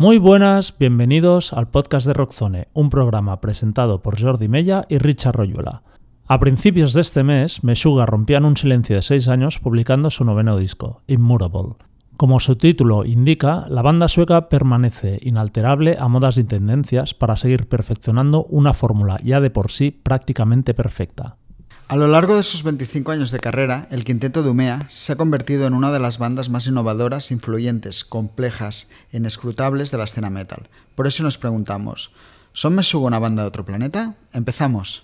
Muy 0.00 0.16
buenas, 0.16 0.78
bienvenidos 0.78 1.52
al 1.52 1.68
podcast 1.68 2.06
de 2.06 2.14
Rockzone, 2.14 2.68
un 2.72 2.88
programa 2.88 3.38
presentado 3.42 4.00
por 4.00 4.18
Jordi 4.18 4.48
Mella 4.48 4.86
y 4.88 4.96
Richard 4.96 5.36
Royuela. 5.36 5.82
A 6.26 6.40
principios 6.40 6.94
de 6.94 7.02
este 7.02 7.22
mes, 7.22 7.62
Meshuga 7.64 8.06
rompían 8.06 8.46
un 8.46 8.56
silencio 8.56 8.96
de 8.96 9.02
seis 9.02 9.28
años 9.28 9.58
publicando 9.58 10.08
su 10.08 10.24
noveno 10.24 10.56
disco, 10.56 11.02
Immutable. 11.06 11.74
Como 12.16 12.40
su 12.40 12.56
título 12.56 13.04
indica, 13.04 13.66
la 13.68 13.82
banda 13.82 14.08
sueca 14.08 14.48
permanece 14.48 15.18
inalterable 15.20 15.98
a 16.00 16.08
modas 16.08 16.38
y 16.38 16.44
tendencias 16.44 17.12
para 17.12 17.36
seguir 17.36 17.68
perfeccionando 17.68 18.44
una 18.44 18.72
fórmula 18.72 19.18
ya 19.22 19.38
de 19.38 19.50
por 19.50 19.70
sí 19.70 19.90
prácticamente 19.90 20.72
perfecta. 20.72 21.36
A 21.90 21.96
lo 21.96 22.06
largo 22.06 22.36
de 22.36 22.44
sus 22.44 22.62
25 22.62 23.10
años 23.10 23.32
de 23.32 23.40
carrera, 23.40 23.88
el 23.90 24.04
quinteto 24.04 24.44
de 24.44 24.50
Umea 24.50 24.78
se 24.86 25.12
ha 25.12 25.16
convertido 25.16 25.66
en 25.66 25.74
una 25.74 25.90
de 25.90 25.98
las 25.98 26.18
bandas 26.18 26.48
más 26.48 26.68
innovadoras, 26.68 27.32
influyentes, 27.32 28.04
complejas 28.04 28.88
e 29.10 29.16
inescrutables 29.16 29.90
de 29.90 29.98
la 29.98 30.04
escena 30.04 30.30
metal. 30.30 30.68
Por 30.94 31.08
eso 31.08 31.24
nos 31.24 31.36
preguntamos, 31.36 32.12
¿son 32.52 32.76
Meshuga 32.76 33.08
una 33.08 33.18
banda 33.18 33.42
de 33.42 33.48
otro 33.48 33.64
planeta? 33.64 34.14
Empezamos. 34.32 35.00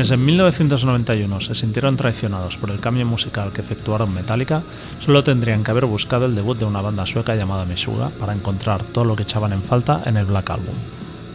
Quienes 0.00 0.12
en 0.12 0.24
1991 0.24 1.40
se 1.42 1.54
sintieron 1.54 1.98
traicionados 1.98 2.56
por 2.56 2.70
el 2.70 2.80
cambio 2.80 3.04
musical 3.04 3.52
que 3.52 3.60
efectuaron 3.60 4.14
Metallica, 4.14 4.62
solo 4.98 5.22
tendrían 5.22 5.62
que 5.62 5.72
haber 5.72 5.84
buscado 5.84 6.24
el 6.24 6.34
debut 6.34 6.56
de 6.56 6.64
una 6.64 6.80
banda 6.80 7.04
sueca 7.04 7.36
llamada 7.36 7.66
Meshuga 7.66 8.08
para 8.18 8.32
encontrar 8.32 8.82
todo 8.82 9.04
lo 9.04 9.14
que 9.14 9.24
echaban 9.24 9.52
en 9.52 9.62
falta 9.62 10.02
en 10.06 10.16
el 10.16 10.24
Black 10.24 10.48
Album. 10.48 10.74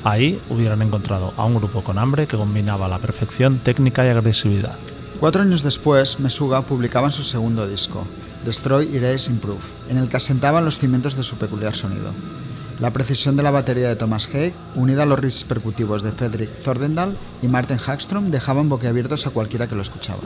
Ahí 0.03 0.41
hubieran 0.49 0.81
encontrado 0.81 1.31
a 1.37 1.45
un 1.45 1.53
grupo 1.53 1.83
con 1.83 1.99
hambre 1.99 2.25
que 2.25 2.37
combinaba 2.37 2.87
la 2.87 2.97
perfección 2.97 3.59
técnica 3.59 4.03
y 4.03 4.09
agresividad. 4.09 4.79
Cuatro 5.19 5.43
años 5.43 5.61
después, 5.61 6.19
Meshuga 6.19 6.63
publicaban 6.63 7.11
su 7.11 7.23
segundo 7.23 7.67
disco, 7.67 8.07
Destroy, 8.45 8.95
Erase, 8.95 9.29
Improve, 9.29 9.61
en 9.91 9.99
el 9.99 10.09
que 10.09 10.17
asentaban 10.17 10.65
los 10.65 10.79
cimientos 10.79 11.15
de 11.15 11.21
su 11.21 11.35
peculiar 11.35 11.75
sonido. 11.75 12.13
La 12.79 12.91
precisión 12.91 13.37
de 13.37 13.43
la 13.43 13.51
batería 13.51 13.87
de 13.87 13.95
Thomas 13.95 14.27
Haig, 14.33 14.53
unida 14.75 15.03
a 15.03 15.05
los 15.05 15.19
riffs 15.19 15.45
percutivos 15.45 16.03
de 16.03 16.11
Fredrik 16.11 16.51
Thordendal 16.61 17.15
y 17.41 17.47
Martin 17.47 17.77
Hagstrom, 17.77 18.31
dejaban 18.31 18.67
boquiabiertos 18.67 19.25
a 19.27 19.29
cualquiera 19.29 19.67
que 19.67 19.75
lo 19.75 19.81
escuchaba. 19.81 20.23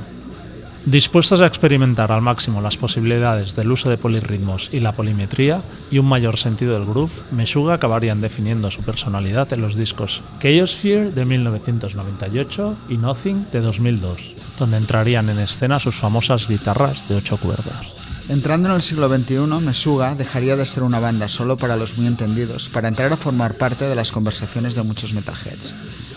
Dispuestos 0.86 1.42
a 1.42 1.46
experimentar 1.46 2.12
al 2.12 2.22
máximo 2.22 2.62
las 2.62 2.78
posibilidades 2.78 3.56
del 3.56 3.72
uso 3.72 3.90
de 3.92 3.98
polirritmos 3.98 4.70
y 4.72 4.80
la 4.80 4.94
polimetría 4.94 5.62
y 5.92 6.00
un 6.00 6.08
mayor 6.08 6.38
sentido 6.38 6.74
del 6.74 6.86
groove, 6.86 7.22
Meshuga 7.32 7.76
acabarían 7.76 8.22
definiendo 8.22 8.72
su 8.72 8.82
personalidad 8.82 9.52
en 9.54 9.62
los 9.62 9.76
discos 9.76 10.24
Chaosphere 10.42 11.12
de 11.12 11.26
1998 11.26 12.78
y 12.90 12.98
Nothing 12.98 13.48
de 13.52 13.62
2002, 13.62 14.36
donde 14.58 14.78
entrarían 14.78 15.30
en 15.30 15.40
escena 15.40 15.80
sus 15.80 15.96
famosas 15.96 16.48
guitarras 16.48 17.08
de 17.08 17.18
ocho 17.18 17.38
cuerdas. 17.38 17.99
Entrando 18.30 18.70
en 18.70 18.76
el 18.76 18.84
siglo 18.84 19.10
XXI, 19.10 19.60
Meshuga 19.60 20.14
dejaría 20.14 20.56
de 20.56 20.64
ser 20.64 20.84
una 20.84 21.00
banda 21.00 21.28
solo 21.28 21.58
para 21.58 21.76
los 21.76 21.98
muy 21.98 22.06
entendidos, 22.06 22.70
para 22.70 22.88
entrar 22.88 23.12
a 23.12 23.18
formar 23.18 23.56
parte 23.56 23.86
de 23.86 23.96
las 23.96 24.12
conversaciones 24.12 24.76
de 24.76 24.84
muchos 24.84 25.14
metalheads. 25.14 25.74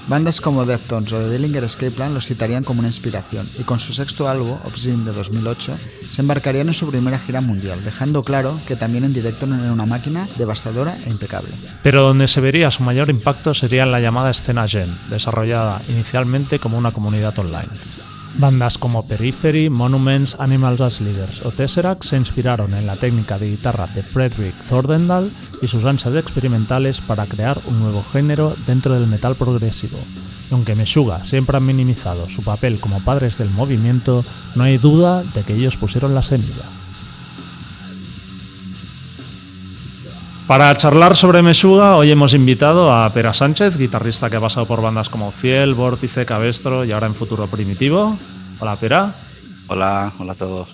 Bandas 0.09 0.43
como 0.43 0.67
Deftones 0.67 1.11
o 1.15 1.19
The 1.19 1.31
Dillinger 1.31 1.65
Escape 1.65 1.93
Plan 1.93 2.13
los 2.13 2.27
citarían 2.27 2.65
como 2.65 2.81
una 2.81 2.89
inspiración, 2.89 3.49
y 3.59 3.63
con 3.63 3.81
su 3.81 3.95
sexto 3.95 4.29
álbum, 4.29 4.59
Obscene 4.65 5.07
de 5.07 5.13
2008, 5.13 5.79
se 6.11 6.21
embarcarían 6.21 6.69
en 6.69 6.75
su 6.75 6.91
primera 6.91 7.19
gira 7.19 7.41
mundial, 7.41 7.83
dejando 7.83 8.23
claro 8.23 8.61
que 8.67 8.77
también 8.77 9.05
en 9.05 9.15
directo 9.15 9.47
eran 9.47 9.71
una 9.71 9.87
máquina 9.87 10.29
devastadora 10.37 10.99
e 11.07 11.09
impecable. 11.09 11.53
Pero 11.83 12.03
donde 12.03 12.29
se 12.29 12.43
vería 12.43 12.71
su 12.71 12.83
mayor 12.83 13.09
impacto 13.09 13.55
sería 13.55 13.85
en 13.85 13.91
la 13.91 14.01
llamada 14.01 14.33
escena 14.33 14.69
Gen, 14.69 14.95
desarrollada 15.09 15.81
inicialmente 15.89 16.59
como 16.59 16.77
una 16.77 16.91
comunidad 16.91 17.39
online. 17.39 17.69
Bandas 18.39 18.79
como 18.79 19.07
Periphery, 19.07 19.69
Monuments, 19.69 20.37
Animals 20.41 20.81
as 20.81 21.01
Leaders 21.01 21.45
o 21.45 21.51
Tesseract 21.51 22.03
se 22.03 22.17
inspiraron 22.17 22.73
en 22.75 22.87
la 22.87 22.97
técnica 22.97 23.39
de 23.39 23.51
guitarra 23.51 23.87
de 23.95 24.03
Frederick 24.03 24.55
Thordendal 24.69 25.31
y 25.61 25.69
sus 25.69 25.85
ansias 25.85 26.17
experimentales 26.17 27.01
para 27.01 27.27
crear 27.27 27.59
un 27.67 27.81
nuevo 27.81 28.03
género 28.03 28.55
dentro 28.67 28.95
del 28.95 29.07
metal 29.07 29.35
progresivo. 29.35 29.99
Aunque 30.51 30.75
Meshuga 30.75 31.25
siempre 31.25 31.57
han 31.57 31.67
minimizado 31.67 32.29
su 32.29 32.43
papel 32.43 32.81
como 32.81 33.01
padres 33.01 33.39
del 33.39 33.51
movimiento, 33.51 34.25
no 34.55 34.65
hay 34.65 34.79
duda 34.79 35.23
de 35.23 35.43
que 35.43 35.55
ellos 35.55 35.77
pusieron 35.77 36.15
la 36.15 36.23
semilla. 36.23 36.65
Para 40.47 40.77
charlar 40.77 41.17
sobre 41.17 41.41
Meshuga, 41.41 41.97
hoy 41.97 42.11
hemos 42.11 42.35
invitado 42.35 42.93
a 42.93 43.09
Pera 43.11 43.33
Sánchez, 43.33 43.79
guitarrista 43.79 44.29
que 44.29 44.37
ha 44.37 44.41
pasado 44.41 44.67
por 44.67 44.83
bandas 44.83 45.09
como 45.09 45.31
Ciel, 45.31 45.75
Vórtice, 45.75 46.27
Cabestro 46.27 46.85
y 46.85 46.93
ahora 46.93 47.07
en 47.07 47.15
Futuro 47.15 47.47
Primitivo. 47.47 48.19
Hola, 48.59 48.77
Pera. 48.77 49.15
Hola, 49.69 50.13
hola 50.19 50.33
a 50.33 50.35
todos. 50.35 50.69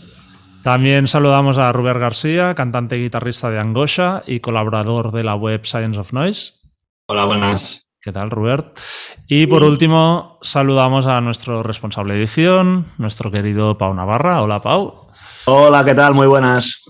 También 0.62 1.06
saludamos 1.06 1.58
a 1.58 1.70
Rubén 1.70 2.00
García, 2.00 2.54
cantante 2.54 2.98
y 2.98 3.02
guitarrista 3.02 3.50
de 3.50 3.60
Angosha 3.60 4.22
y 4.26 4.40
colaborador 4.40 5.12
de 5.12 5.22
la 5.22 5.36
web 5.36 5.60
Science 5.64 6.00
of 6.00 6.12
Noise. 6.12 6.54
Hola, 7.06 7.26
buenas. 7.26 7.88
¿Qué 8.00 8.10
tal, 8.10 8.30
Rubert? 8.30 8.78
Y 9.26 9.46
por 9.46 9.62
último, 9.62 10.38
saludamos 10.40 11.06
a 11.06 11.20
nuestro 11.20 11.62
responsable 11.62 12.14
de 12.14 12.20
edición, 12.20 12.92
nuestro 12.96 13.30
querido 13.30 13.76
Pau 13.76 13.92
Navarra. 13.94 14.42
Hola, 14.42 14.60
Pau. 14.60 15.08
Hola, 15.44 15.84
¿qué 15.84 15.94
tal? 15.94 16.14
Muy 16.14 16.26
buenas. 16.26 16.82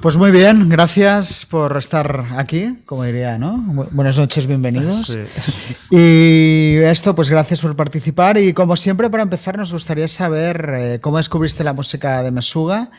Pues 0.00 0.16
muy 0.16 0.30
bien, 0.30 0.70
gracias 0.70 1.44
por 1.44 1.76
estar 1.76 2.24
aquí, 2.38 2.78
como 2.86 3.04
diría, 3.04 3.36
¿no? 3.36 3.58
Buenas 3.90 4.16
noches, 4.16 4.46
bienvenidos. 4.46 5.08
Sí. 5.08 5.20
Y 5.90 6.78
esto, 6.78 7.14
pues 7.14 7.28
gracias 7.28 7.60
por 7.60 7.76
participar. 7.76 8.38
Y 8.38 8.54
como 8.54 8.76
siempre, 8.76 9.10
para 9.10 9.24
empezar, 9.24 9.58
nos 9.58 9.74
gustaría 9.74 10.08
saber 10.08 10.74
eh, 10.74 11.00
cómo 11.02 11.18
descubriste 11.18 11.64
la 11.64 11.74
música 11.74 12.22
de 12.22 12.30
Mesuga 12.30 12.90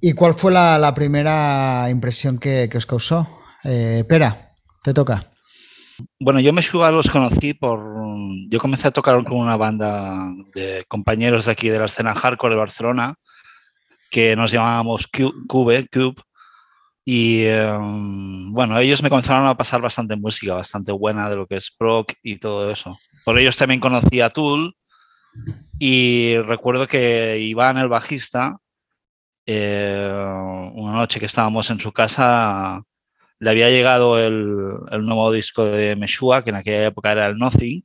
y 0.00 0.12
cuál 0.14 0.34
fue 0.34 0.50
la, 0.50 0.76
la 0.76 0.92
primera 0.92 1.86
impresión 1.88 2.38
que, 2.38 2.68
que 2.68 2.78
os 2.78 2.86
causó. 2.86 3.28
Eh, 3.62 4.02
Pera, 4.08 4.54
te 4.82 4.92
toca. 4.92 5.30
Bueno, 6.18 6.40
yo 6.40 6.52
Meshuga 6.52 6.90
los 6.90 7.10
conocí 7.10 7.54
por... 7.54 7.80
Yo 8.48 8.58
comencé 8.58 8.88
a 8.88 8.90
tocar 8.90 9.22
con 9.22 9.36
una 9.36 9.56
banda 9.56 10.32
de 10.52 10.84
compañeros 10.88 11.46
de 11.46 11.52
aquí 11.52 11.68
de 11.68 11.78
la 11.78 11.84
escena 11.84 12.12
hardcore 12.12 12.54
de 12.54 12.60
Barcelona 12.60 13.14
que 14.14 14.36
nos 14.36 14.52
llamábamos 14.52 15.08
Cu- 15.08 15.34
Cube, 15.48 15.88
Cube. 15.92 16.22
Y 17.04 17.40
eh, 17.42 17.76
bueno, 18.52 18.78
ellos 18.78 19.02
me 19.02 19.08
comenzaron 19.08 19.48
a 19.48 19.56
pasar 19.56 19.80
bastante 19.80 20.14
música, 20.14 20.54
bastante 20.54 20.92
buena 20.92 21.28
de 21.28 21.34
lo 21.34 21.48
que 21.48 21.56
es 21.56 21.74
proc 21.76 22.12
y 22.22 22.38
todo 22.38 22.70
eso. 22.70 22.96
Por 23.24 23.40
ellos 23.40 23.56
también 23.56 23.80
conocí 23.80 24.20
a 24.20 24.30
Tool 24.30 24.76
y 25.80 26.38
recuerdo 26.46 26.86
que 26.86 27.40
Iván, 27.40 27.76
el 27.76 27.88
bajista, 27.88 28.58
eh, 29.46 30.08
una 30.74 30.92
noche 30.92 31.18
que 31.18 31.26
estábamos 31.26 31.68
en 31.70 31.80
su 31.80 31.90
casa, 31.90 32.82
le 33.40 33.50
había 33.50 33.68
llegado 33.68 34.20
el, 34.20 34.76
el 34.92 35.04
nuevo 35.04 35.32
disco 35.32 35.64
de 35.64 35.96
Meshua, 35.96 36.44
que 36.44 36.50
en 36.50 36.56
aquella 36.56 36.86
época 36.86 37.10
era 37.10 37.26
el 37.26 37.36
Nothing, 37.36 37.82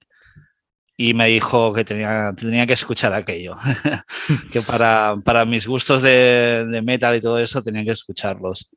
y 1.02 1.14
me 1.14 1.28
dijo 1.28 1.72
que 1.72 1.86
tenía, 1.86 2.34
tenía 2.36 2.68
que 2.68 2.74
escuchar 2.74 3.14
aquello, 3.14 3.56
que 4.52 4.62
para, 4.62 5.16
para 5.24 5.46
mis 5.46 5.66
gustos 5.66 6.02
de, 6.02 6.66
de 6.70 6.82
metal 6.82 7.16
y 7.16 7.22
todo 7.22 7.40
eso 7.40 7.64
tenía 7.64 7.86
que 7.86 7.92
escucharlos. 7.92 8.70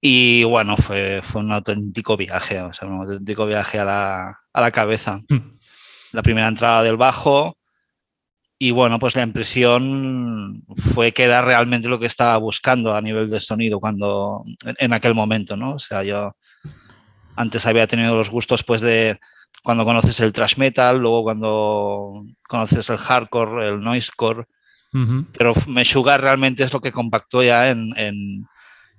Y 0.00 0.44
bueno, 0.44 0.78
fue, 0.78 1.20
fue 1.22 1.42
un 1.42 1.52
auténtico 1.52 2.16
viaje, 2.16 2.62
o 2.62 2.72
sea, 2.72 2.88
un 2.88 3.02
auténtico 3.02 3.44
viaje 3.44 3.78
a 3.78 3.84
la, 3.84 4.40
a 4.54 4.60
la 4.62 4.70
cabeza. 4.70 5.20
La 6.12 6.22
primera 6.22 6.48
entrada 6.48 6.82
del 6.82 6.96
bajo 6.96 7.58
y 8.58 8.70
bueno, 8.70 8.98
pues 8.98 9.14
la 9.14 9.22
impresión 9.22 10.64
fue 10.94 11.12
que 11.12 11.24
era 11.24 11.42
realmente 11.42 11.88
lo 11.88 11.98
que 11.98 12.06
estaba 12.06 12.38
buscando 12.38 12.94
a 12.94 13.02
nivel 13.02 13.28
de 13.28 13.40
sonido 13.40 13.80
cuando, 13.80 14.44
en, 14.64 14.76
en 14.78 14.92
aquel 14.94 15.14
momento, 15.14 15.58
¿no? 15.58 15.74
O 15.74 15.78
sea, 15.78 16.02
yo 16.02 16.34
antes 17.36 17.66
había 17.66 17.86
tenido 17.86 18.16
los 18.16 18.30
gustos 18.30 18.64
pues 18.64 18.80
de 18.80 19.20
cuando 19.62 19.84
conoces 19.84 20.18
el 20.20 20.32
thrash 20.32 20.56
metal, 20.56 20.98
luego 20.98 21.22
cuando 21.24 22.24
conoces 22.48 22.88
el 22.90 22.96
hardcore, 22.96 23.68
el 23.68 23.80
noisecore, 23.80 24.46
Ujú. 24.94 25.26
pero 25.36 25.52
Meshuggah 25.66 26.16
realmente 26.16 26.64
es 26.64 26.72
lo 26.72 26.80
que 26.80 26.92
compactó 26.92 27.42
ya 27.42 27.68
en, 27.68 27.92
en, 27.96 28.46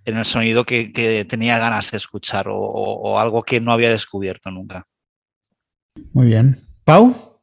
en 0.05 0.17
el 0.17 0.25
sonido 0.25 0.65
que, 0.65 1.25
tenía 1.27 1.57
ganas 1.57 1.91
de 1.91 1.97
escuchar 1.97 2.47
o, 2.49 3.19
algo 3.19 3.43
que 3.43 3.59
no 3.59 3.71
había 3.71 3.89
descubierto 3.89 4.51
nunca. 4.51 4.85
Muy 6.13 6.27
bien. 6.27 6.57
Pau. 6.83 7.39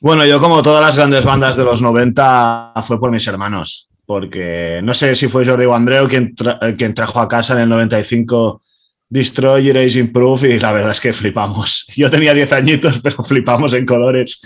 Bueno, 0.00 0.24
yo 0.24 0.40
como 0.40 0.62
todas 0.62 0.82
las 0.82 0.96
grandes 0.96 1.24
bandas 1.24 1.56
de 1.56 1.64
los 1.64 1.82
90 1.82 2.72
fue 2.86 2.98
por 2.98 3.10
mis 3.10 3.26
hermanos, 3.26 3.88
porque 4.06 4.80
no 4.82 4.94
sé 4.94 5.14
si 5.14 5.28
fue 5.28 5.44
Jordi 5.44 5.64
o 5.64 5.74
Andreu 5.74 6.08
quien, 6.08 6.34
quien 6.76 6.94
trajo 6.94 7.20
a 7.20 7.28
casa 7.28 7.54
en 7.54 7.60
el 7.60 7.68
95 7.68 8.62
Destroy 9.10 9.68
Erase 9.68 9.98
Improve 9.98 10.54
y 10.54 10.58
la 10.58 10.72
verdad 10.72 10.92
es 10.92 11.00
que 11.00 11.12
flipamos. 11.12 11.86
Yo 11.96 12.08
tenía 12.08 12.32
10 12.32 12.52
añitos, 12.52 13.00
pero 13.02 13.22
flipamos 13.22 13.74
en 13.74 13.84
colores. 13.84 14.40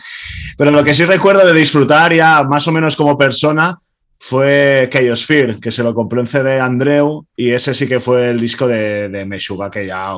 Pero 0.56 0.70
lo 0.70 0.82
que 0.82 0.94
sí 0.94 1.04
recuerdo 1.04 1.46
de 1.46 1.52
disfrutar 1.52 2.12
ya 2.12 2.42
más 2.42 2.66
o 2.66 2.72
menos 2.72 2.96
como 2.96 3.16
persona 3.16 3.78
fue 4.18 4.88
Chaos 4.90 5.24
Fear, 5.26 5.60
que 5.60 5.70
se 5.70 5.82
lo 5.82 5.94
compró 5.94 6.20
en 6.20 6.26
CD 6.26 6.58
Andreu 6.58 7.26
y 7.36 7.50
ese 7.50 7.74
sí 7.74 7.86
que 7.86 8.00
fue 8.00 8.30
el 8.30 8.40
disco 8.40 8.66
de, 8.66 9.10
de 9.10 9.26
Meshuga 9.26 9.70
que 9.70 9.86
ya 9.86 10.16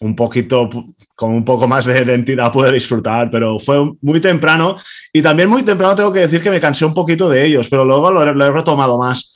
un 0.00 0.14
poquito, 0.14 0.68
con 1.14 1.32
un 1.32 1.44
poco 1.44 1.66
más 1.66 1.84
de 1.84 2.02
identidad 2.02 2.52
pude 2.52 2.72
disfrutar, 2.72 3.30
pero 3.30 3.58
fue 3.58 3.78
muy 4.02 4.20
temprano 4.20 4.76
y 5.12 5.22
también 5.22 5.48
muy 5.48 5.62
temprano 5.62 5.94
tengo 5.94 6.12
que 6.12 6.20
decir 6.20 6.42
que 6.42 6.50
me 6.50 6.60
cansé 6.60 6.84
un 6.84 6.94
poquito 6.94 7.28
de 7.28 7.44
ellos, 7.44 7.68
pero 7.68 7.84
luego 7.84 8.10
lo, 8.10 8.22
he 8.22 8.50
retomado 8.50 8.98
más. 8.98 9.34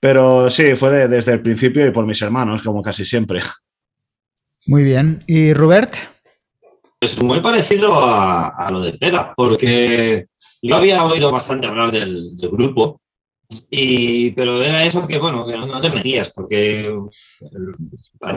Pero 0.00 0.50
sí, 0.50 0.74
fue 0.74 1.06
desde 1.06 1.32
el 1.32 1.42
principio 1.42 1.86
y 1.86 1.92
por 1.92 2.04
mis 2.04 2.20
hermanos, 2.20 2.62
como 2.62 2.82
casi 2.82 3.04
siempre. 3.04 3.40
Muy 4.66 4.84
bien. 4.84 5.22
¿Y 5.26 5.52
Robert? 5.54 5.94
Es 7.00 7.20
muy 7.20 7.40
parecido 7.40 7.98
a, 8.00 8.68
lo 8.70 8.80
de 8.80 8.92
Pega, 8.92 9.34
porque 9.34 10.26
yo 10.62 10.76
había 10.76 11.04
oído 11.04 11.32
bastante 11.32 11.66
hablar 11.66 11.90
del, 11.90 12.36
grupo, 12.36 13.00
y, 13.70 14.30
pero 14.30 14.62
era 14.62 14.84
eso 14.84 15.06
que, 15.08 15.18
bueno, 15.18 15.44
que 15.44 15.56
no, 15.56 15.80
te 15.80 15.90
metías, 15.90 16.30
porque 16.30 16.96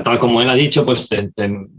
tal 0.03 0.17
como 0.17 0.41
él 0.41 0.49
ha 0.49 0.55
dicho, 0.55 0.83
pues 0.83 1.07
te, 1.07 1.31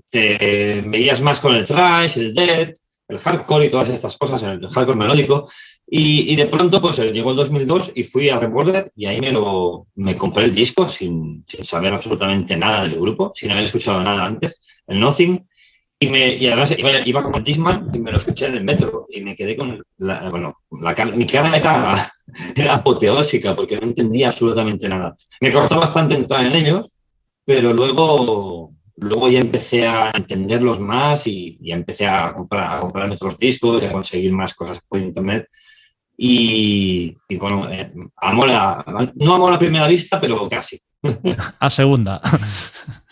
te, 0.09 0.83
más 1.23 1.41
con 1.41 1.57
el 1.57 1.65
trash, 1.65 2.19
el 2.19 2.33
death, 2.33 2.77
el 3.09 3.19
hardcore 3.19 3.67
y 3.67 3.71
todas 3.71 3.89
estas 3.89 4.17
cosas, 4.17 4.45
el 4.45 4.69
hardcore 4.69 4.99
melódico, 4.99 5.51
y, 5.89 6.35
de 6.35 6.47
pronto 6.47 6.81
pues 6.81 6.99
llegó 6.99 7.31
el 7.31 7.37
2002 7.37 7.93
y 7.95 8.03
fui 8.03 8.29
a 8.29 8.41
Revolver 8.41 8.91
y 8.97 9.07
ahí 9.07 9.21
me, 9.21 9.31
lo, 9.31 9.87
me 9.95 10.17
compré 10.17 10.45
el 10.45 10.55
disco 10.55 10.89
sin, 10.89 11.45
sin, 11.47 11.65
saber 11.65 11.95
absolutamente 11.95 12.57
nada 12.57 12.83
del 12.83 13.01
grupo, 13.01 13.33
sin 13.35 13.53
haber 13.53 13.65
escuchado 13.65 14.03
nada 14.03 14.25
antes, 14.25 14.63
el 14.87 14.99
Nothing. 14.99 15.47
Y, 15.99 16.09
me, 16.09 16.35
y 16.35 16.47
además 16.47 16.75
iba, 16.77 16.91
iba 17.07 17.23
con 17.23 17.43
Disman 17.43 17.91
y 17.95 17.99
me 17.99 18.11
lo 18.11 18.19
escuché 18.19 18.47
en 18.47 18.57
el 18.57 18.65
metro 18.65 19.07
y 19.09 19.23
me 19.23 19.35
quedé 19.35 19.57
con 19.57 19.83
la, 19.97 20.29
bueno, 20.29 20.59
la, 20.71 20.95
mi 21.07 21.27
cara 21.27 21.57
era, 21.57 22.13
era 22.55 22.75
apoteósica 22.75 23.57
porque 23.57 23.77
no 23.77 23.87
entendía 23.87 24.29
absolutamente 24.29 24.89
nada. 24.89 25.17
Me 25.41 25.53
costó 25.53 25.79
bastante 25.79 26.17
entrar 26.17 26.45
en 26.45 26.55
ellos, 26.55 26.99
pero 27.47 27.73
luego 27.73 28.77
Luego 28.99 29.29
ya 29.29 29.41
empecé 29.41 29.87
a 29.87 30.11
entenderlos 30.15 30.81
más 30.81 31.27
y 31.27 31.59
ya 31.61 31.75
empecé 31.75 32.07
a, 32.07 32.33
comprar, 32.33 32.79
a 32.79 32.81
comprarme 32.81 33.17
otros 33.17 33.39
discos 33.39 33.83
y 33.83 33.87
a 33.87 33.93
conseguir 33.93 34.33
más 34.33 34.55
cosas 34.55 34.81
por 34.89 34.99
internet. 35.01 35.49
Y, 36.19 37.17
bueno, 37.39 37.71
eh, 37.71 37.93
amo 38.17 38.47
la, 38.47 39.13
no 39.15 39.35
amo 39.35 39.51
la 39.51 39.59
primera 39.59 39.87
vista, 39.87 40.21
pero 40.21 40.49
casi. 40.49 40.81
A 41.61 41.71
segunda. 41.71 42.21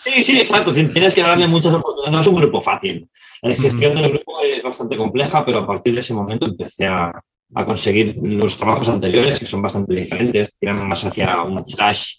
Sí, 0.04 0.22
sí, 0.22 0.38
exacto. 0.38 0.72
Tienes 0.72 1.14
que 1.14 1.22
darle 1.22 1.46
muchas 1.46 1.74
oportunidades. 1.74 2.12
No 2.12 2.20
es 2.20 2.26
un 2.26 2.36
grupo 2.36 2.60
fácil. 2.60 3.08
La 3.42 3.54
gestión 3.54 3.94
del 3.94 4.08
grupo 4.08 4.40
es 4.42 4.62
bastante 4.62 4.96
compleja, 4.96 5.44
pero 5.44 5.60
a 5.60 5.66
partir 5.66 5.94
de 5.94 6.00
ese 6.00 6.14
momento 6.14 6.46
empecé 6.46 6.86
a, 6.86 7.12
a 7.54 7.64
conseguir 7.64 8.16
los 8.22 8.56
trabajos 8.56 8.88
anteriores, 8.88 9.38
que 9.38 9.44
son 9.44 9.62
bastante 9.62 9.94
diferentes, 9.94 10.56
tiran 10.58 10.88
más 10.88 11.04
hacia 11.04 11.42
un 11.42 11.62
trash 11.62 12.16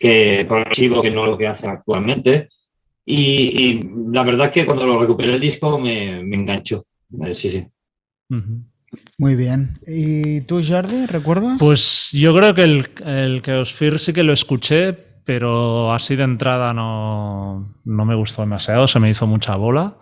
que 0.00 0.44
progresivo 0.48 1.00
que 1.00 1.10
no 1.10 1.24
lo 1.26 1.38
que 1.38 1.46
hacen 1.46 1.70
actualmente. 1.70 2.48
Y, 3.04 3.80
la 4.12 4.22
verdad 4.22 4.50
que 4.50 4.64
cuando 4.64 4.86
lo 4.86 5.00
recuperé 5.00 5.34
el 5.34 5.40
disco 5.40 5.78
me, 5.78 6.22
me 6.24 6.36
enganchó. 6.36 6.84
Eh, 7.24 7.34
sí, 7.34 7.50
sí. 7.50 7.66
Muy 9.18 9.36
bien. 9.36 9.78
¿Y 9.86 10.42
tú, 10.42 10.62
Jordi, 10.66 11.06
recuerdas? 11.06 11.56
Pues 11.58 12.10
yo 12.12 12.34
creo 12.34 12.54
que 12.54 12.64
el, 12.64 12.90
el 13.06 13.66
Fear 13.66 13.98
sí 13.98 14.12
que 14.12 14.22
lo 14.22 14.32
escuché, 14.32 14.92
pero 15.24 15.92
así 15.92 16.16
de 16.16 16.24
entrada 16.24 16.72
no, 16.72 17.74
no 17.84 18.04
me 18.04 18.14
gustó 18.14 18.42
demasiado, 18.42 18.86
se 18.86 19.00
me 19.00 19.10
hizo 19.10 19.26
mucha 19.26 19.56
bola. 19.56 19.96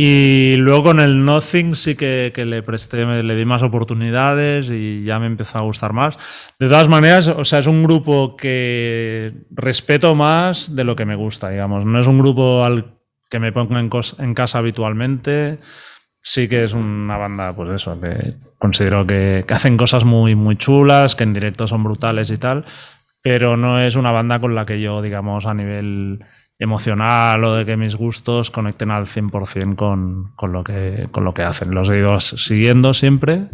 Y 0.00 0.54
luego 0.56 0.84
con 0.84 1.00
el 1.00 1.24
Nothing 1.24 1.74
sí 1.74 1.96
que, 1.96 2.32
le 2.36 2.62
presté, 2.62 3.04
le 3.04 3.34
di 3.34 3.44
más 3.44 3.64
oportunidades 3.64 4.70
y 4.70 5.02
ya 5.02 5.18
me 5.18 5.26
empezó 5.26 5.58
a 5.58 5.62
gustar 5.62 5.92
más. 5.92 6.16
De 6.56 6.68
todas 6.68 6.88
maneras, 6.88 7.26
o 7.26 7.44
sea, 7.44 7.58
es 7.58 7.66
un 7.66 7.82
grupo 7.82 8.36
que 8.36 9.32
respeto 9.50 10.14
más 10.14 10.76
de 10.76 10.84
lo 10.84 10.94
que 10.94 11.04
me 11.04 11.16
gusta, 11.16 11.50
digamos. 11.50 11.84
No 11.84 11.98
es 11.98 12.06
un 12.06 12.18
grupo 12.18 12.64
al 12.64 12.94
que 13.28 13.40
me 13.40 13.50
pongo 13.50 13.76
en, 13.76 13.90
en 14.18 14.34
casa 14.34 14.58
habitualmente. 14.58 15.58
Sí 16.22 16.48
que 16.48 16.64
es 16.64 16.74
una 16.74 17.16
banda, 17.16 17.54
pues 17.54 17.70
eso, 17.70 18.00
que 18.00 18.34
considero 18.58 19.06
que, 19.06 19.44
hacen 19.48 19.76
cosas 19.76 20.04
muy, 20.04 20.34
muy 20.34 20.56
chulas, 20.56 21.14
que 21.14 21.24
en 21.24 21.32
directo 21.32 21.66
son 21.66 21.84
brutales 21.84 22.30
y 22.30 22.38
tal, 22.38 22.64
pero 23.22 23.56
no 23.56 23.80
es 23.80 23.96
una 23.96 24.10
banda 24.10 24.38
con 24.40 24.54
la 24.54 24.66
que 24.66 24.80
yo, 24.80 25.00
digamos, 25.00 25.46
a 25.46 25.54
nivel 25.54 26.24
emocional 26.58 27.44
o 27.44 27.54
de 27.54 27.64
que 27.64 27.76
mis 27.76 27.94
gustos 27.94 28.50
conecten 28.50 28.90
al 28.90 29.06
100% 29.06 29.76
con, 29.76 30.32
con, 30.34 30.52
lo 30.52 30.64
que, 30.64 31.08
con 31.12 31.24
lo 31.24 31.32
que 31.32 31.42
hacen. 31.42 31.72
Los 31.72 31.88
he 31.88 31.98
ido 31.98 32.18
siguiendo 32.20 32.94
siempre, 32.94 33.46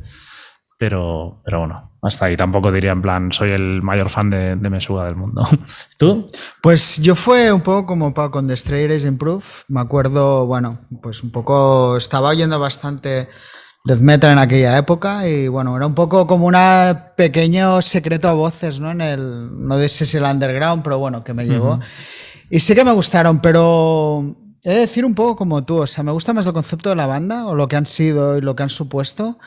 pero, 0.85 1.41
pero 1.43 1.61
bueno, 1.61 1.93
hasta 2.03 2.27
ahí 2.27 2.37
tampoco 2.37 2.71
diría 2.71 2.93
en 2.93 3.01
plan, 3.01 3.33
soy 3.33 3.53
el 3.53 3.81
mayor 3.81 4.11
fan 4.11 4.29
de, 4.29 4.55
de 4.55 4.69
Mesuga 4.69 5.07
del 5.07 5.17
mundo. 5.17 5.43
¿Tú? 5.97 6.27
Pues 6.63 7.01
yo 7.01 7.15
fue 7.15 7.51
un 7.51 7.63
poco 7.63 7.87
como 7.87 8.13
con 8.13 8.47
The 8.47 8.55
Stray 8.55 9.03
Improve. 9.07 9.43
Me 9.69 9.81
acuerdo, 9.81 10.45
bueno, 10.45 10.81
pues 11.01 11.23
un 11.23 11.31
poco, 11.31 11.97
estaba 11.97 12.29
oyendo 12.29 12.61
bastante 12.61 13.31
death 13.83 14.01
metal 14.01 14.33
en 14.33 14.39
aquella 14.39 14.77
época 14.77 15.27
y 15.27 15.49
bueno, 15.49 15.75
era 15.75 15.87
un 15.87 15.95
poco 15.95 16.27
como 16.27 16.49
un 16.49 16.57
pequeño 17.17 17.81
secreto 17.81 18.29
a 18.29 18.35
voces, 18.35 18.79
¿no? 18.81 18.91
En 18.91 19.01
el, 19.01 19.67
no 19.67 19.79
sé 19.89 20.05
si 20.05 20.19
el 20.19 20.25
underground, 20.25 20.83
pero 20.83 20.99
bueno, 20.99 21.25
que 21.25 21.33
me 21.33 21.47
llegó. 21.47 21.81
Y 22.51 22.61
sí 22.61 22.75
que 22.75 22.85
me 22.85 22.93
gustaron, 22.93 23.41
pero 23.41 24.37
he 24.63 24.71
de 24.71 24.81
decir 24.81 25.07
un 25.07 25.15
poco 25.15 25.35
como 25.35 25.65
tú, 25.65 25.79
o 25.79 25.87
sea, 25.87 26.05
me 26.05 26.13
gusta 26.13 26.35
más 26.35 26.45
el 26.45 26.53
concepto 26.53 26.91
de 26.91 26.97
la 26.97 27.07
banda 27.07 27.47
o 27.47 27.55
lo 27.55 27.69
que 27.69 27.77
han 27.77 27.87
sido 27.87 28.37
y 28.37 28.43
lo 28.43 28.55
que 28.55 28.65
han 28.65 28.69
supuesto. 28.69 29.39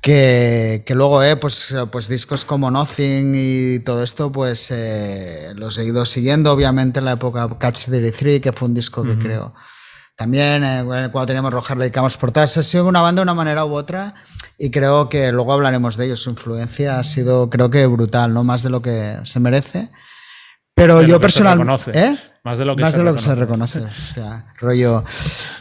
Que, 0.00 0.82
que 0.86 0.94
luego, 0.94 1.22
eh, 1.22 1.36
pues, 1.36 1.74
pues 1.92 2.08
discos 2.08 2.44
como 2.44 2.70
Nothing 2.70 3.32
y 3.34 3.78
todo 3.80 4.02
esto, 4.02 4.32
pues 4.32 4.70
eh, 4.70 5.52
los 5.54 5.76
he 5.78 5.84
ido 5.84 6.06
siguiendo, 6.06 6.52
obviamente, 6.52 7.00
en 7.00 7.04
la 7.04 7.12
época 7.12 7.48
Catch 7.58 7.84
33, 7.86 8.40
que 8.40 8.52
fue 8.52 8.68
un 8.68 8.74
disco 8.74 9.02
que 9.02 9.18
creo 9.18 9.54
también 10.20 10.62
eh, 10.64 10.84
cuando 10.84 11.24
teníamos 11.24 11.50
Roger 11.50 11.78
le 11.78 11.84
dedicamos 11.84 12.18
portadas. 12.18 12.54
Ha 12.58 12.62
sido 12.62 12.86
una 12.86 13.00
banda 13.00 13.20
de 13.20 13.22
una 13.22 13.32
manera 13.32 13.64
u 13.64 13.72
otra 13.72 14.12
y 14.58 14.70
creo 14.70 15.08
que 15.08 15.32
luego 15.32 15.54
hablaremos 15.54 15.96
de 15.96 16.04
ellos. 16.04 16.20
Su 16.20 16.28
influencia 16.28 16.98
ha 16.98 17.04
sido, 17.04 17.48
creo 17.48 17.70
que 17.70 17.86
brutal, 17.86 18.34
no 18.34 18.44
más 18.44 18.62
de 18.62 18.68
lo 18.68 18.82
que 18.82 19.16
se 19.24 19.40
merece. 19.40 19.88
Pero, 20.80 21.02
yo 21.02 21.20
personalmente. 21.20 21.90
¿eh? 21.94 22.16
Más 22.42 22.58
de 22.58 22.64
lo 22.64 22.74
que, 22.74 22.82
Más 22.82 22.92
se, 22.92 22.98
de 22.98 23.04
lo 23.04 23.12
reconoce. 23.12 23.28
que 23.28 23.34
se 23.34 23.40
reconoce. 23.40 23.80
Hostia, 23.80 24.46
rollo. 24.58 25.04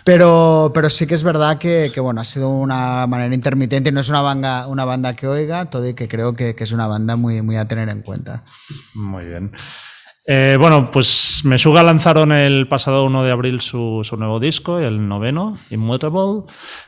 Pero, 0.05 0.71
pero 0.73 0.89
sí 0.89 1.05
que 1.05 1.15
es 1.15 1.23
verdad 1.23 1.57
que, 1.57 1.91
que, 1.93 1.99
bueno, 1.99 2.21
ha 2.21 2.23
sido 2.23 2.49
una 2.49 3.05
manera 3.05 3.35
intermitente. 3.35 3.91
No 3.91 3.99
es 3.99 4.09
una 4.09 4.21
banda, 4.21 4.67
una 4.67 4.85
banda 4.85 5.13
que 5.13 5.27
oiga, 5.27 5.69
todo 5.69 5.87
y 5.89 5.93
que 5.93 6.07
creo 6.07 6.33
que, 6.33 6.55
que 6.55 6.63
es 6.63 6.71
una 6.71 6.87
banda 6.87 7.17
muy, 7.17 7.41
muy 7.41 7.57
a 7.57 7.67
tener 7.67 7.89
en 7.89 8.01
cuenta. 8.01 8.43
Muy 8.95 9.25
bien. 9.25 9.51
Eh, 10.25 10.55
bueno, 10.57 10.89
pues 10.89 11.41
Mesuga 11.43 11.83
lanzaron 11.83 12.31
el 12.31 12.69
pasado 12.69 13.03
1 13.03 13.23
de 13.23 13.31
abril 13.31 13.59
su, 13.59 14.01
su 14.03 14.15
nuevo 14.15 14.39
disco, 14.39 14.79
el 14.79 15.05
noveno, 15.07 15.57
Immutable. 15.71 16.43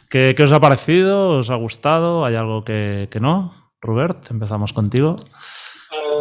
¿Qué, 0.09 0.35
¿Qué, 0.37 0.43
os 0.43 0.51
ha 0.53 0.59
parecido? 0.61 1.39
¿Os 1.39 1.49
ha 1.49 1.55
gustado? 1.55 2.23
¿Hay 2.23 2.35
algo 2.35 2.63
que, 2.63 3.09
que 3.11 3.19
no? 3.19 3.73
Robert, 3.81 4.29
empezamos 4.31 4.71
contigo. 4.71 5.17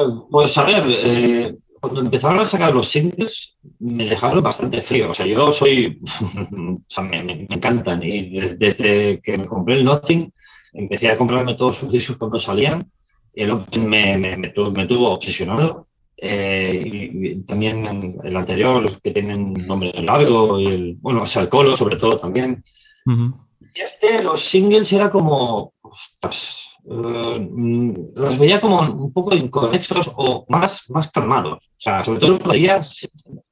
Uh, 0.01 0.29
pues 0.31 0.57
a 0.59 0.65
ver, 0.65 0.85
eh, 0.89 1.59
cuando 1.81 2.01
empezaron 2.01 2.41
a 2.41 2.45
sacar 2.45 2.75
los 2.75 2.89
singles 2.89 3.57
me 3.79 4.05
dejaron 4.05 4.43
bastante 4.43 4.81
frío. 4.81 5.11
O 5.11 5.15
sea, 5.15 5.27
yo 5.27 5.51
soy, 5.51 6.01
o 6.53 6.77
sea, 6.87 7.05
me, 7.05 7.23
me, 7.23 7.47
encantan 7.49 8.03
y 8.03 8.31
desde, 8.31 8.57
desde, 8.57 9.21
que 9.21 9.37
me 9.37 9.47
compré 9.47 9.77
el 9.77 9.85
Nothing 9.85 10.33
empecé 10.73 11.09
a 11.09 11.17
comprarme 11.17 11.55
todos 11.55 11.77
sus 11.77 11.91
discos 11.91 12.17
cuando 12.17 12.39
salían. 12.39 12.91
El 13.35 13.55
me, 13.81 14.19
me, 14.19 14.37
me, 14.37 14.49
tuvo, 14.51 14.71
me 14.73 14.87
obsesionado 14.87 15.87
eh, 16.17 16.83
y, 16.85 17.41
también 17.43 18.19
el 18.23 18.37
anterior, 18.37 18.83
los 18.83 19.01
que 19.01 19.13
tienen 19.13 19.53
nombre 19.53 19.93
largo, 20.03 20.59
y 20.59 20.67
el, 20.67 20.97
bueno, 21.01 21.23
o 21.23 21.27
sea, 21.27 21.43
el 21.43 21.49
Colo 21.49 21.77
sobre 21.77 21.97
todo 21.97 22.17
también. 22.17 22.65
Uh 23.07 23.11
-huh. 23.11 23.47
Y 23.75 23.81
este, 23.81 24.23
los 24.23 24.41
singles 24.41 24.93
era 24.93 25.11
como, 25.11 25.75
ostras, 25.81 26.70
uh, 26.85 28.13
los 28.15 28.39
veía 28.39 28.61
como 28.61 28.81
un 28.81 29.13
poco 29.13 29.35
inconexos 29.35 30.11
o 30.17 30.45
más, 30.49 30.89
más 30.91 31.11
calmados. 31.11 31.71
O 31.71 31.75
sea, 31.77 32.05
sobre 32.05 32.21
todo 32.21 32.39
todavía, 32.39 32.83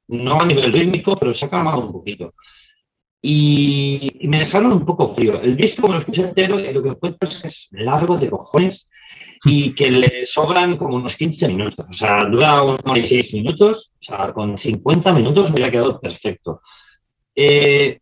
no 0.07 0.41
a 0.41 0.45
nivel 0.45 0.73
rítmico, 0.73 1.15
pero 1.15 1.33
se 1.33 1.45
ha 1.45 1.49
calmado 1.49 1.79
un 1.79 1.91
poquito. 1.91 2.33
Y, 3.21 4.11
y, 4.21 4.27
me 4.27 4.39
dejaron 4.39 4.71
un 4.71 4.85
poco 4.85 5.13
frío. 5.13 5.41
El 5.41 5.57
disco, 5.57 5.87
me 5.87 5.93
lo 5.93 5.99
escuché 5.99 6.23
entero, 6.23 6.59
y 6.59 6.71
lo 6.71 6.81
que 6.81 6.89
encuentro 6.89 7.27
es 7.27 7.41
que 7.41 7.47
es 7.47 7.67
largo 7.71 8.17
de 8.17 8.29
cojones 8.29 8.89
y 9.45 9.71
que 9.73 9.91
le 9.91 10.25
sobran 10.25 10.77
como 10.77 10.95
unos 10.95 11.15
15 11.15 11.47
minutos. 11.47 11.87
O 11.89 11.93
sea, 11.93 12.23
dura 12.25 12.61
unos 12.61 12.81
46 12.81 13.33
minutos, 13.35 13.91
o 13.99 14.03
sea, 14.03 14.33
con 14.33 14.57
50 14.57 15.13
minutos 15.13 15.51
hubiera 15.51 15.71
quedado 15.71 15.99
perfecto. 15.99 16.61
Eh, 17.35 17.99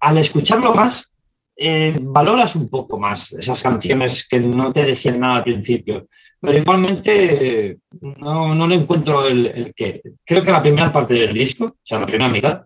al 0.00 0.18
escucharlo 0.18 0.74
más, 0.74 1.12
eh, 1.60 1.96
valoras 2.00 2.54
un 2.54 2.68
poco 2.68 3.00
más 3.00 3.32
esas 3.32 3.60
canciones 3.60 4.28
que 4.28 4.38
no 4.38 4.72
te 4.72 4.84
decían 4.84 5.18
nada 5.18 5.38
al 5.38 5.42
principio. 5.44 6.06
Pero 6.40 6.56
igualmente 6.56 7.78
no, 8.00 8.54
no 8.54 8.66
le 8.68 8.76
encuentro 8.76 9.26
el, 9.26 9.44
el 9.48 9.74
que. 9.74 10.00
Creo 10.24 10.44
que 10.44 10.52
la 10.52 10.62
primera 10.62 10.92
parte 10.92 11.14
del 11.14 11.34
disco, 11.34 11.64
o 11.64 11.76
sea, 11.82 11.98
la 11.98 12.06
primera 12.06 12.28
mitad, 12.28 12.64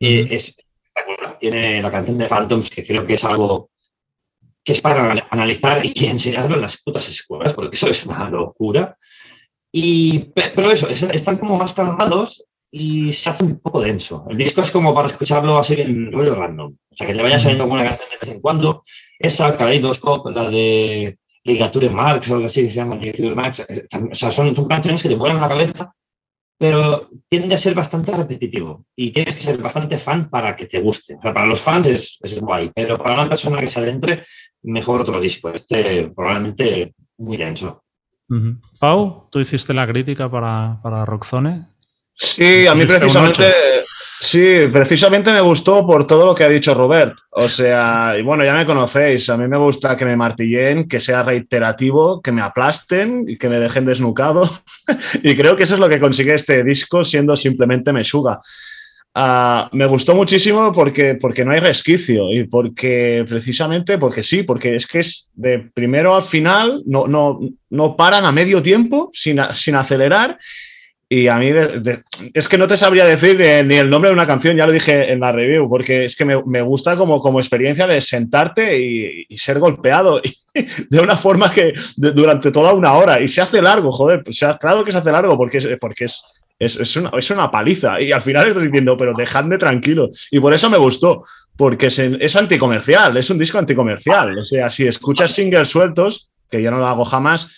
eh, 0.00 0.26
es 0.30 0.48
espectacular. 0.48 1.38
Tiene 1.38 1.80
la 1.80 1.92
canción 1.92 2.18
de 2.18 2.28
Phantoms, 2.28 2.70
que 2.70 2.84
creo 2.84 3.06
que 3.06 3.14
es 3.14 3.24
algo 3.24 3.70
que 4.64 4.72
es 4.72 4.80
para 4.80 5.28
analizar 5.30 5.82
y 5.84 6.06
enseñarlo 6.06 6.56
en 6.56 6.62
las 6.62 6.82
putas 6.82 7.08
escuelas, 7.08 7.52
porque 7.52 7.76
eso 7.76 7.88
es 7.88 8.04
una 8.06 8.28
locura. 8.30 8.96
Y, 9.70 10.30
pero 10.34 10.72
eso, 10.72 10.88
están 10.88 11.36
como 11.38 11.56
más 11.58 11.74
calmados 11.74 12.44
y 12.70 13.12
se 13.12 13.30
hace 13.30 13.44
un 13.44 13.60
poco 13.60 13.80
denso. 13.80 14.26
El 14.28 14.38
disco 14.38 14.62
es 14.62 14.70
como 14.70 14.92
para 14.94 15.08
escucharlo 15.08 15.58
así 15.58 15.74
en 15.74 16.10
rollo 16.10 16.34
random. 16.34 16.74
O 16.94 16.96
sea, 16.96 17.06
que 17.06 17.14
le 17.14 17.22
vaya 17.22 17.38
saliendo 17.38 17.64
alguna 17.64 17.84
canción 17.84 18.10
de 18.10 18.16
vez 18.16 18.28
en 18.34 18.40
cuando. 18.40 18.84
Esa, 19.18 19.56
Kaleidoscope, 19.56 20.32
la 20.32 20.48
de 20.48 21.18
Ligature 21.44 21.90
Marx 21.90 22.30
o 22.30 22.34
algo 22.34 22.46
así 22.46 22.62
que 22.62 22.70
se 22.70 22.76
llama 22.76 22.96
Ligature 22.96 23.34
Marx. 23.34 23.66
Eh, 23.68 23.86
o 24.10 24.14
sea, 24.14 24.30
son, 24.30 24.54
son 24.54 24.68
canciones 24.68 25.02
que 25.02 25.08
te 25.08 25.16
vuelan 25.16 25.40
la 25.40 25.48
cabeza 25.48 25.94
pero 26.58 27.10
tiende 27.28 27.54
a 27.54 27.58
ser 27.58 27.74
bastante 27.74 28.12
repetitivo 28.12 28.86
y 28.94 29.10
tienes 29.10 29.34
que 29.34 29.42
ser 29.42 29.58
bastante 29.58 29.98
fan 29.98 30.30
para 30.30 30.54
que 30.54 30.66
te 30.66 30.80
guste. 30.80 31.16
O 31.16 31.20
sea, 31.20 31.34
para 31.34 31.46
los 31.46 31.60
fans 31.60 31.86
es, 31.88 32.18
es 32.22 32.40
guay, 32.40 32.70
pero 32.74 32.96
para 32.96 33.20
una 33.20 33.28
persona 33.28 33.58
que 33.58 33.68
se 33.68 33.80
adentre, 33.80 34.24
mejor 34.62 35.00
otro 35.00 35.20
disco. 35.20 35.50
Este 35.50 36.10
probablemente 36.14 36.94
muy 37.18 37.36
denso. 37.36 37.82
Pau, 38.78 39.28
tú 39.30 39.40
hiciste 39.40 39.74
la 39.74 39.86
crítica 39.86 40.30
para, 40.30 40.80
para 40.82 41.04
Rockzone. 41.04 41.66
Sí, 42.14 42.66
a 42.66 42.74
mí 42.74 42.86
precisamente, 42.86 43.44
sí, 44.20 44.68
precisamente 44.72 45.32
me 45.32 45.40
gustó 45.40 45.86
por 45.86 46.06
todo 46.06 46.26
lo 46.26 46.34
que 46.34 46.44
ha 46.44 46.48
dicho 46.48 46.74
Robert. 46.74 47.16
O 47.30 47.48
sea, 47.48 48.14
y 48.18 48.22
bueno, 48.22 48.44
ya 48.44 48.54
me 48.54 48.66
conocéis, 48.66 49.28
a 49.30 49.36
mí 49.36 49.46
me 49.48 49.58
gusta 49.58 49.96
que 49.96 50.04
me 50.04 50.16
martillen, 50.16 50.88
que 50.88 51.00
sea 51.00 51.22
reiterativo, 51.22 52.20
que 52.20 52.32
me 52.32 52.42
aplasten 52.42 53.24
y 53.28 53.36
que 53.36 53.48
me 53.48 53.60
dejen 53.60 53.86
desnucado. 53.86 54.48
y 55.22 55.34
creo 55.36 55.56
que 55.56 55.64
eso 55.64 55.74
es 55.74 55.80
lo 55.80 55.88
que 55.88 56.00
consigue 56.00 56.34
este 56.34 56.64
disco 56.64 57.04
siendo 57.04 57.36
simplemente 57.36 57.92
Meshuga. 57.92 58.40
Uh, 59.16 59.68
me 59.70 59.86
gustó 59.86 60.12
muchísimo 60.16 60.72
porque, 60.72 61.14
porque 61.14 61.44
no 61.44 61.52
hay 61.52 61.60
resquicio 61.60 62.32
y 62.32 62.48
porque 62.48 63.24
precisamente 63.28 63.96
porque 63.96 64.24
sí, 64.24 64.42
porque 64.42 64.74
es 64.74 64.88
que 64.88 64.98
es 64.98 65.30
de 65.34 65.70
primero 65.72 66.16
al 66.16 66.24
final, 66.24 66.82
no, 66.84 67.06
no, 67.06 67.38
no 67.70 67.96
paran 67.96 68.24
a 68.24 68.32
medio 68.32 68.60
tiempo 68.60 69.10
sin, 69.12 69.38
sin 69.54 69.76
acelerar 69.76 70.36
y 71.14 71.28
a 71.28 71.36
mí 71.36 71.50
es 72.32 72.48
que 72.48 72.58
no 72.58 72.66
te 72.66 72.76
sabría 72.76 73.04
decir 73.04 73.38
ni 73.66 73.76
el 73.76 73.88
nombre 73.88 74.10
de 74.10 74.14
una 74.14 74.26
canción, 74.26 74.56
ya 74.56 74.66
lo 74.66 74.72
dije 74.72 75.12
en 75.12 75.20
la 75.20 75.30
review, 75.30 75.68
porque 75.68 76.06
es 76.06 76.16
que 76.16 76.24
me, 76.24 76.42
me 76.44 76.60
gusta 76.60 76.96
como, 76.96 77.20
como 77.20 77.38
experiencia 77.38 77.86
de 77.86 78.00
sentarte 78.00 78.76
y, 78.76 79.24
y 79.28 79.38
ser 79.38 79.60
golpeado 79.60 80.20
de 80.90 81.00
una 81.00 81.16
forma 81.16 81.52
que 81.52 81.72
durante 81.96 82.50
toda 82.50 82.72
una 82.72 82.94
hora 82.94 83.20
y 83.20 83.28
se 83.28 83.40
hace 83.40 83.62
largo, 83.62 83.92
joder, 83.92 84.24
pues, 84.24 84.40
claro 84.60 84.84
que 84.84 84.90
se 84.90 84.98
hace 84.98 85.12
largo 85.12 85.36
porque 85.36 85.58
es, 85.58 85.68
porque 85.80 86.06
es, 86.06 86.42
es, 86.58 86.80
es, 86.80 86.96
una, 86.96 87.10
es 87.16 87.30
una 87.30 87.48
paliza 87.48 88.00
y 88.00 88.10
al 88.10 88.22
final 88.22 88.48
estoy 88.48 88.64
diciendo, 88.64 88.96
pero 88.96 89.12
dejadme 89.16 89.56
tranquilo. 89.56 90.10
Y 90.32 90.40
por 90.40 90.52
eso 90.52 90.68
me 90.68 90.78
gustó, 90.78 91.24
porque 91.56 91.86
es, 91.86 91.98
es 92.00 92.34
anticomercial, 92.34 93.16
es 93.16 93.30
un 93.30 93.38
disco 93.38 93.58
anticomercial. 93.58 94.38
O 94.38 94.44
sea, 94.44 94.68
si 94.68 94.84
escuchas 94.84 95.30
singles 95.30 95.68
sueltos, 95.68 96.32
que 96.50 96.60
yo 96.60 96.72
no 96.72 96.78
lo 96.78 96.88
hago 96.88 97.04
jamás, 97.04 97.52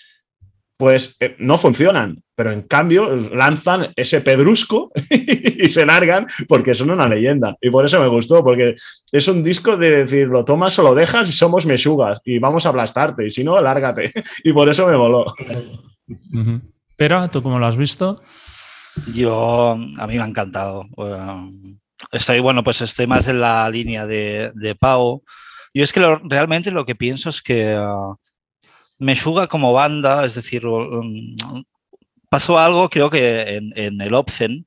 pues 0.77 1.17
eh, 1.21 1.37
no 1.39 1.57
funcionan, 1.57 2.23
pero 2.35 2.53
en 2.53 2.63
cambio 2.63 3.17
lanzan 3.17 3.93
ese 3.97 4.21
pedrusco 4.21 4.93
y 5.11 5.71
se 5.71 5.87
largan 5.87 6.27
porque 6.49 6.75
son 6.75 6.91
una 6.91 7.09
leyenda. 7.09 7.57
Y 7.61 7.71
por 7.71 7.87
eso 7.87 8.01
me 8.01 8.09
gustó, 8.09 8.45
porque 8.45 8.77
es 9.11 9.29
un 9.29 9.43
disco 9.43 9.77
de 9.77 10.05
decir, 10.05 10.29
lo 10.29 10.45
tomas 10.45 10.79
o 10.79 10.83
lo 10.83 10.95
dejas 10.95 11.29
y 11.29 11.33
somos 11.33 11.65
mesugas 11.65 12.21
y 12.25 12.39
vamos 12.39 12.67
a 12.67 12.71
aplastarte, 12.71 13.27
y 13.27 13.31
si 13.31 13.43
no, 13.43 13.61
lárgate. 13.61 14.13
Y 14.45 14.53
por 14.53 14.69
eso 14.69 14.87
me 14.87 14.97
voló. 14.97 15.25
Pero, 16.97 17.29
¿tú 17.31 17.43
cómo 17.43 17.59
lo 17.59 17.67
has 17.67 17.77
visto? 17.77 18.23
Yo, 19.13 19.73
a 19.73 20.07
mí 20.07 20.17
me 20.17 20.23
ha 20.23 20.27
encantado. 20.27 20.85
Estoy, 22.13 22.41
bueno, 22.41 22.63
pues 22.63 22.81
estoy 22.83 23.07
más 23.07 23.27
en 23.29 23.41
la 23.41 23.69
línea 23.71 24.07
de, 24.07 24.53
de 24.55 24.75
Pau. 24.75 25.25
Yo 25.75 25.83
es 25.83 25.93
que 25.93 26.01
realmente 26.25 26.71
lo 26.71 26.85
que 26.85 26.95
pienso 26.95 27.31
es 27.31 27.43
que... 27.43 27.77
Uh, 27.77 28.17
Meshuga 28.99 29.47
como 29.47 29.73
banda, 29.73 30.25
es 30.25 30.35
decir, 30.35 30.67
um, 30.67 31.37
pasó 32.31 32.59
algo 32.59 32.89
creo 32.89 33.11
que 33.11 33.57
en, 33.75 34.01
el 34.01 34.15
Opzen, 34.15 34.67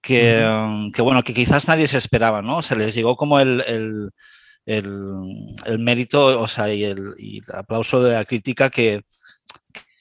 que, 0.00 0.44
um, 0.46 0.92
que, 0.92 1.02
bueno, 1.02 1.22
que 1.22 1.34
quizás 1.34 1.68
nadie 1.68 1.88
se 1.88 1.98
esperaba, 1.98 2.42
¿no? 2.42 2.62
Se 2.62 2.76
les 2.76 2.94
llegó 2.94 3.16
como 3.16 3.40
el, 3.40 3.62
el, 3.66 4.10
el, 4.66 5.78
mérito, 5.78 6.40
o 6.40 6.48
sea, 6.48 6.72
y 6.72 6.84
el, 6.84 7.14
aplauso 7.52 8.02
de 8.02 8.14
la 8.14 8.24
crítica 8.24 8.70
que, 8.70 9.02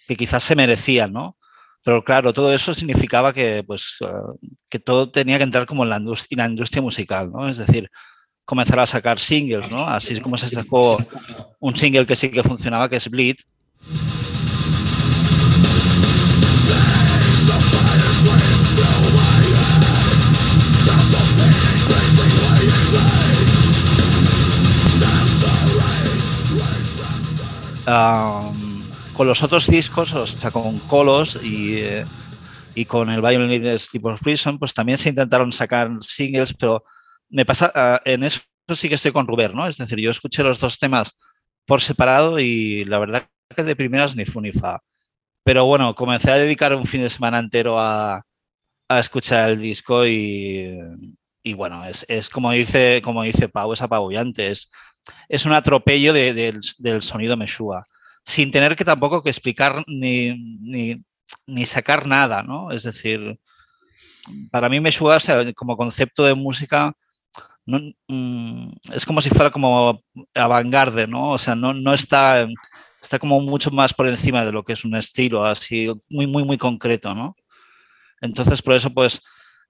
que 0.07 0.15
quizás 0.15 0.43
se 0.43 0.55
merecían, 0.55 1.13
¿no? 1.13 1.37
Pero 1.83 2.03
claro, 2.03 2.33
todo 2.33 2.53
eso 2.53 2.73
significaba 2.73 3.33
que, 3.33 3.63
pues, 3.65 3.97
uh, 4.01 4.37
que 4.69 4.79
todo 4.79 5.11
tenía 5.11 5.37
que 5.37 5.43
entrar 5.43 5.65
como 5.65 5.83
en 5.83 5.89
la, 5.89 5.97
industria, 5.97 6.35
en 6.35 6.37
la 6.39 6.51
industria 6.51 6.81
musical, 6.81 7.31
¿no? 7.31 7.49
Es 7.49 7.57
decir, 7.57 7.89
comenzar 8.45 8.79
a 8.79 8.85
sacar 8.85 9.19
singles, 9.19 9.69
¿no? 9.71 9.87
Así 9.87 10.13
es 10.13 10.19
como 10.19 10.37
se 10.37 10.47
sacó 10.47 10.97
un 11.59 11.77
single 11.77 12.05
que 12.05 12.15
sí 12.15 12.29
que 12.29 12.43
funcionaba, 12.43 12.89
que 12.89 12.97
es 12.97 13.09
Bleed. 13.09 13.37
con 29.13 29.27
los 29.27 29.43
otros 29.43 29.67
discos, 29.67 30.13
o 30.13 30.25
sea, 30.25 30.51
con 30.51 30.79
Colos 30.79 31.39
y, 31.43 31.75
eh, 31.75 32.05
y 32.75 32.85
con 32.85 33.09
el 33.09 33.21
Violin 33.21 33.77
Sleep 33.77 34.05
of 34.05 34.21
Prison, 34.21 34.57
pues 34.57 34.73
también 34.73 34.97
se 34.97 35.09
intentaron 35.09 35.51
sacar 35.51 35.91
singles, 36.01 36.53
pero 36.53 36.83
me 37.29 37.45
pasa, 37.45 37.71
ah, 37.75 38.01
en 38.05 38.23
eso 38.23 38.41
sí 38.75 38.89
que 38.89 38.95
estoy 38.95 39.11
con 39.11 39.27
Ruber, 39.27 39.53
¿no? 39.53 39.67
Es 39.67 39.77
decir, 39.77 39.99
yo 39.99 40.11
escuché 40.11 40.43
los 40.43 40.59
dos 40.59 40.79
temas 40.79 41.17
por 41.65 41.81
separado 41.81 42.39
y 42.39 42.85
la 42.85 42.99
verdad 42.99 43.27
que 43.55 43.63
de 43.63 43.75
primeras 43.75 44.15
ni 44.15 44.25
fu 44.25 44.41
ni 44.41 44.51
fa. 44.51 44.81
Pero 45.43 45.65
bueno, 45.65 45.93
comencé 45.95 46.31
a 46.31 46.37
dedicar 46.37 46.75
un 46.75 46.85
fin 46.85 47.01
de 47.01 47.09
semana 47.09 47.39
entero 47.39 47.79
a, 47.79 48.23
escuchar 48.89 49.49
el 49.49 49.59
disco 49.59 50.05
y, 50.05 50.77
bueno, 51.55 51.83
es, 51.85 52.29
como, 52.29 52.51
dice, 52.51 53.01
como 53.03 53.23
dice 53.23 53.49
Pau, 53.49 53.73
es 53.73 53.81
apabullante, 53.81 54.51
es, 54.51 54.69
es 55.27 55.45
un 55.47 55.53
atropello 55.53 56.13
del 56.13 57.01
sonido 57.01 57.35
Meshua, 57.35 57.87
sin 58.23 58.51
tener 58.51 58.75
que 58.75 58.85
tampoco 58.85 59.23
que 59.23 59.31
explicar 59.31 59.83
ni, 59.87 61.01
ni, 61.47 61.65
sacar 61.65 62.05
nada, 62.05 62.43
¿no? 62.43 62.71
Es 62.71 62.83
decir, 62.83 63.39
para 64.51 64.69
mí 64.69 64.79
Meshua 64.79 65.17
como 65.55 65.75
concepto 65.75 66.23
de 66.23 66.35
música 66.35 66.95
Mm, 67.65 68.71
es 68.93 69.05
como 69.05 69.21
si 69.21 69.29
fuera 69.29 69.49
como 69.49 70.01
avant 70.35 70.73
¿no? 71.07 71.31
O 71.31 71.37
sea, 71.37 71.55
no, 71.55 71.73
no 71.73 71.93
está, 71.93 72.45
está 73.01 73.19
como 73.19 73.39
mucho 73.41 73.71
más 73.71 73.93
por 73.93 74.07
encima 74.07 74.43
de 74.45 74.51
lo 74.51 74.63
que 74.63 74.73
es 74.73 74.83
un 74.85 74.95
estilo 74.95 75.45
así 75.45 75.87
muy, 76.09 76.27
muy, 76.27 76.43
muy 76.43 76.57
concreto, 76.57 77.13
¿no? 77.13 77.35
Entonces, 78.21 78.61
por 78.61 78.73
eso, 78.75 78.93
pues, 78.93 79.21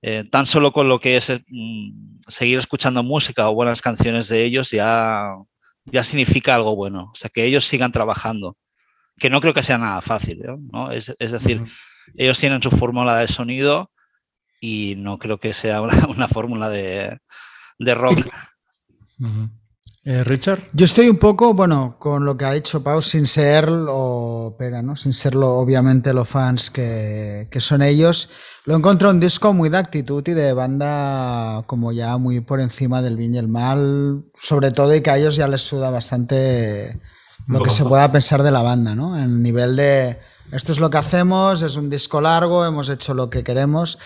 eh, 0.01 0.25
tan 0.29 0.45
solo 0.45 0.71
con 0.73 0.89
lo 0.89 0.99
que 0.99 1.17
es 1.17 1.31
mm, 1.47 2.19
seguir 2.27 2.59
escuchando 2.59 3.03
música 3.03 3.49
o 3.49 3.55
buenas 3.55 3.81
canciones 3.81 4.27
de 4.27 4.43
ellos 4.43 4.71
ya, 4.71 5.33
ya 5.85 6.03
significa 6.03 6.55
algo 6.55 6.75
bueno. 6.75 7.11
O 7.13 7.15
sea, 7.15 7.29
que 7.29 7.45
ellos 7.45 7.65
sigan 7.65 7.91
trabajando, 7.91 8.57
que 9.17 9.29
no 9.29 9.41
creo 9.41 9.53
que 9.53 9.63
sea 9.63 9.77
nada 9.77 10.01
fácil, 10.01 10.41
¿no? 10.71 10.91
Es, 10.91 11.15
decir, 11.19 11.63
ellos 12.15 12.39
tienen 12.39 12.61
su 12.61 12.71
fórmula 12.71 13.17
de 13.17 13.27
sonido 13.27 13.91
y 14.61 14.95
no 14.97 15.17
creo 15.19 15.39
que 15.39 15.53
sea 15.53 15.81
una 15.81 16.27
fórmula 16.27 16.69
de, 16.69 17.17
de 17.79 17.95
rock. 17.95 18.19
Eh, 20.05 20.21
Richard. 20.25 20.63
Yo 20.73 20.83
estoy 20.83 21.07
un 21.07 21.17
poco, 21.17 21.53
bueno, 21.53 21.95
con 21.97 22.25
lo 22.25 22.35
que 22.35 22.43
ha 22.43 22.51
dicho 22.51 22.83
Pau, 22.83 23.01
sin 23.01 23.25
ser 23.25 23.69
lo, 23.69 24.53
pera, 24.59 24.81
¿no? 24.81 24.97
Sin 24.97 25.13
serlo, 25.13 25.53
obviamente, 25.53 26.13
los 26.13 26.27
fans 26.27 26.69
que, 26.69 27.47
son 27.59 27.81
ellos. 27.81 28.29
Lo 28.65 28.75
encontré 28.75 29.07
un 29.07 29.21
disco 29.21 29.53
muy 29.53 29.69
de 29.69 29.77
actitud 29.77 30.21
y 30.27 30.33
de 30.33 30.51
banda 30.51 31.63
como 31.67 31.93
ya 31.93 32.17
muy 32.17 32.41
por 32.41 32.59
encima 32.59 33.01
del 33.01 33.15
bien 33.15 33.35
y 33.35 33.37
el 33.37 33.47
mal, 33.47 34.25
sobre 34.35 34.71
todo 34.71 34.93
y 34.93 35.01
que 35.01 35.09
a 35.09 35.17
ellos 35.17 35.37
ya 35.37 35.47
les 35.47 35.61
suda 35.61 35.89
bastante 35.89 36.99
lo 37.47 37.61
que 37.61 37.69
se 37.69 37.85
pueda 37.85 38.11
pensar 38.11 38.43
de 38.43 38.51
la 38.51 38.61
banda, 38.61 38.95
¿no? 38.95 39.17
En 39.17 39.41
nivel 39.41 39.77
de, 39.77 40.19
esto 40.53 40.71
es 40.71 40.79
lo 40.79 40.89
que 40.89 40.97
hacemos, 40.97 41.63
es 41.63 41.75
un 41.75 41.89
disco 41.89 42.21
largo, 42.21 42.65
hemos 42.65 42.89
hecho 42.89 43.13
lo 43.13 43.29
que 43.29 43.43
queremos. 43.43 43.97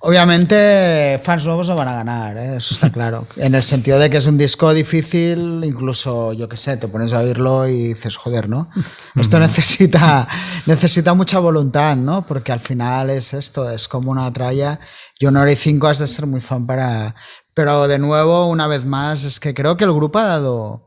Obviamente, 0.00 1.20
fans 1.24 1.46
nuevos 1.46 1.68
no 1.68 1.74
van 1.74 1.88
a 1.88 1.94
ganar, 1.94 2.36
¿eh? 2.36 2.56
eso 2.56 2.74
está 2.74 2.90
claro. 2.90 3.26
En 3.36 3.54
el 3.54 3.62
sentido 3.62 3.98
de 3.98 4.10
que 4.10 4.18
es 4.18 4.26
un 4.26 4.36
disco 4.36 4.74
difícil, 4.74 5.62
incluso, 5.64 6.32
yo 6.32 6.48
qué 6.48 6.56
sé, 6.56 6.76
te 6.76 6.86
pones 6.86 7.12
a 7.12 7.20
oírlo 7.20 7.66
y 7.66 7.88
dices, 7.88 8.16
joder, 8.16 8.48
¿no? 8.48 8.68
Esto 9.16 9.38
necesita, 9.38 10.28
necesita 10.66 11.14
mucha 11.14 11.38
voluntad, 11.38 11.96
¿no? 11.96 12.26
Porque 12.26 12.52
al 12.52 12.60
final 12.60 13.10
es 13.10 13.32
esto, 13.32 13.70
es 13.70 13.88
como 13.88 14.10
una 14.10 14.30
tralla. 14.32 14.80
Yo 15.18 15.30
no 15.30 15.40
haré 15.40 15.56
5 15.56 15.86
has 15.86 15.98
de 15.98 16.06
ser 16.06 16.26
muy 16.26 16.40
fan 16.40 16.66
para. 16.66 17.14
Pero 17.54 17.88
de 17.88 17.98
nuevo, 17.98 18.48
una 18.48 18.66
vez 18.66 18.84
más, 18.84 19.24
es 19.24 19.40
que 19.40 19.54
creo 19.54 19.78
que 19.78 19.84
el 19.84 19.92
grupo 19.92 20.18
ha 20.18 20.26
dado 20.26 20.85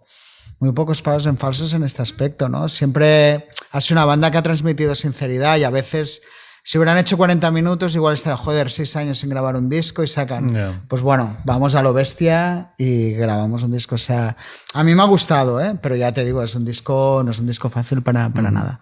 muy 0.59 0.73
pocos 0.73 1.01
pasos 1.01 1.25
en 1.25 1.37
falsos 1.37 1.73
en 1.73 1.83
este 1.83 2.01
aspecto, 2.01 2.49
¿no? 2.49 2.69
Siempre 2.69 3.49
ha 3.71 3.81
sido 3.81 3.99
una 3.99 4.05
banda 4.05 4.29
que 4.29 4.37
ha 4.37 4.43
transmitido 4.43 4.93
sinceridad 4.95 5.57
y 5.57 5.63
a 5.63 5.69
veces 5.69 6.21
si 6.63 6.77
hubieran 6.77 6.97
hecho 6.97 7.17
40 7.17 7.49
minutos, 7.51 7.95
igual 7.95 8.13
estaría, 8.13 8.37
joder, 8.37 8.69
seis 8.69 8.95
años 8.95 9.17
sin 9.17 9.29
grabar 9.29 9.55
un 9.55 9.69
disco 9.69 10.03
y 10.03 10.07
sacan. 10.07 10.49
Ya. 10.49 10.81
Pues 10.87 11.01
bueno, 11.01 11.37
vamos 11.45 11.75
a 11.75 11.81
lo 11.81 11.93
bestia 11.93 12.73
y 12.77 13.13
grabamos 13.13 13.63
un 13.63 13.71
disco. 13.71 13.95
O 13.95 13.99
sea, 13.99 14.35
a 14.73 14.83
mí 14.83 14.93
me 14.93 15.01
ha 15.01 15.05
gustado, 15.05 15.61
¿eh? 15.61 15.77
pero 15.81 15.95
ya 15.95 16.11
te 16.11 16.25
digo, 16.25 16.43
es 16.43 16.55
un 16.55 16.65
disco, 16.65 17.21
no 17.23 17.31
es 17.31 17.39
un 17.39 17.47
disco 17.47 17.69
fácil 17.69 18.01
para, 18.01 18.29
para 18.29 18.51
nada. 18.51 18.81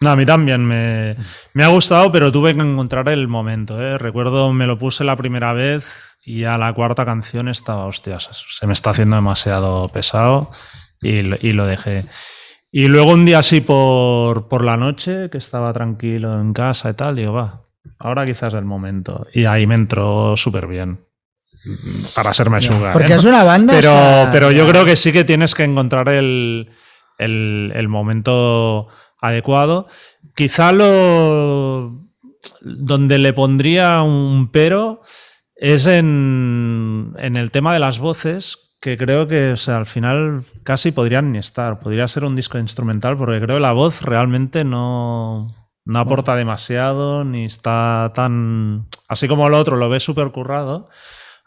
No, 0.00 0.10
a 0.10 0.16
mí 0.16 0.24
también 0.24 0.64
me, 0.64 1.16
me 1.52 1.64
ha 1.64 1.68
gustado, 1.68 2.10
pero 2.10 2.32
tuve 2.32 2.54
que 2.54 2.62
encontrar 2.62 3.08
el 3.08 3.28
momento. 3.28 3.80
¿eh? 3.80 3.98
Recuerdo, 3.98 4.52
me 4.52 4.66
lo 4.66 4.78
puse 4.78 5.04
la 5.04 5.16
primera 5.16 5.52
vez 5.52 6.16
y 6.24 6.44
a 6.44 6.56
la 6.56 6.72
cuarta 6.72 7.04
canción 7.04 7.48
estaba, 7.48 7.84
hostias, 7.86 8.30
se 8.48 8.66
me 8.66 8.72
está 8.72 8.90
haciendo 8.90 9.16
demasiado 9.16 9.88
pesado 9.88 10.50
y, 11.02 11.22
lo- 11.22 11.36
y 11.40 11.52
lo 11.52 11.66
dejé. 11.66 12.04
Y 12.70 12.86
luego 12.86 13.12
un 13.12 13.24
día 13.24 13.40
así 13.40 13.60
por, 13.60 14.48
por 14.48 14.64
la 14.64 14.76
noche, 14.76 15.28
que 15.30 15.38
estaba 15.38 15.72
tranquilo 15.72 16.40
en 16.40 16.52
casa 16.54 16.88
y 16.90 16.94
tal, 16.94 17.16
digo, 17.16 17.32
va, 17.34 17.62
ahora 17.98 18.24
quizás 18.24 18.54
es 18.54 18.58
el 18.58 18.64
momento. 18.64 19.26
Y 19.34 19.44
ahí 19.44 19.66
me 19.66 19.74
entró 19.74 20.36
súper 20.36 20.66
bien. 20.66 21.00
Para 22.16 22.32
ser. 22.32 22.48
Porque 22.92 23.12
¿eh? 23.12 23.16
es 23.16 23.24
una 23.24 23.44
banda. 23.44 23.74
Pero, 23.74 23.90
o 23.90 23.92
sea, 23.92 24.28
pero 24.32 24.50
yo 24.50 24.66
creo 24.66 24.84
que 24.84 24.96
sí 24.96 25.12
que 25.12 25.22
tienes 25.24 25.54
que 25.54 25.62
encontrar 25.64 26.08
el, 26.08 26.70
el- 27.18 27.72
el 27.74 27.88
momento 27.88 28.88
adecuado. 29.20 29.86
Quizá 30.34 30.72
lo 30.72 32.00
donde 32.62 33.18
le 33.20 33.32
pondría 33.32 34.02
un 34.02 34.50
pero 34.50 35.02
es 35.54 35.86
en, 35.86 37.14
en 37.18 37.36
el 37.36 37.52
tema 37.52 37.72
de 37.72 37.78
las 37.78 38.00
voces, 38.00 38.71
que 38.82 38.98
creo 38.98 39.28
que 39.28 39.52
o 39.52 39.56
sea, 39.56 39.76
al 39.78 39.86
final 39.86 40.42
casi 40.64 40.90
podrían 40.90 41.30
ni 41.32 41.38
estar. 41.38 41.78
Podría 41.78 42.08
ser 42.08 42.24
un 42.24 42.34
disco 42.36 42.58
instrumental, 42.58 43.16
porque 43.16 43.40
creo 43.40 43.56
que 43.56 43.62
la 43.62 43.72
voz 43.72 44.02
realmente 44.02 44.64
no, 44.64 45.46
no 45.84 45.98
aporta 46.00 46.34
demasiado, 46.36 47.22
ni 47.24 47.44
está 47.44 48.12
tan... 48.14 48.86
Así 49.08 49.28
como 49.28 49.46
el 49.46 49.54
otro 49.54 49.76
lo 49.76 49.88
ve 49.88 50.00
súper 50.00 50.32
currado, 50.32 50.88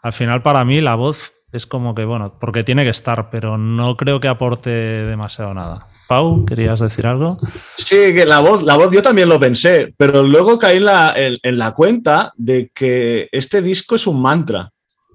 al 0.02 0.12
final 0.14 0.40
para 0.42 0.64
mí 0.64 0.80
la 0.80 0.94
voz 0.94 1.32
es 1.52 1.66
como 1.66 1.94
que, 1.94 2.04
bueno, 2.04 2.38
porque 2.40 2.64
tiene 2.64 2.84
que 2.84 2.90
estar, 2.90 3.28
pero 3.30 3.56
no 3.58 3.96
creo 3.96 4.18
que 4.18 4.28
aporte 4.28 4.70
demasiado 4.70 5.52
nada. 5.54 5.86
Pau, 6.08 6.44
¿querías 6.46 6.80
decir 6.80 7.06
algo? 7.06 7.38
Sí, 7.76 8.14
que 8.14 8.24
la 8.26 8.40
voz, 8.40 8.62
la 8.62 8.76
voz 8.76 8.90
yo 8.92 9.02
también 9.02 9.28
lo 9.28 9.38
pensé, 9.38 9.94
pero 9.98 10.22
luego 10.22 10.58
caí 10.58 10.78
en 10.78 10.84
la, 10.86 11.12
en- 11.16 11.38
en 11.42 11.58
la 11.58 11.72
cuenta 11.72 12.32
de 12.36 12.70
que 12.74 13.28
este 13.32 13.60
disco 13.62 13.94
es 13.96 14.06
un 14.06 14.22
mantra 14.22 14.70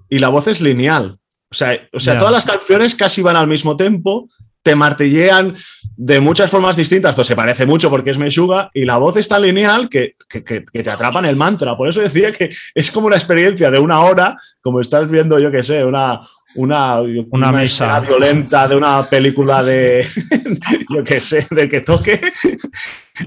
y 0.08 0.18
la 0.20 0.28
voz 0.28 0.46
es 0.48 0.60
lineal. 0.60 1.18
O 1.52 1.54
sea, 1.54 1.78
o 1.92 2.00
sea 2.00 2.14
Ya. 2.14 2.18
todas 2.18 2.32
las 2.34 2.44
canciones 2.46 2.94
casi 2.94 3.20
van 3.22 3.36
al 3.36 3.46
mismo 3.46 3.76
tempo, 3.76 4.28
te 4.62 4.74
martillean 4.74 5.54
de 5.96 6.20
muchas 6.20 6.50
formas 6.50 6.76
distintas, 6.76 7.14
pues 7.14 7.26
se 7.26 7.36
parece 7.36 7.66
mucho 7.66 7.90
porque 7.90 8.10
es 8.10 8.18
Meshuga 8.18 8.70
y 8.72 8.84
la 8.84 8.96
voz 8.96 9.16
es 9.18 9.28
tan 9.28 9.42
lineal 9.42 9.88
que, 9.88 10.16
que- 10.28 10.42
que- 10.42 10.64
que 10.64 10.82
te 10.82 10.90
atrapa 10.90 11.18
en 11.18 11.26
el 11.26 11.36
mantra. 11.36 11.76
Por 11.76 11.88
eso 11.88 12.00
decía 12.00 12.32
que 12.32 12.50
es 12.74 12.90
como 12.90 13.06
una 13.08 13.16
experiencia 13.16 13.70
de 13.70 13.78
una 13.78 14.00
hora, 14.00 14.36
como 14.62 14.80
estás 14.80 15.08
viendo, 15.10 15.38
yo 15.38 15.50
qué 15.50 15.62
sé, 15.62 15.84
una, 15.84 16.20
una, 16.54 17.00
Una 17.30 17.50
misa. 17.52 17.62
escena 17.62 18.00
violenta 18.00 18.68
de 18.68 18.76
una 18.76 19.08
película 19.10 19.62
de, 19.62 20.06
yo 20.88 21.04
qué 21.04 21.20
sé, 21.20 21.46
de 21.50 21.68
que 21.68 21.80
toque. 21.80 22.20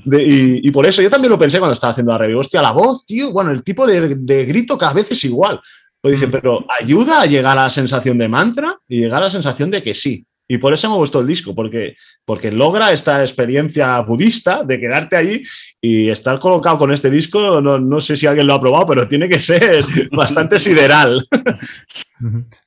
De- 0.04 0.24
y, 0.24 0.60
y 0.68 0.72
por 0.72 0.86
eso 0.86 1.02
yo 1.02 1.10
también 1.10 1.32
lo 1.32 1.38
pensé 1.40 1.60
cuando 1.60 1.74
estaba 1.74 1.92
haciendo 1.92 2.12
la 2.14 2.18
review. 2.18 2.40
Hostia, 2.40 2.62
la 2.62 2.72
voz, 2.72 3.06
tío, 3.06 3.32
bueno, 3.32 3.52
el 3.52 3.64
tipo 3.64 3.86
de, 3.86 4.16
de 4.16 4.46
grito 4.46 4.78
cada 4.78 4.94
vez 4.94 5.12
es 5.12 5.24
igual. 5.26 5.60
Pues 6.06 6.20
dije, 6.20 6.28
Mm. 6.28 6.32
pero 6.32 6.64
ayuda 6.80 7.22
a 7.22 7.26
llegar 7.26 7.58
a 7.58 7.64
la 7.64 7.70
sensación 7.72 8.20
de 8.20 8.28
mantra 8.28 8.78
y 8.88 9.00
llegar 9.00 9.22
a 9.22 9.26
la 9.26 9.30
sensación 9.32 9.72
de 9.72 9.82
que 9.82 9.96
sí. 9.96 10.24
Y 10.48 10.60
por 10.60 10.72
eso 10.72 10.88
me 10.88 10.98
gustó 10.98 11.22
el 11.22 11.26
disco, 11.26 11.56
porque, 11.56 11.96
porque 12.24 12.52
logra 12.52 12.92
esta 12.92 13.22
experiencia 13.22 14.00
budista 14.02 14.64
de 14.64 14.80
quedarte 14.80 15.16
allí 15.16 15.42
y 15.82 16.10
estar 16.10 16.38
colocado 16.38 16.78
con 16.78 16.94
este 16.94 17.10
disco. 17.10 17.60
No, 17.60 17.80
no 17.80 18.00
sé 18.02 18.16
si 18.16 18.28
alguien 18.28 18.46
lo 18.46 18.54
ha 18.54 18.62
probado, 18.62 18.86
pero 18.86 19.08
tiene 19.08 19.28
que 19.28 19.40
ser 19.40 19.84
bastante 20.12 20.60
sideral. 20.60 21.28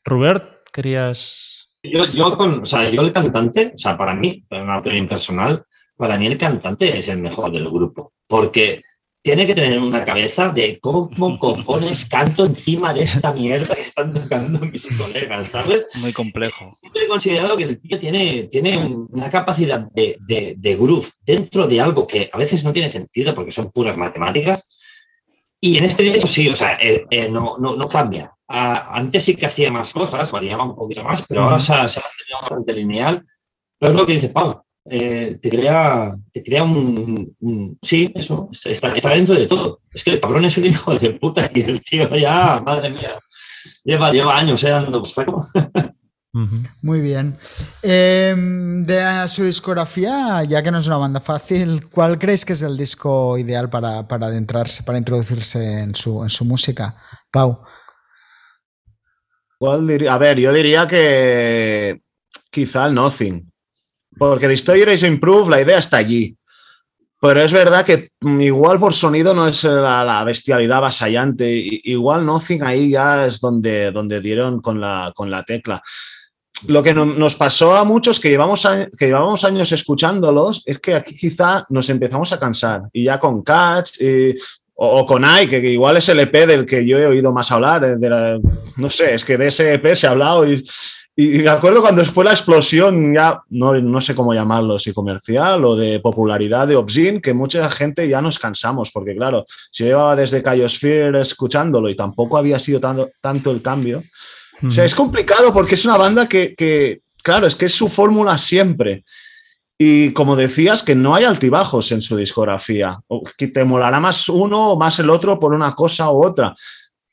Robert, 0.04 0.64
¿querías...? 0.72 1.68
Yo, 1.84 2.06
yo, 2.12 2.36
con, 2.36 2.62
o 2.62 2.66
sea, 2.66 2.90
yo 2.90 3.02
el 3.02 3.12
cantante, 3.12 3.70
o 3.72 3.78
sea, 3.78 3.96
para 3.96 4.16
mí, 4.16 4.42
en 4.50 4.62
una 4.62 4.78
opinión 4.78 5.06
personal, 5.06 5.62
para 5.96 6.18
mí 6.18 6.26
el 6.26 6.36
cantante 6.36 6.98
es 6.98 7.06
el 7.06 7.18
mejor 7.18 7.52
del 7.52 7.70
grupo, 7.70 8.14
porque 8.26 8.82
tiene 9.28 9.46
que 9.46 9.54
tener 9.54 9.78
una 9.78 10.06
cabeza 10.06 10.48
de 10.48 10.78
cómo 10.80 11.10
cojones 11.38 12.06
canto 12.06 12.46
encima 12.46 12.94
de 12.94 13.02
esta 13.02 13.30
mierda 13.34 13.74
que 13.74 13.82
están 13.82 14.14
tocando 14.14 14.58
mis 14.60 14.88
colegas, 14.96 15.48
¿sabes? 15.48 15.84
Muy 15.96 16.14
complejo. 16.14 16.70
Siempre 16.72 17.04
he 17.04 17.08
considerado 17.08 17.54
que 17.54 17.64
el 17.64 17.78
tío 17.78 17.98
tiene, 17.98 18.44
tiene 18.44 18.78
una 19.10 19.28
capacidad 19.30 19.80
de, 19.92 20.16
de, 20.26 20.54
de 20.56 20.76
groove 20.76 21.10
dentro 21.26 21.66
de 21.66 21.78
algo 21.78 22.06
que 22.06 22.30
a 22.32 22.38
veces 22.38 22.64
no 22.64 22.72
tiene 22.72 22.88
sentido 22.88 23.34
porque 23.34 23.52
son 23.52 23.70
puras 23.70 23.98
matemáticas. 23.98 24.66
Y 25.60 25.76
en 25.76 25.84
este 25.84 26.04
disco 26.04 26.26
sí, 26.26 26.48
o 26.48 26.56
sea, 26.56 26.78
eh, 26.80 27.04
eh, 27.10 27.28
no, 27.28 27.58
no, 27.58 27.76
no 27.76 27.86
cambia. 27.86 28.32
Ah, 28.48 28.92
antes 28.94 29.24
sí 29.24 29.36
que 29.36 29.44
hacía 29.44 29.70
más 29.70 29.92
cosas, 29.92 30.32
variaba 30.32 30.64
un 30.64 30.74
poquito 30.74 31.04
más, 31.04 31.22
pero 31.28 31.42
ahora 31.42 31.58
se, 31.58 31.74
ha- 31.74 31.80
mantenido 31.82 32.40
bastante 32.40 32.72
lineal. 32.72 33.26
Pero 33.78 33.92
es 33.92 33.98
lo 33.98 34.06
que 34.06 34.14
dice 34.14 34.30
Pau, 34.30 34.62
eh, 34.90 35.38
te 35.40 35.50
crea, 35.50 36.16
te 36.32 36.42
crea 36.42 36.62
un, 36.64 37.34
un- 37.40 37.78
Sí, 37.82 38.10
eso, 38.14 38.48
está, 38.64 38.94
está 38.94 39.10
dentro 39.10 39.34
de 39.34 39.46
todo. 39.46 39.80
Es 39.92 40.04
que 40.04 40.12
el 40.12 40.20
cabrón 40.20 40.44
es 40.44 40.56
un 40.58 40.66
hijo 40.66 40.94
de 40.98 41.10
puta 41.10 41.50
y 41.54 41.60
el 41.62 41.82
tío 41.82 42.14
ya, 42.16 42.60
madre 42.64 42.90
mía, 42.90 43.18
lleva, 43.84 44.12
lleva 44.12 44.36
años 44.36 44.62
eh, 44.64 44.70
dando. 44.70 45.02
Ujú. 46.34 46.56
Muy 46.82 47.00
bien. 47.00 47.36
Eh, 47.82 48.34
de 48.36 49.28
su 49.28 49.44
discografía, 49.44 50.44
ya 50.44 50.62
que 50.62 50.70
no 50.70 50.78
es 50.78 50.86
una 50.86 50.98
banda 50.98 51.20
fácil, 51.20 51.88
¿cuál 51.88 52.18
creéis 52.18 52.44
que 52.44 52.52
es 52.52 52.62
el 52.62 52.76
disco 52.76 53.38
ideal 53.38 53.70
para, 53.70 54.06
para 54.06 54.26
adentrarse, 54.26 54.82
para 54.82 54.98
introducirse 54.98 55.80
en 55.82 55.94
su, 55.94 56.22
en 56.22 56.30
su 56.30 56.44
música? 56.44 56.96
Pau. 57.30 57.62
¿Cuál 59.58 59.86
diría? 59.88 60.14
A 60.14 60.18
ver, 60.18 60.38
yo 60.38 60.52
diría 60.52 60.86
que 60.86 61.98
quizá 62.50 62.86
el 62.86 62.94
Nothing. 62.94 63.47
Porque 64.18 64.48
Destroyer 64.48 64.88
is 64.90 65.02
Improve, 65.02 65.50
la 65.50 65.60
idea 65.62 65.78
está 65.78 65.98
allí. 65.98 66.34
Pero 67.20 67.42
es 67.42 67.52
verdad 67.52 67.84
que 67.84 68.10
mm, 68.20 68.40
igual 68.42 68.78
por 68.78 68.94
sonido 68.94 69.34
no 69.34 69.48
es 69.48 69.64
la, 69.64 70.04
la 70.04 70.22
bestialidad 70.24 70.78
avasallante. 70.78 71.50
I- 71.50 71.80
Igual 71.84 72.24
Nothing 72.24 72.62
ahí 72.62 72.90
ya 72.90 73.26
es 73.26 73.40
donde, 73.40 73.90
donde 73.90 74.20
dieron 74.20 74.60
con 74.60 74.80
la, 74.80 75.12
con 75.14 75.30
la 75.30 75.42
tecla. 75.42 75.82
Lo 76.66 76.82
que 76.82 76.94
no- 76.94 77.04
nos 77.06 77.34
pasó 77.34 77.76
a 77.76 77.84
muchos 77.84 78.20
que 78.20 78.30
llevamos, 78.30 78.64
a- 78.66 78.86
que 78.96 79.06
llevamos 79.06 79.44
años 79.44 79.70
escuchándolos 79.72 80.62
es 80.66 80.78
que 80.78 80.94
aquí 80.94 81.16
quizá 81.16 81.64
nos 81.70 81.88
empezamos 81.90 82.32
a 82.32 82.38
cansar. 82.38 82.82
Y 82.92 83.04
ya 83.04 83.18
con 83.18 83.42
Catch 83.42 83.96
eh, 84.00 84.34
o, 84.74 85.00
o 85.00 85.06
con 85.06 85.24
I, 85.24 85.48
que, 85.48 85.60
que 85.60 85.70
igual 85.72 85.96
es 85.96 86.08
el 86.08 86.20
EP 86.20 86.46
del 86.46 86.64
que 86.66 86.86
yo 86.86 86.98
he 86.98 87.06
oído 87.06 87.32
más 87.32 87.50
hablar. 87.50 87.84
eh, 87.84 87.96
de 87.96 88.10
la- 88.10 88.38
no 88.76 88.90
sé, 88.92 89.14
es 89.14 89.24
que 89.24 89.36
de 89.36 89.48
ese 89.48 89.74
EP 89.74 89.96
se 89.96 90.06
ha 90.06 90.10
hablado 90.10 90.48
y, 90.48 90.64
y 91.20 91.42
me 91.42 91.48
acuerdo 91.48 91.80
cuando 91.80 92.04
fue 92.04 92.24
la 92.24 92.30
explosión, 92.30 93.12
ya 93.12 93.42
no, 93.50 93.74
no 93.74 94.00
sé 94.00 94.14
cómo 94.14 94.32
llamarlo, 94.32 94.78
si 94.78 94.92
comercial 94.92 95.64
o 95.64 95.74
de 95.74 95.98
popularidad 95.98 96.68
de 96.68 96.76
Obscene, 96.76 97.20
que 97.20 97.34
mucha 97.34 97.68
gente 97.70 98.08
ya 98.08 98.22
nos 98.22 98.38
cansamos, 98.38 98.92
porque 98.92 99.16
claro, 99.16 99.44
si 99.72 99.82
llevaba 99.82 100.14
desde 100.14 100.44
Cayosphere 100.44 101.20
escuchándolo 101.20 101.88
y 101.90 101.96
tampoco 101.96 102.36
había 102.38 102.60
sido 102.60 102.78
tanto, 102.78 103.10
tanto 103.20 103.50
el 103.50 103.60
cambio. 103.62 104.04
O 104.64 104.70
sea, 104.70 104.84
es 104.84 104.94
complicado 104.94 105.52
porque 105.52 105.74
es 105.74 105.84
una 105.84 105.96
banda 105.96 106.28
que, 106.28 106.54
que, 106.54 107.00
claro, 107.20 107.48
es 107.48 107.56
que 107.56 107.66
es 107.66 107.74
su 107.74 107.88
fórmula 107.88 108.38
siempre. 108.38 109.02
Y 109.76 110.12
como 110.12 110.36
decías, 110.36 110.84
que 110.84 110.94
no 110.94 111.16
hay 111.16 111.24
altibajos 111.24 111.90
en 111.90 112.00
su 112.00 112.16
discografía. 112.16 112.98
O 113.08 113.24
que 113.36 113.48
te 113.48 113.64
molará 113.64 113.98
más 113.98 114.28
uno 114.28 114.72
o 114.72 114.78
más 114.78 114.98
el 115.00 115.10
otro 115.10 115.38
por 115.38 115.52
una 115.52 115.74
cosa 115.74 116.10
u 116.12 116.24
otra. 116.24 116.54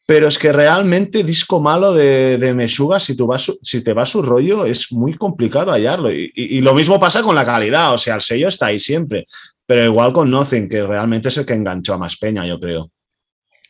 Pero 0.08 0.28
es 0.28 0.38
que 0.38 0.52
realmente 0.52 1.24
disco 1.24 1.60
malo 1.60 1.92
de, 1.94 2.38
de 2.38 2.54
Meshuga, 2.54 3.00
si, 3.00 3.16
tú 3.18 3.26
vas, 3.26 3.52
si 3.62 3.84
te 3.84 3.94
va 3.94 4.06
su 4.06 4.22
rollo, 4.22 4.66
es 4.66 4.92
muy 4.92 5.16
complicado 5.16 5.72
hallarlo. 5.72 6.12
Y, 6.12 6.32
y- 6.36 6.58
y 6.58 6.62
lo 6.62 6.76
mismo 6.76 7.00
pasa 7.00 7.24
con 7.24 7.34
la 7.36 7.44
calidad, 7.46 7.94
o 7.94 7.98
sea, 7.98 8.16
el 8.16 8.22
sello 8.22 8.48
está 8.48 8.68
ahí 8.68 8.80
siempre. 8.80 9.26
Pero 9.66 9.84
igual 9.84 10.14
con 10.14 10.30
Nothing, 10.30 10.70
que 10.70 10.84
realmente 10.86 11.30
es 11.30 11.38
el 11.38 11.46
que 11.46 11.54
enganchó 11.54 11.96
a 11.96 11.98
más 11.98 12.18
peña, 12.18 12.46
yo 12.46 12.60
creo. 12.60 12.92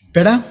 ¿Espera? 0.03 0.43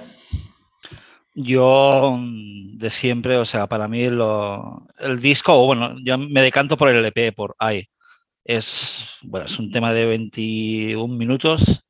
Yo 1.34 2.16
mm, 2.18 2.78
de 2.78 2.90
siempre, 2.90 3.36
o 3.36 3.44
sea, 3.44 3.66
para 3.66 3.88
mí 3.88 4.08
lo- 4.08 4.86
el 5.00 5.20
disco, 5.20 5.52
o 5.54 5.66
bueno, 5.66 5.96
yo 6.02 6.16
me 6.16 6.40
decanto 6.42 6.76
por 6.76 6.88
el 6.88 7.04
EP, 7.04 7.32
por 7.32 7.54
AI. 7.58 7.86
Es, 8.44 9.06
bueno, 9.22 9.46
es 9.46 9.58
un 9.58 9.70
tema 9.70 9.92
de 9.92 10.06
21 10.06 11.16
minutos. 11.16 11.83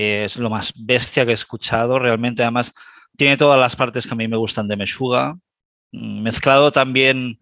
Es 0.00 0.36
lo 0.36 0.48
más 0.48 0.72
bestia 0.76 1.24
que 1.24 1.32
he 1.32 1.34
escuchado. 1.34 1.98
Realmente, 1.98 2.42
además, 2.42 2.72
tiene 3.16 3.36
todas 3.36 3.58
las 3.58 3.74
partes 3.74 4.06
que 4.06 4.14
a 4.14 4.16
mí 4.16 4.28
me 4.28 4.36
gustan 4.36 4.68
de 4.68 4.76
Meshuga. 4.76 5.34
Mm, 5.90 6.22
mezclado 6.22 6.70
también 6.70 7.40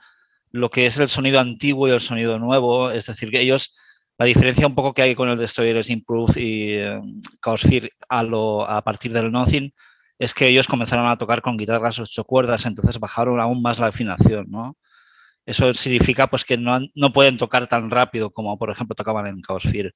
lo 0.52 0.70
que 0.70 0.86
es 0.86 0.96
el 0.98 1.10
sonido 1.10 1.38
antiguo 1.38 1.86
y 1.86 1.90
el 1.90 2.00
sonido 2.00 2.38
nuevo. 2.38 2.90
Es 2.90 3.04
decir, 3.06 3.30
que 3.30 3.42
ellos, 3.42 3.76
la 4.16 4.24
diferencia 4.24 4.66
un 4.66 4.74
poco 4.74 4.94
que 4.94 5.02
hay 5.02 5.14
con 5.14 5.28
el 5.28 5.36
Destroyers 5.36 5.90
Improve 5.90 6.40
y 6.40 6.72
eh, 6.72 6.98
Chaos 7.44 7.60
Fear 7.60 7.90
a, 8.08 8.22
lo, 8.22 8.66
a 8.66 8.82
partir 8.82 9.12
del 9.12 9.30
Nothing 9.30 9.74
es 10.18 10.32
que 10.32 10.48
ellos 10.48 10.66
comenzaron 10.66 11.06
a 11.08 11.18
tocar 11.18 11.42
con 11.42 11.58
guitarras 11.58 11.98
ocho 11.98 12.24
cuerdas, 12.24 12.64
entonces 12.64 12.98
bajaron 12.98 13.38
aún 13.38 13.60
más 13.60 13.78
la 13.78 13.88
afinación, 13.88 14.46
¿no? 14.48 14.78
Eso 15.44 15.74
significa 15.74 16.26
pues 16.28 16.42
que 16.46 16.56
no, 16.56 16.80
no 16.94 17.12
pueden 17.12 17.36
tocar 17.36 17.68
tan 17.68 17.90
rápido 17.90 18.30
como 18.30 18.58
por 18.58 18.70
ejemplo 18.70 18.94
tocaban 18.96 19.26
en 19.26 19.42
Chaos 19.42 19.64
Fear. 19.64 19.92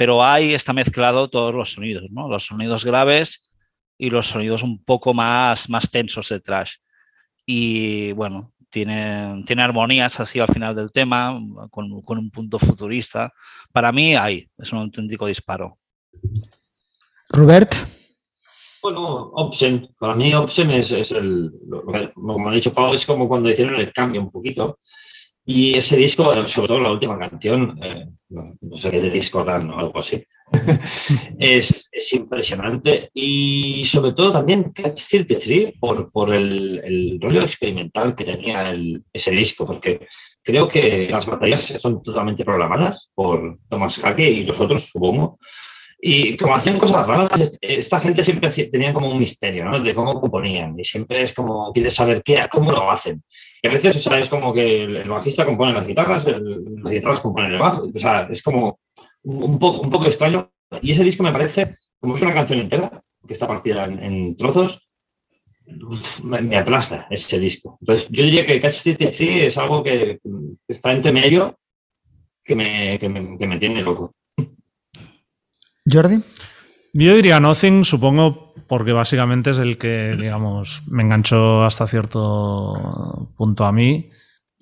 Pero 0.00 0.24
ahí 0.24 0.54
está 0.54 0.72
mezclado 0.72 1.28
todos 1.28 1.54
los 1.54 1.72
sonidos, 1.72 2.10
¿no? 2.10 2.26
Los 2.26 2.46
sonidos 2.46 2.86
graves 2.86 3.50
y 3.98 4.08
los 4.08 4.28
sonidos 4.28 4.62
un 4.62 4.82
poco 4.82 5.12
más, 5.12 5.68
más 5.68 5.90
tensos 5.90 6.30
de 6.30 6.40
trash. 6.40 6.76
Y 7.44 8.12
bueno, 8.12 8.50
tiene, 8.70 9.44
tiene 9.44 9.60
armonías 9.60 10.18
así 10.18 10.40
al 10.40 10.48
final 10.48 10.74
del 10.74 10.90
tema, 10.90 11.38
con, 11.70 12.00
con 12.00 12.16
un 12.16 12.30
punto 12.30 12.58
futurista. 12.58 13.30
Para 13.72 13.92
mí, 13.92 14.16
ahí, 14.16 14.48
es 14.56 14.72
un 14.72 14.78
auténtico 14.78 15.26
disparo. 15.26 15.76
Robert. 17.28 17.74
Bueno, 18.82 19.32
Option. 19.34 19.86
Para 19.98 20.14
mí, 20.14 20.32
Option 20.32 20.70
es, 20.70 20.92
es 20.92 21.10
el. 21.10 21.52
Como 22.14 22.48
ha 22.48 22.54
dicho 22.54 22.72
Pau, 22.72 22.94
es 22.94 23.04
como 23.04 23.28
cuando 23.28 23.50
hicieron 23.50 23.78
el 23.78 23.92
cambio 23.92 24.22
un 24.22 24.30
poquito. 24.30 24.78
Y 25.44 25.76
ese 25.76 25.96
disco, 25.96 26.46
sobre 26.46 26.68
todo 26.68 26.80
la 26.80 26.92
última 26.92 27.18
canción, 27.18 27.78
eh, 27.82 28.06
no, 28.28 28.56
no, 28.60 28.76
sé 28.76 28.90
qué 28.90 29.00
de 29.00 29.10
disco 29.10 29.42
dan 29.42 29.70
o 29.70 29.78
algo 29.78 29.98
así, 29.98 30.22
es, 31.38 31.88
es, 31.90 32.12
impresionante. 32.12 33.10
Y 33.14 33.84
sobre 33.84 34.12
todo 34.12 34.32
también 34.32 34.72
Catch 34.72 35.08
33 35.08 35.74
por, 35.80 36.10
por 36.12 36.34
el, 36.34 36.80
el, 36.84 37.18
rollo 37.20 37.42
experimental 37.42 38.14
que 38.14 38.24
tenía 38.24 38.70
el, 38.70 39.02
ese 39.12 39.30
disco, 39.32 39.66
porque 39.66 40.06
creo 40.42 40.68
que 40.68 41.08
las 41.10 41.26
batallas 41.26 41.62
son 41.80 42.02
totalmente 42.02 42.44
programadas 42.44 43.10
por 43.14 43.58
Thomas 43.68 43.98
Kake 43.98 44.30
y 44.30 44.44
los 44.44 44.60
otros, 44.60 44.90
supongo. 44.90 45.38
Y 46.02 46.36
como 46.38 46.54
hacían 46.54 46.78
cosas 46.78 47.06
raras, 47.06 47.58
esta 47.60 48.00
gente 48.00 48.24
siempre 48.24 48.50
tenía 48.50 48.94
como 48.94 49.10
un 49.10 49.18
misterio, 49.18 49.66
¿no? 49.66 49.80
De 49.80 49.94
cómo 49.94 50.18
componían. 50.18 50.78
Y 50.78 50.84
siempre 50.84 51.22
es 51.22 51.34
como, 51.34 51.72
quieres 51.72 51.94
saber 51.94 52.22
qué, 52.22 52.46
cómo 52.50 52.72
lo 52.72 52.90
hacen. 52.90 53.22
Y 53.62 53.68
a 53.68 53.70
veces, 53.70 53.96
o 53.96 53.98
sea, 53.98 54.18
es 54.18 54.30
como 54.30 54.54
que 54.54 54.84
el, 54.84 55.08
bajista 55.08 55.44
compone 55.44 55.74
las 55.74 55.86
guitarras, 55.86 56.26
el, 56.26 56.64
las 56.82 56.92
guitarras 56.92 57.20
componen 57.20 57.52
el 57.52 57.58
bajo. 57.58 57.90
O 57.94 57.98
sea, 57.98 58.26
es 58.30 58.42
como 58.42 58.80
un 59.24 59.58
poco, 59.58 59.80
un 59.82 59.90
poco 59.90 60.06
extraño. 60.06 60.50
Y 60.80 60.92
ese 60.92 61.04
disco 61.04 61.22
me 61.22 61.32
parece, 61.32 61.76
como 61.98 62.14
es 62.14 62.22
una 62.22 62.32
canción 62.32 62.60
entera, 62.60 63.02
que 63.26 63.34
está 63.34 63.46
partida 63.46 63.84
en, 63.84 64.02
en 64.02 64.36
trozos, 64.36 64.88
me, 66.24 66.40
me, 66.40 66.56
aplasta 66.56 67.06
ese 67.10 67.38
disco. 67.38 67.76
Entonces, 67.80 68.08
yo 68.10 68.24
diría 68.24 68.46
que 68.46 68.60
Catch 68.60 68.74
sí 69.12 69.28
es 69.40 69.58
algo 69.58 69.82
que, 69.82 70.18
está 70.66 70.92
entre 70.92 71.12
medio 71.12 71.58
que 72.42 72.56
me, 72.56 72.98
que 72.98 73.08
me, 73.08 73.38
que 73.38 73.46
me 73.46 73.58
tiene 73.58 73.82
loco. 73.82 74.14
Jordi. 75.90 76.20
Yo 76.92 77.14
diría 77.14 77.38
Nothing, 77.38 77.84
supongo, 77.84 78.54
porque 78.66 78.92
básicamente 78.92 79.50
es 79.50 79.58
el 79.58 79.78
que, 79.78 80.16
digamos, 80.18 80.82
me 80.88 81.02
enganchó 81.02 81.64
hasta 81.64 81.86
cierto 81.86 83.32
punto 83.36 83.64
a 83.64 83.72
mí. 83.72 84.10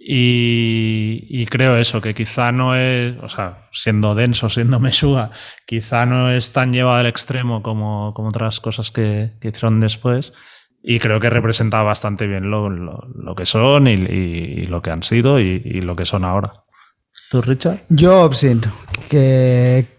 Y, 0.01 1.27
y, 1.29 1.47
creo 1.47 1.77
eso, 1.77 2.01
que 2.01 2.15
quizá 2.15 2.53
no 2.53 2.77
es, 2.77 3.17
o 3.21 3.29
sea, 3.29 3.69
siendo 3.73 4.15
denso, 4.15 4.49
siendo 4.49 4.79
mesuga, 4.79 5.33
quizá 5.67 6.07
no 6.07 6.31
es 6.31 6.53
tan 6.53 6.73
llevado 6.73 6.99
al 6.99 7.07
extremo 7.07 7.63
como, 7.63 8.15
como 8.15 8.29
otras 8.29 8.61
cosas 8.61 8.91
que, 8.93 9.33
que, 9.41 9.49
hicieron 9.49 9.81
después. 9.81 10.33
Y 10.83 11.01
creo 11.01 11.19
que 11.19 11.29
representa 11.29 11.83
bastante 11.83 12.29
bien 12.29 12.51
lo, 12.51 12.71
lo, 12.71 13.09
lo 13.13 13.35
que 13.35 13.45
son 13.45 13.89
y, 13.89 13.95
y, 13.95 14.67
lo 14.67 14.81
que 14.81 14.91
han 14.91 15.03
sido 15.03 15.41
y, 15.41 15.81
lo 15.81 15.97
que 15.97 16.07
son 16.07 16.25
ahora. 16.25 16.65
¿Tú, 17.31 17.43
Richard? 17.43 17.81
Yo, 17.89 18.23
Obsin, 18.23 18.63
que 19.11 19.99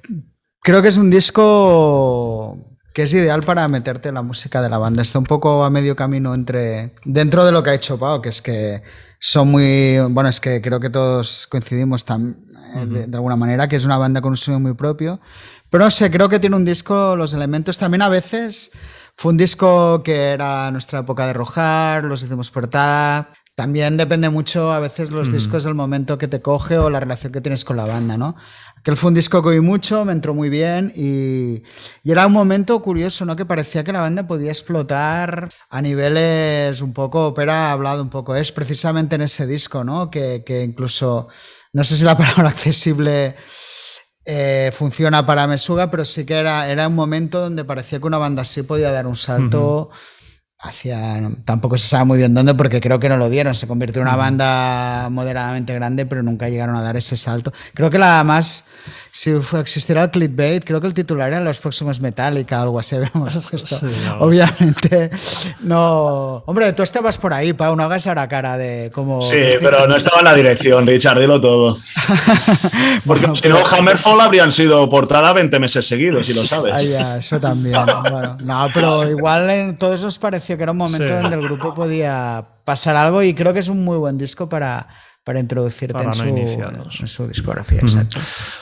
Creo 0.62 0.82
que 0.82 0.90
es 0.90 0.98
un 0.98 1.10
disco 1.10 2.58
que 2.94 3.04
es 3.04 3.14
ideal 3.14 3.42
para 3.44 3.68
meterte 3.68 4.10
en 4.10 4.16
la 4.16 4.22
música 4.22 4.62
de 4.62 4.70
la 4.70 4.78
banda. 4.78 5.02
Está 5.02 5.20
un 5.20 5.26
poco 5.26 5.64
a 5.64 5.70
medio 5.70 5.96
camino 5.96 6.34
entre 6.34 6.96
dentro 7.06 7.46
de 7.46 7.52
lo 7.52 7.64
que 7.64 7.70
ha 7.70 7.74
hecho 7.74 7.98
Pau, 7.98 8.22
que 8.22 8.30
es 8.30 8.42
que 8.42 8.82
son 9.20 9.50
muy 9.50 10.00
bueno, 10.10 10.30
es 10.30 10.42
que 10.42 10.62
creo 10.62 10.80
que 10.80 10.90
todos 10.90 11.48
coincidimos 11.48 12.04
tan, 12.06 12.22
uh 12.30 12.80
-huh. 12.80 12.88
de, 12.88 13.08
de, 13.08 13.16
alguna 13.18 13.36
manera 13.36 13.68
que 13.68 13.76
es 13.76 13.86
una 13.86 13.98
banda 13.98 14.22
con 14.22 14.32
un 14.32 14.38
sonido 14.38 14.60
muy 14.60 14.74
propio. 14.74 15.20
Pero 15.70 15.84
no 15.84 15.90
sé, 15.90 16.10
creo 16.10 16.30
que 16.30 16.40
tiene 16.40 16.56
un 16.56 16.66
disco, 16.66 17.16
los 17.16 17.34
elementos 17.34 17.78
también 17.78 18.02
a 18.02 18.10
veces 18.10 18.72
fue 19.16 19.32
un 19.32 19.38
disco 19.38 20.02
que 20.04 20.32
era 20.32 20.72
nuestra 20.72 21.00
época 21.00 21.28
de 21.28 21.34
rojar, 21.34 22.04
los 22.06 22.24
hicimos 22.24 22.50
portada. 22.52 23.30
También 23.56 23.98
depende 23.98 24.30
mucho 24.30 24.72
a 24.72 24.80
veces 24.80 25.12
los 25.12 25.28
uh 25.28 25.32
-huh. 25.32 25.34
discos 25.36 25.64
del 25.66 25.74
momento 25.76 26.18
que 26.18 26.28
te 26.28 26.42
coge 26.42 26.78
o 26.78 26.90
la 26.90 27.00
relación 27.02 27.32
que 27.32 27.42
tienes 27.42 27.66
con 27.66 27.76
la 27.78 27.86
banda, 27.86 28.18
¿no? 28.18 28.36
Que 28.84 28.96
fue 28.96 29.10
un 29.10 29.14
disco 29.14 29.42
que 29.42 29.50
oí 29.50 29.60
mucho, 29.60 30.06
me 30.06 30.14
entró 30.14 30.34
muy 30.34 30.50
bien 30.50 30.92
y, 30.96 31.64
y, 32.04 32.12
era 32.12 32.28
un 32.28 32.34
momento 32.34 32.82
curioso, 32.82 33.26
¿no? 33.26 33.36
Que 33.36 33.46
parecía 33.46 33.84
que 33.84 33.92
la 33.92 34.02
banda 34.02 34.28
podía 34.28 34.52
explotar 34.52 35.50
a 35.70 35.82
niveles 35.82 36.82
un 36.82 36.94
poco, 36.94 37.28
Opera 37.28 37.70
ha 37.70 37.72
hablado 37.72 38.02
un 38.02 38.10
poco, 38.10 38.36
es 38.36 38.52
precisamente 38.52 39.16
en 39.16 39.22
ese 39.22 39.48
disco, 39.48 39.84
¿no? 39.84 40.10
Que, 40.10 40.44
que 40.46 40.64
incluso, 40.64 41.28
no 41.74 41.84
sé 41.84 41.96
si 41.96 42.06
la 42.06 42.18
palabra 42.18 42.50
accesible 42.50 43.36
eh, 44.26 44.72
funciona 44.74 45.26
para 45.26 45.48
Mesuga, 45.48 45.90
pero 45.90 46.06
sí 46.06 46.26
que 46.26 46.36
era, 46.36 46.70
era 46.70 46.88
un 46.88 46.96
momento 46.96 47.40
donde 47.40 47.66
parecía 47.66 48.00
que 48.00 48.08
una 48.08 48.18
banda 48.18 48.44
así 48.44 48.64
podía 48.64 48.92
dar 48.92 49.08
un 49.08 49.16
salto. 49.16 49.90
Uh 49.90 49.94
-huh 49.94 50.19
hacia 50.60 51.22
tampoco 51.46 51.78
se 51.78 51.88
sabe 51.88 52.06
muy 52.06 52.18
bien 52.18 52.34
dónde 52.34 52.54
porque 52.54 52.82
creo 52.82 53.00
que 53.00 53.10
no 53.10 53.18
lo 53.18 53.30
dieron. 53.30 53.56
Se 53.56 53.68
convirtió 53.68 54.02
en 54.02 54.08
una 54.10 54.18
banda 54.18 55.10
moderadamente 55.10 55.74
grande 55.74 56.06
pero 56.06 56.22
nunca 56.22 56.50
llegaron 56.50 56.76
a 56.76 56.82
dar 56.82 56.98
ese 56.98 57.16
salto. 57.16 57.54
Creo 57.74 57.90
que 57.90 57.98
la 57.98 58.24
más 58.24 58.66
si 59.12 59.32
existiera 59.32 60.04
el 60.04 60.12
clickbait 60.12 60.64
creo 60.64 60.80
que 60.80 60.88
el 60.88 60.94
titular 60.94 61.30
era 61.30 61.40
los 61.40 61.60
próximos 61.60 62.00
Metallica 62.00 62.60
o 62.60 62.64
algo 62.64 62.80
así 62.80 62.98
vemos 63.14 63.36
esto. 63.36 63.80
sí, 63.80 63.88
no. 64.06 64.20
obviamente 64.20 65.10
no. 65.62 66.44
Hombre 66.46 66.74
tú 66.74 66.84
estabas 66.84 67.18
por 67.18 67.34
ahí 67.34 67.54
Pau 67.54 67.76
no 67.76 67.84
hagas 67.84 68.08
ahora 68.08 68.28
cara 68.28 68.58
de 68.58 68.92
como 68.94 69.22
sí 69.22 69.38
pero 69.62 69.88
no 69.88 69.96
estaba 69.96 70.20
en 70.20 70.26
la 70.26 70.34
dirección 70.34 70.86
Richard 70.86 71.20
dilo 71.20 71.42
todo. 71.42 71.78
Porque 73.06 73.22
bueno, 73.26 73.36
si 73.36 73.50
no 73.50 73.66
Hammerfall 73.66 74.22
habrían 74.22 74.52
sido 74.52 74.88
portada 74.90 75.34
20 75.34 75.60
meses 75.60 75.88
seguidos 75.88 76.26
si 76.26 76.34
lo 76.34 76.46
sabes. 76.46 76.74
Ah, 76.74 76.82
ya, 76.82 77.18
eso 77.18 77.40
también 77.40 77.80
bueno, 78.12 78.38
no 78.42 78.68
pero 78.74 79.10
igual 79.10 79.50
en 79.50 79.78
todos 79.78 80.04
nos 80.04 80.20
pareció 80.20 80.58
que 80.58 80.64
era 80.64 80.72
un 80.72 80.78
momento 80.78 81.08
sí. 81.08 81.14
donde 81.14 81.36
el 81.36 81.42
grupo 81.42 81.74
podía 81.74 82.46
pasar 82.66 82.96
algo 82.96 83.24
y 83.24 83.34
creo 83.34 83.52
que 83.52 83.60
es 83.60 83.68
un 83.68 83.84
muy 83.84 83.98
buen 83.98 84.18
disco 84.18 84.48
para, 84.48 84.88
para 85.30 85.42
introducirte 85.42 85.94
para 85.94 86.06
en, 86.06 86.10
no 86.10 86.48
su, 86.48 87.02
en, 87.02 87.08
su, 87.08 87.28
discografía. 87.28 87.82
Mm. 87.84 87.86
Exacto. 87.86 88.18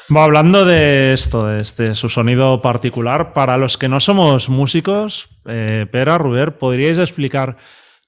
Bueno, 0.10 0.26
hablando 0.26 0.66
de 0.66 1.14
esto, 1.14 1.48
de 1.48 1.62
este, 1.62 1.96
su 1.96 2.10
sonido 2.10 2.62
particular, 2.62 3.32
para 3.32 3.58
los 3.58 3.78
que 3.78 3.88
no 3.88 4.02
somos 4.02 4.50
músicos, 4.50 5.30
eh, 5.46 5.86
Pera, 5.90 6.18
Ruber, 6.18 6.58
¿podríais 6.58 6.98
explicar 6.98 7.56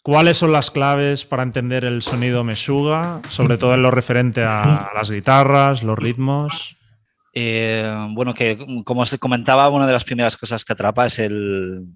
cuáles 0.02 0.40
son 0.40 0.52
las 0.52 0.72
claves 0.72 1.24
para 1.24 1.44
entender 1.44 1.86
el 1.86 2.02
sonido 2.02 2.44
Meshuga, 2.44 3.22
sobre 3.30 3.58
todo 3.58 3.76
en 3.76 3.82
lo 3.82 3.92
referente 3.92 4.44
a, 4.44 4.60
a 4.60 4.94
las 4.94 5.10
guitarras, 5.10 5.82
los 5.82 5.98
ritmos? 5.98 6.76
Eh, 7.34 7.90
bueno, 8.10 8.34
que 8.34 8.58
como 8.84 9.04
os 9.04 9.18
comentaba, 9.20 9.70
una 9.70 9.88
de 9.88 9.94
las 9.94 10.04
primeras 10.04 10.36
cosas 10.36 10.66
que 10.66 10.74
atrapa 10.74 11.06
es 11.06 11.18
el, 11.20 11.96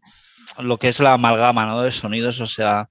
lo 0.60 0.80
que 0.80 0.88
es 0.88 1.02
la 1.02 1.12
amalgama 1.12 1.66
¿no? 1.66 1.82
de 1.82 1.92
sonidos, 1.92 2.40
o 2.40 2.46
sea, 2.46 2.88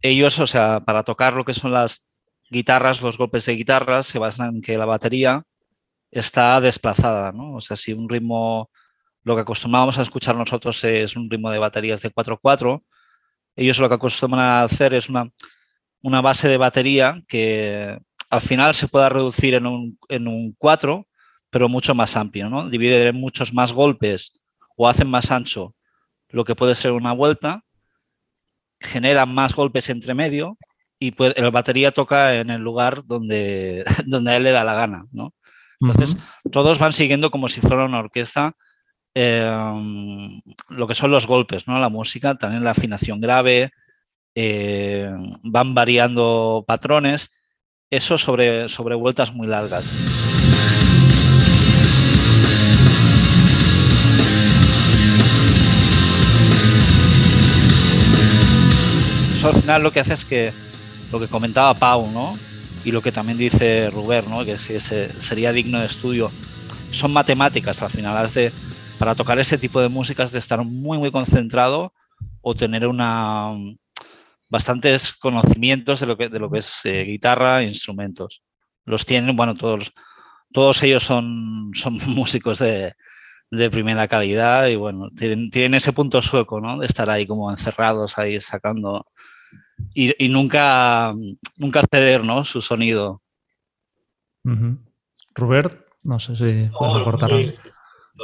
ellos, 0.00 0.38
o 0.38 0.46
sea, 0.46 0.78
para 0.78 1.02
tocar 1.02 1.34
lo 1.34 1.44
que 1.44 1.54
son 1.54 1.72
las 1.72 2.07
guitarras, 2.50 3.02
los 3.02 3.18
golpes 3.18 3.46
de 3.46 3.54
guitarras, 3.54 4.06
se 4.06 4.18
basan 4.18 4.56
en 4.56 4.62
que 4.62 4.78
la 4.78 4.86
batería 4.86 5.42
está 6.10 6.60
desplazada, 6.60 7.32
¿no? 7.32 7.54
O 7.56 7.60
sea, 7.60 7.76
si 7.76 7.92
un 7.92 8.08
ritmo, 8.08 8.70
lo 9.24 9.34
que 9.34 9.42
acostumbrábamos 9.42 9.98
a 9.98 10.02
escuchar 10.02 10.36
nosotros 10.36 10.82
es 10.84 11.16
un 11.16 11.30
ritmo 11.30 11.50
de 11.50 11.58
baterías 11.58 12.00
de 12.02 12.10
4-4, 12.10 12.82
ellos 13.56 13.78
lo 13.78 13.88
que 13.88 13.96
acostumbran 13.96 14.40
a 14.40 14.62
hacer 14.62 14.94
es 14.94 15.08
una, 15.08 15.30
una 16.02 16.20
base 16.20 16.48
de 16.48 16.56
batería 16.56 17.22
que 17.28 17.98
al 18.30 18.40
final 18.40 18.74
se 18.74 18.88
pueda 18.88 19.08
reducir 19.08 19.54
en 19.54 19.66
un, 19.66 19.98
en 20.08 20.28
un 20.28 20.54
4, 20.58 21.06
pero 21.50 21.68
mucho 21.68 21.94
más 21.94 22.16
amplio, 22.16 22.48
¿no? 22.48 22.68
Divide 22.68 23.08
en 23.08 23.16
muchos 23.16 23.52
más 23.52 23.72
golpes 23.72 24.32
o 24.76 24.88
hacen 24.88 25.10
más 25.10 25.30
ancho 25.30 25.74
lo 26.30 26.44
que 26.44 26.54
puede 26.54 26.74
ser 26.74 26.92
una 26.92 27.12
vuelta, 27.12 27.64
genera 28.80 29.26
más 29.26 29.54
golpes 29.54 29.88
entre 29.88 30.14
medio 30.14 30.56
y 30.98 31.12
puede, 31.12 31.40
la 31.40 31.50
batería 31.50 31.92
toca 31.92 32.34
en 32.34 32.50
el 32.50 32.60
lugar 32.60 33.04
donde, 33.06 33.84
donde 34.06 34.30
a 34.30 34.36
él 34.36 34.44
le 34.44 34.50
da 34.52 34.64
la 34.64 34.74
gana. 34.74 35.06
¿no? 35.12 35.34
Entonces, 35.80 36.14
uh 36.14 36.18
-huh. 36.18 36.50
todos 36.50 36.78
van 36.78 36.92
siguiendo 36.92 37.30
como 37.30 37.48
si 37.48 37.60
fuera 37.60 37.84
una 37.84 37.98
orquesta 38.00 38.54
eh, 39.20 40.40
lo 40.68 40.86
que 40.86 40.94
son 40.94 41.10
los 41.10 41.26
golpes, 41.26 41.66
¿no? 41.66 41.78
la 41.80 41.88
música, 41.88 42.36
también 42.36 42.62
la 42.62 42.70
afinación 42.70 43.20
grave, 43.20 43.72
eh, 44.34 45.10
van 45.42 45.74
variando 45.74 46.64
patrones 46.66 47.30
eso 47.90 48.16
sobre, 48.16 48.68
sobre 48.68 48.94
vueltas 48.94 49.32
muy 49.34 49.48
largas. 49.48 49.92
Eso 59.34 59.48
al 59.48 59.60
final 59.60 59.82
lo 59.82 59.90
que 59.90 60.00
hace 60.00 60.14
es 60.14 60.24
que 60.24 60.52
lo 61.12 61.20
que 61.20 61.28
comentaba 61.28 61.74
Pau, 61.74 62.10
¿no? 62.10 62.38
Y 62.84 62.92
lo 62.92 63.02
que 63.02 63.12
también 63.12 63.38
dice 63.38 63.90
Ruber, 63.90 64.26
¿no? 64.28 64.44
Que 64.44 64.58
sería 64.58 65.52
digno 65.52 65.80
de 65.80 65.86
estudio. 65.86 66.30
Son 66.90 67.12
matemáticas 67.12 67.82
al 67.82 67.90
final, 67.90 68.30
para 68.98 69.14
tocar 69.14 69.38
ese 69.38 69.58
tipo 69.58 69.80
de 69.80 69.88
música 69.88 70.24
de 70.26 70.38
estar 70.38 70.64
muy 70.64 70.98
muy 70.98 71.10
concentrado 71.10 71.92
o 72.40 72.54
tener 72.54 72.86
una 72.86 73.52
bastantes 74.48 75.12
conocimientos 75.12 76.00
de 76.00 76.06
lo 76.06 76.16
que, 76.16 76.28
de 76.28 76.38
lo 76.38 76.50
que 76.50 76.60
es 76.60 76.80
eh, 76.84 77.04
guitarra 77.04 77.60
e 77.60 77.64
instrumentos. 77.64 78.42
Los 78.84 79.04
tienen, 79.04 79.36
bueno, 79.36 79.54
todos, 79.54 79.92
todos 80.52 80.82
ellos 80.82 81.04
son, 81.04 81.70
son 81.74 81.98
músicos 82.06 82.58
de, 82.58 82.94
de 83.50 83.70
primera 83.70 84.08
calidad 84.08 84.66
y 84.68 84.76
bueno, 84.76 85.10
tienen, 85.10 85.50
tienen, 85.50 85.74
ese 85.74 85.92
punto 85.92 86.22
sueco, 86.22 86.60
¿no? 86.60 86.78
De 86.78 86.86
estar 86.86 87.08
ahí 87.10 87.26
como 87.26 87.50
encerrados, 87.50 88.18
ahí 88.18 88.40
sacando 88.40 89.06
y, 89.94 90.24
y 90.24 90.28
nunca, 90.28 91.14
nunca 91.56 91.82
ceder, 91.90 92.24
¿no? 92.24 92.44
Su 92.44 92.62
sonido. 92.62 93.20
Uh 94.44 94.50
-huh. 94.50 94.78
Robert, 95.34 95.86
no 96.02 96.18
sé 96.18 96.36
si 96.36 96.70
puedes 96.78 96.94
aportar 96.94 97.32
algo. 97.32 97.52
Sí, 97.52 97.58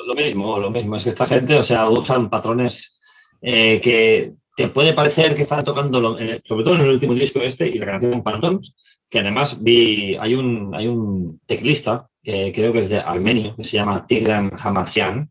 lo 0.07 0.15
mismo, 0.15 0.59
lo 0.59 0.71
mismo. 0.71 0.97
Es 0.97 1.05
que 1.05 1.11
esta 1.11 1.27
gente, 1.27 1.57
o 1.57 1.63
sea, 1.63 1.89
usan 1.89 2.31
patrones 2.31 2.99
eh, 3.41 3.81
que 3.81 4.35
te 4.57 4.69
puede 4.69 4.93
parecer 4.93 5.35
que 5.35 5.43
están 5.43 5.65
tocando, 5.65 6.01
lo, 6.01 6.19
eh, 6.19 6.41
sobre 6.45 6.65
todo 6.65 6.75
en 6.77 6.83
el 6.83 6.91
último 6.91 7.15
disco 7.15 7.41
este 7.41 7.69
y 7.69 7.79
la 7.79 7.87
canción 7.87 8.23
Phantoms, 8.23 8.75
que 9.09 9.21
además 9.21 9.63
vi, 9.63 10.17
hay 10.17 10.35
un, 10.35 10.75
hay 10.75 10.87
un 10.87 11.41
teclista 11.47 12.09
que 12.23 12.53
creo 12.55 12.73
que 12.73 12.81
es 12.81 12.89
de 12.89 12.99
Armenio, 12.99 13.55
que 13.57 13.65
se 13.65 13.77
llama 13.77 14.07
Tigran 14.07 14.53
Hamasyan, 14.59 15.31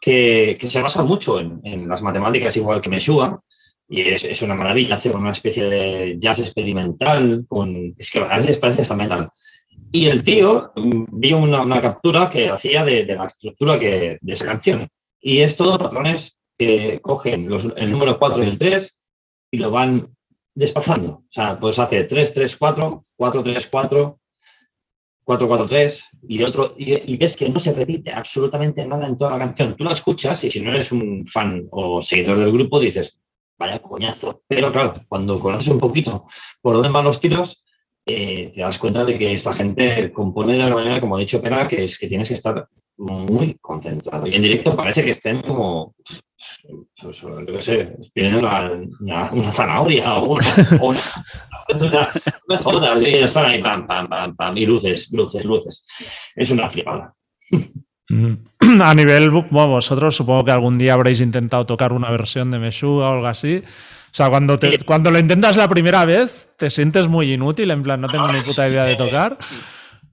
que, 0.00 0.56
que 0.58 0.70
se 0.70 0.80
basa 0.80 1.04
mucho 1.04 1.38
en, 1.38 1.60
en, 1.64 1.88
las 1.88 2.02
matemáticas 2.02 2.56
igual 2.56 2.80
que 2.80 2.90
Meshuga, 2.90 3.40
y 3.92 4.00
es, 4.08 4.24
es, 4.24 4.40
una 4.40 4.54
maravilla 4.54 4.94
hacer 4.94 5.14
una 5.14 5.32
especie 5.32 5.64
de 5.64 6.16
jazz 6.18 6.38
experimental, 6.38 7.44
con, 7.46 7.94
es 7.98 8.10
que 8.10 8.20
a 8.20 8.38
veces 8.38 8.58
parece 8.58 8.82
hasta 8.82 8.96
metal. 8.96 9.28
Y 9.92 10.06
el 10.06 10.22
tío 10.22 10.72
vi 10.74 11.34
una, 11.34 11.60
una 11.60 11.82
captura 11.82 12.30
que 12.30 12.48
hacía 12.48 12.86
de, 12.86 13.04
de, 13.04 13.14
la 13.14 13.26
estructura 13.26 13.78
que, 13.78 14.18
de 14.18 14.32
esa 14.32 14.46
canción. 14.46 14.88
Y 15.20 15.40
es 15.40 15.58
todo 15.58 15.78
patrones 15.78 16.38
que 16.56 17.00
cogen 17.02 17.50
los, 17.50 17.68
el 17.76 17.90
número 17.90 18.18
4 18.18 18.42
y 18.42 18.46
el 18.46 18.58
3 18.58 18.98
y 19.50 19.58
lo 19.58 19.70
van 19.70 20.08
desplazando. 20.54 21.10
O 21.12 21.26
sea, 21.28 21.60
pues 21.60 21.78
hace 21.78 22.04
3, 22.04 22.32
3, 22.32 22.56
4, 22.56 23.04
4, 23.14 23.42
3, 23.42 23.68
4, 23.70 24.20
4, 25.24 25.48
4, 25.48 25.66
3 25.66 26.08
y 26.28 26.42
otro, 26.42 26.74
y, 26.78 27.12
y, 27.12 27.16
ves 27.18 27.36
que 27.36 27.50
no 27.50 27.58
se 27.58 27.74
repite 27.74 28.10
absolutamente 28.10 28.86
nada 28.86 29.06
en 29.06 29.18
toda 29.18 29.32
la 29.32 29.38
canción. 29.40 29.76
Tú 29.76 29.84
la 29.84 29.92
escuchas 29.92 30.42
y 30.44 30.50
si 30.50 30.62
no 30.62 30.70
eres 30.70 30.92
un 30.92 31.26
fan 31.26 31.66
o 31.70 32.00
seguidor 32.00 32.38
del 32.38 32.52
grupo 32.52 32.80
dices, 32.80 33.21
vaya 33.62 33.80
coñazo. 33.80 34.42
Pero 34.46 34.72
claro, 34.72 34.94
cuando 35.08 35.38
conoces 35.38 35.68
un 35.68 35.78
poquito 35.78 36.26
por 36.60 36.74
dónde 36.74 36.90
van 36.90 37.04
los 37.04 37.20
tiros, 37.20 37.64
eh, 38.04 38.50
te 38.54 38.60
das 38.60 38.78
cuenta 38.78 39.04
de 39.04 39.18
que 39.18 39.32
esta 39.32 39.52
gente 39.52 40.12
compone 40.12 40.54
de 40.54 40.64
una 40.64 40.74
manera, 40.74 41.00
como 41.00 41.16
ha 41.16 41.20
dicho 41.20 41.40
Pera, 41.40 41.68
que 41.68 41.84
es 41.84 41.98
que 41.98 42.08
tienes 42.08 42.28
que 42.28 42.34
estar 42.34 42.68
muy 42.96 43.54
concentrado. 43.60 44.26
Y 44.26 44.34
en 44.34 44.42
directo 44.42 44.76
parece 44.76 45.04
que 45.04 45.10
estén 45.10 45.42
como, 45.42 45.94
pues, 47.00 47.20
yo 47.20 47.46
qué 47.46 47.62
sé, 47.62 47.96
pidiendo 48.12 48.40
una, 49.00 49.52
zanahoria 49.52 50.18
o 50.18 50.32
una, 50.32 52.10
una, 52.48 53.24
están 53.24 53.46
ahí, 53.46 53.62
pam, 53.62 53.86
pam, 53.86 54.08
pam, 54.08 54.36
pam, 54.36 54.56
y 54.56 54.66
luces, 54.66 55.10
luces, 55.12 55.44
luces. 55.44 55.84
Es 56.34 56.50
una 56.50 56.68
flipada. 56.68 57.14
A 58.82 58.94
nivel, 58.94 59.30
bueno, 59.30 59.68
vosotros 59.68 60.16
supongo 60.16 60.44
que 60.44 60.50
algún 60.50 60.78
día 60.78 60.94
habréis 60.94 61.20
intentado 61.20 61.66
tocar 61.66 61.92
una 61.92 62.10
versión 62.10 62.50
de 62.50 62.58
Meshuga 62.58 63.08
o 63.08 63.12
algo 63.14 63.26
así. 63.26 63.62
O 63.66 64.14
sea, 64.14 64.28
cuando, 64.28 64.58
te, 64.58 64.78
cuando 64.84 65.10
lo 65.10 65.18
intentas 65.18 65.56
la 65.56 65.68
primera 65.68 66.04
vez, 66.04 66.50
te 66.56 66.68
sientes 66.68 67.08
muy 67.08 67.32
inútil, 67.32 67.70
en 67.70 67.82
plan, 67.82 68.00
no 68.00 68.08
tengo 68.08 68.30
ni 68.30 68.42
puta 68.42 68.68
idea 68.68 68.84
de 68.84 68.94
tocar. 68.94 69.38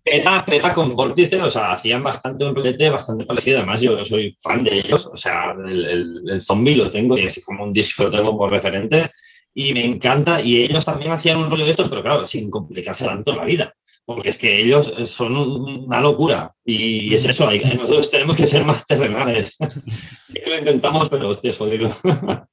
Peta, 0.02 0.46
Peta 0.46 0.74
con 0.74 0.96
Vórtice, 0.96 1.42
o 1.42 1.50
sea, 1.50 1.74
hacían 1.74 2.02
bastante 2.02 2.46
un 2.46 2.56
rolete 2.56 2.90
bastante 2.90 3.26
parecido. 3.26 3.58
Además, 3.58 3.82
yo 3.82 4.04
soy 4.06 4.36
fan 4.42 4.64
de 4.64 4.80
ellos, 4.80 5.06
o 5.06 5.18
sea, 5.18 5.54
el, 5.68 5.86
el, 5.86 6.24
el 6.30 6.42
zombie 6.42 6.76
lo 6.76 6.90
tengo 6.90 7.18
y 7.18 7.26
es 7.26 7.44
como 7.46 7.66
un 7.66 7.72
disco 7.72 8.06
lo 8.06 8.12
tengo 8.12 8.38
por 8.38 8.52
referente 8.52 9.12
y 9.54 9.74
me 9.74 9.86
encanta. 9.86 10.42
Y 10.42 10.64
ellos 10.64 10.86
también 10.86 11.12
hacían 11.12 11.38
un 11.38 11.52
rollo 11.52 11.66
de 11.66 11.72
esto, 11.72 11.90
pero 11.90 12.02
claro, 12.02 12.26
sin 12.26 12.50
complicarse 12.50 13.06
tanto 13.06 13.36
la 13.36 13.44
vida 13.44 13.76
porque 14.10 14.30
es 14.30 14.40
que 14.40 14.60
ellos 14.60 14.92
son 15.06 15.38
una 15.38 16.00
locura 16.00 16.52
y 16.66 17.14
es 17.14 17.26
eso, 17.26 17.48
nosotros 17.52 18.10
tenemos 18.10 18.38
que 18.38 18.48
ser 18.48 18.66
más 18.66 18.84
terrenales. 18.84 19.56
sí 20.28 20.34
que 20.34 20.50
lo 20.50 20.58
intentamos, 20.58 21.12
pero 21.12 21.30
hostia, 21.30 21.52
es 21.52 21.58
jodido. 21.60 21.96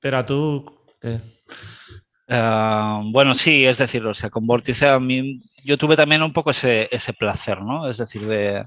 pero 0.00 0.24
tú, 0.24 0.64
¿qué? 0.98 1.20
Uh, 2.30 3.12
bueno, 3.12 3.34
sí, 3.34 3.66
es 3.66 3.76
decir, 3.76 4.06
o 4.06 4.14
sea, 4.14 4.30
con 4.30 4.46
Vórtice 4.46 4.88
a 4.88 4.98
mí, 4.98 5.36
yo 5.62 5.76
tuve 5.76 5.96
también 5.96 6.22
un 6.22 6.32
poco 6.32 6.50
ese, 6.50 6.88
ese 6.90 7.12
placer, 7.12 7.60
¿no? 7.60 7.90
Es 7.90 7.98
decir, 7.98 8.26
de, 8.26 8.64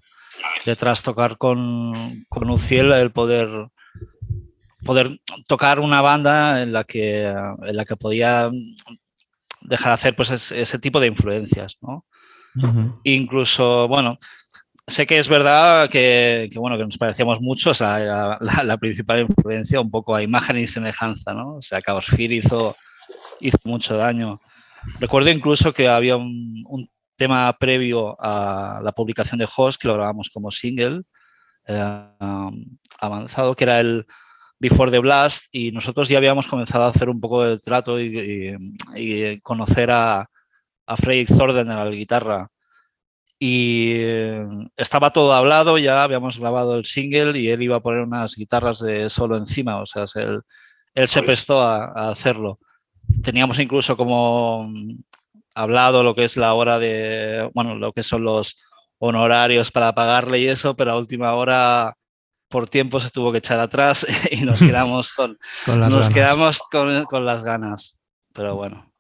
de 0.68 0.76
trastocar 0.76 1.40
con, 1.40 2.26
con 2.30 2.48
Uciel 2.52 2.92
el 2.92 3.12
poder 3.12 3.50
poder 4.86 5.20
tocar 5.48 5.80
una 5.80 6.02
banda 6.02 6.62
en 6.62 6.74
la 6.74 6.84
que, 6.84 7.26
en 7.26 7.76
la 7.76 7.86
que 7.86 7.96
podía 7.96 8.52
dejar 9.62 9.90
de 9.90 9.94
hacer 9.94 10.16
pues 10.16 10.32
ese, 10.32 10.62
ese 10.62 10.80
tipo 10.80 11.00
de 11.00 11.08
influencias, 11.08 11.78
¿no? 11.82 12.06
Uh 12.56 12.62
-huh. 12.62 13.00
Incluso, 13.04 13.88
bueno, 13.88 14.18
sé 14.88 15.06
que 15.06 15.18
es 15.18 15.28
verdad 15.28 15.90
que, 15.90 16.50
que, 16.52 16.60
bueno, 16.60 16.78
que 16.78 16.86
nos 16.86 16.98
parecíamos 16.98 17.40
mucho, 17.42 17.72
o 17.72 17.74
sea, 17.74 18.00
la, 18.00 18.38
la, 18.42 18.64
la, 18.64 18.78
principal 18.78 19.22
influencia 19.22 19.80
un 19.80 19.90
poco 19.90 20.16
a 20.16 20.24
imagen 20.24 20.58
y 20.58 20.68
semejanza, 20.68 21.34
¿no? 21.34 21.56
O 21.56 21.62
sea, 21.62 21.82
Chaos 21.82 22.08
Fear 22.08 22.32
hizo, 22.34 22.76
hizo 23.40 23.58
mucho 23.64 23.98
daño. 23.98 24.42
Recuerdo 25.00 25.30
incluso 25.30 25.74
que 25.74 25.88
había 25.88 26.18
un, 26.18 26.64
un, 26.68 26.90
tema 27.18 27.56
previo 27.60 28.18
a 28.20 28.82
la 28.84 28.94
publicación 28.94 29.38
de 29.38 29.48
Host 29.56 29.80
que 29.80 29.88
lo 29.88 29.94
grabamos 29.94 30.32
como 30.34 30.50
single 30.50 31.04
eh, 31.68 32.06
um, 32.20 32.66
avanzado, 33.00 33.56
que 33.56 33.64
era 33.64 33.80
el 33.80 34.08
Before 34.62 34.92
the 34.92 35.00
Blast 35.00 35.46
y 35.52 35.72
nosotros 35.72 36.08
ya 36.08 36.20
habíamos 36.20 36.46
comenzado 36.46 36.84
a 36.84 36.90
hacer 36.90 37.10
un 37.10 37.20
poco 37.20 37.44
de 37.44 37.58
trato 37.58 38.00
y, 38.00 38.56
y, 38.96 39.24
y 39.26 39.42
conocer 39.42 39.90
a, 39.90 40.30
a 40.86 40.98
Fredrik 40.98 41.36
Thorden 41.36 41.72
en 41.72 41.76
la 41.76 41.90
guitarra. 41.90 42.48
Y 43.40 43.96
estaba 44.78 45.10
todo 45.10 45.34
hablado, 45.34 45.80
ya 45.80 46.04
habíamos 46.04 46.38
grabado 46.38 46.76
el 46.78 46.86
single 46.86 47.40
y 47.40 47.50
él 47.50 47.64
iba 47.64 47.78
a 47.78 47.80
poner 47.80 48.02
unas 48.02 48.36
guitarras 48.36 48.80
de 48.82 49.10
solo 49.10 49.36
encima, 49.36 49.82
o 49.82 49.88
sea, 49.88 50.06
él, 50.14 50.42
él 50.94 51.08
se 51.08 51.24
prestó 51.24 51.60
a, 51.60 51.86
a, 51.86 52.12
hacerlo. 52.12 52.60
Teníamos 53.24 53.58
incluso 53.58 53.98
como 53.98 54.72
hablado 55.56 56.04
lo 56.04 56.14
que 56.14 56.26
es 56.26 56.38
la 56.38 56.54
hora 56.54 56.78
de, 56.78 57.50
bueno, 57.56 57.74
lo 57.74 57.94
que 57.94 58.04
son 58.04 58.24
los 58.24 58.62
honorarios 59.00 59.72
para 59.72 59.96
pagarle 59.96 60.38
y 60.38 60.48
eso, 60.48 60.76
pero 60.76 60.92
a 60.92 60.98
última 61.00 61.34
hora 61.34 61.98
por 62.52 62.70
tiempo 62.70 63.00
se 63.00 63.10
tuvo 63.10 63.32
que 63.32 63.40
echar 63.40 63.60
atrás 63.60 64.06
y 64.32 64.42
nos 64.42 64.60
quedamos 64.60 65.14
con, 65.14 65.40
con 65.66 65.80
nos 65.80 65.92
ganas. 65.92 66.10
quedamos 66.10 66.60
con, 66.72 67.06
con, 67.06 67.26
las 67.26 67.44
ganas. 67.44 67.98
Pero 68.34 68.56
bueno. 68.56 68.92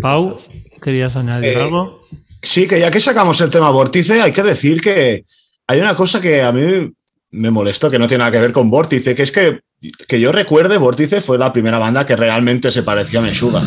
Pau, 0.00 0.36
¿querías 0.82 1.16
añadir 1.16 1.56
eh, 1.56 1.62
algo? 1.62 2.06
Sí, 2.42 2.68
que 2.68 2.78
ya 2.78 2.90
que 2.90 3.00
sacamos 3.00 3.40
el 3.40 3.50
tema 3.50 3.70
vórtice, 3.70 4.20
hay 4.20 4.32
que 4.32 4.42
decir 4.42 4.80
que 4.80 5.24
hay 5.66 5.80
una 5.80 5.96
cosa 5.96 6.20
que 6.20 6.42
a 6.42 6.52
mí 6.52 6.92
me 7.32 7.50
molesta, 7.50 7.90
que 7.90 7.98
no 7.98 8.06
tiene 8.06 8.20
nada 8.20 8.30
que 8.32 8.40
ver 8.40 8.52
con 8.52 8.70
vórtice, 8.70 9.14
que 9.14 9.22
es 9.22 9.32
que, 9.32 9.60
que 10.06 10.20
yo 10.20 10.32
recuerde, 10.32 10.76
vórtice 10.78 11.20
fue 11.20 11.38
la 11.38 11.52
primera 11.52 11.78
banda 11.78 12.06
que 12.06 12.16
realmente 12.16 12.70
se 12.70 12.82
parecía 12.82 13.20
a 13.20 13.22
Meshuga. 13.22 13.62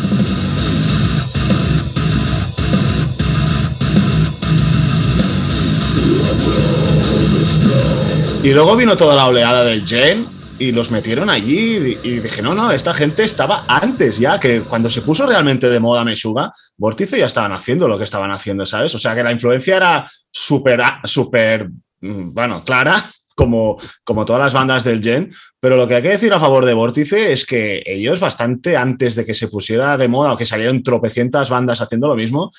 Y 8.44 8.52
luego 8.52 8.76
vino 8.76 8.94
toda 8.94 9.16
la 9.16 9.24
oleada 9.24 9.64
del 9.64 9.86
Gen 9.86 10.26
y 10.58 10.70
los 10.70 10.90
metieron 10.90 11.30
allí 11.30 11.96
y, 12.02 12.20
dije, 12.20 12.42
no, 12.42 12.54
no, 12.54 12.72
esta 12.72 12.92
gente 12.92 13.24
estaba 13.24 13.64
antes 13.66 14.18
ya, 14.18 14.38
que 14.38 14.60
cuando 14.60 14.90
se 14.90 15.00
puso 15.00 15.26
realmente 15.26 15.70
de 15.70 15.80
moda 15.80 16.04
Meshuga, 16.04 16.52
Vórtice 16.76 17.18
ya 17.18 17.24
estaban 17.24 17.52
haciendo 17.52 17.88
lo 17.88 17.96
que 17.96 18.04
estaban 18.04 18.30
haciendo, 18.30 18.66
¿sabes? 18.66 18.94
O 18.94 18.98
sea 18.98 19.14
que 19.14 19.22
la 19.22 19.32
influencia 19.32 19.78
era 19.78 20.10
súper, 20.30 20.82
súper, 21.04 21.70
mm, 22.02 22.34
bueno, 22.34 22.62
clara, 22.66 23.02
como, 23.34 23.78
como 24.04 24.26
todas 24.26 24.42
las 24.42 24.52
bandas 24.52 24.84
del 24.84 25.02
Gen, 25.02 25.32
pero 25.58 25.78
lo 25.78 25.88
que 25.88 25.94
hay 25.94 26.02
que 26.02 26.10
decir 26.10 26.34
a 26.34 26.38
favor 26.38 26.66
de 26.66 26.74
Vórtice 26.74 27.32
es 27.32 27.46
que 27.46 27.82
ellos 27.86 28.20
bastante 28.20 28.76
antes 28.76 29.14
de 29.14 29.24
que 29.24 29.32
se 29.32 29.48
pusiera 29.48 29.96
de 29.96 30.08
moda 30.08 30.34
o 30.34 30.36
que 30.36 30.44
salieron 30.44 30.82
tropecientas 30.82 31.48
bandas 31.48 31.80
haciendo 31.80 32.08
lo 32.08 32.14
mismo, 32.14 32.52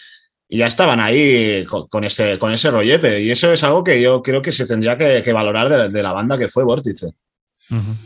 y 0.48 0.60
ya 0.60 0.68
estaban 0.68 1.00
ahí 1.00 1.66
con, 1.66 1.88
con, 1.88 2.04
ese, 2.04 2.38
con 2.40 2.54
ese 2.54 2.72
rollete. 2.72 3.22
Y 3.22 3.32
eso 3.32 3.52
es 3.52 3.64
algo 3.64 3.84
que 3.84 4.02
yo 4.02 4.22
creo 4.22 4.42
que 4.42 4.52
se 4.52 4.66
tendría 4.66 4.98
que, 4.98 5.24
que 5.24 5.34
valorar 5.34 5.70
de, 5.70 5.90
de, 5.90 6.04
la 6.04 6.12
banda 6.12 6.38
que 6.38 6.48
fue 6.48 6.64
Vórtice. 6.64 7.14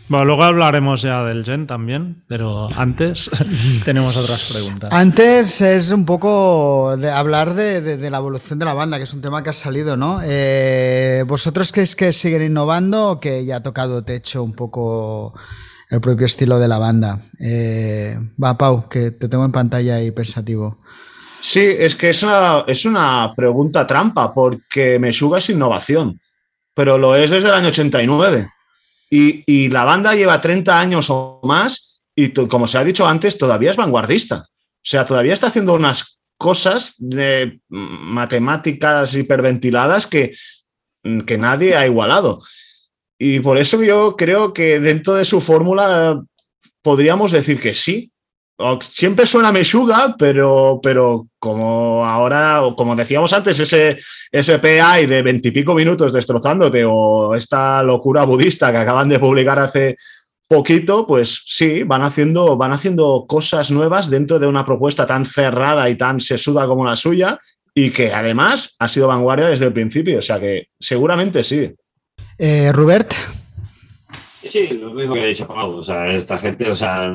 Bueno, 0.08 0.25
luego 0.25 0.43
hablaremos 0.43 1.02
ya 1.02 1.25
del 1.25 1.43
Gen 1.43 1.67
también, 1.67 2.23
pero 2.28 2.69
antes 2.78 3.30
tenemos 3.86 4.15
otras 4.15 4.49
preguntas. 4.52 4.89
Antes 4.93 5.60
es 5.60 5.91
un 5.91 6.06
poco 6.06 6.95
de 6.97 7.12
hablar 7.12 7.56
de, 7.56 8.10
la 8.10 8.17
evolución 8.17 8.58
de 8.58 8.65
la 8.65 8.73
banda, 8.73 8.97
que 8.97 9.04
es 9.04 9.13
un 9.13 9.21
tema 9.21 9.43
que 9.43 9.49
ha 9.49 9.54
salido, 9.54 9.97
¿no? 9.97 10.21
Eh, 10.23 11.25
¿Vosotros 11.28 11.73
creéis 11.73 11.95
que 11.95 12.13
siguen 12.13 12.43
innovando 12.43 13.12
o 13.12 13.19
que 13.19 13.45
ya 13.45 13.58
ha 13.58 13.63
tocado 13.63 14.04
techo 14.06 14.43
un 14.43 14.54
poco 14.54 15.34
el 15.89 15.99
propio 15.99 16.25
estilo 16.25 16.58
de 16.58 16.67
la 16.69 16.78
banda? 16.78 17.19
Eh, 17.38 18.17
va, 18.41 18.58
Pau, 18.58 18.88
que 18.88 19.12
te 19.12 19.28
tengo 19.28 19.43
en 19.43 19.52
pantalla 19.52 20.02
y 20.02 20.12
pensativo. 20.12 20.80
Sí, 21.41 21.62
es 21.62 21.95
que 21.95 22.10
es 22.10 22.23
una, 22.23 23.34
pregunta 23.36 23.88
trampa, 23.88 24.34
porque 24.34 24.99
Meshuga 24.99 25.39
es 25.39 25.49
innovación, 25.49 26.19
pero 26.73 26.97
lo 26.97 27.15
es 27.15 27.32
desde 27.32 27.47
el 27.47 27.56
año 27.56 27.69
89. 27.69 28.49
Y, 29.12 29.69
la 29.69 29.86
banda 29.86 30.13
lleva 30.13 30.39
30 30.39 30.80
años 30.80 31.08
o 31.10 31.39
más 31.43 32.02
y, 32.15 32.32
como 32.32 32.67
se 32.67 32.78
ha 32.78 32.84
dicho 32.84 33.08
antes, 33.08 33.38
todavía 33.38 33.71
es 33.71 33.78
vanguardista. 33.78 34.45
O 34.45 34.84
sea, 34.84 35.06
todavía 35.06 35.34
está 35.34 35.47
haciendo 35.47 35.73
unas 35.73 36.19
cosas 36.38 36.95
de 36.97 37.60
matemáticas 37.69 39.13
hiperventiladas 39.15 40.06
que, 40.06 40.36
que 41.25 41.38
nadie 41.38 41.75
ha 41.75 41.86
igualado. 41.86 42.41
Y 43.17 43.39
por 43.39 43.58
eso 43.58 43.82
yo 43.84 44.15
creo 44.15 44.54
que 44.54 44.80
dentro 44.80 45.15
de 45.15 45.25
su 45.25 45.41
fórmula 45.41 46.21
podríamos 46.82 47.32
decir 47.32 47.60
que 47.60 47.73
sí, 47.73 48.12
siempre 48.82 49.26
suena 49.26 49.52
Meshuga, 49.52 50.15
pero, 50.17 50.80
pero 50.84 51.28
como 51.39 52.06
ahora, 52.06 52.62
como 52.76 52.95
decíamos 52.95 53.32
antes, 53.34 53.60
ese, 53.60 53.98
ese 54.32 54.60
PI 54.60 55.06
de 55.08 55.22
veintipico 55.22 55.74
minutos 55.74 56.13
destrozándote 56.13 56.84
o 56.86 57.36
esta 57.36 57.82
locura 57.84 58.24
budista 58.24 58.72
que 58.72 58.78
acaban 58.78 59.10
de 59.10 59.19
publicar 59.19 59.60
hace 59.60 59.98
poquito, 60.48 61.06
pues 61.06 61.43
sí, 61.45 61.84
van 61.84 62.02
haciendo, 62.02 62.58
van 62.58 62.74
haciendo 62.74 63.26
cosas 63.28 63.72
nuevas 63.72 64.10
dentro 64.10 64.39
de 64.39 64.48
una 64.48 64.65
propuesta 64.65 65.06
tan 65.06 65.26
cerrada 65.26 65.89
y 65.89 65.95
tan 65.95 66.19
sesuda 66.19 66.67
como 66.67 66.86
la 66.86 66.95
suya 66.95 67.39
y 67.74 67.91
que 67.91 68.12
además 68.12 68.76
ha 68.80 68.88
sido 68.88 69.08
vanguardia 69.08 69.48
desde 69.48 69.67
el 69.67 69.74
principio, 69.74 70.19
o 70.19 70.22
sea 70.22 70.39
que 70.39 70.67
seguramente 70.80 71.43
sí. 71.43 71.72
Eh, 72.38 72.72
Robert, 72.74 73.13
Sí, 74.49 74.67
lo 74.69 74.93
mismo 74.93 75.13
que 75.13 75.23
he 75.23 75.27
dicho 75.27 75.47
Pau. 75.47 75.77
O 75.77 75.83
sea, 75.83 76.12
esta 76.15 76.38
gente, 76.39 76.69
o 76.69 76.75
sea, 76.75 77.13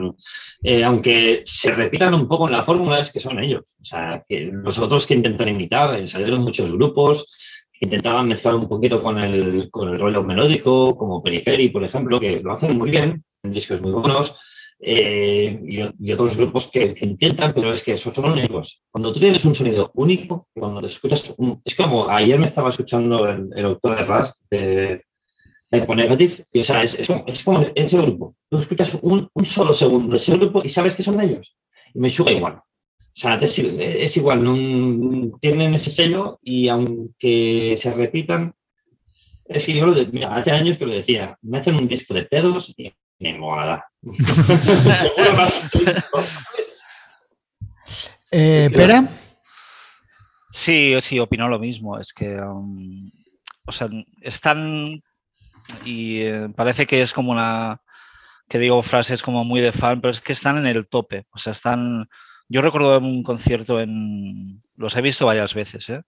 eh, 0.62 0.84
aunque 0.84 1.42
se 1.44 1.74
repitan 1.74 2.14
un 2.14 2.28
poco 2.28 2.46
en 2.46 2.52
la 2.52 2.62
fórmula, 2.62 3.00
es 3.00 3.10
que 3.10 3.18
son 3.18 3.40
ellos. 3.40 3.76
O 3.80 3.84
sea, 3.84 4.24
que 4.26 4.50
los 4.52 4.78
otros 4.78 5.06
que 5.06 5.14
intentan 5.14 5.48
imitar, 5.48 5.98
eh, 5.98 6.06
salieron 6.06 6.42
muchos 6.42 6.72
grupos 6.72 7.66
que 7.72 7.86
intentaban 7.86 8.28
mezclar 8.28 8.54
un 8.54 8.68
poquito 8.68 9.02
con 9.02 9.18
el, 9.18 9.68
con 9.70 9.88
el 9.88 9.98
rollo 9.98 10.22
melódico, 10.22 10.96
como 10.96 11.22
Periferi, 11.22 11.70
por 11.70 11.82
ejemplo, 11.82 12.20
que 12.20 12.38
lo 12.40 12.52
hacen 12.52 12.78
muy 12.78 12.90
bien, 12.90 13.24
en 13.42 13.50
discos 13.50 13.80
muy 13.80 13.90
buenos. 13.90 14.38
Eh, 14.78 15.90
y, 15.98 16.12
otros 16.12 16.36
grupos 16.36 16.70
que, 16.70 16.94
intentan, 17.00 17.52
pero 17.52 17.72
es 17.72 17.82
que 17.82 17.94
esos 17.94 18.14
son 18.14 18.32
únicos. 18.32 18.82
Cuando 18.90 19.12
tú 19.12 19.18
tienes 19.18 19.44
un 19.44 19.54
sonido 19.54 19.90
único, 19.94 20.48
cuando 20.54 20.80
te 20.80 20.86
escuchas, 20.86 21.34
es 21.64 21.74
como 21.74 22.08
ayer 22.08 22.38
me 22.38 22.44
estaba 22.44 22.68
escuchando 22.68 23.26
el, 23.28 23.48
el 23.56 23.64
autor 23.64 23.96
de 23.96 24.04
Rust 24.04 24.44
de, 24.50 25.02
Negative, 25.80 26.44
o 26.54 26.62
sea, 26.62 26.82
es, 26.82 27.08
como 27.44 27.66
ese 27.74 27.98
grupo. 27.98 28.36
Tú 28.48 28.58
escuchas 28.58 28.96
un, 29.02 29.30
solo 29.42 29.72
segundo 29.72 30.12
de 30.12 30.16
ese 30.16 30.32
grupo 30.32 30.62
y 30.64 30.68
sabes 30.68 30.94
que 30.94 31.02
son 31.02 31.20
ellos. 31.20 31.56
Y 31.92 31.98
me 31.98 32.10
chuga 32.10 32.32
igual. 32.32 32.54
O 32.54 33.16
sea, 33.16 33.36
es, 33.36 34.16
igual, 34.16 34.42
no, 34.42 35.38
tienen 35.38 35.74
ese 35.74 35.90
sello 35.90 36.38
y 36.42 36.68
aunque 36.68 37.76
se 37.78 37.92
repitan, 37.92 38.54
es 39.44 39.66
que 39.66 39.74
yo 39.74 39.86
lo 39.86 39.94
de, 39.94 40.24
hace 40.24 40.50
años 40.50 40.76
que 40.78 40.86
lo 40.86 40.92
decía, 40.92 41.38
me 41.42 41.58
hacen 41.58 41.76
un 41.76 41.86
disco 41.86 42.14
de 42.14 42.24
pedos 42.24 42.74
y 42.76 42.92
me 43.20 43.38
mola. 43.38 43.84
eh, 48.30 48.70
¿Pera? 48.74 49.08
Sí, 50.50 50.94
sí, 51.00 51.18
opino 51.18 51.48
lo 51.48 51.58
mismo. 51.58 51.98
Es 51.98 52.12
que, 52.12 52.36
um, 52.40 53.10
o 53.66 53.72
sea, 53.72 53.88
están 54.20 55.02
y 55.84 56.20
eh, 56.22 56.48
parece 56.54 56.86
que 56.86 57.02
es 57.02 57.12
como 57.12 57.32
una, 57.32 57.80
que 58.48 58.58
digo 58.58 58.82
frases 58.82 59.22
como 59.22 59.44
muy 59.44 59.60
de 59.60 59.72
fan, 59.72 60.00
pero 60.00 60.10
es 60.10 60.20
que 60.20 60.32
están 60.32 60.58
en 60.58 60.66
el 60.66 60.86
tope. 60.86 61.26
O 61.30 61.38
sea, 61.38 61.52
están... 61.52 62.08
Yo 62.48 62.60
recuerdo 62.60 62.98
un 62.98 63.22
concierto 63.22 63.80
en... 63.80 64.62
Los 64.76 64.96
he 64.96 65.02
visto 65.02 65.26
varias 65.26 65.54
veces, 65.54 65.88
¿eh? 65.88 66.02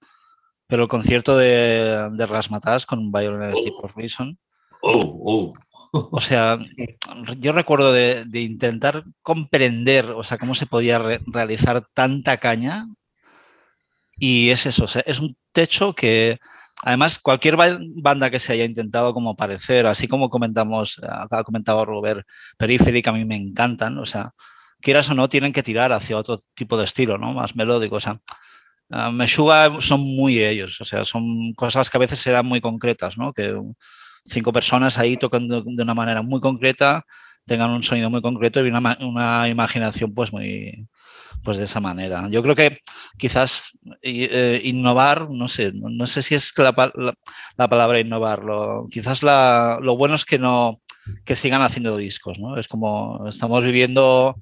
Pero 0.67 0.83
el 0.83 0.89
concierto 0.89 1.37
de, 1.37 2.11
de 2.13 2.27
Rasmatas 2.27 2.87
con 2.87 3.13
Violent 3.13 3.57
Sleep 3.57 3.75
of 3.83 3.97
Reason. 3.97 4.39
Oh, 4.83 5.53
oh. 5.53 5.53
O 5.93 6.21
sea, 6.21 6.59
yo 7.39 7.53
recuerdo 7.53 7.93
de, 7.93 8.25
de, 8.27 8.43
intentar 8.43 9.05
comprender, 9.23 10.11
o 10.11 10.25
sea, 10.25 10.37
cómo 10.37 10.55
se 10.55 10.67
podía 10.67 10.99
realizar 11.27 11.87
tanta 11.95 12.37
caña. 12.37 12.87
Y 14.19 14.51
es 14.51 14.67
eso, 14.67 14.85
o 14.85 14.89
sea, 14.89 15.03
es 15.07 15.21
un 15.21 15.37
techo 15.53 15.95
que, 15.95 16.39
Además, 16.83 17.19
cualquier 17.19 17.57
banda 17.57 18.31
que 18.31 18.39
se 18.39 18.53
haya 18.53 18.65
intentado 18.65 19.15
como 19.15 19.37
parecer, 19.37 19.87
así 19.87 20.09
como 20.09 20.29
comentamos, 20.29 21.01
ha 21.03 21.43
comentado 21.43 21.85
Robert, 21.85 22.27
que 22.59 23.03
a 23.07 23.13
mí 23.13 23.25
me 23.25 23.37
encantan, 23.37 23.99
o 23.99 24.07
sea, 24.07 24.33
quieras 24.81 25.09
o 25.11 25.15
no, 25.15 25.29
tienen 25.29 25.53
que 25.53 25.63
tirar 25.63 25.93
hacia 25.93 26.19
otro 26.19 26.43
tipo 26.55 26.77
de 26.77 26.85
estilo, 26.85 27.19
¿no? 27.19 27.33
Más 27.33 27.57
melódico, 27.57 27.97
o 27.97 28.01
sea, 28.01 28.21
uh, 28.91 29.11
Meshuga 29.13 29.81
son 29.81 30.01
muy 30.01 30.43
ellos, 30.43 30.81
o 30.81 30.85
sea, 30.85 31.05
son 31.05 31.55
cosas 31.55 31.91
que 31.91 31.97
a 31.97 32.01
veces 32.01 32.19
se 32.19 32.31
dan 32.31 32.47
muy 32.47 32.61
concretas, 32.61 33.17
¿no? 33.19 33.33
Que 33.33 33.59
cinco 34.27 34.53
personas 34.53 34.99
ahí 34.99 35.17
tocando 35.17 35.63
de 35.63 35.83
una 35.83 35.95
manera 35.95 36.23
muy 36.23 36.41
concreta, 36.41 37.05
tengan 37.47 37.71
un 37.71 37.83
sonido 37.83 38.11
muy 38.11 38.23
concreto 38.23 38.65
y 38.65 38.69
una, 38.69 38.99
una 39.01 39.49
imaginación 39.49 40.15
pues 40.15 40.33
muy, 40.33 40.87
pues 41.47 41.59
de 41.59 41.65
esa 41.67 41.79
manera. 41.79 42.27
Yo 42.29 42.43
creo 42.43 42.57
que 42.57 42.81
quizás 43.17 43.69
eh, 44.03 44.61
innovar, 44.65 45.31
no 45.31 45.47
sé, 45.47 45.71
no 45.73 46.09
sé 46.09 46.21
si 46.21 46.35
es 46.35 46.53
la, 46.59 46.75
palabra 47.69 48.01
innovarlo, 48.01 48.89
quizás 48.91 49.23
lo 49.23 49.97
bueno 49.97 50.17
es 50.17 50.25
que 50.25 50.41
no 50.41 50.81
que 51.25 51.37
sigan 51.37 51.63
haciendo 51.63 51.97
discos, 51.97 52.41
¿no? 52.41 52.57
Es 52.59 52.67
como 52.67 53.29
estamos 53.29 53.63
viviendo 53.63 54.35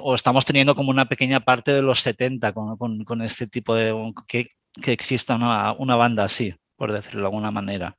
o 0.00 0.14
estamos 0.16 0.44
teniendo 0.44 0.74
como 0.74 0.90
una 0.90 1.08
pequeña 1.08 1.38
parte 1.38 1.72
de 1.72 1.82
los 1.82 2.00
70 2.00 2.52
con, 2.52 3.22
este 3.22 3.46
tipo 3.46 3.76
de 3.76 3.94
que, 4.26 4.48
que 4.82 4.90
exista 4.90 5.36
una, 5.36 5.72
una 5.74 5.94
banda 5.94 6.24
así, 6.24 6.52
por 6.74 6.90
decirlo 6.90 7.20
de 7.20 7.26
alguna 7.26 7.52
manera. 7.52 7.96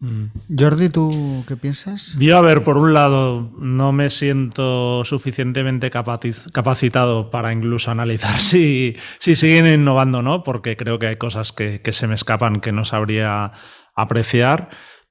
Mm. 0.00 0.26
Jordi, 0.56 0.90
¿tú 0.90 1.44
qué 1.48 1.56
piensas? 1.56 2.16
Yo, 2.20 2.36
a 2.36 2.40
ver, 2.40 2.62
por 2.62 2.76
un 2.76 2.94
lado, 2.94 3.50
no 3.58 3.90
me 3.92 4.10
siento 4.10 5.04
suficientemente 5.04 5.90
capacitado 5.90 7.30
para 7.30 7.52
incluso 7.52 7.90
analizar 7.90 8.38
si, 8.40 8.96
si 9.18 9.34
siguen 9.34 9.66
innovando 9.66 10.18
o 10.18 10.22
no, 10.22 10.44
porque 10.44 10.76
creo 10.76 10.98
que 10.98 11.08
hay 11.08 11.16
cosas 11.16 11.52
que, 11.52 11.80
se 11.90 12.06
me 12.06 12.14
escapan 12.14 12.60
que 12.60 12.70
no 12.70 12.84
sabría 12.84 13.52
apreciar, 13.96 14.68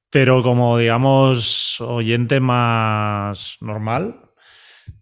pero 0.09 0.41
como, 0.41 0.77
digamos, 0.77 1.81
oyente 1.81 2.39
más 2.39 3.57
normal, 3.59 4.21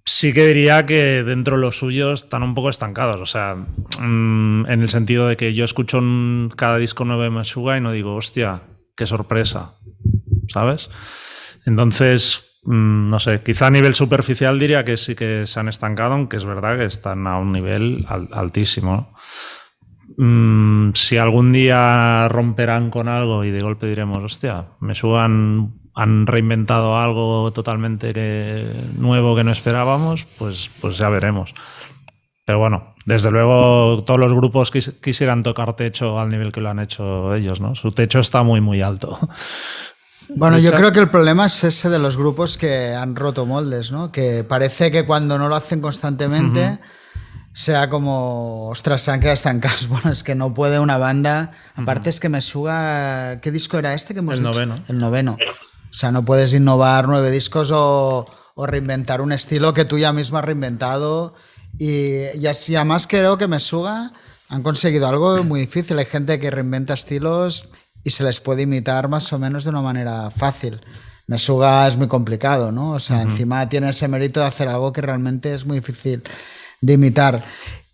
sí 0.03 0.33
que 0.33 0.47
diría 0.47 0.87
que 0.87 1.21
dentro 1.23 1.57
de 1.57 1.61
los 1.61 1.77
suyos 1.77 2.23
están 2.23 2.41
un 2.41 2.55
poco 2.55 2.69
estancados. 2.69 3.21
O 3.21 3.25
sea, 3.27 3.53
mm, 3.53 4.65
en 4.65 4.81
el 4.81 4.89
sentido 4.89 5.27
de 5.27 5.35
que 5.35 5.53
yo 5.53 5.63
escucho 5.63 6.01
cada 6.55 6.77
disco 6.77 7.05
nuevo 7.05 7.21
de 7.21 7.29
Meshuga 7.29 7.77
y 7.77 7.81
no 7.81 7.91
digo, 7.91 8.15
hostia, 8.15 8.63
qué 8.95 9.05
sorpresa, 9.05 9.75
¿sabes? 10.47 10.89
Entonces, 11.65 12.59
mm, 12.63 13.09
no 13.09 13.19
sé, 13.19 13.41
quizá 13.43 13.67
a 13.67 13.71
nivel 13.71 13.95
superficial 13.95 14.59
diría 14.59 14.85
que 14.85 14.97
sí 14.97 15.15
que 15.15 15.45
se 15.45 15.59
han 15.59 15.67
estancado, 15.67 16.13
aunque 16.13 16.37
es 16.37 16.45
verdad 16.45 16.77
que 16.77 16.85
están 16.85 17.27
a 17.27 17.37
un 17.37 17.51
nivel 17.51 18.05
altísimo. 18.31 19.13
Mm, 20.17 20.91
si 20.93 21.17
algún 21.17 21.51
día 21.51 22.27
romperán 22.29 22.89
con 22.89 23.07
algo 23.07 23.43
y 23.43 23.51
de 23.51 23.59
golpe 23.59 23.87
diremos, 23.87 24.19
hostia, 24.23 24.67
me 24.79 24.95
suban, 24.95 25.73
han 25.93 26.27
reinventado 26.27 26.97
algo 26.97 27.51
totalmente 27.51 28.13
nuevo 28.97 29.35
que 29.35 29.43
no 29.43 29.51
esperábamos, 29.51 30.25
pues, 30.37 30.69
pues 30.79 30.97
ya 30.97 31.09
veremos. 31.09 31.53
Pero 32.45 32.59
bueno, 32.59 32.93
desde 33.05 33.31
luego 33.31 34.03
todos 34.03 34.19
los 34.19 34.31
grupos 34.31 34.71
quisieran 34.71 35.41
tocar 35.41 35.75
techo 35.75 36.19
al 36.19 36.29
nivel 36.29 36.51
que 36.51 36.61
lo 36.61 36.69
han 36.69 36.79
hecho 36.79 37.33
ellos, 37.33 37.59
¿no? 37.59 37.73
Su 37.75 37.91
techo 37.91 38.19
está 38.19 38.43
muy, 38.43 38.61
muy 38.61 38.83
alto. 38.83 39.17
Bueno, 40.29 40.57
yo 40.59 40.71
creo 40.71 40.91
que 40.91 40.99
el 40.99 41.09
problema 41.09 41.45
es 41.45 41.63
ese 41.63 41.89
de 41.89 41.99
los 41.99 42.17
grupos 42.17 42.57
que 42.57 42.93
han 42.93 43.15
roto 43.15 43.45
moldes, 43.45 43.91
¿no? 43.91 44.11
Que 44.11 44.43
parece 44.43 44.91
que 44.91 45.05
cuando 45.05 45.37
no 45.37 45.47
lo 45.47 45.55
hacen 45.55 45.81
constantemente 45.81 46.79
sea 47.53 47.89
como, 47.89 48.67
ostras, 48.67 49.01
se 49.01 49.11
han 49.11 49.19
quedado 49.19 49.33
estancados. 49.33 49.87
Bueno, 49.89 50.11
es 50.11 50.23
que 50.23 50.35
no 50.35 50.53
puede 50.53 50.79
una 50.79 50.97
banda. 50.97 51.51
Aparte 51.75 52.09
es 52.09 52.19
que 52.19 52.29
me 52.29 52.41
suga... 52.41 53.39
¿Qué 53.39 53.51
disco 53.51 53.77
era 53.77 53.93
este 53.93 54.13
que 54.13 54.19
hemos 54.19 54.37
El 54.37 54.43
noveno. 54.43 54.83
El 54.87 54.99
noveno. 54.99 55.37
O 55.89 55.93
sea, 55.93 56.11
no 56.11 56.25
puedes 56.25 56.53
innovar 56.53 57.07
nueve 57.07 57.31
discos 57.31 57.71
o, 57.71 58.25
o 58.55 58.65
reinventar 58.65 59.21
un 59.21 59.31
estilo 59.31 59.73
que 59.73 59.85
tú 59.85 59.97
ya 59.97 60.11
mismo 60.11 60.37
has 60.37 60.45
reinventado 60.45 61.33
y, 61.77 62.45
así, 62.47 62.75
además 62.75 63.07
creo 63.07 63.37
que 63.37 63.47
Mesuga 63.47 64.11
han 64.49 64.63
conseguido 64.63 65.07
algo 65.07 65.43
muy 65.43 65.61
difícil. 65.61 65.97
Hay 65.99 66.05
gente 66.05 66.39
que 66.39 66.51
reinventa 66.51 66.93
estilos 66.93 67.69
y 68.03 68.11
se 68.11 68.23
les 68.23 68.39
puede 68.39 68.63
imitar 68.63 69.09
más 69.09 69.31
o 69.33 69.39
menos 69.39 69.63
de 69.63 69.71
una 69.71 69.81
manera 69.81 70.29
fácil. 70.29 70.79
Mesuga 71.27 71.87
es 71.87 71.97
muy 71.97 72.07
complicado, 72.07 72.71
¿no? 72.71 72.91
O 72.91 72.99
sea, 72.99 73.21
encima 73.23 73.67
tiene 73.67 73.89
ese 73.89 74.07
mérito 74.07 74.39
de 74.39 74.45
hacer 74.45 74.67
algo 74.67 74.93
que 74.93 75.01
realmente 75.01 75.53
es 75.53 75.65
muy 75.65 75.79
difícil 75.79 76.23
de 76.81 76.93
imitar. 76.93 77.43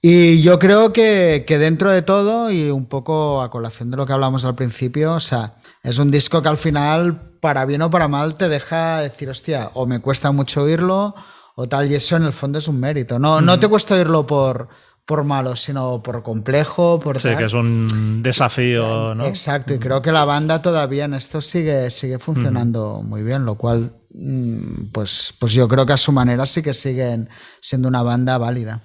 Y 0.01 0.41
yo 0.41 0.59
creo 0.59 0.91
que, 0.91 1.45
que, 1.47 1.57
dentro 1.57 1.91
de 1.91 2.01
todo, 2.01 2.51
y 2.51 2.71
un 2.71 2.87
poco 2.87 3.41
a 3.41 3.49
colación 3.49 3.91
de 3.91 3.97
lo 3.97 4.05
que 4.05 4.13
hablamos 4.13 4.43
al 4.43 4.55
principio, 4.55 5.13
o 5.13 5.19
sea, 5.19 5.53
es 5.83 5.99
un 5.99 6.11
disco 6.11 6.41
que 6.41 6.49
al 6.49 6.57
final, 6.57 7.35
para 7.39 7.65
bien 7.65 7.83
o 7.83 7.89
para 7.89 8.07
mal, 8.07 8.35
te 8.35 8.49
deja 8.49 8.99
decir, 8.99 9.29
hostia, 9.29 9.71
o 9.75 9.85
me 9.85 9.99
cuesta 9.99 10.31
mucho 10.31 10.63
oírlo, 10.63 11.15
o 11.55 11.67
tal, 11.67 11.91
y 11.91 11.95
eso 11.95 12.15
en 12.15 12.23
el 12.23 12.33
fondo 12.33 12.59
es 12.59 12.67
un 12.67 12.79
mérito. 12.79 13.19
No, 13.19 13.41
no 13.41 13.59
te 13.59 13.67
cuesta 13.67 13.95
oírlo 13.95 14.25
por, 14.25 14.69
por 15.05 15.23
malo, 15.23 15.55
sino 15.55 16.01
por 16.01 16.23
complejo, 16.23 16.99
por 16.99 17.19
Sí, 17.19 17.35
que 17.35 17.45
es 17.45 17.53
un 17.53 18.21
desafío, 18.23 19.13
¿no? 19.15 19.25
Exacto, 19.25 19.73
y 19.73 19.79
creo 19.79 20.01
que 20.01 20.11
la 20.11 20.25
banda 20.25 20.61
todavía 20.61 21.05
en 21.05 21.13
esto 21.13 21.41
sigue, 21.41 21.89
sigue 21.89 22.19
funcionando 22.19 23.01
muy 23.03 23.23
bien, 23.23 23.45
lo 23.45 23.55
cual, 23.55 23.91
mm, 24.13 24.91
pues, 24.93 25.35
pues 25.39 25.53
yo 25.53 25.67
creo 25.67 25.85
que 25.85 25.93
a 25.93 25.97
su 25.97 26.11
manera 26.11 26.45
sí 26.45 26.61
que 26.61 26.73
siguen 26.73 27.29
siendo 27.59 27.87
una 27.87 28.03
banda 28.03 28.37
válida. 28.37 28.81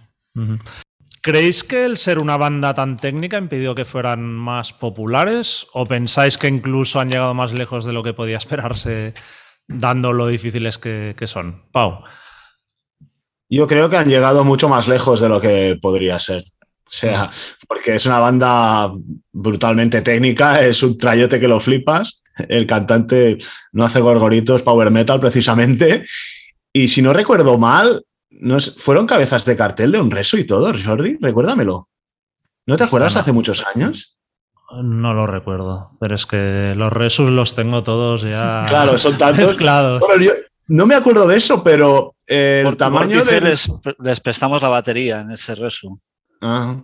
¿Creéis 1.23 1.65
que 1.65 1.85
el 1.85 1.97
ser 1.97 2.19
una 2.19 2.37
banda 2.37 2.75
tan 2.75 2.97
técnica 2.97 3.39
impidió 3.39 3.75
que 3.75 3.85
fueran 3.85 4.23
más 4.23 4.73
populares? 4.73 5.67
¿O 5.73 5.85
pensáis 5.85 6.39
que 6.39 6.49
incluso 6.49 7.01
han 7.01 7.11
llegado 7.11 7.35
más 7.35 7.53
lejos 7.53 7.85
de 7.85 7.93
lo 7.93 8.03
que 8.03 8.15
podía 8.15 8.37
esperarse, 8.37 9.15
dando 9.67 10.13
lo 10.13 10.27
difíciles 10.27 10.79
que, 10.79 11.15
que 11.17 11.27
son? 11.27 11.65
Pau. 11.73 12.05
Yo 13.49 13.67
creo 13.67 13.89
que 13.89 13.97
han 13.97 14.09
llegado 14.09 14.45
mucho 14.45 14.69
más 14.69 14.89
lejos 14.89 15.21
de 15.21 15.29
lo 15.29 15.41
que 15.41 15.79
podría 15.81 16.19
ser. 16.19 16.45
O 16.87 16.91
sea, 16.91 17.31
porque 17.69 17.95
es 17.97 18.07
una 18.07 18.19
banda 18.21 18.93
brutalmente 19.33 20.03
técnica, 20.03 20.63
es 20.65 20.83
un 20.83 20.97
trayote 20.97 21.39
que 21.41 21.49
lo 21.49 21.59
flipas. 21.61 22.23
El 22.49 22.67
cantante 22.67 23.39
no 23.73 23.85
hace 23.85 24.01
gorgoritos, 24.01 24.63
power 24.63 24.91
metal 24.91 25.21
precisamente. 25.21 26.05
Y 26.73 26.89
si 26.89 27.03
no 27.03 27.13
recuerdo 27.13 27.57
mal, 27.59 28.05
no 28.31 28.57
es, 28.59 28.75
fueron 28.77 29.07
cabezas 29.07 29.45
de 29.45 29.57
cartel 29.57 29.93
de 29.93 30.01
un 30.01 30.11
reso 30.11 30.37
y 30.37 30.45
todo, 30.45 30.73
Jordi, 30.85 31.17
recuérdamelo. 31.21 31.89
¿No 32.67 32.77
te 32.77 32.85
acuerdas 32.85 33.15
No. 33.15 33.21
hace 33.21 33.33
muchos 33.33 33.65
años? 33.75 34.19
No 34.83 35.15
lo 35.15 35.27
recuerdo, 35.29 35.93
pero 36.01 36.17
es 36.17 36.27
que 36.27 36.75
los 36.77 36.93
resus 36.93 37.31
los 37.31 37.55
tengo 37.55 37.85
todos 37.85 38.23
ya 38.23 38.67
Claro, 38.69 38.99
son 38.99 39.17
tantos. 39.17 39.47
mezclados. 39.47 40.01
Bueno, 40.01 40.23
yo 40.23 40.33
no 40.67 40.87
me 40.87 40.97
acuerdo 40.97 41.27
de 41.29 41.37
eso, 41.37 41.63
pero 41.63 42.16
el 42.27 42.65
Por 42.65 42.77
tamaño 42.77 43.25
del... 43.25 43.45
les, 43.45 43.71
les 44.01 44.21
prestamos 44.21 44.61
la 44.63 44.69
batería 44.69 45.21
en 45.21 45.31
ese 45.33 45.55
resu. 45.55 46.01
Ah. 46.41 46.77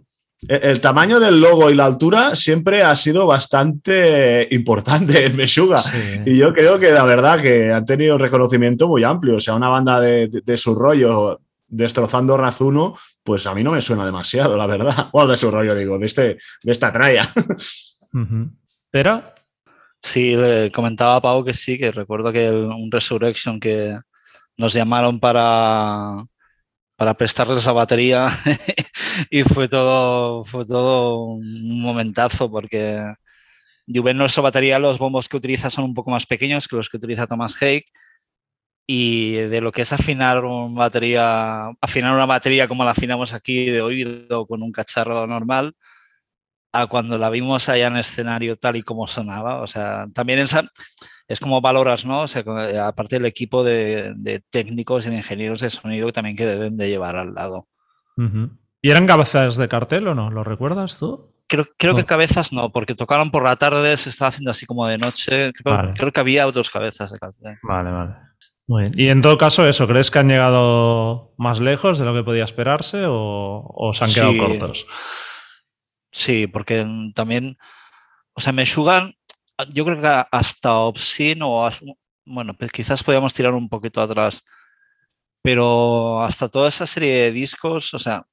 El, 0.49 0.61
el 0.65 0.81
tamaño 0.81 1.21
del 1.21 1.41
logo 1.41 1.71
y 1.71 1.75
la 1.75 1.85
altura 1.87 2.35
siempre 2.35 2.83
ha 2.83 2.95
sido 2.97 3.27
bastante 3.27 4.49
importante 4.51 5.27
en 5.27 5.37
Meshuga. 5.37 5.83
Sí. 5.83 6.21
Y 6.27 6.37
yo 6.37 6.53
creo 6.53 6.79
que 6.79 6.91
la 6.91 7.05
verdad 7.05 7.41
que 7.41 7.73
han 7.73 7.85
tenido 7.85 8.15
un 8.17 8.21
reconocimiento 8.21 8.89
muy 8.89 9.05
amplio. 9.05 9.37
O 9.37 9.41
sea, 9.41 9.55
una 9.55 9.69
banda 9.69 10.01
de, 10.01 10.29
de- 10.29 10.41
de 10.45 10.57
su 10.57 10.75
rollo 10.75 11.41
destrozando 11.69 12.37
Razuno, 12.37 12.97
pues 13.23 13.47
a 13.47 13.55
mí 13.55 13.63
no 13.63 13.71
me 13.73 13.81
suena 13.83 14.05
demasiado, 14.05 14.57
la 14.57 14.67
verdad. 14.67 15.09
O 15.13 15.27
de 15.27 15.37
su 15.37 15.51
rollo, 15.51 15.75
digo, 15.75 15.99
de, 15.99 16.07
este, 16.07 16.23
de 16.63 16.73
esta 16.73 16.93
tralla. 16.93 17.31
Ujú. 18.13 18.51
¿Pero? 18.91 19.23
Sí, 20.01 20.35
le 20.37 20.71
comentaba 20.73 21.17
a 21.17 21.21
Pau 21.23 21.45
que 21.45 21.55
sí, 21.55 21.79
que 21.79 21.93
recuerdo 21.93 22.33
que 22.33 22.49
el- 22.49 22.65
un 22.65 22.91
Resurrection 22.91 23.61
que 23.61 23.97
nos 24.57 24.73
llamaron 24.75 25.21
para, 25.21 26.25
para 26.97 27.15
prestarles 27.15 27.67
la 27.67 27.73
batería 27.73 28.29
y 29.31 29.43
fue 29.45 29.69
todo, 29.69 30.45
fue 30.45 30.65
todo 30.67 31.25
un 31.25 31.83
momentazo 31.83 32.51
porque 32.51 33.03
Juven 33.87 34.17
nuestra 34.17 34.43
batería, 34.43 34.79
los 34.79 34.99
bombos 34.99 35.29
que 35.29 35.37
utiliza 35.37 35.71
son 35.71 35.85
un 35.85 35.95
poco 35.95 36.11
más 36.11 36.27
pequeños 36.27 36.69
que 36.69 36.77
los 36.77 36.89
que 36.89 36.97
utiliza 36.99 37.27
Thomas 37.27 37.61
Hake 37.61 37.87
y 38.87 39.33
de 39.35 39.61
lo 39.61 39.73
que 39.73 39.83
es 39.83 39.93
afinar 39.93 40.45
una 40.45 40.79
batería, 40.79 41.69
afinar 41.81 42.15
una 42.15 42.27
batería 42.27 42.69
como 42.69 42.85
la 42.85 42.93
afinamos 42.93 43.33
aquí 43.33 43.67
de 43.67 43.83
oído 43.83 44.47
con 44.47 44.63
un 44.63 44.73
cacharro 44.73 45.27
normal, 45.27 45.75
a 46.73 46.87
cuando 46.87 47.19
la 47.19 47.31
vimos 47.31 47.69
allá 47.69 47.89
en 47.89 47.97
escenario 47.97 48.57
tal 48.57 48.77
y 48.77 48.83
como 48.83 49.07
sonaba. 49.07 49.63
O 49.63 49.67
sea, 49.67 50.07
también 50.15 50.41
esa, 50.41 50.65
es 51.33 51.41
como 51.41 51.61
valoras, 51.61 52.05
¿no? 52.05 52.23
O 52.23 52.29
sea, 52.29 52.43
eh, 52.47 52.79
aparte 52.79 53.17
del 53.17 53.27
equipo 53.27 53.65
de, 53.65 54.13
de 54.17 54.41
técnicos 54.51 55.07
y 55.07 55.11
de 55.11 55.17
ingenieros 55.17 55.61
de 55.61 55.71
sonido 55.71 56.07
que 56.07 56.13
también 56.13 56.37
que 56.37 56.47
deben 56.47 56.77
de 56.77 56.89
llevar 56.89 57.17
al 57.17 57.35
lado. 57.35 57.69
¿Y 58.81 58.91
eran 58.91 59.07
cabezas 59.07 59.57
de 59.57 59.69
cartel 59.69 60.09
o 60.09 60.15
no? 60.15 60.31
¿Lo 60.31 60.45
recuerdas 60.45 60.99
tú? 60.99 61.31
Creo, 61.49 61.67
creo 61.77 61.95
que 61.95 62.05
cabezas 62.05 62.53
no, 62.53 62.71
porque 62.71 62.95
tocaron 62.95 63.31
por 63.31 63.43
la 63.45 63.57
tarde, 63.57 63.97
se 63.97 64.09
estaba 64.11 64.29
haciendo 64.31 64.51
así 64.51 64.65
como 64.67 64.87
de 64.87 64.99
noche. 64.99 65.53
Creo, 65.53 65.77
Vale. 65.77 65.93
creo 65.95 66.13
que 66.13 66.21
había 66.21 66.47
otras 66.47 66.71
cabezas 66.71 67.11
de 67.13 67.19
cartel. 67.19 67.59
Vale, 67.63 67.91
vale. 67.91 68.15
Muy 68.67 68.85
bien. 68.85 68.95
Y 68.97 69.09
en 69.11 69.21
todo 69.23 69.37
caso, 69.39 69.67
eso, 69.67 69.87
¿crees 69.89 70.11
que 70.11 70.19
han 70.21 70.29
llegado 70.29 71.35
más 71.37 71.61
lejos 71.61 71.99
de 71.99 72.05
lo 72.05 72.15
que 72.15 72.23
podía 72.23 72.45
esperarse 72.45 73.05
o, 73.07 73.65
o 73.75 73.93
se 73.93 74.05
han 74.05 74.13
quedado 74.13 74.33
Sí. 74.33 74.39
cortos? 74.39 74.87
Sí, 76.11 76.47
porque 76.47 76.87
también, 77.15 77.57
o 78.35 78.41
sea, 78.41 78.53
Meshuggah, 78.53 79.13
yo 79.73 79.85
creo 79.85 80.01
que 80.01 80.25
hasta 80.31 80.75
Obscene 80.79 81.45
o 81.45 81.65
hasta- 81.65 81.87
bueno, 82.25 82.55
pues 82.55 82.71
quizás 82.73 83.03
podíamos 83.03 83.35
tirar 83.35 83.53
un 83.55 83.69
poquito 83.69 84.01
atrás, 84.01 84.45
pero 85.43 86.23
hasta 86.23 86.49
toda 86.49 86.69
esa 86.69 86.87
serie 86.87 87.15
de 87.15 87.33
discos, 87.33 87.93
o 87.95 87.99
sea, 87.99 88.25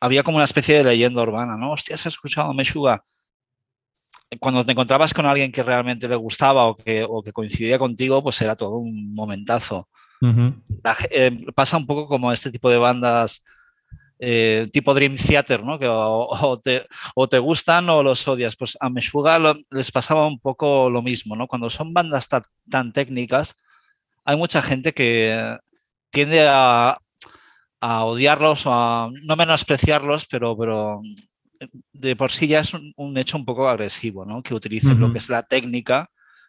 había 0.00 0.22
como 0.22 0.36
una 0.36 0.44
especie 0.44 0.76
de 0.78 0.84
leyenda 0.84 1.22
urbana, 1.22 1.56
¿no? 1.56 1.72
Hostia, 1.72 1.94
¿has 1.94 2.06
escuchado 2.06 2.52
Meshuggah? 2.52 3.02
Cuando 4.40 4.64
te 4.64 4.72
encontrabas 4.72 5.14
con 5.14 5.26
alguien 5.26 5.52
que 5.52 5.62
realmente 5.62 6.08
le 6.08 6.16
gustaba 6.16 6.66
o 6.66 6.76
que, 6.76 7.06
o 7.08 7.22
que 7.22 7.32
coincidía 7.32 7.78
contigo, 7.78 8.22
pues 8.22 8.40
era 8.40 8.56
todo 8.56 8.76
un 8.78 9.14
momentazo. 9.14 9.88
La 10.82 10.96
eh, 11.10 11.46
pasa 11.54 11.76
un 11.76 11.86
poco 11.86 12.08
como 12.08 12.32
este 12.32 12.50
tipo 12.50 12.70
de 12.70 12.78
bandas 12.78 13.44
eh, 14.18 14.68
tipo 14.72 14.94
Dream 14.94 15.16
Theater, 15.16 15.62
¿no? 15.64 15.78
Que 15.78 15.88
o, 15.88 16.28
o 16.28 16.60
te, 16.60 16.86
o 17.14 17.28
te 17.28 17.38
gustan 17.38 17.88
o 17.90 18.02
los 18.02 18.26
odias. 18.28 18.56
Pues 18.56 18.76
a 18.80 18.88
Meshuggah 18.90 19.38
lo- 19.38 19.56
les 19.70 19.90
pasaba 19.90 20.26
un 20.26 20.38
poco 20.38 20.88
lo 20.90 21.02
mismo, 21.02 21.36
¿no? 21.36 21.46
Cuando 21.46 21.68
son 21.70 21.92
bandas 21.92 22.28
ta- 22.28 22.42
tan 22.70 22.92
técnicas, 22.92 23.56
hay 24.24 24.36
mucha 24.36 24.62
gente 24.62 24.92
que 24.94 25.56
tiende 26.10 26.46
a, 26.48 26.98
a 27.80 28.04
odiarlos 28.04 28.66
o 28.66 28.72
a 28.72 29.10
no 29.24 29.36
menospreciarlos, 29.36 30.26
pero, 30.26 30.56
pero 30.56 31.02
de 31.92 32.16
por 32.16 32.30
sí 32.30 32.46
ya 32.46 32.60
es 32.60 32.72
un, 32.74 32.92
un 32.96 33.16
hecho 33.18 33.36
un 33.36 33.44
poco 33.44 33.68
agresivo, 33.68 34.24
¿no? 34.24 34.42
Que 34.42 34.54
utilicen 34.54 34.98
lo 35.00 35.12
que 35.12 35.18
es 35.18 35.28
la 35.28 35.42
técnica 35.42 36.08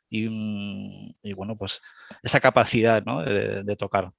y, 0.09 0.30
mm, 0.30 1.13
y, 1.24 1.34
bueno, 1.34 1.57
pues 1.57 1.82
esa 2.24 2.39
capacidad, 2.39 3.03
¿no? 3.03 3.22
de, 3.22 3.63
de 3.63 3.76
tocar. 3.76 4.11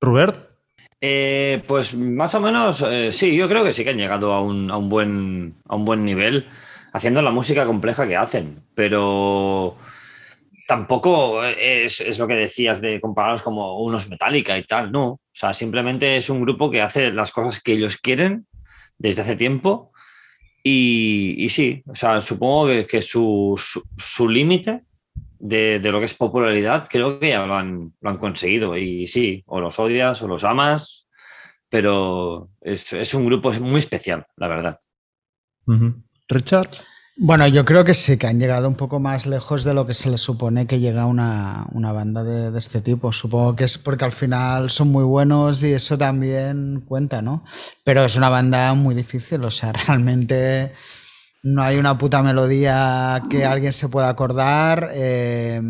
Robert, 0.00 0.53
Eh, 1.06 1.60
pues 1.66 1.92
más 1.94 2.34
o 2.34 2.40
menos, 2.40 2.82
eh, 2.88 3.12
sí, 3.12 3.36
yo 3.36 3.46
creo 3.46 3.62
que 3.62 3.74
sí 3.74 3.84
que 3.84 3.90
han 3.90 3.98
llegado 3.98 4.32
a 4.32 4.40
un, 4.40 4.70
a 4.70 4.78
un 4.78 4.88
buen, 4.88 5.54
a 5.68 5.76
un 5.76 5.84
buen 5.84 6.02
nivel 6.02 6.46
haciendo 6.94 7.20
la 7.20 7.30
música 7.30 7.66
compleja 7.66 8.08
que 8.08 8.16
hacen, 8.16 8.62
pero 8.74 9.76
tampoco 10.66 11.44
es, 11.44 12.00
es 12.00 12.18
lo 12.18 12.26
que 12.26 12.36
decías 12.36 12.80
de 12.80 13.02
compararlos 13.02 13.42
como 13.42 13.80
unos 13.80 14.08
Metallica 14.08 14.56
y 14.56 14.64
tal, 14.64 14.92
no. 14.92 15.04
O 15.04 15.20
sea, 15.30 15.52
simplemente 15.52 16.16
es 16.16 16.30
un 16.30 16.40
grupo 16.40 16.70
que 16.70 16.80
hace 16.80 17.12
las 17.12 17.32
cosas 17.32 17.62
que 17.62 17.72
ellos 17.72 17.98
quieren 17.98 18.46
desde 18.96 19.20
hace 19.20 19.36
tiempo 19.36 19.92
y, 20.62 21.34
y 21.36 21.50
sí, 21.50 21.82
o 21.86 21.94
sea, 21.94 22.22
supongo 22.22 22.68
que, 22.68 22.86
que 22.86 23.02
su, 23.02 23.60
su, 23.62 23.82
su 23.98 24.26
límite 24.26 24.84
de, 25.44 25.78
de 25.78 25.92
lo 25.92 25.98
que 25.98 26.06
es 26.06 26.14
popularidad, 26.14 26.88
creo 26.90 27.18
que 27.20 27.28
ya 27.28 27.44
lo 27.44 27.54
han, 27.54 27.92
lo 28.00 28.10
han 28.10 28.16
conseguido. 28.16 28.78
Y 28.78 29.06
sí, 29.08 29.42
o 29.46 29.60
los 29.60 29.78
odias 29.78 30.22
o 30.22 30.26
los 30.26 30.42
amas, 30.42 31.06
pero 31.68 32.48
es, 32.62 32.90
es 32.94 33.12
un 33.12 33.26
grupo 33.26 33.52
muy 33.52 33.80
especial, 33.80 34.26
la 34.36 34.48
verdad. 34.48 34.80
Richard. 36.28 36.70
Bueno, 37.16 37.46
yo 37.46 37.64
creo 37.64 37.84
que 37.84 37.92
sí, 37.92 38.16
que 38.16 38.26
han 38.26 38.40
llegado 38.40 38.66
un 38.66 38.74
poco 38.74 39.00
más 39.00 39.26
lejos 39.26 39.64
de 39.64 39.74
lo 39.74 39.86
que 39.86 39.92
se 39.92 40.10
les 40.10 40.22
supone 40.22 40.66
que 40.66 40.80
llega 40.80 41.04
una, 41.04 41.66
una 41.72 41.92
banda 41.92 42.24
de, 42.24 42.50
de 42.50 42.58
este 42.58 42.80
tipo. 42.80 43.12
Supongo 43.12 43.54
que 43.54 43.64
es 43.64 43.76
porque 43.76 44.06
al 44.06 44.12
final 44.12 44.70
son 44.70 44.88
muy 44.88 45.04
buenos 45.04 45.62
y 45.62 45.74
eso 45.74 45.98
también 45.98 46.82
cuenta, 46.86 47.20
¿no? 47.20 47.44
Pero 47.84 48.02
es 48.04 48.16
una 48.16 48.30
banda 48.30 48.72
muy 48.72 48.94
difícil, 48.94 49.44
o 49.44 49.50
sea, 49.50 49.72
realmente 49.86 50.72
no 51.44 51.62
hay 51.62 51.76
una 51.76 51.96
puta 51.98 52.22
melodía 52.22 53.22
que 53.28 53.44
alguien 53.44 53.72
se 53.72 53.88
pueda 53.88 54.08
acordar. 54.08 54.90
eh, 54.92 55.60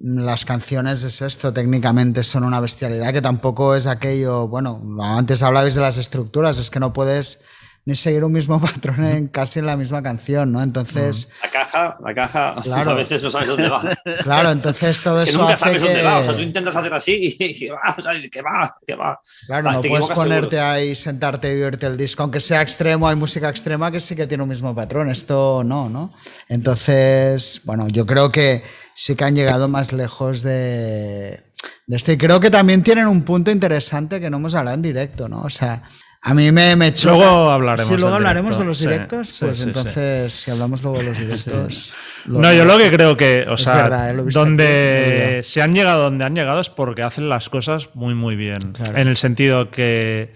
las 0.00 0.44
canciones 0.44 1.04
es 1.04 1.22
esto, 1.22 1.52
técnicamente 1.52 2.22
son 2.22 2.44
una 2.44 2.58
bestialidad 2.60 3.12
que 3.12 3.22
tampoco 3.22 3.76
es 3.76 3.86
aquello, 3.86 4.48
bueno, 4.48 4.82
antes 5.00 5.42
hablabais 5.42 5.74
de 5.74 5.80
las 5.80 5.96
estructuras, 5.96 6.58
es 6.58 6.70
que 6.70 6.80
no 6.80 6.92
puedes 6.92 7.40
ni 7.84 7.96
seguir 7.96 8.22
un 8.24 8.32
mismo 8.32 8.60
patrón 8.60 9.04
en 9.04 9.28
casi 9.28 9.58
en 9.58 9.66
la 9.66 9.76
misma 9.76 10.02
canción, 10.02 10.52
¿no? 10.52 10.62
Entonces... 10.62 11.28
La 11.42 11.50
caja, 11.50 11.96
la 12.04 12.14
caja, 12.14 12.54
Claro. 12.62 12.90
a 12.92 12.94
veces 12.94 13.22
no 13.22 13.30
sabes 13.30 13.48
dónde 13.48 13.68
va. 13.68 13.82
Claro, 14.22 14.50
entonces 14.50 15.00
todo 15.00 15.22
que 15.24 15.30
eso 15.30 15.40
nunca 15.40 15.54
hace 15.54 15.64
sabes 15.64 15.82
que... 15.82 15.88
dónde 15.88 16.02
va. 16.02 16.18
O 16.18 16.22
sea, 16.22 16.34
tú 16.36 16.42
intentas 16.42 16.76
hacer 16.76 16.94
así 16.94 17.36
y 17.38 17.58
que 17.58 17.70
va, 17.72 17.96
o 17.98 18.02
sea, 18.02 18.12
que 18.30 18.42
va, 18.42 18.76
que 18.86 18.94
va. 18.94 19.20
Claro, 19.46 19.64
Va, 19.66 19.72
no 19.72 19.80
te 19.80 19.88
puedes 19.88 20.06
ponerte 20.10 20.56
seguro. 20.56 20.70
ahí, 20.70 20.94
sentarte 20.94 21.58
y 21.58 21.62
oírte 21.62 21.86
el 21.86 21.96
disco, 21.96 22.22
aunque 22.22 22.40
sea 22.40 22.62
extremo, 22.62 23.08
hay 23.08 23.16
música 23.16 23.48
extrema 23.48 23.90
que 23.90 24.00
sí 24.00 24.14
que 24.14 24.26
tiene 24.26 24.42
un 24.44 24.48
mismo 24.48 24.74
patrón, 24.74 25.08
esto 25.10 25.62
no, 25.64 25.88
¿no? 25.88 26.12
Entonces, 26.48 27.60
bueno, 27.64 27.88
yo 27.88 28.06
creo 28.06 28.30
que 28.30 28.62
sí 28.94 29.16
que 29.16 29.24
han 29.24 29.34
llegado 29.34 29.68
más 29.68 29.92
lejos 29.92 30.42
de, 30.42 31.42
de 31.86 31.96
esto 31.96 32.12
y 32.12 32.18
creo 32.18 32.40
que 32.40 32.50
también 32.50 32.82
tienen 32.82 33.06
un 33.06 33.22
punto 33.22 33.50
interesante 33.50 34.20
que 34.20 34.30
no 34.30 34.36
hemos 34.38 34.54
hablado 34.54 34.74
en 34.76 34.82
directo, 34.82 35.28
¿no? 35.28 35.42
O 35.42 35.50
sea, 35.50 35.82
a 36.24 36.34
mí 36.34 36.52
me, 36.52 36.76
me 36.76 36.94
choca- 36.94 37.16
Luego 37.16 37.50
hablaremos 37.50 37.88
Sí, 37.88 37.96
luego 37.96 38.14
hablaremos 38.14 38.58
de 38.58 38.64
los 38.64 38.78
directos, 38.78 39.28
sí, 39.28 39.36
pues 39.44 39.56
sí, 39.56 39.62
sí. 39.64 39.68
entonces, 39.68 40.32
si 40.32 40.50
hablamos 40.52 40.82
luego 40.82 40.98
de 40.98 41.04
los 41.04 41.18
directos... 41.18 41.94
lo- 42.26 42.38
No, 42.40 42.52
yo 42.52 42.64
lo 42.64 42.78
que 42.78 42.90
creo 42.92 43.16
que, 43.16 43.44
o 43.48 43.54
Es 43.54 43.62
sea, 43.62 43.82
verdad, 43.88 44.10
eh, 44.10 44.20
aquí, 44.22 44.30
donde 44.32 45.40
se 45.42 45.62
han 45.62 45.74
llegado 45.74 46.04
donde 46.04 46.24
han 46.24 46.34
llegado 46.34 46.60
es 46.60 46.70
porque 46.70 47.02
hacen 47.02 47.28
las 47.28 47.48
cosas 47.48 47.90
muy, 47.94 48.14
muy 48.14 48.36
bien. 48.36 48.72
Claro. 48.72 48.96
En 48.98 49.08
el 49.08 49.16
sentido 49.16 49.70
que 49.70 50.32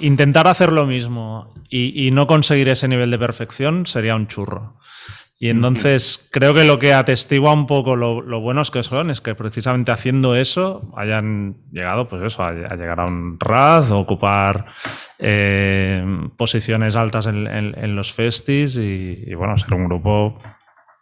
intentar 0.00 0.46
hacer 0.46 0.72
lo 0.72 0.86
mismo 0.86 1.54
y, 1.68 2.06
y 2.06 2.10
no 2.10 2.26
conseguir 2.26 2.68
ese 2.68 2.88
nivel 2.88 3.10
de 3.10 3.18
perfección 3.18 3.86
sería 3.86 4.14
un 4.14 4.26
churro. 4.26 4.76
Y 5.42 5.48
entonces 5.48 6.28
creo 6.30 6.52
que 6.52 6.64
lo 6.64 6.78
que 6.78 6.92
atestigua 6.92 7.54
un 7.54 7.66
poco 7.66 7.96
lo, 7.96 8.20
lo 8.20 8.40
buenos 8.40 8.70
que 8.70 8.82
son 8.82 9.08
es 9.10 9.22
que 9.22 9.34
precisamente 9.34 9.90
haciendo 9.90 10.36
eso 10.36 10.92
hayan 10.98 11.56
llegado, 11.72 12.10
pues 12.10 12.22
eso, 12.24 12.42
a, 12.42 12.48
a 12.50 12.76
llegar 12.76 13.00
a 13.00 13.06
un 13.06 13.40
RAZ, 13.40 13.90
ocupar 13.90 14.66
eh, 15.18 16.04
posiciones 16.36 16.94
altas 16.94 17.26
en, 17.26 17.46
en- 17.46 17.74
en 17.78 17.96
los 17.96 18.12
festis 18.12 18.76
y, 18.76 19.24
y, 19.26 19.34
bueno, 19.34 19.56
ser 19.56 19.72
un 19.72 19.86
grupo 19.86 20.38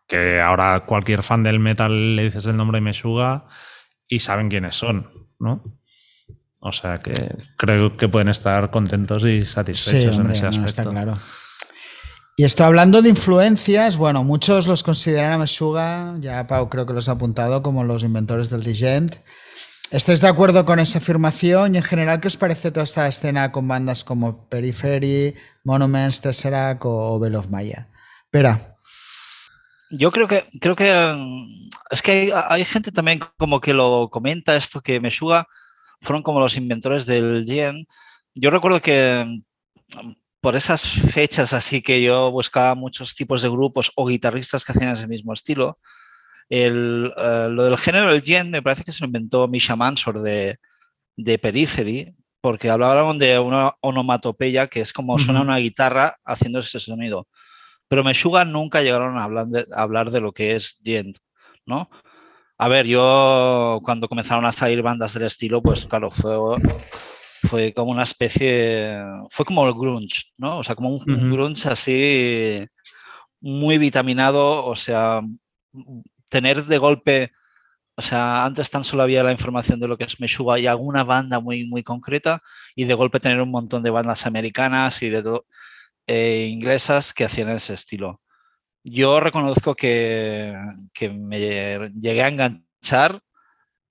que 0.06 0.40
ahora 0.40 0.84
cualquier 0.86 1.24
fan 1.24 1.42
del 1.42 1.58
metal 1.58 2.14
le 2.14 2.22
dices 2.22 2.46
el 2.46 2.56
nombre 2.56 2.76
de 2.78 2.82
Meshuga 2.82 3.46
y 4.06 4.20
saben 4.20 4.48
quiénes 4.48 4.76
son, 4.76 5.10
¿no? 5.40 5.64
O 6.60 6.70
sea 6.72 6.98
que 6.98 7.12
creo 7.56 7.96
que 7.96 8.08
pueden 8.08 8.28
estar 8.28 8.70
contentos 8.70 9.24
y 9.24 9.44
Sí, 9.44 9.50
satisfechos 9.50 10.16
hombre, 10.16 10.38
en 10.38 10.44
ese 10.46 10.58
no, 10.58 10.64
aspecto. 10.64 10.66
está 10.66 10.90
claro. 10.90 11.18
Y 12.40 12.44
esto 12.44 12.64
hablando 12.64 13.02
de 13.02 13.08
influencias, 13.08 13.96
bueno, 13.96 14.22
muchos 14.22 14.68
los 14.68 14.84
consideran 14.84 15.32
a 15.32 15.38
Meshuga, 15.38 16.14
ya 16.20 16.46
Pau 16.46 16.68
creo 16.68 16.86
que 16.86 16.92
los 16.92 17.08
ha 17.08 17.12
apuntado 17.18 17.64
como 17.64 17.82
los 17.82 18.04
inventores 18.04 18.48
del 18.48 18.62
Digent. 18.62 19.16
¿Estáis 19.90 20.20
de 20.20 20.28
acuerdo 20.28 20.64
con 20.64 20.78
esa 20.78 20.98
afirmación? 20.98 21.74
Y 21.74 21.78
en 21.78 21.82
general, 21.82 22.20
¿qué 22.20 22.28
os 22.28 22.36
parece 22.36 22.70
toda 22.70 22.84
esta 22.84 23.08
escena 23.08 23.50
con 23.50 23.66
bandas 23.66 24.04
como 24.04 24.48
Periphery, 24.48 25.34
Monuments, 25.64 26.20
Tesseract 26.20 26.82
o 26.84 27.18
Bell 27.18 27.34
of 27.34 27.48
Maya? 27.48 27.88
Espera, 28.26 28.76
Yo 29.90 30.12
creo 30.12 30.28
que, 30.28 30.44
creo 30.60 30.76
que 30.76 30.92
mm, 30.92 31.70
es 31.90 32.02
que 32.02 32.12
hay, 32.12 32.30
hay 32.32 32.64
gente 32.64 32.92
también 32.92 33.18
como 33.36 33.60
que 33.60 33.74
lo 33.74 34.10
comenta 34.12 34.54
esto 34.54 34.80
que 34.80 35.00
Meshuga 35.00 35.48
fueron 36.02 36.22
como 36.22 36.38
los 36.38 36.56
inventores 36.56 37.04
del 37.04 37.44
Gen. 37.44 37.88
Yo 38.32 38.52
recuerdo 38.52 38.80
que 38.80 39.24
mm, 40.04 40.12
por 40.40 40.56
esas 40.56 40.86
fechas 40.86 41.52
así 41.52 41.82
que 41.82 42.02
yo 42.02 42.30
buscaba 42.30 42.74
muchos 42.74 43.14
tipos 43.14 43.42
de 43.42 43.48
grupos 43.48 43.92
o 43.96 44.06
guitarristas 44.06 44.64
que 44.64 44.72
hacían 44.72 44.92
ese 44.92 45.08
mismo 45.08 45.32
estilo. 45.32 45.78
El, 46.48 47.12
eh, 47.16 47.48
lo 47.50 47.64
del 47.64 47.76
género 47.76 48.12
del 48.12 48.22
Gen 48.22 48.50
me 48.50 48.62
parece 48.62 48.84
que 48.84 48.92
se 48.92 49.00
lo 49.00 49.06
inventó 49.06 49.48
Misha 49.48 49.76
Mansor 49.76 50.20
de, 50.20 50.58
de 51.16 51.38
Periphery, 51.38 52.14
porque 52.40 52.70
hablaban 52.70 53.18
de 53.18 53.38
una 53.38 53.74
onomatopeya 53.80 54.68
que 54.68 54.80
es 54.80 54.92
como 54.92 55.18
suena 55.18 55.42
una 55.42 55.58
guitarra 55.58 56.16
haciendo 56.24 56.60
ese 56.60 56.80
sonido 56.80 57.26
pero 57.88 58.04
Meshuga 58.04 58.44
nunca 58.44 58.82
llegaron 58.82 59.16
a 59.16 59.24
hablar 59.24 59.46
de, 59.46 59.66
a 59.74 59.82
hablar 59.82 60.10
de 60.10 60.20
lo 60.20 60.32
que 60.32 60.54
es 60.54 60.78
gent, 60.84 61.16
¿no? 61.66 61.90
A 62.58 62.68
ver, 62.68 62.86
yo 62.86 63.80
cuando 63.82 64.08
comenzaron 64.08 64.44
a 64.44 64.52
salir 64.52 64.82
bandas 64.82 65.14
del 65.14 65.24
estilo, 65.24 65.62
pues 65.62 65.86
claro, 65.86 66.10
fue, 66.10 66.36
fue 67.42 67.72
como 67.74 67.90
una 67.92 68.02
especie, 68.02 68.98
fue 69.30 69.44
como 69.44 69.66
el 69.66 69.74
grunge, 69.74 70.24
¿no? 70.36 70.58
O 70.58 70.64
sea, 70.64 70.74
como 70.74 70.90
un, 70.90 71.30
grunge 71.30 71.68
así 71.68 72.66
muy 73.40 73.78
vitaminado, 73.78 74.64
o 74.64 74.76
sea, 74.76 75.20
tener 76.28 76.64
de 76.66 76.78
golpe, 76.78 77.32
o 77.96 78.02
sea, 78.02 78.44
antes 78.44 78.70
tan 78.70 78.84
solo 78.84 79.02
había 79.02 79.22
la 79.22 79.32
información 79.32 79.80
de 79.80 79.88
lo 79.88 79.96
que 79.98 80.04
es 80.04 80.20
Meshuga 80.20 80.58
y 80.58 80.66
alguna 80.66 81.04
banda 81.04 81.40
muy, 81.40 81.66
muy 81.66 81.82
concreta, 81.82 82.42
y 82.74 82.84
de 82.84 82.94
golpe 82.94 83.20
tener 83.20 83.40
un 83.40 83.50
montón 83.50 83.82
de 83.82 83.90
bandas 83.90 84.26
americanas 84.26 85.02
y 85.02 85.10
de 85.10 85.22
todo 85.22 85.46
eh, 86.06 86.48
inglesas 86.50 87.12
que 87.14 87.24
hacían 87.24 87.50
ese 87.50 87.74
estilo. 87.74 88.22
Yo 88.84 89.20
reconozco 89.20 89.74
que, 89.74 90.54
que 90.94 91.10
me 91.10 91.38
llegué 91.40 92.22
a 92.22 92.28
enganchar, 92.28 93.20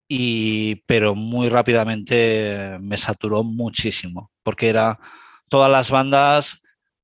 y, 0.08 0.76
pero 0.88 1.16
muy 1.16 1.50
rápidamente 1.50 2.78
me 2.82 2.98
saturó 2.98 3.44
muchísimo, 3.44 4.32
porque 4.44 4.70
era 4.70 5.00
todas 5.50 5.72
las 5.72 5.92
bandas 5.92 6.62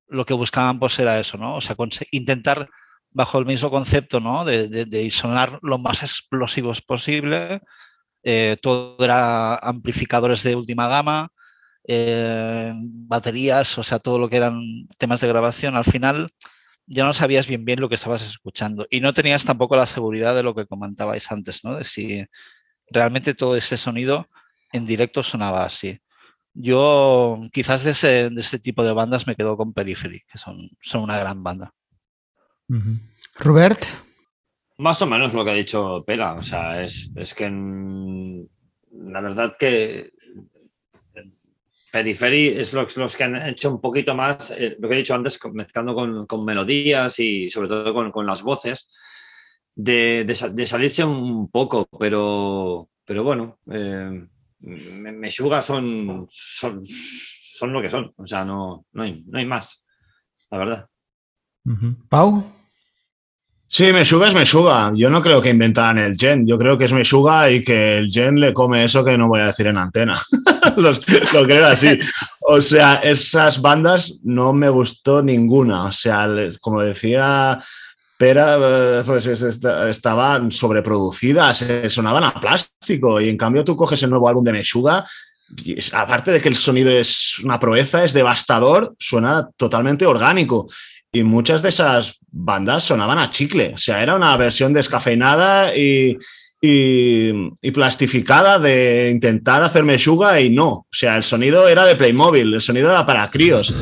lo 0.07 0.25
que 0.25 0.33
buscaban 0.33 0.79
pues 0.79 0.97
era 0.99 1.19
eso, 1.19 1.37
¿no? 1.37 1.55
O 1.57 1.61
sea, 1.61 1.75
intentar 2.11 2.69
bajo 3.11 3.39
el 3.39 3.45
mismo 3.45 3.69
concepto, 3.71 4.19
¿no? 4.19 4.45
De, 4.45 4.67
de- 4.69 4.85
de 4.85 5.09
sonar 5.11 5.59
lo 5.61 5.77
más 5.77 6.03
explosivos 6.03 6.81
posible. 6.81 7.61
eh, 8.23 8.57
todo 8.61 8.97
era 9.03 9.55
amplificadores 9.55 10.43
de 10.43 10.55
última 10.55 10.87
gama, 10.87 11.29
eh, 11.87 12.73
baterías, 12.75 13.77
o 13.77 13.83
sea, 13.83 13.99
todo 13.99 14.19
lo 14.19 14.29
que 14.29 14.37
eran 14.37 14.61
temas 14.97 15.21
de 15.21 15.27
grabación. 15.29 15.75
Al 15.75 15.85
final 15.85 16.31
ya 16.87 17.05
no 17.05 17.13
sabías 17.13 17.47
bien 17.47 17.65
bien 17.65 17.81
lo 17.81 17.89
que 17.89 17.95
estabas 17.95 18.23
escuchando 18.23 18.87
y 18.89 19.01
no 19.01 19.13
tenías 19.13 19.45
tampoco 19.45 19.75
la 19.77 19.85
seguridad 19.87 20.35
de 20.35 20.43
lo 20.43 20.55
que 20.55 20.67
comentabais 20.67 21.31
antes, 21.31 21.63
¿no? 21.65 21.75
De 21.77 21.83
si 21.85 22.25
realmente 22.93 23.33
todo 23.33 23.55
ese 23.55 23.77
sonido 23.77 24.27
en 24.71 24.85
directo 24.85 25.23
sonaba 25.23 25.65
así. 25.65 25.99
Yo 26.53 27.39
quizás 27.51 27.83
de 27.83 27.91
ese, 27.91 28.29
de 28.29 28.41
ese 28.41 28.59
tipo 28.59 28.83
de 28.83 28.93
bandas 28.93 29.25
me 29.25 29.35
quedo 29.35 29.57
con 29.57 29.73
Periphery, 29.73 30.21
que 30.31 30.37
son, 30.37 30.69
son 30.81 31.03
una 31.03 31.17
gran 31.17 31.43
banda. 31.43 31.73
Ujú. 32.69 32.97
Robert. 33.39 33.83
Más 34.77 35.01
o 35.01 35.07
menos 35.07 35.33
lo 35.33 35.43
que 35.43 35.51
ha 35.51 35.55
dicho 35.55 36.03
Pela. 36.05 36.33
O 36.33 36.43
sea, 36.43 36.83
es, 36.83 37.09
es 37.15 37.33
que 37.33 37.49
la 37.49 39.21
verdad 39.21 39.55
que 39.57 40.11
Periphery 41.91 42.47
es 42.47 42.73
los, 42.73 42.97
los 42.97 43.15
que 43.15 43.23
han 43.23 43.35
hecho 43.47 43.69
un 43.71 43.79
poquito 43.79 44.15
más, 44.15 44.51
eh, 44.51 44.75
lo 44.79 44.89
que 44.89 44.95
he 44.95 44.97
dicho 44.97 45.13
antes, 45.13 45.39
mezclando 45.53 45.93
con, 45.93 46.25
con 46.25 46.43
melodías 46.43 47.19
y 47.19 47.51
sobre 47.51 47.67
todo 47.67 47.93
con, 47.93 48.11
con 48.11 48.25
las 48.25 48.41
voces, 48.41 48.89
de, 49.75 50.23
de 50.25 50.35
sa- 50.35 50.49
de 50.49 50.65
salirse 50.67 51.03
un 51.03 51.49
poco, 51.49 51.87
pero, 51.99 52.89
pero 53.05 53.23
bueno, 53.23 53.57
eh, 53.71 54.25
Me- 54.59 55.11
Meshuga 55.11 55.61
son, 55.61 56.27
son, 56.31 56.81
son 56.85 57.73
lo 57.73 57.81
que 57.81 57.89
son. 57.89 58.13
O 58.17 58.25
sea, 58.25 58.45
no, 58.45 58.85
no, 58.93 59.03
hay, 59.03 59.23
no 59.27 59.37
hay 59.39 59.45
más, 59.45 59.83
la 60.51 60.57
verdad. 60.57 60.87
Pau. 62.09 62.43
Sí, 63.67 63.91
Meshuga 63.91 64.27
es 64.27 64.35
Meshuga. 64.35 64.91
Yo 64.95 65.09
no 65.09 65.21
creo 65.21 65.41
que 65.41 65.49
inventaran 65.49 65.97
el 65.97 66.15
gen. 66.15 66.45
Yo 66.45 66.57
creo 66.59 66.77
que 66.77 66.85
es 66.85 66.93
Meshuga 66.93 67.49
y 67.49 67.63
que 67.63 67.97
el 67.97 68.09
gen 68.11 68.39
le 68.39 68.53
come 68.53 68.83
eso 68.83 69.03
que 69.03 69.17
no 69.17 69.27
voy 69.27 69.41
a 69.41 69.47
decir 69.47 69.65
en 69.67 69.77
antena. 69.79 70.13
Los- 70.77 71.01
lo 71.33 71.43
creo 71.45 71.65
así. 71.67 71.97
O 72.41 72.61
sea, 72.61 72.95
esas 72.95 73.61
bandas 73.61 74.19
no 74.23 74.53
me 74.53 74.69
gustó 74.69 75.23
ninguna. 75.23 75.85
O 75.85 75.91
sea, 75.91 76.27
les- 76.27 76.59
como 76.59 76.81
decía 76.81 77.63
Pera, 78.23 78.55
eh, 78.57 79.03
pues 79.05 79.25
es- 79.25 79.41
esta- 79.41 79.89
estaban 79.89 80.49
sobreproducidas, 80.49 81.61
eh, 81.63 81.89
sonaban 81.89 82.23
a 82.23 82.33
plástico. 82.33 83.19
Y 83.19 83.27
en 83.27 83.35
cambio 83.35 83.65
tú 83.65 83.75
coges 83.75 84.01
el 84.03 84.11
nuevo 84.11 84.29
álbum 84.29 84.45
de 84.45 84.53
Meshuga. 84.53 85.05
y 85.65 85.75
aparte 85.93 86.31
de 86.31 86.41
que 86.41 86.47
el 86.49 86.55
sonido 86.55 86.89
es 86.89 87.37
una 87.43 87.59
proeza, 87.59 88.03
es 88.05 88.13
devastador, 88.13 88.95
suena 88.97 89.49
totalmente 89.57 90.05
orgánico. 90.05 90.67
Y 91.11 91.21
muchas 91.23 91.61
de 91.61 91.69
esas 91.69 92.17
bandas 92.31 92.85
sonaban 92.85 93.19
a 93.19 93.29
chicle. 93.29 93.73
O 93.75 93.77
sea, 93.77 94.01
era 94.01 94.15
una 94.15 94.35
versión 94.37 94.71
descafeinada 94.73 95.75
y, 95.75 96.17
y, 96.61 97.29
y 97.61 97.71
plastificada 97.71 98.57
de 98.57 99.09
intentar 99.11 99.61
hacer 99.63 99.83
Meshuga 99.83 100.39
y 100.39 100.49
no. 100.49 100.69
O 100.69 100.87
sea, 100.91 101.17
el 101.17 101.23
sonido 101.23 101.67
era 101.67 101.83
de 101.83 101.97
Playmobil, 101.97 102.53
el 102.53 102.61
sonido 102.61 102.89
era 102.89 103.05
para 103.05 103.29
críos. 103.29 103.75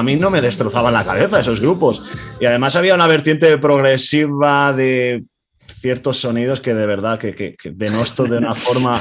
A 0.00 0.02
mí 0.02 0.16
no 0.16 0.30
me 0.30 0.40
destrozaban 0.40 0.92
la 0.94 1.04
cabeza 1.04 1.40
esos 1.40 1.60
grupos. 1.60 2.02
Y 2.40 2.46
además 2.46 2.74
había 2.76 2.94
una 2.94 3.06
vertiente 3.06 3.56
progresiva 3.58 4.72
de 4.72 5.24
ciertos 5.72 6.18
sonidos 6.18 6.60
que 6.60 6.74
de 6.74 6.84
verdad 6.84 7.18
que, 7.18 7.34
que, 7.34 7.54
que 7.54 7.70
denosto 7.70 8.24
de 8.24 8.36
una 8.38 8.54
forma 8.66 9.00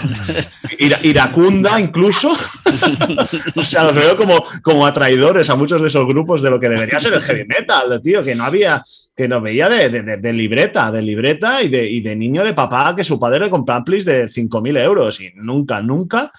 ira- 0.78 1.00
iracunda 1.04 1.80
incluso. 1.80 2.32
o 3.56 3.66
sea, 3.66 3.84
los 3.86 3.96
veo 3.96 4.16
como, 4.16 4.46
como 4.62 4.86
atraidores 4.86 5.50
a 5.50 5.56
muchos 5.56 5.82
de 5.82 5.88
esos 5.90 6.06
grupos 6.06 6.42
de 6.42 6.50
lo 6.52 6.60
que 6.60 6.70
debería 6.70 7.00
ser 7.00 7.14
el 7.14 7.22
heavy 7.22 7.46
metal, 7.46 8.00
tío, 8.02 8.24
que 8.24 8.36
no 8.36 8.46
había, 8.46 8.82
que 9.16 9.28
nos 9.28 9.42
veía 9.42 9.68
de, 9.68 9.90
de- 9.90 10.04
de- 10.04 10.18
de 10.18 10.34
libreta, 10.34 10.92
de 10.92 11.02
libreta 11.02 11.62
y 11.64 11.68
de, 11.70 11.90
y 11.90 12.02
de 12.02 12.16
niño 12.16 12.44
de 12.44 12.54
papá 12.54 12.96
que 12.96 13.04
su 13.04 13.20
padre 13.20 13.40
le 13.42 13.50
compró 13.50 13.76
amplis 13.76 14.06
de 14.06 14.26
5.000 14.28 14.80
euros 14.82 15.20
y 15.20 15.32
nunca, 15.36 15.82
nunca 15.82 16.32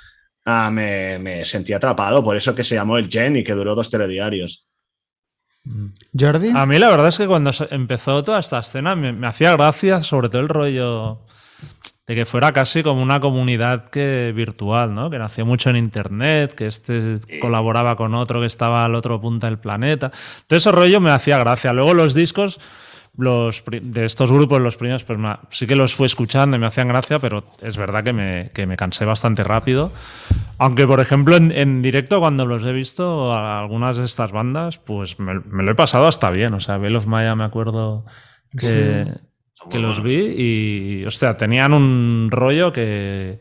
ah, 0.50 0.70
me, 0.70 1.18
me 1.18 1.44
sentí 1.44 1.72
atrapado, 1.72 2.22
por 2.22 2.36
eso 2.36 2.54
que 2.54 2.64
se 2.64 2.74
llamó 2.74 2.96
el 2.96 3.08
Gen 3.08 3.36
y 3.36 3.44
que 3.44 3.52
duró 3.52 3.74
dos 3.74 3.90
telediarios. 3.90 4.66
Jordi. 6.18 6.50
A 6.54 6.66
mí 6.66 6.78
la 6.78 6.88
verdad 6.88 7.08
es 7.08 7.18
que 7.18 7.26
cuando 7.26 7.50
empezó 7.70 8.24
toda 8.24 8.40
esta 8.40 8.60
escena 8.60 8.96
me, 8.96 9.12
me 9.12 9.26
hacía 9.26 9.52
gracia 9.52 10.00
sobre 10.00 10.28
todo 10.28 10.40
el 10.42 10.48
rollo 10.48 11.20
de 12.06 12.16
que 12.16 12.26
fuera 12.26 12.52
casi 12.52 12.82
como 12.82 13.02
una 13.02 13.20
comunidad 13.20 13.88
que 13.88 14.32
virtual, 14.34 14.92
¿no? 14.94 15.10
Que 15.10 15.18
nació 15.18 15.46
mucho 15.46 15.70
en 15.70 15.76
internet, 15.76 16.54
que 16.54 16.66
este 16.66 17.18
colaboraba 17.40 17.94
con 17.94 18.14
otro 18.14 18.40
que 18.40 18.46
estaba 18.46 18.84
al 18.84 18.96
otro 18.96 19.20
punta 19.20 19.46
del 19.46 19.60
planeta. 19.60 20.10
Todo 20.48 20.56
ese 20.56 20.72
rollo 20.72 21.00
me 21.00 21.12
hacía 21.12 21.38
gracia. 21.38 21.72
Luego 21.72 21.94
los 21.94 22.12
discos 22.12 22.58
los 23.20 23.62
de 23.70 24.04
estos 24.04 24.32
grupos, 24.32 24.60
los 24.60 24.76
primeros, 24.76 25.04
pues 25.04 25.18
me- 25.18 25.36
sí 25.50 25.66
que 25.66 25.76
los 25.76 25.94
fui 25.94 26.06
escuchando 26.06 26.56
y 26.56 26.60
me 26.60 26.66
hacían 26.66 26.88
gracia, 26.88 27.18
pero 27.18 27.44
es 27.62 27.76
verdad 27.76 28.02
que 28.02 28.12
me, 28.12 28.50
que 28.54 28.66
me 28.66 28.76
cansé 28.76 29.04
bastante 29.04 29.44
rápido. 29.44 29.92
Aunque, 30.58 30.86
por 30.86 31.00
ejemplo, 31.00 31.36
en, 31.36 31.52
en 31.52 31.82
directo, 31.82 32.18
cuando 32.20 32.46
los 32.46 32.64
he 32.64 32.72
visto, 32.72 33.32
a 33.32 33.60
algunas 33.60 33.96
de 33.96 34.04
estas 34.04 34.32
bandas, 34.32 34.78
pues 34.78 35.18
me, 35.18 35.40
me 35.40 35.62
lo 35.62 35.72
he 35.72 35.74
pasado 35.74 36.06
hasta 36.06 36.30
bien. 36.30 36.54
O 36.54 36.60
sea, 36.60 36.78
Veil 36.78 36.96
of 36.96 37.06
Maya 37.06 37.34
me 37.34 37.44
acuerdo 37.44 38.04
que, 38.58 39.06
Son 39.54 39.68
que 39.70 39.78
los 39.78 40.02
vi 40.02 40.34
y, 40.36 41.04
hostia, 41.06 41.36
tenían 41.36 41.72
un 41.72 42.28
rollo 42.30 42.72
que, 42.72 43.38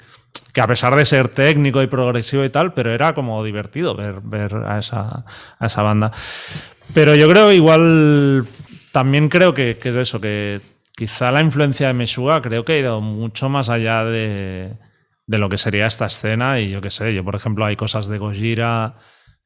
que 0.54 0.62
a 0.62 0.68
pesar 0.68 0.96
de 0.96 1.06
ser 1.06 1.28
técnico 1.30 1.82
y 1.82 1.88
progresivo 1.88 2.44
y 2.46 2.50
tal, 2.50 2.74
pero 2.74 2.92
era 2.92 3.14
como 3.14 3.44
divertido 3.44 3.96
ver, 3.96 4.20
ver 4.22 4.56
a, 4.56 4.80
esa, 4.80 5.26
a 5.60 5.66
esa 5.66 5.82
banda. 5.82 6.12
Pero 6.94 7.14
yo 7.16 7.30
creo 7.30 7.52
igual, 7.52 8.48
también 8.92 9.30
creo 9.30 9.54
que, 9.54 9.72
es 9.72 9.86
eso, 9.86 10.20
que 10.20 10.62
quizá 10.96 11.32
la 11.32 11.42
influencia 11.42 11.88
de 11.88 11.94
Meshuga 11.94 12.42
creo 12.42 12.66
que 12.66 12.74
ha 12.74 12.80
ido 12.80 13.02
mucho 13.02 13.50
más 13.50 13.70
allá 13.70 14.04
de, 14.04 14.74
de 15.28 15.38
lo 15.38 15.50
que 15.50 15.58
sería 15.58 15.88
esta 15.88 16.08
escena 16.08 16.60
y 16.60 16.70
yo 16.70 16.82
qué 16.82 16.90
sé, 16.90 17.14
yo 17.14 17.24
por 17.24 17.36
ejemplo 17.36 17.66
hay 17.66 17.76
cosas 17.76 18.08
de 18.08 18.18
Gojira 18.18 18.98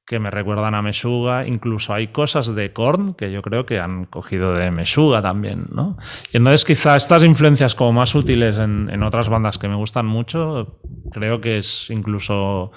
que 0.06 0.20
me 0.20 0.30
recuerdan 0.30 0.76
a 0.76 0.82
Meshuga, 0.82 1.48
incluso 1.48 1.94
hay 1.94 2.08
cosas 2.08 2.54
de 2.54 2.74
Korn 2.74 3.14
que 3.14 3.32
yo 3.32 3.42
creo 3.42 3.66
que 3.66 3.80
han 3.80 4.06
cogido 4.06 4.54
de 4.54 4.70
Meshuga 4.70 5.22
también, 5.22 5.68
¿no? 5.72 5.98
Y 6.34 6.38
entonces 6.38 6.66
quizá 6.66 6.98
estas 6.98 7.24
influencias 7.24 7.74
como 7.74 7.94
más 7.94 8.14
útiles 8.14 8.58
en 8.58 9.04
otras 9.04 9.30
bandas 9.30 9.58
que 9.58 9.70
me 9.70 9.76
gustan 9.76 10.06
mucho, 10.06 10.80
creo 11.12 11.40
que 11.40 11.58
es 11.58 11.90
incluso 11.90 12.74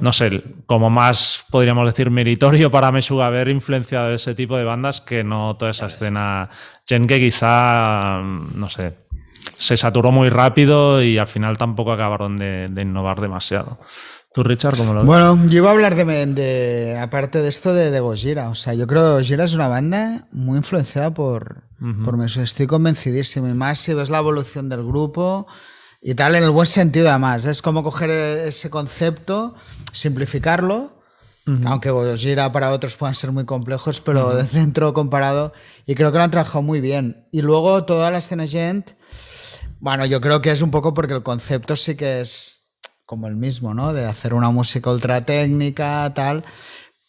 no 0.00 0.12
sé, 0.12 0.42
como 0.66 0.90
más, 0.90 1.44
podríamos 1.50 1.86
decir, 1.86 2.10
meritorio 2.10 2.70
para 2.70 2.92
Meshuga 2.92 3.26
haber 3.26 3.48
influenciado 3.48 4.10
ese 4.12 4.34
tipo 4.34 4.56
de 4.56 4.64
bandas 4.64 5.00
que 5.00 5.24
no 5.24 5.56
toda 5.56 5.70
esa 5.70 5.86
escena 5.86 6.50
Gen 6.86 7.06
que 7.06 7.18
quizá, 7.20 8.20
mm, 8.22 8.58
no 8.58 8.68
sé, 8.68 8.94
se 9.54 9.76
saturó 9.76 10.12
muy 10.12 10.28
rápido 10.28 11.02
y 11.02 11.18
al 11.18 11.26
final 11.26 11.58
tampoco 11.58 11.92
acabaron 11.92 12.36
de, 12.36 12.68
de 12.70 12.82
innovar 12.82 13.20
demasiado. 13.20 13.78
¿Tú, 14.34 14.42
Richard, 14.42 14.76
cómo 14.78 14.94
lo 14.94 15.00
ves? 15.00 15.06
Bueno, 15.06 15.38
yo 15.48 15.58
iba 15.58 15.68
a 15.68 15.72
hablar 15.72 15.94
de, 15.94 16.04
de- 16.26 16.98
aparte 16.98 17.42
de 17.42 17.48
esto 17.48 17.74
de, 17.74 17.90
de 17.90 18.00
Gojira. 18.00 18.48
O 18.48 18.54
sea, 18.54 18.72
yo 18.72 18.86
creo 18.86 19.02
que 19.02 19.18
Gojira 19.20 19.44
es 19.44 19.54
una 19.54 19.68
banda 19.68 20.26
muy 20.32 20.56
influenciada 20.56 21.12
por, 21.12 21.64
por 22.04 22.16
Meshuggah. 22.16 22.44
Estoy 22.44 22.66
convencidísimo. 22.66 23.46
Y 23.48 23.52
más 23.52 23.78
si 23.78 23.92
ves 23.92 24.08
la 24.08 24.18
evolución 24.20 24.70
del 24.70 24.84
grupo 24.84 25.46
y 26.02 26.14
tal, 26.14 26.34
en 26.34 26.42
el 26.42 26.50
buen 26.50 26.66
sentido 26.66 27.08
además. 27.08 27.44
Es 27.44 27.62
como 27.62 27.84
coger 27.84 28.10
ese 28.10 28.70
concepto, 28.70 29.54
simplificarlo. 29.92 31.00
Aunque 31.64 31.90
Gojira 31.90 32.52
para 32.52 32.70
otros 32.70 32.96
puedan 32.96 33.16
ser 33.16 33.32
muy 33.32 33.44
complejos, 33.44 34.00
pero 34.00 34.34
de 34.34 34.44
dentro 34.44 34.92
comparado. 34.94 35.52
Y 35.86 35.94
creo 35.96 36.12
que 36.12 36.18
lo 36.18 36.24
han 36.24 36.30
trabajado 36.30 36.62
muy 36.62 36.80
bien. 36.80 37.26
Y 37.32 37.42
luego 37.42 37.84
toda 37.84 38.10
la 38.10 38.18
escena 38.18 38.46
Gent. 38.46 38.92
Bueno, 39.80 40.06
yo 40.06 40.20
creo 40.20 40.40
que 40.40 40.52
es 40.52 40.62
un 40.62 40.70
poco 40.70 40.94
porque 40.94 41.14
el 41.14 41.24
concepto 41.24 41.74
sí 41.74 41.96
que 41.96 42.20
es 42.20 42.76
como 43.06 43.26
el 43.26 43.34
mismo, 43.34 43.74
¿no? 43.74 43.92
De 43.92 44.06
hacer 44.06 44.34
una 44.34 44.50
música 44.50 44.90
ultra 44.90 45.24
técnica, 45.24 46.12
tal. 46.14 46.44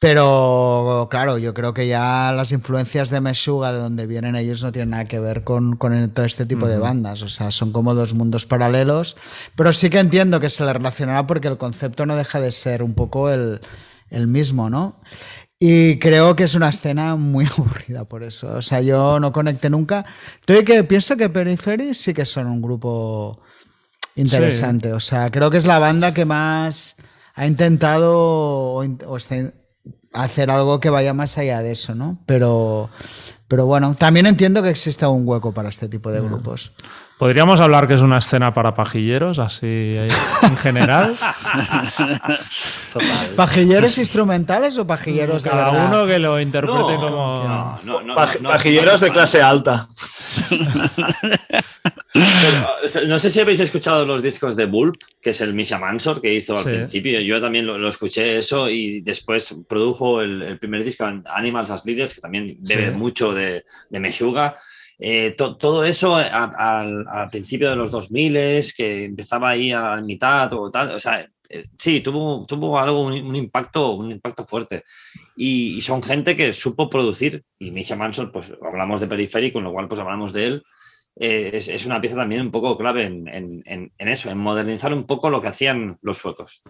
Pero 0.03 1.07
claro, 1.09 1.37
yo 1.37 1.53
creo 1.53 1.73
que 1.73 1.87
ya 1.87 2.33
las 2.35 2.51
influencias 2.51 3.09
de 3.09 3.21
Meshuga, 3.21 3.71
de 3.71 3.79
donde 3.79 4.05
vienen 4.05 4.35
ellos, 4.35 4.61
no 4.61 4.73
tienen 4.73 4.89
nada 4.89 5.05
que 5.05 5.17
ver 5.17 5.45
con, 5.45 5.77
con 5.77 6.09
todo 6.09 6.25
este 6.25 6.45
tipo 6.45 6.67
de 6.67 6.77
bandas. 6.77 7.21
O 7.21 7.29
sea, 7.29 7.51
son 7.51 7.71
como 7.71 7.95
dos 7.95 8.13
mundos 8.13 8.45
paralelos. 8.45 9.15
Pero 9.55 9.71
sí 9.71 9.89
que 9.89 9.99
entiendo 9.99 10.41
que 10.41 10.49
se 10.49 10.65
le 10.65 10.73
relacionará 10.73 11.25
porque 11.25 11.47
el 11.47 11.57
concepto 11.57 12.05
no 12.05 12.17
deja 12.17 12.41
de 12.41 12.51
ser 12.51 12.83
un 12.83 12.95
poco 12.95 13.29
el, 13.29 13.61
el 14.09 14.27
mismo, 14.27 14.69
¿no? 14.69 14.99
Y 15.57 15.99
creo 15.99 16.35
que 16.35 16.43
es 16.43 16.55
una 16.55 16.67
escena 16.67 17.15
muy 17.15 17.45
aburrida 17.57 18.03
por 18.03 18.23
eso. 18.23 18.57
O 18.57 18.61
sea, 18.61 18.81
yo 18.81 19.21
no 19.21 19.31
conecté 19.31 19.69
nunca. 19.69 20.03
Estoy 20.41 20.65
que 20.65 20.83
pienso 20.83 21.15
que 21.15 21.29
Periphery 21.29 21.93
sí 21.93 22.13
que 22.13 22.25
son 22.25 22.47
un 22.47 22.61
grupo 22.61 23.39
interesante. 24.17 24.91
O 24.91 24.99
sea, 24.99 25.29
creo 25.29 25.49
que 25.49 25.55
es 25.59 25.65
la 25.65 25.79
banda 25.79 26.13
que 26.13 26.25
más 26.25 26.97
ha 27.35 27.47
intentado 27.47 28.11
o, 28.17 28.83
o 28.83 29.15
está 29.15 29.53
hacer 30.13 30.49
algo 30.51 30.79
que 30.79 30.89
vaya 30.89 31.13
más 31.13 31.37
allá 31.37 31.61
de 31.61 31.71
eso, 31.71 31.95
¿no? 31.95 32.17
Pero, 32.25 32.89
pero 33.47 33.65
bueno, 33.65 33.95
también 33.97 34.25
entiendo 34.25 34.61
que 34.63 34.69
exista 34.69 35.09
un 35.09 35.27
hueco 35.27 35.53
para 35.53 35.69
este 35.69 35.87
tipo 35.89 36.11
de 36.11 36.21
grupos. 36.21 36.71
Podríamos 37.19 37.61
hablar 37.61 37.87
que 37.87 37.93
es 37.93 38.01
una 38.01 38.17
escena 38.17 38.53
para 38.53 38.73
pajilleros, 38.73 39.39
así 39.39 39.95
en 40.41 40.57
general. 40.57 41.15
¿Pajilleros 43.35 43.97
instrumentales 43.97 44.77
o 44.77 44.85
pajilleros 44.85 45.43
de 45.43 45.49
Cada 45.49 45.71
verdad? 45.71 45.87
uno 45.87 46.05
que 46.07 46.19
lo 46.19 46.39
interprete 46.39 46.77
No, 46.79 46.99
como. 46.99 47.43
No, 47.47 47.79
no, 47.83 48.01
no, 48.01 48.15
Paj- 48.15 48.39
no, 48.41 48.49
pajilleros 48.49 49.01
no, 49.01 49.07
de 49.07 49.13
clase 49.13 49.41
alta. 49.41 49.87
Pero, 52.13 53.07
no 53.07 53.19
sé 53.19 53.29
si 53.29 53.39
habéis 53.39 53.59
escuchado 53.59 54.05
los 54.05 54.21
discos 54.21 54.55
de 54.55 54.65
Bulb, 54.65 54.97
que 55.21 55.31
es 55.31 55.41
el 55.41 55.53
Misha 55.53 55.79
Mansor 55.79 56.21
que 56.21 56.33
hizo 56.33 56.55
al 56.57 56.63
Sí. 56.63 56.69
principio. 56.69 57.19
Yo 57.21 57.41
también 57.41 57.65
lo, 57.65 57.77
lo 57.77 57.89
escuché 57.89 58.37
eso 58.37 58.69
y 58.69 59.01
después 59.01 59.55
produjo 59.67 60.21
el, 60.21 60.41
el 60.41 60.59
primer 60.59 60.83
disco 60.83 61.05
Animals 61.25 61.71
as 61.71 61.85
Leaders, 61.85 62.13
que 62.15 62.21
también 62.21 62.57
bebe 62.67 62.91
Sí. 62.91 62.97
mucho 62.97 63.33
de, 63.33 63.63
de 63.89 63.99
Meshuga. 63.99 64.57
Eh, 64.99 65.33
to- 65.37 65.57
todo 65.57 65.83
eso 65.83 66.15
al 66.15 67.29
principio 67.31 67.69
de 67.69 67.75
los 67.75 67.89
2000 67.91 68.33
que 68.77 69.05
empezaba 69.05 69.49
ahí 69.49 69.71
a 69.71 69.95
mitad 70.05 70.53
o 70.53 70.69
tal, 70.69 70.91
o 70.91 70.99
sea, 70.99 71.27
eh, 71.53 71.65
sí, 71.77 72.01
tuvo, 72.01 72.45
tuvo 72.45 72.79
algo, 72.79 73.01
un, 73.03 73.13
un 73.13 73.35
impacto, 73.35 73.91
un 73.95 74.11
impacto 74.11 74.45
fuerte. 74.45 74.83
Y, 75.35 75.75
y 75.77 75.81
son 75.81 76.01
gente 76.01 76.35
que 76.35 76.53
supo 76.53 76.89
producir. 76.89 77.43
Y 77.59 77.71
Misha 77.71 77.95
Manson, 77.95 78.31
pues 78.31 78.51
hablamos 78.61 79.01
de 79.01 79.07
Periphery, 79.07 79.51
con 79.51 79.63
lo 79.63 79.71
cual 79.71 79.87
pues 79.87 80.01
hablamos 80.01 80.33
de 80.33 80.45
él. 80.45 80.63
Eh, 81.19 81.51
es, 81.53 81.67
es 81.67 81.85
una 81.85 82.01
pieza 82.01 82.15
también 82.15 82.41
un 82.41 82.49
poco 82.51 82.75
clave 82.77 83.05
en, 83.05 83.27
en- 83.27 83.61
en- 83.65 83.91
en 83.97 84.07
eso, 84.07 84.31
en 84.31 84.37
modernizar 84.39 84.91
un 84.93 85.05
poco 85.05 85.29
lo 85.29 85.41
que 85.41 85.47
hacían 85.49 85.97
los 86.01 86.17
suecos. 86.17 86.63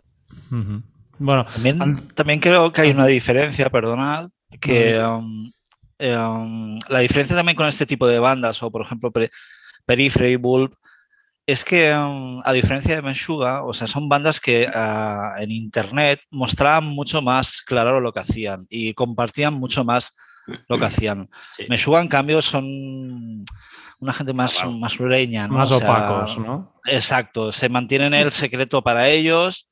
Ujú. 0.52 0.84
Bueno, 1.20 1.46
También, 1.46 2.08
también 2.16 2.40
creo 2.40 2.72
que 2.72 2.82
hay 2.82 2.92
una 2.92 3.06
diferencia, 3.06 3.70
perdonad, 3.70 4.30
que 4.60 5.00
um, 5.00 5.52
eh, 6.00 6.18
um, 6.18 6.78
la 6.90 7.00
diferencia 7.00 7.36
también 7.36 7.56
con 7.56 7.68
este 7.68 7.86
tipo 7.86 8.06
de 8.08 8.20
bandas, 8.20 8.62
o 8.64 8.70
por 8.72 8.82
ejemplo 8.82 9.12
Pe- 9.12 9.30
Periphery, 9.86 10.36
Bulb, 10.36 10.76
es 11.46 11.66
que 11.66 11.94
um, 11.94 12.42
a 12.44 12.54
diferencia 12.54 12.96
de 12.96 13.02
Meshuga, 13.02 13.64
o 13.64 13.74
sea, 13.74 13.88
son 13.88 14.08
bandas 14.08 14.40
que 14.40 14.68
ah, 14.74 15.36
en 15.40 15.52
internet 15.52 16.22
mostraban 16.32 16.86
mucho 16.86 17.22
más 17.22 17.62
claro 17.62 18.00
lo 18.00 18.14
que 18.14 18.22
hacían 18.22 18.66
y 18.70 18.94
compartían 18.94 19.54
mucho 19.54 19.84
más 19.84 20.16
lo 20.68 20.78
que 20.78 20.86
hacían. 20.86 21.30
Sí. 21.56 21.66
Meshuga, 21.70 22.02
en 22.02 22.08
cambio, 22.08 22.42
son 22.42 23.46
una 24.00 24.14
gente 24.14 24.34
más, 24.34 24.54
Claro. 24.56 24.72
más 24.74 24.94
sureña, 24.94 25.48
¿no? 25.48 25.56
más 25.56 25.72
O 25.72 25.78
sea, 25.78 25.90
opacos, 25.90 26.38
¿no? 26.38 26.74
Exacto, 26.86 27.52
se 27.52 27.70
mantienen 27.70 28.14
el 28.14 28.32
secreto 28.32 28.82
para 28.82 29.10
ellos, 29.10 29.70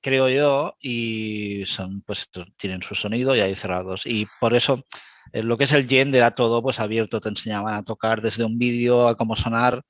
creo 0.00 0.28
yo, 0.28 0.74
y 0.80 1.64
son, 1.66 2.02
pues, 2.02 2.28
tienen 2.56 2.82
su 2.82 2.94
sonido 2.94 3.34
y 3.36 3.40
ahí 3.40 3.54
cerrados. 3.54 4.06
Y 4.06 4.26
por 4.40 4.54
eso 4.54 4.84
eh, 5.32 5.42
lo 5.42 5.56
que 5.56 5.64
es 5.64 5.72
el 5.72 5.86
Yen 5.86 6.14
era 6.14 6.32
todo 6.32 6.62
pues 6.62 6.80
abierto, 6.80 7.20
te 7.20 7.28
enseñaban 7.28 7.74
a 7.74 7.82
tocar 7.82 8.20
desde 8.20 8.44
un 8.44 8.58
vídeo 8.58 9.08
a 9.08 9.16
cómo 9.16 9.36
sonar. 9.36 9.82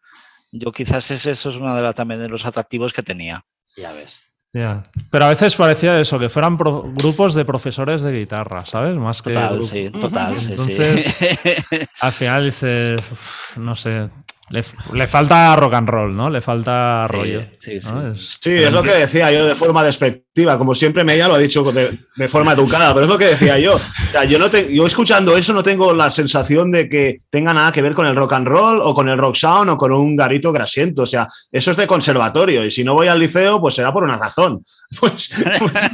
Yo 0.52 0.72
quizás 0.72 1.10
ese, 1.10 1.30
eso 1.32 1.48
es 1.50 1.56
uno 1.56 1.74
de, 1.74 1.82
la, 1.82 1.92
también 1.92 2.20
de 2.20 2.28
los 2.28 2.44
atractivos 2.46 2.92
que 2.92 3.02
tenía. 3.02 3.44
Ya 3.76 3.92
ves. 3.92 4.18
Ya. 4.52 4.82
Pero 5.10 5.26
a 5.26 5.28
veces 5.28 5.54
parecía 5.54 6.00
eso, 6.00 6.18
que 6.18 6.28
fueran 6.28 6.58
pro- 6.58 6.82
grupos 6.96 7.34
de 7.34 7.44
profesores 7.44 8.02
de 8.02 8.10
guitarra, 8.12 8.66
¿sabes? 8.66 8.96
Más 8.96 9.22
que. 9.22 9.32
Total, 9.32 9.64
sí, 9.64 9.90
total, 9.90 10.38
sí, 10.38 10.48
Entonces- 10.50 11.06
sí. 11.16 11.76
Al 12.00 12.12
final 12.12 12.44
dices, 12.44 13.00
"Uf, 13.12 13.56
no 13.58 13.76
sé. 13.76 14.10
Le, 14.50 14.64
le, 14.94 15.06
falta 15.06 15.54
rock 15.54 15.74
and 15.74 15.88
roll, 15.88 16.16
¿no? 16.16 16.28
Le 16.28 16.40
falta 16.40 17.06
rollo. 17.06 17.42
Sí, 17.56 17.80
sí, 17.80 17.88
¿no? 17.88 18.12
Es, 18.12 18.38
sí, 18.42 18.50
es 18.50 18.72
lo 18.72 18.82
que 18.82 18.90
decía 18.90 19.30
yo 19.30 19.46
de 19.46 19.54
forma 19.54 19.84
despectiva. 19.84 20.58
Como 20.58 20.74
siempre, 20.74 21.04
Mella 21.04 21.28
lo 21.28 21.34
ha 21.34 21.38
dicho 21.38 21.62
de, 21.70 21.98
de, 22.16 22.28
forma 22.28 22.54
educada, 22.54 22.92
pero 22.92 23.04
es 23.04 23.10
lo 23.10 23.16
que 23.16 23.26
decía 23.26 23.60
yo. 23.60 23.76
O 23.76 24.10
sea, 24.10 24.24
yo, 24.24 24.40
no 24.40 24.50
te, 24.50 24.74
yo 24.74 24.86
escuchando 24.86 25.36
eso 25.36 25.52
no 25.52 25.62
tengo 25.62 25.94
la 25.94 26.10
sensación 26.10 26.72
de 26.72 26.88
que 26.88 27.20
tenga 27.30 27.54
nada 27.54 27.70
que 27.70 27.80
ver 27.80 27.94
con 27.94 28.06
el 28.06 28.16
rock 28.16 28.32
and 28.32 28.48
roll 28.48 28.80
o 28.82 28.92
con 28.92 29.08
el 29.08 29.18
rock 29.18 29.36
sound 29.36 29.70
o 29.70 29.76
con 29.76 29.92
un 29.92 30.16
garito 30.16 30.50
grasiento. 30.50 31.02
O 31.02 31.06
sea, 31.06 31.28
eso 31.52 31.70
es 31.70 31.76
de 31.76 31.86
conservatorio 31.86 32.64
y 32.64 32.72
si 32.72 32.82
no 32.82 32.94
voy 32.94 33.06
al 33.06 33.20
liceo, 33.20 33.60
pues 33.60 33.76
será 33.76 33.92
por 33.92 34.02
una 34.02 34.16
razón. 34.16 34.64
Pues, 34.98 35.32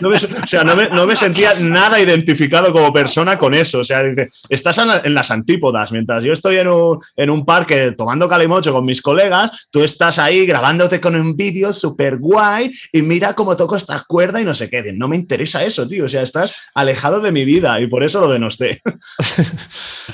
no 0.00 0.08
me, 0.08 0.16
o 0.16 0.46
sea, 0.46 0.64
no 0.64 0.74
me, 0.74 0.88
no 0.88 1.06
me, 1.06 1.16
sentía 1.16 1.52
nada 1.60 2.00
identificado 2.00 2.72
como 2.72 2.90
persona 2.94 3.36
con 3.38 3.52
eso. 3.52 3.80
O 3.80 3.84
sea, 3.84 4.02
estás 4.48 4.78
en 4.78 5.14
las 5.14 5.30
antípodas. 5.30 5.92
Mientras 5.92 6.24
yo 6.24 6.32
estoy 6.32 6.56
en 6.58 6.68
un, 6.68 6.98
en 7.14 7.28
un 7.28 7.44
parque 7.44 7.92
tomando 7.92 8.26
calimocho 8.46 8.72
con 8.72 8.84
mis 8.84 9.02
colegas, 9.02 9.68
tú 9.70 9.82
estás 9.82 10.18
ahí 10.18 10.46
grabándote 10.46 11.00
con 11.00 11.16
un 11.16 11.36
vídeo 11.36 11.72
súper 11.72 12.18
guay 12.18 12.70
y 12.92 13.02
mira 13.02 13.34
cómo 13.34 13.56
toco 13.56 13.76
esta 13.76 14.04
cuerda 14.06 14.40
y 14.40 14.44
no 14.44 14.54
sé 14.54 14.70
qué. 14.70 14.92
No 14.92 15.08
me 15.08 15.16
interesa 15.16 15.64
eso, 15.64 15.86
tío. 15.88 16.04
O 16.04 16.08
sea, 16.08 16.22
estás 16.22 16.54
alejado 16.74 17.20
de 17.20 17.32
mi 17.32 17.44
vida 17.44 17.80
y 17.80 17.88
por 17.88 18.04
eso 18.04 18.20
lo 18.20 18.30
denosté. 18.30 18.80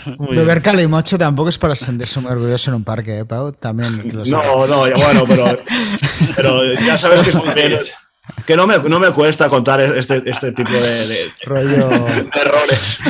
Beber 0.19 0.63
calimocho 0.63 1.19
tampoco 1.19 1.51
es 1.51 1.59
para 1.59 1.75
sentirse 1.75 2.21
muy 2.21 2.33
orgulloso 2.33 2.71
en 2.71 2.77
un 2.77 2.85
parque, 2.85 3.19
¿eh, 3.19 3.25
Pau? 3.27 3.53
También. 3.53 4.09
no, 4.09 4.67
no, 4.67 4.89
ya, 4.89 4.95
bueno, 4.97 5.25
pero, 5.29 5.59
pero 6.35 6.75
ya 6.81 6.97
sabes 6.97 7.23
que 7.23 7.31
es 7.31 7.37
un 7.37 7.53
que 8.47 8.57
no 8.57 8.67
me, 8.67 8.79
no 8.79 8.99
me 8.99 9.11
cuesta 9.11 9.49
contar 9.49 9.81
este, 9.81 10.23
este 10.27 10.53
tipo 10.53 10.73
de, 10.73 11.07
de, 11.07 11.33
Rollo... 11.45 11.91
errores. 12.35 13.01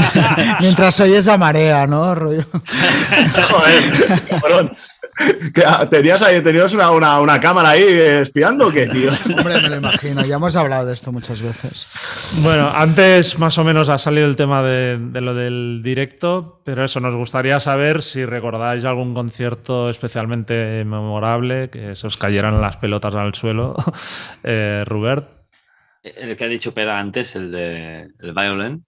Mientras 0.60 1.00
oyes 1.00 1.28
a 1.28 1.38
marea, 1.38 1.86
¿no? 1.86 2.14
Rollo. 2.14 2.44
Joder, 3.50 4.20
cabrón. 4.28 4.76
¿Que 5.52 5.62
¿Tenías, 5.90 6.22
ahí, 6.22 6.40
¿Tenías 6.40 6.72
una, 6.72 6.90
una, 6.90 7.20
una, 7.20 7.40
cámara 7.40 7.70
ahí 7.70 7.82
espiando 7.82 8.68
o 8.68 8.70
qué, 8.70 8.86
tío? 8.86 9.10
Hombre, 9.36 9.60
me 9.60 9.68
lo 9.68 9.76
imagino. 9.76 10.24
Ya 10.24 10.36
hemos 10.36 10.56
hablado 10.56 10.86
de 10.86 10.94
esto 10.94 11.12
muchas 11.12 11.42
veces. 11.42 11.88
Bueno, 12.42 12.70
antes 12.74 13.38
más 13.38 13.58
o 13.58 13.64
menos 13.64 13.90
ha 13.90 13.98
salido 13.98 14.26
el 14.26 14.36
tema 14.36 14.62
de, 14.62 14.98
de 14.98 15.20
lo 15.20 15.34
del 15.34 15.80
directo, 15.82 16.60
pero 16.64 16.84
eso, 16.84 17.00
nos 17.00 17.14
gustaría 17.14 17.60
saber 17.60 18.02
si 18.02 18.24
recordáis 18.24 18.84
algún 18.84 19.12
concierto 19.12 19.90
especialmente 19.90 20.84
memorable, 20.84 21.68
que 21.68 21.94
se 21.94 22.06
os 22.06 22.16
cayeran 22.16 22.60
las 22.60 22.76
pelotas 22.76 23.14
al 23.14 23.34
suelo. 23.34 23.74
eh, 24.44 24.69
Rubert. 24.84 25.28
El 26.02 26.36
que 26.36 26.44
ha 26.44 26.48
dicho 26.48 26.72
Pera 26.72 26.98
antes, 26.98 27.36
el 27.36 27.50
de 27.50 28.08
el 28.18 28.32
Violent. 28.32 28.84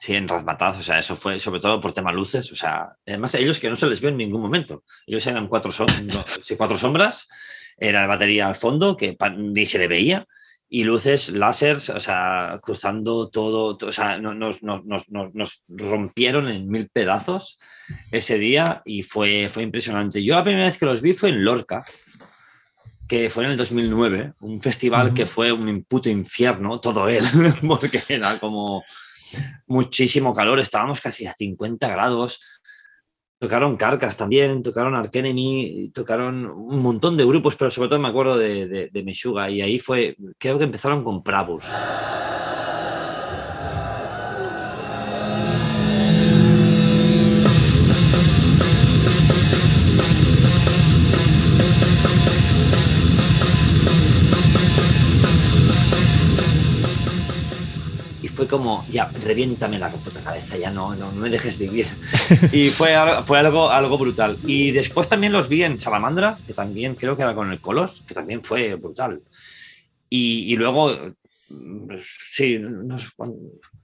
Sí, 0.00 0.14
en 0.14 0.28
Rasmataz, 0.28 0.78
o 0.78 0.82
sea, 0.82 0.98
eso 1.00 1.16
fue 1.16 1.40
sobre 1.40 1.60
todo 1.60 1.80
por 1.80 1.92
tema 1.92 2.12
luces, 2.12 2.52
o 2.52 2.56
sea, 2.56 2.92
además 3.04 3.34
ellos 3.34 3.58
que 3.58 3.68
no 3.68 3.74
se 3.74 3.88
les 3.88 4.00
vio 4.00 4.10
en 4.10 4.16
ningún 4.16 4.40
momento, 4.40 4.84
ellos 5.04 5.26
eran 5.26 5.48
cuatro, 5.48 5.72
sombras, 5.72 7.28
era 7.76 8.02
la 8.02 8.06
batería 8.06 8.46
al 8.46 8.54
fondo 8.54 8.96
que 8.96 9.16
ni 9.36 9.66
se 9.66 9.78
le 9.80 9.88
veía, 9.88 10.24
y 10.70 10.84
luces, 10.84 11.30
láseres, 11.30 11.88
o 11.88 11.98
sea, 11.98 12.60
cruzando 12.62 13.30
todo, 13.30 13.78
o 13.80 13.92
sea, 13.92 14.18
nos, 14.18 14.62
nos, 14.62 15.64
rompieron 15.66 16.48
en 16.48 16.68
mil 16.68 16.88
pedazos 16.90 17.58
ese 18.12 18.38
día 18.38 18.82
y 18.84 19.02
fue, 19.02 19.48
fue 19.48 19.62
impresionante. 19.62 20.22
Yo 20.22 20.34
la 20.34 20.44
primera 20.44 20.66
vez 20.66 20.78
que 20.78 20.84
los 20.84 21.00
vi 21.00 21.14
fue 21.14 21.30
en 21.30 21.42
Lorca, 21.42 21.84
que 23.08 23.30
fue 23.30 23.44
en 23.44 23.52
el 23.52 23.56
2009, 23.56 24.34
un 24.40 24.60
festival 24.60 25.08
uh 25.08 25.10
-huh. 25.10 25.14
que 25.14 25.26
fue 25.26 25.50
un 25.50 25.84
puto 25.84 26.08
infierno, 26.10 26.78
todo 26.80 27.08
él, 27.08 27.24
porque 27.66 28.02
era 28.08 28.38
como 28.38 28.84
muchísimo 29.66 30.34
calor, 30.34 30.60
estábamos 30.60 31.00
casi 31.00 31.26
a 31.26 31.34
50 31.34 31.88
grados. 31.88 32.40
Tocaron 33.40 33.76
Carcas 33.76 34.16
también, 34.16 34.62
tocaron 34.64 34.96
Arkenemy, 34.96 35.90
tocaron 35.94 36.44
un 36.46 36.82
montón 36.82 37.16
de 37.16 37.24
grupos, 37.24 37.54
pero 37.56 37.70
sobre 37.70 37.88
todo 37.88 38.00
me 38.00 38.08
acuerdo 38.08 38.36
de, 38.36 38.66
de, 38.66 38.88
de 38.92 39.02
Meshuga 39.04 39.48
y 39.48 39.62
ahí 39.62 39.78
fue, 39.78 40.16
creo 40.38 40.58
que 40.58 40.64
empezaron 40.64 41.04
con 41.04 41.22
Pravus. 41.22 41.64
Fue 58.38 58.46
como, 58.46 58.86
ya, 58.88 59.10
reviéntame 59.24 59.80
la 59.80 59.90
puta 59.90 60.20
cabeza, 60.20 60.56
ya 60.56 60.70
no, 60.70 60.94
no, 60.94 61.10
no 61.10 61.22
me 61.22 61.28
dejes 61.28 61.58
vivir. 61.58 61.86
y 62.52 62.68
fue, 62.68 62.94
fue 63.26 63.36
algo, 63.36 63.68
algo 63.68 63.98
brutal. 63.98 64.38
Y 64.46 64.70
después 64.70 65.08
también 65.08 65.32
los 65.32 65.48
vi 65.48 65.64
en 65.64 65.80
Salamandra, 65.80 66.38
que 66.46 66.54
también 66.54 66.94
creo 66.94 67.16
que 67.16 67.24
era 67.24 67.34
con 67.34 67.50
el 67.50 67.58
Colos, 67.60 68.04
que 68.06 68.14
también 68.14 68.44
fue 68.44 68.76
brutal. 68.76 69.22
Y, 70.08 70.52
y 70.52 70.56
luego, 70.56 71.16
pues, 71.88 72.06
sí, 72.32 72.54
unos, 72.54 73.12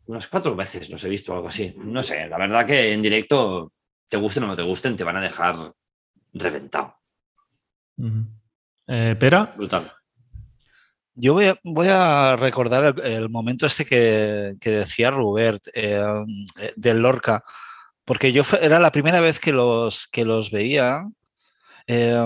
unas 0.07 0.29
cuatro 0.29 0.55
veces 0.55 0.89
los 0.89 1.03
he 1.03 1.09
visto, 1.09 1.35
algo 1.35 1.49
así. 1.49 1.75
No 1.77 2.05
sé, 2.05 2.29
la 2.29 2.39
verdad 2.39 2.65
que 2.65 2.93
en 2.93 3.03
directo, 3.03 3.73
te 4.09 4.19
gusten 4.19 4.45
o 4.45 4.47
no 4.47 4.55
te 4.55 4.63
gusten, 4.63 4.97
te 4.97 5.03
van 5.03 5.17
a 5.17 5.21
dejar 5.21 5.73
reventado. 6.33 6.95
Uh 7.97 8.05
-huh. 8.05 8.27
eh, 8.87 9.17
¿Pera? 9.19 9.53
Brutal. 9.57 9.94
Yo 11.17 11.33
voy 11.33 11.47
a, 11.47 11.57
voy 11.63 11.87
a 11.89 12.37
recordar 12.37 12.97
el, 12.99 13.13
el, 13.13 13.29
momento 13.29 13.67
este 13.67 13.85
que, 13.85 14.57
que 14.61 14.71
decía 14.71 15.11
Robert 15.11 15.63
eh, 15.73 16.03
del 16.75 17.03
Lorca, 17.03 17.43
porque 18.05 18.33
yo 18.33 18.43
fue, 18.43 18.65
era 18.65 18.79
la 18.81 18.91
primera 18.91 19.21
vez 19.21 19.39
que 19.39 19.53
los, 19.53 20.09
que 20.09 20.25
los 20.25 20.51
veía. 20.51 21.05
Eh, 21.87 22.17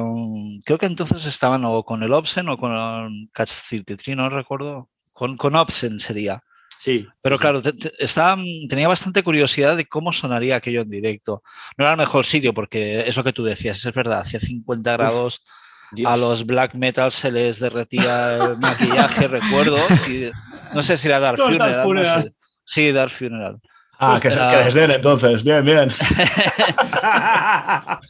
creo 0.65 0.79
que 0.79 0.87
entonces 0.87 1.27
estaban 1.27 1.65
o 1.65 1.83
con 1.85 2.03
el 2.03 2.13
Obsen 2.13 2.49
o 2.49 2.57
con 2.57 3.29
Catch 3.33 3.53
33, 3.69 4.17
no 4.17 4.31
recuerdo. 4.31 4.89
Con, 5.13 5.37
con 5.37 5.55
Obsen 5.57 6.01
sería. 6.01 6.43
Sí. 6.79 7.07
Pero 7.21 7.37
sí. 7.37 7.41
claro, 7.43 7.61
te, 7.61 7.73
te, 7.73 7.93
estaba, 7.99 8.41
tenía 8.69 8.89
bastante 8.89 9.23
curiosidad 9.23 9.77
de 9.77 9.87
cómo 9.87 10.13
sonaría 10.13 10.57
aquello 10.57 10.83
en 10.83 10.91
directo. 10.91 11.43
No 11.77 11.85
era 11.85 11.93
el 11.93 11.99
mejor 11.99 12.25
sitio, 12.25 12.55
porque 12.55 13.01
eso 13.07 13.23
que 13.25 13.33
tú 13.33 13.45
decías, 13.45 13.85
es 13.85 13.93
verdad, 13.93 14.21
hacía 14.21 14.41
50 14.41 14.93
grados. 14.93 15.43
Uf. 15.45 15.58
Dios. 15.93 16.11
A 16.11 16.17
los 16.17 16.47
black 16.47 16.75
metal 16.75 17.13
se 17.13 17.31
les 17.31 17.61
derretía 17.61 18.37
el 18.37 18.57
maquillaje, 18.59 19.29
recuerdo. 19.29 19.79
Y, 20.09 20.31
no 20.75 20.83
sé 20.83 20.97
si 20.97 21.09
era 21.09 21.21
Dark 21.21 21.39
Funeral. 21.39 21.73
Dark 21.73 21.83
Funeral. 21.83 22.17
No 22.17 22.23
sé. 22.23 22.33
Sí, 22.65 22.93
Dark 22.93 23.11
Funeral. 23.11 23.61
Ah, 24.01 24.19
que, 24.23 24.29
uh, 24.29 24.33
que 24.33 24.65
les 24.65 24.75
den 24.75 24.91
entonces. 24.93 25.43
Bien, 25.43 25.65
bien. 25.65 25.91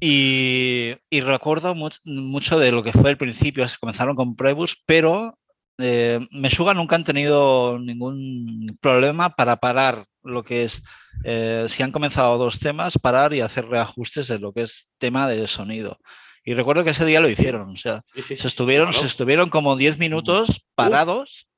y, 0.00 0.94
y, 1.10 1.20
recuerdo 1.20 1.74
mucho, 1.74 1.98
mucho, 2.04 2.58
de 2.58 2.72
lo 2.72 2.82
que 2.82 2.92
fue 2.92 3.10
el 3.10 3.16
principio. 3.16 3.68
Se 3.68 3.78
comenzaron 3.78 4.16
con 4.16 4.34
Prebus, 4.34 4.82
pero 4.84 5.38
eh, 5.78 6.20
Meshuga 6.30 6.74
nunca 6.74 6.96
han 6.96 7.04
tenido 7.04 7.78
ningún 7.78 8.76
problema 8.80 9.30
para 9.30 9.56
parar 9.56 10.06
lo 10.22 10.42
que 10.42 10.64
es, 10.64 10.82
eh, 11.24 11.66
si 11.68 11.82
han 11.82 11.92
comenzado 11.92 12.38
dos 12.38 12.58
temas, 12.58 12.98
parar 12.98 13.34
y 13.34 13.40
hacer 13.40 13.66
reajustes 13.66 14.30
en 14.30 14.42
lo 14.42 14.52
que 14.52 14.62
es 14.62 14.90
tema 14.98 15.28
de 15.28 15.46
sonido. 15.46 15.98
Y 16.44 16.54
recuerdo 16.54 16.84
que 16.84 16.90
ese 16.90 17.06
día 17.06 17.20
lo 17.20 17.28
hicieron, 17.28 17.70
o 17.70 17.76
sea, 17.76 18.04
sí, 18.14 18.22
sí, 18.22 18.36
se, 18.36 18.48
estuvieron, 18.48 18.88
claro. 18.88 19.00
se 19.00 19.06
estuvieron 19.06 19.48
como 19.48 19.76
10 19.76 19.98
minutos 19.98 20.66
parados 20.74 21.48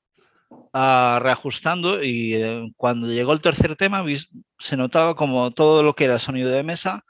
uh, 0.48 1.18
reajustando 1.18 2.02
y 2.02 2.34
eh, 2.34 2.72
cuando 2.76 3.08
llegó 3.08 3.32
el 3.32 3.40
tercer 3.40 3.74
tema 3.74 4.04
se 4.58 4.76
notaba 4.76 5.16
como 5.16 5.50
todo 5.50 5.82
lo 5.82 5.94
que 5.94 6.04
era 6.04 6.20
sonido 6.20 6.50
de 6.50 6.62
mesa 6.62 7.04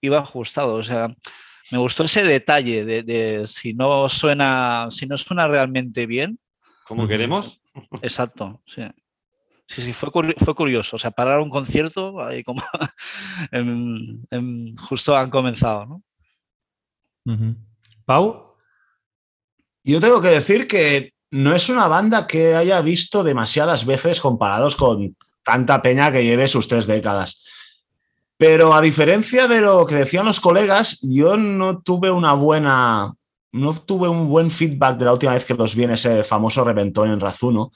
iba 0.00 0.18
ajustado, 0.18 0.74
o 0.74 0.84
sea, 0.84 1.08
me 1.72 1.78
gustó 1.78 2.04
ese 2.04 2.22
detalle 2.22 2.84
de, 2.84 3.02
de 3.02 3.46
si 3.46 3.74
no 3.74 4.08
suena, 4.08 4.88
si 4.90 5.06
no 5.06 5.18
suena 5.18 5.48
realmente 5.48 6.06
bien. 6.06 6.38
Como 6.86 7.08
queremos. 7.08 7.60
Exacto, 8.02 8.62
sí. 8.66 8.82
Sí, 9.68 9.82
sí, 9.82 9.92
fue, 9.92 10.10
fue 10.38 10.54
curioso. 10.54 10.94
O 10.94 10.98
sea, 10.98 11.10
parar 11.10 11.40
un 11.40 11.50
concierto 11.50 12.22
ahí 12.22 12.44
como 12.44 12.62
en, 13.50 14.24
en, 14.30 14.76
justo 14.76 15.16
han 15.16 15.28
comenzado, 15.28 15.86
¿no? 15.86 16.02
Uh 17.26 17.32
-huh. 17.32 17.56
Pau. 18.04 18.56
Yo 19.84 20.00
tengo 20.00 20.20
que 20.20 20.28
decir 20.28 20.66
que 20.66 21.12
no 21.30 21.54
es 21.54 21.68
una 21.68 21.88
banda 21.88 22.26
que 22.26 22.54
haya 22.54 22.80
visto 22.80 23.22
demasiadas 23.22 23.84
veces 23.84 24.20
comparados 24.20 24.76
con 24.76 25.16
tanta 25.44 25.82
peña 25.82 26.10
que 26.10 26.24
lleve 26.24 26.48
sus 26.48 26.66
tres 26.68 26.86
décadas. 26.86 27.42
Pero 28.36 28.74
a 28.74 28.80
diferencia 28.80 29.48
de 29.48 29.60
lo 29.60 29.86
que 29.86 29.94
decían 29.94 30.26
los 30.26 30.40
colegas, 30.40 30.98
yo 31.02 31.36
no 31.36 31.80
tuve 31.80 32.10
una 32.10 32.32
buena. 32.34 33.14
No 33.52 33.74
tuve 33.74 34.08
un 34.08 34.28
buen 34.28 34.50
feedback 34.50 34.98
de 34.98 35.04
la 35.06 35.12
última 35.12 35.32
vez 35.32 35.46
que 35.46 35.54
los 35.54 35.74
vi 35.74 35.84
en 35.84 35.92
ese 35.92 36.24
famoso 36.24 36.62
reventón 36.62 37.10
en 37.10 37.20
Razuno. 37.20 37.72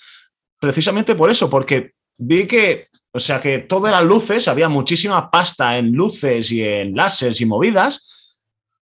Precisamente 0.58 1.14
por 1.14 1.30
eso, 1.30 1.48
porque 1.48 1.92
vi 2.18 2.46
que, 2.46 2.88
o 3.12 3.18
sea, 3.18 3.40
que 3.40 3.60
todo 3.60 3.88
eran 3.88 4.06
luces, 4.06 4.46
había 4.48 4.68
muchísima 4.68 5.30
pasta 5.30 5.78
en 5.78 5.92
luces 5.92 6.52
y 6.52 6.62
en 6.62 6.94
láseres 6.94 7.40
y 7.40 7.46
movidas, 7.46 8.19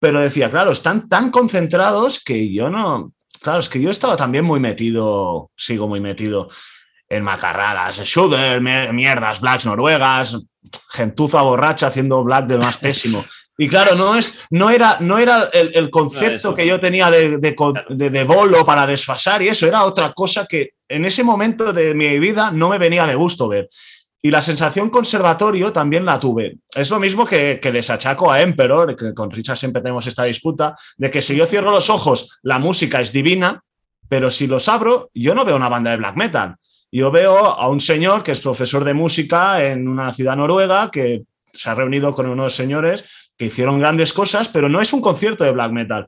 pero 0.05 0.21
decía, 0.21 0.51
claro, 0.51 0.71
están 0.71 1.09
tan 1.09 1.31
concentrados 1.31 2.23
que 2.23 2.53
yo 2.53 2.69
no. 2.69 3.15
Claro, 3.41 3.61
es 3.61 3.71
que 3.71 3.81
yo 3.81 3.91
estaba 3.91 4.19
también 4.19 4.45
muy 4.45 4.61
metido, 4.61 5.51
sigo 5.57 5.89
muy 5.89 5.99
metido 5.99 6.51
en 7.09 7.23
macarradas, 7.25 7.97
shooter, 8.01 8.61
mierdas, 8.93 9.41
blacks 9.41 9.65
noruegas, 9.65 10.45
gentuza 10.91 11.41
borracha 11.41 11.87
haciendo 11.87 12.23
black 12.23 12.47
del 12.49 12.59
más 12.59 12.77
pésimo. 12.77 13.25
Y 13.57 13.69
claro, 13.69 13.95
no, 13.95 14.17
es, 14.17 14.41
no 14.51 14.69
era, 14.69 14.97
no 14.99 15.17
era 15.17 15.49
el, 15.53 15.71
el 15.75 15.89
concepto 15.89 16.55
que 16.57 16.67
yo 16.67 16.81
tenía 16.81 17.09
de, 17.09 17.39
de, 17.39 17.55
de- 17.91 18.11
de 18.11 18.25
bolo 18.25 18.65
para 18.67 18.85
desfasar 18.85 19.41
y 19.43 19.49
eso, 19.49 19.65
era 19.67 19.85
otra 19.85 20.13
cosa 20.13 20.45
que 20.45 20.73
en 20.89 21.05
ese 21.05 21.23
momento 21.23 21.73
de 21.73 21.95
mi 21.95 22.19
vida 22.19 22.51
no 22.51 22.69
me 22.69 22.79
venía 22.79 23.07
de 23.07 23.15
gusto 23.15 23.47
ver. 23.47 23.69
Y 24.25 24.31
la 24.31 24.41
sensación 24.41 24.89
conservatorio 24.89 25.70
también 25.70 26.07
la 26.07 26.18
tuve. 26.18 26.57
Es 26.75 26.89
lo 26.89 26.99
mismo 26.99 27.27
que, 27.27 27.61
que 27.61 27.70
les 27.70 27.91
achaco 27.91 28.33
a 28.33 28.41
Emperor, 28.41 28.97
que 28.97 29.12
con 29.12 29.31
Richard 29.31 29.59
siempre 29.59 29.83
tenemos 29.83 30.07
esta 30.07 30.25
disputa, 30.25 30.75
de 30.97 31.11
que 31.11 31.20
si 31.20 31.37
yo 31.37 31.45
cierro 31.45 31.70
los 31.70 31.91
ojos, 31.91 32.39
la 32.43 32.59
música 32.59 33.03
es 33.03 33.12
divina, 33.12 33.62
pero 34.09 34.31
si 34.31 34.47
los 34.47 34.66
abro, 34.70 35.11
yo 35.12 35.35
no 35.35 35.45
veo 35.45 35.57
una 35.57 35.68
banda 35.68 35.91
de 35.91 35.99
black 35.99 36.16
metal. 36.16 36.57
Yo 36.91 37.11
veo 37.11 37.37
a 37.37 37.68
un 37.68 37.81
señor 37.81 38.22
que 38.22 38.33
es 38.33 38.41
profesor 38.41 38.83
de 38.83 38.95
música 38.95 39.62
en 39.62 39.87
una 39.87 40.11
ciudad 40.14 40.37
noruega 40.37 40.91
que 40.91 41.25
se 41.53 41.68
ha 41.68 41.75
reunido 41.75 42.14
con 42.14 42.27
unos 42.27 42.55
señores 42.55 43.05
que 43.37 43.45
hicieron 43.45 43.79
grandes 43.79 44.14
cosas, 44.14 44.49
pero 44.49 44.70
no 44.70 44.81
es 44.81 44.91
un 44.95 45.03
concierto 45.03 45.45
de 45.45 45.53
black 45.53 45.72
metal. 45.72 46.07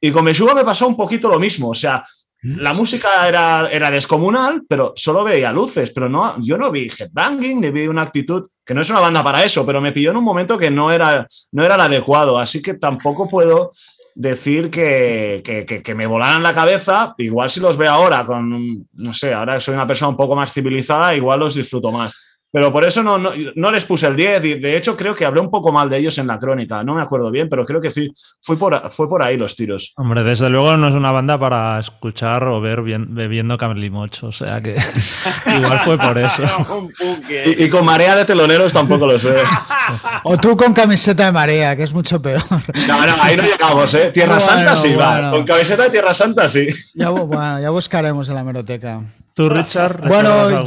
Y 0.00 0.10
con 0.10 0.24
Meshuga 0.24 0.54
me 0.54 0.64
pasó 0.64 0.88
un 0.88 0.96
poquito 0.96 1.28
lo 1.28 1.38
mismo. 1.38 1.68
O 1.68 1.74
sea, 1.74 2.02
la 2.42 2.72
música 2.72 3.26
era, 3.28 3.68
era 3.70 3.90
descomunal, 3.90 4.62
pero 4.68 4.92
solo 4.96 5.24
veía 5.24 5.52
luces, 5.52 5.90
pero 5.90 6.08
no, 6.08 6.36
yo 6.40 6.56
no 6.56 6.70
vi 6.70 6.88
headbanging, 6.88 7.60
ni 7.60 7.70
vi 7.70 7.88
una 7.88 8.02
actitud, 8.02 8.48
que 8.64 8.74
no 8.74 8.82
es 8.82 8.90
una 8.90 9.00
banda 9.00 9.24
para 9.24 9.42
eso, 9.42 9.66
pero 9.66 9.80
me 9.80 9.92
pilló 9.92 10.10
en 10.12 10.18
un 10.18 10.24
momento 10.24 10.56
que 10.56 10.70
no 10.70 10.92
era, 10.92 11.26
no 11.52 11.64
era 11.64 11.74
el 11.74 11.80
adecuado, 11.80 12.38
así 12.38 12.62
que 12.62 12.74
tampoco 12.74 13.28
puedo 13.28 13.72
decir 14.14 14.70
que, 14.70 15.42
que, 15.44 15.64
que- 15.64 15.82
que 15.82 15.94
me 15.94 16.06
volaran 16.06 16.42
la 16.42 16.54
cabeza, 16.54 17.14
igual 17.18 17.50
si 17.50 17.60
los 17.60 17.76
veo 17.76 17.90
ahora 17.92 18.24
con, 18.24 18.86
no 18.92 19.14
sé, 19.14 19.32
ahora 19.32 19.60
soy 19.60 19.74
una 19.74 19.86
persona 19.86 20.08
un 20.10 20.16
poco 20.16 20.34
más 20.36 20.52
civilizada, 20.52 21.14
igual 21.14 21.40
los 21.40 21.54
disfruto 21.54 21.90
más. 21.92 22.14
Pero 22.50 22.72
por 22.72 22.84
eso 22.84 23.02
no, 23.02 23.18
no, 23.18 23.32
no 23.56 23.70
les 23.70 23.84
puse 23.84 24.06
el 24.06 24.16
10 24.16 24.44
y 24.44 24.54
de 24.54 24.76
hecho 24.76 24.96
creo 24.96 25.14
que 25.14 25.26
hablé 25.26 25.40
un 25.40 25.50
poco 25.50 25.70
mal 25.70 25.90
de 25.90 25.98
ellos 25.98 26.16
en 26.16 26.26
la 26.26 26.38
crónica, 26.38 26.82
no 26.82 26.94
me 26.94 27.02
acuerdo 27.02 27.30
bien, 27.30 27.48
pero 27.50 27.64
creo 27.66 27.78
que 27.80 27.90
fui, 27.90 28.10
fui 28.40 28.56
por, 28.56 28.90
fue 28.90 29.06
por 29.08 29.22
ahí 29.22 29.36
los 29.36 29.54
tiros. 29.54 29.92
Hombre, 29.96 30.22
desde 30.24 30.48
luego 30.48 30.76
no 30.78 30.88
es 30.88 30.94
una 30.94 31.12
banda 31.12 31.38
para 31.38 31.78
escuchar 31.78 32.44
o 32.44 32.58
ver 32.60 32.80
bien, 32.82 33.14
bebiendo 33.14 33.58
Camelimocho, 33.58 34.28
o 34.28 34.32
sea 34.32 34.62
que 34.62 34.76
igual 35.46 35.80
fue 35.80 35.98
por 35.98 36.16
eso. 36.18 36.42
Y, 37.28 37.64
y 37.64 37.68
con 37.68 37.84
marea 37.84 38.16
de 38.16 38.24
teloneros 38.24 38.72
tampoco 38.72 39.06
los 39.06 39.22
veo. 39.22 39.44
O 40.24 40.36
tú 40.36 40.56
con 40.56 40.72
camiseta 40.74 41.26
de 41.26 41.32
marea, 41.32 41.74
que 41.76 41.82
es 41.82 41.92
mucho 41.92 42.20
peor. 42.20 42.42
No, 42.86 43.06
no, 43.06 43.14
ahí 43.22 43.36
no 43.36 43.42
llegamos, 43.44 43.92
¿eh? 43.94 44.10
Tierra 44.12 44.34
Bueno, 44.34 44.46
Santa 44.46 44.76
sí, 44.76 44.94
va. 44.94 45.12
bueno. 45.12 45.30
Con 45.32 45.44
camiseta 45.44 45.82
de 45.84 45.90
Tierra 45.90 46.14
Santa 46.14 46.48
sí. 46.48 46.66
Ya, 46.94 47.08
bueno, 47.10 47.60
ya 47.60 47.70
buscaremos 47.70 48.28
en 48.28 48.34
la 48.34 48.44
meroteca. 48.44 49.00
¿Tú, 49.34 49.48
Richard? 49.48 50.06
Bueno, 50.08 50.32
algo? 50.32 50.60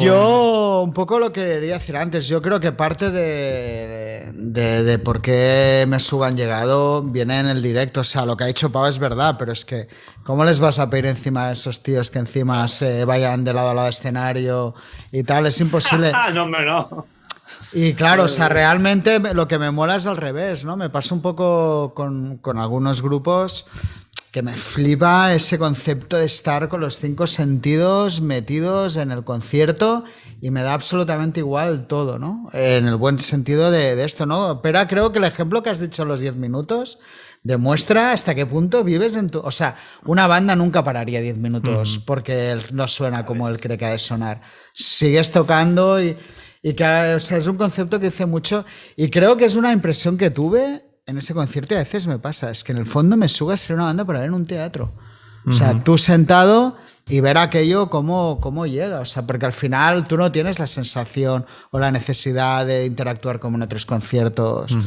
Un 0.84 0.94
poco 0.94 1.20
lo 1.20 1.32
que 1.32 1.42
quería 1.42 1.74
decir 1.76 1.96
antes, 1.98 2.28
yo 2.28 2.42
creo 2.42 2.60
que 2.60 2.72
parte 2.72 3.12
de, 3.12 4.32
de, 4.34 4.34
de- 4.34 4.84
de 4.84 5.00
por 5.00 5.22
qué 5.22 5.86
me 5.88 6.00
suban 6.00 6.36
llegado 6.38 7.02
viene 7.04 7.40
en 7.40 7.48
el 7.48 7.62
directo, 7.62 8.02
o 8.02 8.04
sea, 8.04 8.26
lo 8.26 8.36
que 8.38 8.44
ha 8.44 8.48
dicho 8.48 8.72
Pau 8.72 8.86
es 8.86 9.00
verdad, 9.00 9.36
pero 9.40 9.52
es 9.52 9.66
que 9.66 9.88
¿cómo 10.24 10.44
les 10.46 10.60
vas 10.60 10.80
a 10.80 10.90
pedir 10.90 11.06
encima 11.08 11.48
a 11.48 11.52
esos 11.52 11.82
tíos 11.84 12.12
que 12.12 12.20
encima 12.20 12.68
se 12.68 13.06
vayan 13.06 13.44
de 13.44 13.54
lado 13.54 13.70
a 13.70 13.74
lado 13.74 13.86
del 13.86 13.94
escenario 13.94 14.76
y 15.12 15.24
tal? 15.24 15.46
Es 15.48 15.60
imposible. 15.62 16.12
Ah, 16.16 16.30
no, 16.32 16.44
hombre, 16.44 16.66
no. 16.66 17.06
Y 17.74 17.94
claro, 17.94 18.24
o 18.24 18.28
sea, 18.28 18.50
realmente 18.50 19.20
me- 19.20 19.34
lo 19.34 19.48
que 19.48 19.58
me 19.58 19.72
mola 19.72 19.96
es 19.96 20.06
al 20.06 20.18
revés, 20.18 20.66
¿no? 20.66 20.76
Me 20.76 20.90
pasa 20.90 21.16
un 21.16 21.22
poco 21.22 21.94
con, 21.96 22.38
con 22.38 22.58
algunos 22.60 23.02
grupos 23.02 23.66
que 24.32 24.42
me 24.42 24.56
flipa 24.56 25.34
ese 25.34 25.60
concepto 25.60 26.18
de 26.18 26.26
estar 26.26 26.70
con 26.70 26.80
los 26.80 26.98
cinco 26.98 27.28
sentidos 27.28 28.22
metidos 28.22 28.96
en 28.96 29.12
el 29.12 29.26
concierto 29.26 30.06
y 30.40 30.52
me 30.52 30.64
da 30.64 30.74
absolutamente 30.74 31.42
igual 31.42 31.86
todo, 31.86 32.18
¿no? 32.18 32.50
En 32.54 32.88
el 32.88 32.96
buen 32.96 33.20
sentido 33.20 33.72
de, 33.72 33.98
de 33.98 34.04
esto, 34.06 34.26
¿no? 34.26 34.62
Pero 34.62 34.88
creo 34.88 35.12
que 35.12 35.20
el 35.20 35.26
ejemplo 35.26 35.62
que 35.62 35.70
has 35.70 35.82
dicho 35.82 36.06
los 36.06 36.22
10 36.22 36.38
minutos 36.38 36.98
demuestra 37.44 38.14
hasta 38.14 38.34
qué 38.34 38.46
punto 38.46 38.86
vives 38.86 39.18
en 39.18 39.30
tu... 39.30 39.40
O 39.40 39.52
sea, 39.52 39.76
una 40.06 40.28
banda 40.28 40.56
nunca 40.56 40.84
pararía 40.84 41.20
10 41.20 41.38
minutos 41.38 42.00
porque 42.06 42.58
no 42.72 42.88
suena 42.88 43.26
como 43.26 43.50
él 43.50 43.60
cree 43.60 43.78
que 43.78 43.86
ha 43.86 43.92
de 43.92 43.98
sonar. 43.98 44.42
Sigues 44.74 45.32
tocando 45.32 46.02
y, 46.02 46.18
y 46.64 46.74
que, 46.74 47.16
o 47.16 47.20
sea, 47.20 47.38
es 47.38 47.48
un 47.48 47.58
concepto 47.58 48.00
que 48.00 48.06
dice 48.06 48.26
mucho 48.26 48.64
y 48.96 49.10
creo 49.10 49.36
que 49.36 49.46
es 49.46 49.56
una 49.56 49.74
impresión 49.74 50.18
que 50.18 50.30
tuve 50.30 50.86
en 51.12 51.20
ese 51.20 51.34
concierto 51.34 51.74
y 51.74 51.78
a 51.78 51.82
veces 51.82 52.08
me 52.08 52.20
pasa, 52.20 52.50
es 52.50 52.64
que 52.64 52.72
en 52.72 52.80
el 52.80 52.86
fondo 52.86 53.16
me 53.16 53.28
suga 53.28 53.56
ser 53.56 53.76
una 53.76 53.86
banda 53.86 54.04
para 54.04 54.20
ver 54.20 54.30
en 54.30 54.34
un 54.34 54.46
teatro. 54.46 54.92
O 55.48 55.54
sea, 55.54 55.84
tú 55.84 55.98
sentado 55.98 56.78
y 57.10 57.20
ver 57.20 57.38
aquello 57.38 57.90
cómo, 57.90 58.40
cómo 58.40 58.68
llega. 58.68 59.00
O 59.00 59.06
sea, 59.06 59.26
porque 59.26 59.46
al 59.46 59.54
final 59.54 60.08
tú 60.08 60.16
no 60.18 60.32
tienes 60.32 60.60
la 60.60 60.68
sensación 60.68 61.46
o 61.72 61.80
la 61.80 61.92
necesidad 61.92 62.66
de 62.66 62.86
interactuar 62.86 63.40
como 63.40 63.58
en 63.58 63.64
otros 63.64 63.86
conciertos. 63.86 64.78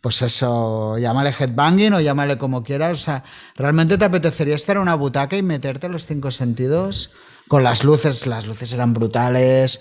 Pues 0.00 0.20
eso, 0.20 0.98
llámale 0.98 1.34
headbanging 1.38 1.94
o 1.94 2.00
llámale 2.00 2.36
como 2.36 2.62
quieras. 2.62 2.98
O 2.98 3.04
sea, 3.04 3.24
realmente 3.56 3.96
te 3.96 4.04
apetecería 4.04 4.54
estar 4.54 4.76
en 4.76 4.82
una 4.82 4.96
butaca 4.96 5.36
y 5.36 5.42
meterte 5.42 5.88
los 5.88 6.06
cinco 6.06 6.30
sentidos 6.30 7.12
con 7.48 7.64
las 7.64 7.82
luces. 7.82 8.26
Las 8.26 8.46
luces 8.46 8.72
eran 8.74 8.92
brutales. 8.92 9.80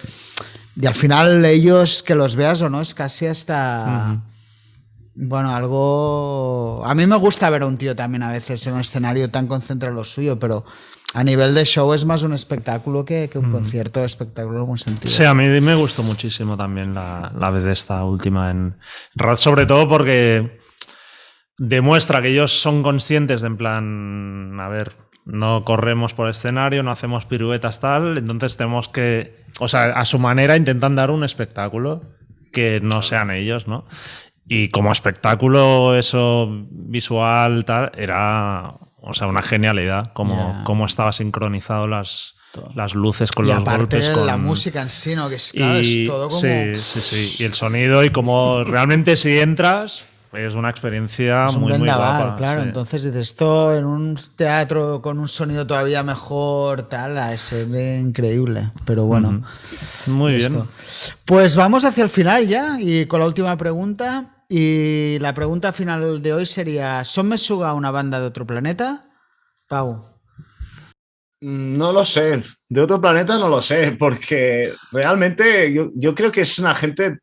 Y 0.80 0.86
al 0.86 0.96
final 0.96 1.44
ellos, 1.44 2.04
que 2.04 2.16
los 2.16 2.38
veas 2.38 2.62
o 2.62 2.70
no, 2.70 2.80
es 2.80 2.96
casi 2.96 3.28
hasta... 3.28 4.22
Bueno, 5.14 5.54
algo... 5.54 6.84
A 6.86 6.96
mí 6.96 7.06
me 7.06 7.18
gusta 7.18 7.50
ver 7.50 7.64
a 7.64 7.68
un 7.68 7.78
tío 7.78 7.96
también 7.96 8.24
a 8.24 8.32
veces 8.32 8.66
en 8.68 8.76
un 8.76 8.80
escenario 8.80 9.30
tan 9.30 9.48
concentrado 9.48 9.92
en 9.92 9.98
lo 9.98 10.04
suyo, 10.06 10.40
pero 10.40 10.64
a 11.14 11.24
nivel 11.24 11.54
de 11.54 11.66
show 11.66 11.94
es 11.94 12.06
más 12.06 12.24
un 12.24 12.34
espectáculo 12.34 13.04
que, 13.04 13.30
que 13.30 13.38
un 13.38 13.52
concierto 13.52 14.00
de 14.00 14.06
espectáculo 14.06 14.56
en 14.56 14.62
algún 14.62 14.78
sentido. 14.78 15.10
Sí, 15.10 15.26
a 15.26 15.34
mí 15.34 15.48
me 15.60 15.76
gustó 15.76 16.04
muchísimo 16.04 16.56
también 16.56 16.94
la, 16.94 17.34
la 17.38 17.50
vez 17.50 17.66
de 17.66 17.74
esta 17.74 18.04
última 18.06 18.50
en 18.50 18.78
Rad, 19.16 19.36
sobre 19.36 19.66
todo 19.66 19.90
porque 19.90 20.60
demuestra 21.58 22.22
que 22.22 22.30
ellos 22.30 22.62
son 22.62 22.82
conscientes 22.82 23.42
de 23.42 23.48
en 23.48 23.58
plan, 23.58 24.60
a 24.62 24.70
ver, 24.70 24.96
no 25.26 25.66
corremos 25.66 26.14
por 26.14 26.30
escenario, 26.30 26.84
no 26.84 26.92
hacemos 26.92 27.26
piruetas 27.26 27.80
tal, 27.80 28.18
entonces 28.18 28.56
tenemos 28.56 28.88
que, 28.88 29.46
o 29.60 29.68
sea, 29.68 29.92
a 29.92 30.06
su 30.06 30.18
manera 30.18 30.56
intentan 30.56 30.96
dar 30.96 31.12
un 31.12 31.24
espectáculo 31.24 32.02
que 32.52 32.80
no 32.82 33.02
sean 33.02 33.32
ellos, 33.32 33.68
¿no? 33.68 33.86
Y 34.48 34.70
como 34.70 34.92
espectáculo, 34.92 35.96
eso 35.98 36.50
visual, 36.70 37.64
tal, 37.66 37.92
era, 37.98 38.74
o 39.02 39.14
sea, 39.14 39.28
una 39.28 39.42
genialidad, 39.42 40.12
como, 40.14 40.36
Ya. 40.60 40.64
como 40.64 40.86
estaba 40.86 41.12
sincronizado 41.14 41.88
las, 41.88 42.36
las 42.76 42.94
luces 42.96 43.32
con 43.32 43.46
y 43.46 43.50
los 43.50 43.60
aparte 43.62 43.98
golpes. 43.98 44.10
Con... 44.10 44.26
la 44.28 44.38
música 44.38 44.82
en 44.82 44.90
sí, 44.90 45.16
¿no? 45.16 45.30
Que 45.30 45.36
es, 45.36 45.54
claro, 45.54 45.80
Y- 45.80 46.04
es 46.04 46.08
todo 46.08 46.28
como... 46.28 46.42
Sí, 46.42 46.76
sí, 46.76 47.00
sí. 47.02 47.36
Y 47.44 47.46
el 47.46 47.54
sonido 47.54 48.04
y 48.04 48.10
como 48.10 48.64
realmente 48.66 49.16
si 49.16 49.40
entras, 49.40 50.08
es 50.34 50.56
una 50.56 50.70
experiencia 50.70 51.46
Es 51.48 51.56
un 51.56 51.62
muy, 51.64 51.74
muy 51.78 51.88
guapa. 51.88 52.36
claro. 52.38 52.62
sí. 52.62 52.68
Entonces 52.68 53.04
dices, 53.04 53.22
esto 53.22 53.76
en 53.76 53.86
un 53.86 54.18
teatro 54.36 55.02
con 55.02 55.20
un 55.20 55.28
sonido 55.28 55.68
todavía 55.68 56.04
mejor, 56.04 56.84
tal, 56.84 57.38
ser 57.38 57.68
increíble. 57.68 58.72
Pero 58.86 59.06
bueno. 59.06 59.44
Muy 60.08 60.36
bien. 60.36 60.64
Pues 61.26 61.56
vamos 61.56 61.84
hacia 61.86 62.04
el 62.04 62.10
final 62.10 62.48
ya 62.48 62.78
y 62.80 63.06
con 63.06 63.20
la 63.20 63.26
última 63.28 63.58
pregunta. 63.58 64.44
Y 64.48 65.18
la 65.20 65.34
pregunta 65.34 65.72
final 65.72 66.22
de 66.22 66.34
hoy 66.34 66.46
sería: 66.46 67.04
¿Son 67.04 67.28
Mesuga 67.28 67.74
una 67.74 67.92
banda 67.92 68.20
de 68.20 68.28
otro 68.28 68.46
planeta? 68.46 69.06
Pau. 69.68 70.04
No 71.42 71.92
lo 71.92 72.06
sé. 72.06 72.44
De 72.70 72.82
otro 72.82 73.02
planeta 73.02 73.38
no 73.40 73.50
lo 73.50 73.62
sé, 73.64 73.96
porque 73.98 74.74
realmente 74.92 75.74
yo, 75.74 75.90
yo 75.96 76.14
creo 76.14 76.32
que 76.32 76.42
es 76.42 76.60
una 76.60 76.76
gente 76.76 77.18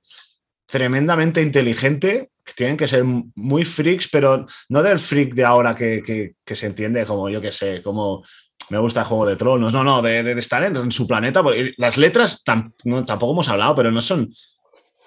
tremendamente 0.67 1.41
inteligente, 1.41 2.31
tienen 2.57 2.77
que 2.77 2.89
ser 2.89 3.05
muy 3.05 3.65
freaks, 3.65 4.09
pero 4.11 4.47
no 4.69 4.83
del 4.83 4.99
freak 4.99 5.35
de 5.35 5.45
ahora 5.45 5.75
que, 5.75 6.03
que- 6.05 6.35
se 6.57 6.67
entiende 6.67 7.05
como, 7.07 7.29
yo 7.29 7.41
qué 7.41 7.53
sé, 7.53 7.83
como 7.83 8.23
me 8.71 8.79
gusta 8.79 9.05
Juego 9.05 9.27
de 9.27 9.37
Tronos, 9.37 9.73
no, 9.73 9.83
no, 9.83 10.03
de, 10.03 10.23
de 10.23 10.39
estar 10.39 10.63
en, 10.63 10.93
su 10.93 11.07
planeta. 11.07 11.43
Las 11.79 11.97
letras 11.97 12.43
tam- 12.45 12.71
no, 12.85 13.05
tampoco 13.05 13.33
hemos 13.33 13.49
hablado, 13.49 13.75
pero 13.75 13.91
no 13.91 14.01
son, 14.03 14.31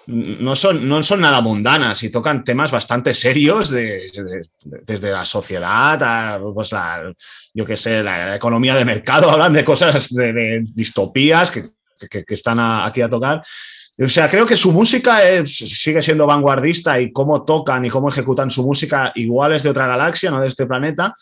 no 0.06 0.56
son, 0.56 0.88
no 0.88 1.00
son 1.02 1.20
nada 1.20 1.40
mundanas 1.40 2.02
y 2.02 2.10
tocan 2.10 2.42
temas 2.42 2.72
bastante 2.72 3.14
serios 3.14 3.70
de- 3.70 4.10
de- 4.10 4.42
de- 4.64 4.80
desde 4.84 5.12
la 5.12 5.24
sociedad 5.24 6.40
pues 6.54 6.72
la, 6.72 7.12
yo 7.54 7.64
qué 7.64 7.76
sé, 7.76 8.02
la 8.02 8.34
economía 8.34 8.74
de 8.74 8.84
mercado, 8.84 9.30
hablan 9.30 9.52
de 9.52 9.64
cosas, 9.64 10.08
de, 10.10 10.64
distopías 10.74 11.50
que, 11.52 11.70
que- 12.10 12.24
están 12.34 12.58
aquí 12.58 13.00
a 13.00 13.08
tocar. 13.08 13.42
O 14.04 14.08
sea, 14.08 14.28
creo 14.28 14.46
que 14.46 14.56
su 14.56 14.72
música 14.72 15.28
es- 15.28 15.54
sigue 15.56 16.02
siendo 16.02 16.26
vanguardista 16.26 17.00
y 17.00 17.12
cómo 17.12 17.44
tocan 17.44 17.84
y 17.84 17.90
cómo 17.90 18.08
ejecutan 18.08 18.50
su 18.50 18.62
música 18.64 19.12
igual 19.14 19.52
es 19.54 19.62
de 19.62 19.70
otra 19.70 19.86
galaxia, 19.86 20.30
no 20.30 20.40
de 20.40 20.48
este 20.48 20.66
planeta, 20.66 21.14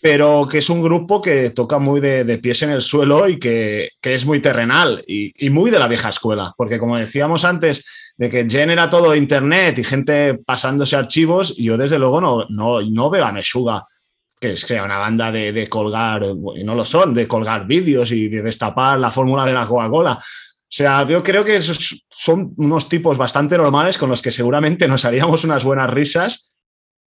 pero 0.00 0.48
que 0.50 0.58
es 0.58 0.70
un 0.70 0.82
grupo 0.82 1.20
que 1.20 1.50
toca 1.50 1.78
muy 1.78 2.00
de, 2.00 2.24
de 2.24 2.38
pies 2.38 2.62
en 2.62 2.70
el 2.70 2.80
suelo 2.80 3.28
y 3.28 3.38
que, 3.38 3.90
que 4.00 4.14
es 4.14 4.24
muy 4.24 4.40
terrenal 4.40 5.04
y, 5.06 5.32
y 5.44 5.50
muy 5.50 5.70
de 5.70 5.78
la 5.78 5.88
vieja 5.88 6.08
escuela, 6.08 6.54
porque 6.56 6.78
como 6.78 6.96
decíamos 6.96 7.44
antes, 7.44 7.84
de 8.16 8.30
que 8.30 8.46
genera 8.48 8.88
todo 8.88 9.14
internet 9.14 9.78
y 9.78 9.84
gente 9.84 10.34
pasándose 10.44 10.96
archivos, 10.96 11.56
yo 11.56 11.76
desde 11.76 11.98
luego 11.98 12.20
no, 12.20 12.46
no, 12.48 12.80
no 12.82 13.10
veo 13.10 13.24
a 13.24 13.32
Meshuga 13.32 13.84
que 14.40 14.52
es 14.52 14.64
que 14.64 14.80
una 14.80 14.96
banda 14.96 15.30
de, 15.30 15.52
de 15.52 15.68
colgar, 15.68 16.22
y 16.56 16.64
no 16.64 16.74
lo 16.74 16.82
son, 16.86 17.12
de 17.12 17.28
colgar 17.28 17.66
vídeos 17.66 18.10
y 18.10 18.28
de 18.28 18.40
destapar 18.40 18.98
la 18.98 19.10
fórmula 19.10 19.44
de 19.44 19.52
la 19.52 19.66
Coca-Cola. 19.66 20.18
O 20.72 20.72
sea, 20.72 21.06
yo 21.08 21.20
creo 21.22 21.44
que 21.44 21.56
esos 21.56 22.04
son 22.08 22.54
unos 22.56 22.88
tipos 22.88 23.18
bastante 23.18 23.56
normales 23.58 23.98
con 23.98 24.08
los 24.08 24.22
que 24.22 24.30
seguramente 24.30 24.86
nos 24.86 25.04
haríamos 25.04 25.42
unas 25.42 25.64
buenas 25.64 25.90
risas 25.90 26.52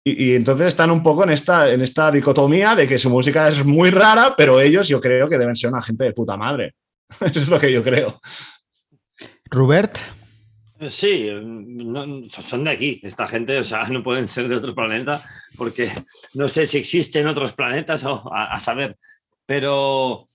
Y, 0.05 0.31
y 0.31 0.35
entonces 0.35 0.67
están 0.67 0.91
un 0.91 1.01
poco 1.01 1.23
en 1.23 1.29
esta, 1.29 1.71
en 1.71 1.81
esta 1.81 2.11
dicotomía 2.11 2.75
de 2.75 2.85
que 2.87 2.99
su 2.99 3.09
música 3.09 3.47
es 3.47 3.63
muy 3.63 3.89
rara, 3.89 4.33
pero 4.35 4.59
ellos 4.59 4.89
yo 4.89 4.99
creo 4.99 5.29
que 5.29 5.37
deben 5.37 5.55
ser 5.55 5.69
una 5.71 5.81
gente 5.81 6.03
de 6.03 6.11
puta 6.11 6.35
madre. 6.35 6.75
Eso 7.21 7.39
es 7.39 7.47
lo 7.47 7.57
que 7.57 7.71
yo 7.71 7.81
creo. 7.83 8.19
Robert, 9.49 9.97
Sí, 10.89 11.29
no- 11.31 12.29
son 12.29 12.65
de 12.65 12.71
aquí, 12.71 12.99
esta 13.03 13.25
gente, 13.25 13.57
o 13.59 13.63
sea, 13.63 13.83
no 13.87 14.03
pueden 14.03 14.27
ser 14.27 14.49
de 14.49 14.57
otro 14.57 14.75
planeta, 14.75 15.23
porque 15.55 15.89
no 16.33 16.49
sé 16.49 16.67
si 16.67 16.77
existen 16.77 17.25
otros 17.27 17.53
planetas 17.53 18.03
o 18.03 18.29
a, 18.33 18.53
a 18.53 18.59
saber, 18.59 18.97
pero, 19.45 20.27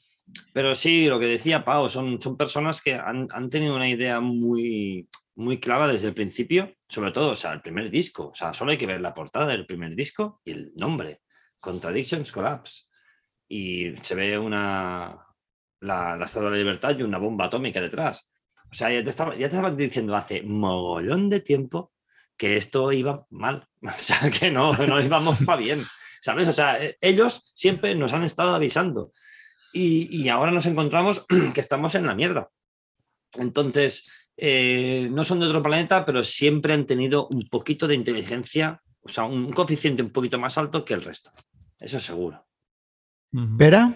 pero 0.53 0.75
sí, 0.75 1.07
lo 1.07 1.19
que 1.19 1.27
decía 1.27 1.65
Pau, 1.65 1.89
son, 1.89 2.21
son 2.21 2.37
personas 2.37 2.83
que 2.83 2.95
han, 2.95 3.29
han 3.31 3.51
tenido 3.51 3.77
una 3.77 3.89
idea 3.89 4.21
muy, 4.21 5.09
muy 5.37 5.59
clara 5.59 5.87
desde 5.87 6.09
el 6.09 6.15
principio, 6.15 6.75
sobre 6.89 7.13
todo, 7.13 7.31
o 7.31 7.37
sea, 7.37 7.53
el 7.53 7.63
primer 7.63 7.91
disco, 7.91 8.29
o 8.29 8.35
sea, 8.35 8.53
solo 8.53 8.73
hay 8.73 8.79
que 8.79 8.87
ver 8.87 9.01
la 9.01 9.15
portada 9.15 9.47
del 9.47 9.67
primer 9.67 9.95
disco 9.95 10.41
y 10.45 10.53
el 10.53 10.73
nombre, 10.77 11.21
Contradictions 11.61 12.33
Collapse, 12.33 12.85
y 13.49 13.95
se 14.03 14.15
ve 14.15 14.39
una, 14.39 15.17
la, 15.81 16.17
la 16.17 16.25
Estatua 16.25 16.51
de 16.51 16.57
la 16.57 16.63
Libertad 16.63 16.99
y 16.99 17.03
una 17.03 17.19
bomba 17.19 17.47
atómica 17.47 17.81
detrás. 17.81 18.31
O 18.71 18.75
sea, 18.75 18.91
ya 18.91 19.03
te, 19.03 19.11
estaba, 19.11 19.33
ya 19.35 19.49
te 19.49 19.57
estaban 19.57 19.77
diciendo 19.77 20.15
hace 20.17 20.43
mogollón 20.43 21.31
de 21.31 21.41
tiempo 21.41 21.93
que 22.37 22.57
esto 22.57 22.93
iba 22.93 23.27
mal. 23.31 23.67
O 23.83 24.03
sea, 24.03 24.31
que 24.31 24.51
no, 24.51 24.73
no 24.75 25.01
íbamos 25.01 25.39
para 25.45 25.61
bien. 25.61 25.85
¿Sabes? 26.21 26.49
O 26.49 26.53
sea, 26.53 26.79
ellos 27.01 27.53
siempre 27.55 27.95
nos 27.95 28.13
han 28.13 28.25
estado 28.25 28.55
avisando. 28.55 29.13
Y, 29.73 30.09
y 30.17 30.29
ahora 30.29 30.51
nos 30.51 30.67
encontramos 30.67 31.25
que 31.55 31.61
estamos 31.61 31.95
en 31.95 32.07
la 32.07 32.15
mierda. 32.15 32.49
Entonces, 33.39 34.09
eh, 34.37 35.09
no 35.11 35.25
son 35.25 35.41
de 35.41 35.47
otro 35.47 35.63
planeta, 35.63 36.07
pero 36.07 36.23
siempre 36.23 36.73
han 36.73 36.87
tenido 36.87 37.27
un 37.29 37.49
poquito 37.49 37.89
de 37.89 37.97
inteligencia, 37.97 38.81
o 39.01 39.09
sea, 39.09 39.25
un 39.25 39.53
coeficiente 39.53 40.03
un 40.03 40.11
poquito 40.11 40.39
más 40.39 40.57
alto 40.57 40.85
que 40.85 40.95
el 40.95 41.03
resto. 41.03 41.33
Eso 41.79 42.01
seguro. 42.01 42.47
Vera, 43.31 43.93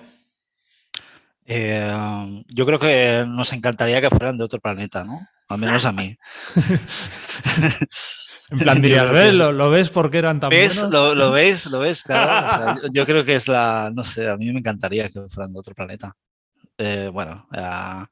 Eh, 1.44 2.44
yo 2.48 2.66
creo 2.66 2.78
que 2.78 3.24
nos 3.26 3.52
encantaría 3.52 4.00
que 4.00 4.10
fueran 4.10 4.38
de 4.38 4.44
otro 4.44 4.60
planeta, 4.60 5.02
¿no? 5.04 5.26
Al 5.48 5.58
menos 5.58 5.84
a 5.84 5.92
mí. 5.92 6.16
En 8.52 8.58
plan, 8.58 8.80
dirías, 8.82 9.10
¿ves? 9.12 9.34
¿Lo, 9.34 9.50
lo 9.52 9.70
ves 9.70 9.90
porque 9.90 10.18
eran 10.18 10.38
tan 10.40 10.50
¿Ves? 10.50 10.74
buenos? 10.82 10.92
¿Lo, 10.92 11.14
lo 11.14 11.30
ves? 11.32 11.66
¿Lo 11.66 11.78
ves? 11.80 12.02
Claro. 12.06 12.74
O 12.74 12.80
sea, 12.82 12.90
yo- 12.92 13.04
creo 13.06 13.24
que 13.24 13.34
es 13.36 13.48
la. 13.48 13.90
No 13.92 14.04
sé, 14.04 14.28
a 14.28 14.36
mí 14.36 14.50
me 14.52 14.60
encantaría 14.60 15.08
que 15.08 15.20
fueran 15.28 15.52
de 15.52 15.58
otro 15.58 15.74
planeta. 15.74 16.14
Eh, 16.78 17.10
bueno, 17.12 17.46
ya, 17.52 18.06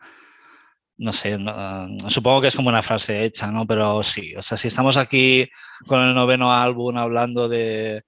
no 0.99 1.13
sé, 1.13 1.39
no- 1.39 1.89
supongo 2.09 2.41
que 2.43 2.49
es 2.49 2.57
como 2.57 2.69
una 2.69 2.83
frase 2.83 3.25
hecha, 3.25 3.51
¿no? 3.51 3.67
Pero 3.67 4.03
sí, 4.03 4.35
o 4.37 4.43
sea, 4.43 4.57
si 4.59 4.69
estamos 4.69 4.97
aquí 4.97 5.49
con 5.87 6.01
el 6.05 6.15
noveno 6.15 6.53
álbum 6.53 6.97
hablando 6.97 7.49
de. 7.49 8.03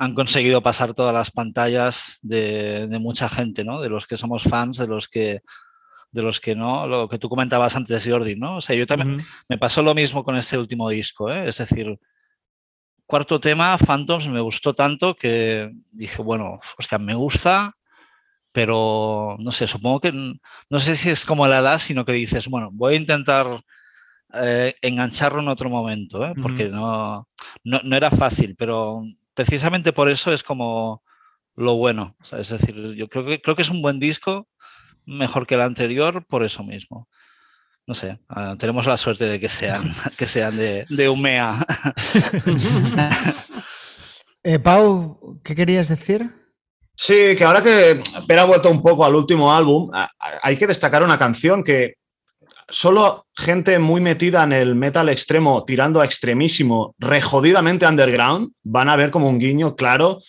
Han 0.00 0.14
conseguido 0.14 0.62
pasar 0.62 0.94
todas 0.94 1.12
las 1.12 1.32
pantallas 1.32 2.18
de, 2.22 2.86
de 2.86 2.98
mucha 3.00 3.28
gente, 3.28 3.64
¿no? 3.64 3.80
De 3.80 3.88
los 3.88 4.06
que 4.06 4.16
somos 4.16 4.44
fans, 4.44 4.78
de 4.78 4.86
los 4.86 5.08
que. 5.08 5.40
De 6.10 6.22
los 6.22 6.40
que 6.40 6.54
no, 6.54 6.86
lo 6.86 7.08
que 7.08 7.18
tú 7.18 7.28
comentabas 7.28 7.76
antes, 7.76 8.08
Jordi, 8.08 8.34
¿no? 8.34 8.56
O 8.56 8.60
sea, 8.60 8.74
yo 8.74 8.86
también, 8.86 9.26
me 9.48 9.58
pasó 9.58 9.82
lo 9.82 9.94
mismo 9.94 10.24
con 10.24 10.36
este 10.36 10.56
último 10.56 10.88
disco, 10.88 11.30
¿eh? 11.30 11.48
es 11.48 11.58
decir, 11.58 11.98
cuarto 13.04 13.40
tema, 13.40 13.76
Phantoms, 13.78 14.28
me 14.28 14.40
gustó 14.40 14.74
tanto 14.74 15.14
que 15.14 15.70
dije, 15.92 16.22
bueno, 16.22 16.60
hostia, 16.78 16.98
me 16.98 17.14
gusta, 17.14 17.74
pero 18.52 19.36
no 19.38 19.52
sé, 19.52 19.66
supongo 19.66 20.00
que, 20.00 20.12
no 20.12 20.78
sé 20.78 20.94
si 20.94 21.10
es 21.10 21.24
como 21.24 21.46
la 21.46 21.58
edad, 21.58 21.78
sino 21.78 22.04
que 22.04 22.12
dices, 22.12 22.48
bueno, 22.48 22.70
voy 22.72 22.94
a 22.94 22.98
intentar 22.98 23.62
eh, 24.34 24.74
engancharlo 24.82 25.40
en 25.40 25.48
otro 25.48 25.70
momento, 25.70 26.24
¿eh? 26.26 26.34
porque 26.40 26.68
no, 26.68 27.28
no, 27.64 27.80
no 27.82 27.96
era 27.96 28.10
fácil, 28.10 28.56
pero 28.56 29.02
precisamente 29.34 29.92
por 29.92 30.08
eso 30.08 30.32
es 30.32 30.42
como 30.42 31.02
lo 31.54 31.76
bueno, 31.76 32.16
o 32.20 32.24
sea, 32.24 32.38
es 32.38 32.50
decir, 32.50 32.76
yo 32.94 33.08
creo 33.08 33.24
que, 33.24 33.40
creo 33.40 33.56
que 33.56 33.62
es 33.62 33.70
un 33.70 33.82
buen 33.82 33.98
disco, 33.98 34.48
mejor 35.08 35.46
que 35.46 35.54
el 35.56 35.62
anterior, 35.62 36.24
por 36.26 36.44
eso 36.44 36.62
mismo 36.62 37.08
no 37.88 37.94
sé, 37.94 38.18
ah, 38.28 38.54
tenemos 38.58 38.86
la 38.86 38.98
suerte 38.98 39.24
de 39.24 39.40
que 39.40 39.48
sean, 39.48 39.82
que 40.18 40.26
sean 40.26 40.56
de, 40.56 40.86
de 40.88 41.08
Umea. 41.08 41.58
Eh, 44.44 44.60
Pau, 44.60 45.40
¿qué 45.42 45.54
querías 45.54 45.88
decir? 45.88 46.32
Sí, 46.94 47.34
que 47.36 47.44
ahora 47.44 47.60
que 47.60 48.00
Pera 48.26 48.42
ha 48.42 48.46
vuelto 48.46 48.70
un 48.70 48.80
poco 48.80 49.04
al 49.04 49.16
último 49.16 49.52
álbum, 49.52 49.90
hay 50.42 50.56
que 50.56 50.66
destacar 50.66 51.02
una 51.02 51.18
canción 51.18 51.62
que 51.62 51.96
solo 52.68 53.26
gente 53.36 53.78
muy 53.78 54.00
metida 54.00 54.44
en 54.44 54.52
el 54.52 54.74
metal 54.74 55.08
extremo, 55.08 55.64
tirando 55.64 56.00
a 56.00 56.04
extremísimo, 56.04 56.94
rejodidamente 56.98 57.86
underground, 57.86 58.52
van 58.62 58.88
a 58.88 58.96
ver 58.96 59.10
como 59.10 59.28
un 59.28 59.40
guiño 59.40 59.74
claro 59.74 60.20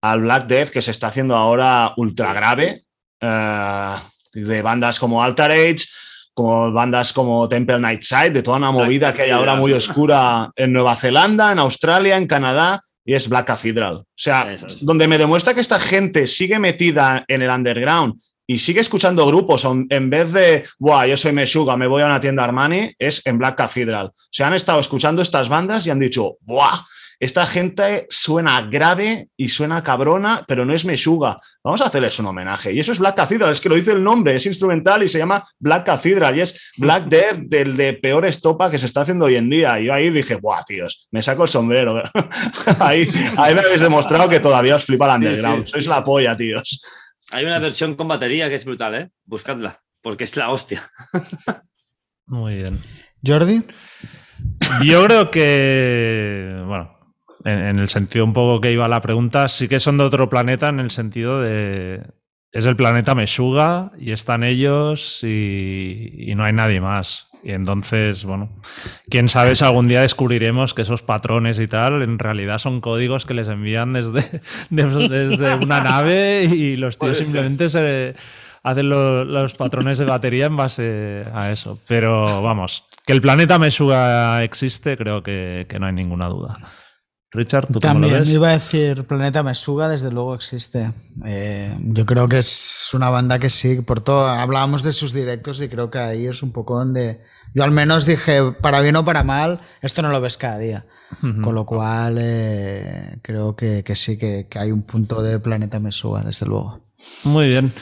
al 0.00 0.22
Black 0.22 0.46
Death 0.46 0.70
que 0.70 0.80
se 0.80 0.92
está 0.92 1.08
haciendo 1.08 1.36
ahora 1.36 1.92
ultra 1.96 2.32
grave, 2.32 2.84
eh, 3.20 3.94
de 4.32 4.62
bandas 4.62 4.98
como 4.98 5.22
Altar 5.22 5.50
Age, 5.50 5.84
como 6.34 6.72
bandas 6.72 7.12
como 7.12 7.48
Temple 7.48 7.78
Nightside, 7.78 8.30
de 8.30 8.42
toda 8.42 8.58
una 8.58 8.70
Black 8.70 8.86
movida 8.86 9.12
que 9.12 9.22
hay 9.22 9.30
ahora 9.30 9.54
muy 9.54 9.72
oscura 9.72 10.50
en 10.56 10.72
Nueva 10.72 10.94
Zelanda, 10.96 11.52
en 11.52 11.58
Australia, 11.58 12.16
en 12.16 12.26
Canadá, 12.26 12.82
y 13.04 13.14
es 13.14 13.28
Black 13.28 13.46
Cathedral. 13.46 13.94
O 13.96 14.06
sea, 14.14 14.52
es. 14.52 14.84
donde 14.84 15.08
me 15.08 15.18
demuestra 15.18 15.54
que 15.54 15.60
esta 15.60 15.80
gente 15.80 16.26
sigue 16.26 16.58
metida 16.58 17.24
en 17.26 17.42
el 17.42 17.50
underground 17.50 18.14
y 18.46 18.58
sigue 18.58 18.80
escuchando 18.80 19.26
grupos 19.26 19.64
en 19.64 20.10
vez 20.10 20.32
de, 20.32 20.64
Buah, 20.78 21.06
yo 21.06 21.16
soy 21.16 21.32
Meshuga, 21.32 21.76
me 21.76 21.86
voy 21.86 22.02
a 22.02 22.06
una 22.06 22.20
tienda 22.20 22.42
Armani, 22.42 22.92
es 22.98 23.24
en 23.26 23.38
Black 23.38 23.56
Cathedral. 23.56 24.06
O 24.06 24.12
sea, 24.30 24.48
han 24.48 24.54
estado 24.54 24.80
escuchando 24.80 25.22
estas 25.22 25.48
bandas 25.48 25.86
y 25.86 25.90
han 25.90 26.00
dicho, 26.00 26.36
Buah, 26.40 26.80
esta 27.20 27.44
gente 27.46 28.06
suena 28.08 28.62
grave 28.62 29.28
y 29.36 29.48
suena 29.50 29.84
cabrona, 29.84 30.42
pero 30.48 30.64
no 30.64 30.72
es 30.72 30.86
Meshuga. 30.86 31.38
Vamos 31.62 31.82
a 31.82 31.86
hacerles 31.88 32.18
un 32.18 32.26
homenaje. 32.26 32.72
Y 32.72 32.80
eso 32.80 32.92
es 32.92 32.98
Black 32.98 33.14
Cathedral, 33.16 33.52
es 33.52 33.60
que 33.60 33.68
lo 33.68 33.74
dice 33.74 33.92
el 33.92 34.02
nombre, 34.02 34.34
es 34.34 34.46
instrumental 34.46 35.02
y 35.02 35.08
se 35.08 35.18
llama 35.18 35.44
Black 35.58 35.84
Cathedral 35.84 36.34
y 36.38 36.40
es 36.40 36.72
Black 36.78 37.04
Death 37.04 37.36
del 37.42 37.76
de 37.76 37.92
peor 37.92 38.24
estopa 38.24 38.70
que 38.70 38.78
se 38.78 38.86
está 38.86 39.02
haciendo 39.02 39.26
hoy 39.26 39.36
en 39.36 39.50
día. 39.50 39.78
Y 39.78 39.84
yo 39.84 39.92
ahí 39.94 40.08
dije, 40.08 40.36
buah, 40.36 40.64
tíos, 40.64 41.06
me 41.10 41.22
saco 41.22 41.42
el 41.42 41.50
sombrero. 41.50 42.02
ahí, 42.80 43.06
ahí 43.36 43.54
me 43.54 43.60
habéis 43.60 43.82
demostrado 43.82 44.26
que 44.28 44.40
todavía 44.40 44.76
os 44.76 44.84
flipa 44.86 45.04
el 45.14 45.20
Sí, 45.20 45.26
underground. 45.28 45.64
sí. 45.66 45.70
Sois 45.72 45.86
la 45.86 46.02
polla, 46.02 46.34
tíos. 46.34 46.82
Hay 47.32 47.44
una 47.44 47.58
versión 47.58 47.96
con 47.96 48.08
batería 48.08 48.48
que 48.48 48.54
es 48.54 48.64
brutal, 48.64 48.94
¿eh? 48.94 49.10
Buscadla, 49.26 49.78
porque 50.02 50.24
es 50.24 50.36
la 50.36 50.50
hostia. 50.50 50.90
Muy 52.26 52.56
bien. 52.56 52.80
Jordi, 53.24 53.60
Yo 54.82 55.04
creo 55.04 55.30
que, 55.30 56.62
bueno, 56.66 56.98
en, 57.44 57.58
en 57.58 57.78
el 57.78 57.88
sentido 57.88 58.24
un 58.24 58.32
poco 58.34 58.60
que 58.60 58.72
iba 58.72 58.88
la 58.88 59.00
pregunta, 59.00 59.48
sí 59.48 59.68
que 59.68 59.80
son 59.80 59.98
de 59.98 60.04
otro 60.04 60.28
planeta 60.28 60.68
en 60.68 60.80
el 60.80 60.90
sentido 60.90 61.40
de... 61.40 62.02
Es 62.52 62.66
el 62.66 62.74
planeta 62.74 63.14
Meshuga 63.14 63.92
y 63.98 64.10
están 64.10 64.42
ellos 64.42 65.20
y, 65.22 66.12
y 66.18 66.34
no 66.34 66.42
hay 66.44 66.52
nadie 66.52 66.80
más. 66.80 67.28
Y 67.44 67.52
entonces, 67.52 68.24
bueno, 68.24 68.50
quién 69.08 69.28
sabe 69.28 69.54
si 69.56 69.64
algún 69.64 69.86
día 69.88 70.02
descubriremos 70.02 70.74
que 70.74 70.82
esos 70.82 71.02
patrones 71.02 71.58
y 71.60 71.68
tal 71.68 72.02
en 72.02 72.18
realidad 72.18 72.58
son 72.58 72.80
códigos 72.80 73.24
que 73.24 73.34
les 73.34 73.46
envían 73.48 73.92
desde, 73.92 74.42
desde, 74.70 75.08
desde 75.28 75.54
una 75.54 75.80
nave 75.80 76.44
y 76.44 76.76
los 76.76 76.98
tíos 76.98 77.16
ser. 77.18 77.24
simplemente 77.26 77.70
se 77.70 78.14
hacen 78.62 78.88
lo- 78.90 79.24
los 79.24 79.54
patrones 79.54 79.96
de 79.98 80.04
batería 80.04 80.46
en 80.46 80.56
base 80.56 81.24
a 81.32 81.50
eso. 81.52 81.78
Pero 81.88 82.42
vamos, 82.42 82.84
que 83.06 83.12
el 83.12 83.22
planeta 83.22 83.58
Meshuga 83.60 84.42
existe, 84.42 84.96
creo 84.98 85.22
que, 85.22 85.66
que 85.68 85.78
no 85.78 85.86
hay 85.86 85.92
ninguna 85.94 86.26
duda. 86.26 86.58
Richard, 87.32 87.68
¿tú 87.68 87.80
cómo 87.80 87.94
lo 87.94 88.00
también 88.00 88.20
ves? 88.20 88.28
iba 88.28 88.48
a 88.48 88.52
decir 88.52 89.04
Planeta 89.04 89.42
Mesuga, 89.44 89.88
desde 89.88 90.10
luego 90.10 90.34
existe. 90.34 90.92
Eh, 91.24 91.76
yo 91.80 92.04
creo 92.04 92.26
que 92.26 92.38
es 92.38 92.90
una 92.92 93.08
banda 93.08 93.38
que 93.38 93.50
sí, 93.50 93.82
por 93.82 94.00
todo, 94.00 94.26
hablábamos 94.26 94.82
de 94.82 94.92
sus 94.92 95.12
directos 95.12 95.60
y 95.62 95.68
creo 95.68 95.90
que 95.90 95.98
ahí 95.98 96.26
es 96.26 96.42
un 96.42 96.50
poco 96.50 96.76
donde 96.76 97.22
yo 97.54 97.62
al 97.62 97.70
menos 97.70 98.04
dije, 98.04 98.52
para 98.60 98.80
bien 98.80 98.96
o 98.96 99.04
para 99.04 99.22
mal, 99.22 99.60
esto 99.80 100.02
no 100.02 100.10
lo 100.10 100.20
ves 100.20 100.36
cada 100.38 100.58
día. 100.58 100.86
Con 101.42 101.56
lo 101.56 101.66
cual, 101.66 102.18
eh, 102.20 103.18
creo 103.22 103.56
que, 103.56 103.82
que 103.82 103.96
sí, 103.96 104.16
que, 104.16 104.46
que 104.48 104.60
hay 104.60 104.70
un 104.70 104.82
punto 104.82 105.22
de 105.22 105.40
Planeta 105.40 105.80
Mesuga, 105.80 106.22
desde 106.22 106.46
luego. 106.46 106.80
Muy 107.24 107.48
bien. 107.48 107.72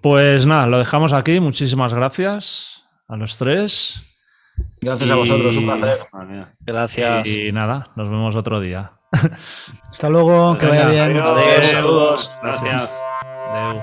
Pues 0.00 0.46
nada, 0.46 0.66
lo 0.66 0.78
dejamos 0.78 1.12
aquí. 1.12 1.40
Muchísimas 1.40 1.92
gracias 1.92 2.84
a 3.06 3.16
los 3.16 3.36
tres. 3.36 4.09
Gracias 4.80 5.08
Y- 5.08 5.12
a 5.12 5.16
vosotros, 5.16 5.56
un 5.56 5.64
placer. 5.66 6.00
Gracias. 6.60 7.26
Y 7.26 7.52
nada, 7.52 7.88
nos 7.96 8.08
vemos 8.08 8.34
otro 8.36 8.60
día. 8.60 8.92
Hasta 9.90 10.08
luego, 10.08 10.56
que 10.56 10.66
vaya 10.66 10.88
bien. 10.88 11.20
Adiós, 11.20 11.66
saludos. 11.70 12.30
Gracias. 12.42 13.02
Adeu. 13.48 13.82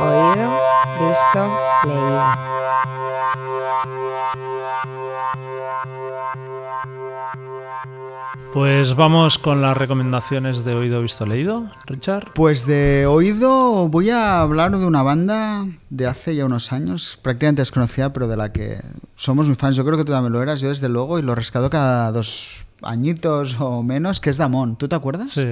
Oído, 0.00 0.60
visto, 0.98 1.58
leído. 1.84 2.51
Pues 8.52 8.96
vamos 8.96 9.38
con 9.38 9.62
las 9.62 9.74
recomendaciones 9.74 10.62
de 10.62 10.74
Oído 10.74 11.00
Visto 11.00 11.24
Leído, 11.24 11.70
Richard. 11.86 12.32
Pues 12.34 12.66
de 12.66 13.06
oído 13.06 13.88
voy 13.88 14.10
a 14.10 14.42
hablar 14.42 14.76
de 14.76 14.84
una 14.84 15.02
banda 15.02 15.66
de 15.88 16.06
hace 16.06 16.34
ya 16.34 16.44
unos 16.44 16.70
años, 16.70 17.18
prácticamente 17.22 17.62
desconocida, 17.62 18.12
pero 18.12 18.28
de 18.28 18.36
la 18.36 18.52
que 18.52 18.78
somos 19.16 19.46
muy 19.46 19.56
fans. 19.56 19.74
Yo 19.76 19.86
creo 19.86 19.96
que 19.96 20.04
tú 20.04 20.12
también 20.12 20.34
lo 20.34 20.42
eras, 20.42 20.60
yo 20.60 20.68
desde 20.68 20.90
luego, 20.90 21.18
y 21.18 21.22
lo 21.22 21.34
rescato 21.34 21.70
cada 21.70 22.12
dos 22.12 22.66
añitos 22.82 23.56
o 23.58 23.82
menos, 23.82 24.20
que 24.20 24.28
es 24.28 24.36
Damon. 24.36 24.76
¿Tú 24.76 24.86
te 24.86 24.96
acuerdas? 24.96 25.30
Sí, 25.30 25.46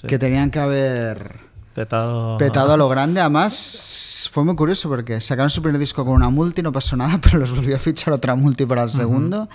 sí. 0.00 0.06
Que 0.08 0.18
tenían 0.18 0.50
que 0.50 0.58
haber 0.58 1.36
petado. 1.72 2.36
petado 2.36 2.72
a 2.72 2.76
lo 2.76 2.88
grande. 2.88 3.20
Además, 3.20 3.52
fue 4.30 4.44
muy 4.44 4.54
curioso 4.54 4.88
porque 4.88 5.20
sacaron 5.20 5.50
su 5.50 5.62
primer 5.62 5.78
disco 5.78 6.04
con 6.04 6.14
una 6.14 6.30
multi, 6.30 6.62
no 6.62 6.72
pasó 6.72 6.96
nada, 6.96 7.18
pero 7.22 7.38
los 7.38 7.54
volvió 7.54 7.76
a 7.76 7.78
fichar 7.78 8.12
otra 8.14 8.34
multi 8.34 8.66
para 8.66 8.82
el 8.82 8.88
segundo. 8.88 9.48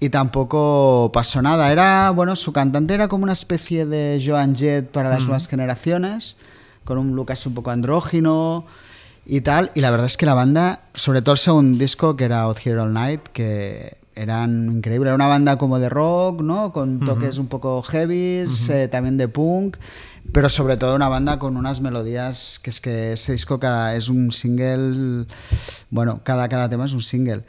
Y 0.00 0.08
tampoco 0.08 1.10
pasó 1.12 1.42
nada. 1.42 1.70
Era, 1.70 2.10
bueno, 2.10 2.36
su 2.36 2.52
cantante 2.52 2.94
era 2.94 3.08
como 3.08 3.24
una 3.24 3.32
especie 3.32 3.86
de 3.86 4.22
Joan 4.24 4.56
Jett 4.56 4.90
para 4.90 5.08
las 5.08 5.24
nuevas 5.24 5.48
generaciones, 5.48 6.36
con 6.84 6.98
un 6.98 7.14
look 7.14 7.32
así 7.32 7.48
un 7.48 7.54
poco 7.54 7.70
andrógino 7.70 8.64
y 9.24 9.40
tal. 9.42 9.70
Y 9.74 9.80
la 9.80 9.90
verdad 9.90 10.06
es 10.06 10.16
que 10.16 10.26
la 10.26 10.34
banda, 10.34 10.82
sobre 10.94 11.22
todo 11.22 11.34
el 11.34 11.38
segundo 11.38 11.78
disco, 11.78 12.16
que 12.16 12.24
era 12.24 12.42
Out 12.42 12.58
Here 12.64 12.80
All 12.80 12.92
Night, 12.92 13.22
que 13.32 13.96
eran 14.16 14.72
increíbles. 14.72 15.06
Era 15.08 15.14
una 15.14 15.26
banda 15.28 15.56
como 15.58 15.78
de 15.78 15.88
rock, 15.88 16.40
¿no? 16.40 16.72
Con 16.72 17.00
toques 17.00 17.38
un 17.38 17.46
poco 17.46 17.82
heavies, 17.82 18.68
eh, 18.70 18.88
también 18.88 19.16
de 19.16 19.28
punk, 19.28 19.76
pero 20.32 20.48
sobre 20.48 20.76
todo 20.76 20.96
una 20.96 21.08
banda 21.08 21.38
con 21.38 21.56
unas 21.56 21.80
melodías 21.80 22.58
que 22.58 22.70
es 22.70 22.80
que 22.80 23.12
ese 23.12 23.32
disco 23.32 23.60
cada, 23.60 23.94
es 23.94 24.08
un 24.08 24.32
single, 24.32 25.26
bueno, 25.90 26.20
cada, 26.24 26.48
cada 26.48 26.68
tema 26.68 26.86
es 26.86 26.92
un 26.92 27.02
single. 27.02 27.42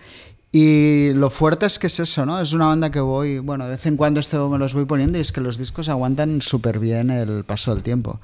Y 0.51 1.09
lo 1.13 1.30
fuerte 1.30 1.65
es 1.65 1.78
que 1.78 1.88
es 1.88 1.99
eso, 1.99 2.26
¿no? 2.26 2.39
Es 2.39 2.53
una 2.53 2.68
banda 2.68 2.89
que 2.89 2.99
voy, 2.99 3.39
bueno, 3.39 3.65
de 3.65 3.72
vez 3.72 3.86
en 3.86 3.97
cuando 3.97 4.20
esto 4.20 4.47
me 4.49 4.57
los 4.57 4.74
voy 4.74 4.86
poniendo 4.86 5.18
y 5.18 5.22
es 5.22 5.32
que 5.32 5.41
los 5.41 5.57
discos 5.57 5.89
aguantan 5.89 6.41
súper 6.41 6.80
bien 6.80 7.09
el 7.11 7.43
paso 7.43 7.74
del 7.74 7.84
tiempo. 7.84 8.20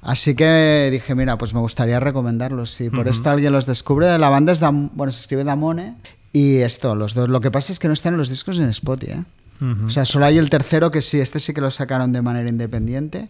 Así 0.00 0.34
que 0.36 0.88
dije, 0.92 1.14
mira, 1.14 1.36
pues 1.38 1.54
me 1.54 1.60
gustaría 1.60 1.98
recomendarlos. 2.00 2.70
Si 2.70 2.88
por 2.88 3.08
esto 3.08 3.30
alguien 3.30 3.52
los 3.52 3.66
descubre, 3.66 4.16
la 4.16 4.28
banda 4.28 4.52
es, 4.52 4.62
Dam- 4.62 4.90
bueno, 4.94 5.10
se 5.12 5.20
escribe 5.20 5.42
Damone 5.44 5.96
y 6.32 6.58
esto, 6.58 6.94
los 6.94 7.14
dos. 7.14 7.28
Lo 7.28 7.40
que 7.40 7.50
pasa 7.50 7.72
es 7.72 7.78
que 7.78 7.88
no 7.88 7.94
están 7.94 8.14
en 8.14 8.18
los 8.18 8.28
discos 8.28 8.58
en 8.58 8.68
Spotify, 8.68 9.12
¿eh? 9.12 9.24
O 9.84 9.90
sea, 9.90 10.04
solo 10.04 10.26
hay 10.26 10.38
el 10.38 10.50
tercero 10.50 10.90
que 10.90 11.02
sí, 11.02 11.18
este 11.18 11.40
sí 11.40 11.52
que 11.52 11.60
lo 11.60 11.70
sacaron 11.70 12.12
de 12.12 12.22
manera 12.22 12.48
independiente. 12.48 13.28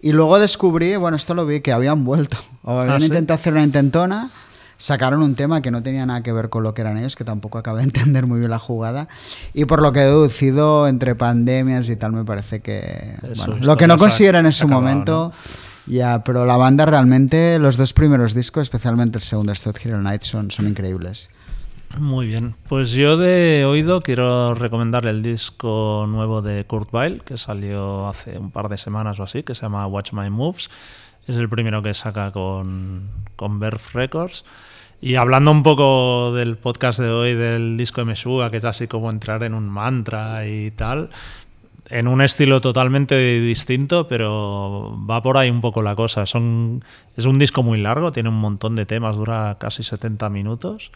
Y 0.00 0.12
luego 0.12 0.38
descubrí, 0.38 0.96
bueno, 0.96 1.16
esto 1.16 1.34
lo 1.34 1.46
vi, 1.46 1.60
que 1.60 1.72
habían 1.72 2.04
vuelto. 2.04 2.36
O 2.62 2.80
habían 2.80 3.00
¿sí? 3.00 3.06
intentado 3.06 3.34
hacer 3.34 3.52
una 3.52 3.62
intentona. 3.62 4.30
Sacaron 4.76 5.22
un 5.22 5.34
tema 5.34 5.62
que 5.62 5.70
no 5.70 5.82
tenía 5.82 6.04
nada 6.06 6.22
que 6.22 6.32
ver 6.32 6.48
con 6.48 6.62
lo 6.62 6.74
que 6.74 6.82
eran 6.82 6.96
ellos, 6.96 7.16
que 7.16 7.24
tampoco 7.24 7.58
acabé 7.58 7.78
de 7.78 7.84
entender 7.94 8.26
muy 8.26 8.38
bien 8.38 8.50
la 8.50 8.58
jugada. 8.58 9.08
Y 9.52 9.64
por 9.64 9.82
lo 9.82 9.92
que 9.92 10.00
he 10.00 10.04
deducido, 10.04 10.86
entre 10.88 11.14
pandemias 11.14 11.88
y 11.88 11.96
tal, 11.96 12.12
me 12.12 12.24
parece 12.24 12.60
que. 12.60 13.16
Eso, 13.22 13.42
bueno, 13.42 13.54
esto 13.56 13.66
lo 13.66 13.76
que 13.76 13.86
no 13.86 13.98
consiguieron 13.98 14.46
en 14.46 14.52
su 14.52 14.64
acabado, 14.64 14.82
momento. 14.82 15.32
Ya, 15.86 16.24
pero 16.24 16.46
la 16.46 16.56
banda 16.56 16.86
realmente, 16.86 17.58
los 17.58 17.76
dos 17.76 17.92
primeros 17.92 18.32
discos, 18.32 18.62
especialmente 18.62 19.18
el 19.18 19.22
segundo, 19.22 19.54
Stud 19.54 19.76
Hero 19.82 20.00
Night, 20.00 20.22
son, 20.22 20.50
son 20.50 20.66
increíbles. 20.66 21.28
Muy 21.98 22.26
bien. 22.26 22.56
Pues 22.68 22.92
yo 22.92 23.16
de 23.16 23.64
oído 23.64 24.02
quiero 24.02 24.54
recomendar 24.54 25.06
el 25.06 25.22
disco 25.22 26.06
nuevo 26.08 26.42
de 26.42 26.64
Kurt 26.64 26.92
Weill, 26.92 27.22
que 27.22 27.36
salió 27.36 28.08
hace 28.08 28.36
un 28.38 28.50
par 28.50 28.68
de 28.68 28.78
semanas 28.78 29.20
o 29.20 29.22
así, 29.22 29.42
que 29.42 29.54
se 29.54 29.62
llama 29.62 29.86
Watch 29.86 30.12
My 30.12 30.28
Moves. 30.28 30.70
Es 31.28 31.36
el 31.36 31.48
primero 31.48 31.82
que 31.82 31.94
saca 31.94 32.32
con, 32.32 33.08
con 33.36 33.60
Records. 33.60 34.44
Y 35.00 35.14
hablando 35.16 35.50
un 35.50 35.62
poco 35.62 36.32
del 36.34 36.56
podcast 36.56 36.98
de 36.98 37.10
hoy, 37.10 37.34
del 37.34 37.76
disco 37.76 38.00
de 38.00 38.06
Meshuga, 38.06 38.50
que 38.50 38.56
es 38.56 38.64
así 38.64 38.88
como 38.88 39.10
entrar 39.10 39.42
en 39.44 39.54
un 39.54 39.68
mantra 39.68 40.46
y 40.46 40.70
tal, 40.70 41.10
en 41.90 42.08
un 42.08 42.22
estilo 42.22 42.60
totalmente 42.60 43.40
distinto, 43.40 44.08
pero 44.08 44.98
va 45.08 45.22
por 45.22 45.36
ahí 45.36 45.50
un 45.50 45.60
poco 45.60 45.82
la 45.82 45.94
cosa. 45.94 46.22
Es 46.22 46.34
un 46.34 46.80
disco 47.38 47.62
muy 47.62 47.78
largo, 47.78 48.12
tiene 48.12 48.30
un 48.30 48.40
montón 48.40 48.74
de 48.76 48.86
temas, 48.86 49.16
dura 49.16 49.58
casi 49.60 49.82
70 49.82 50.28
minutos. 50.30 50.90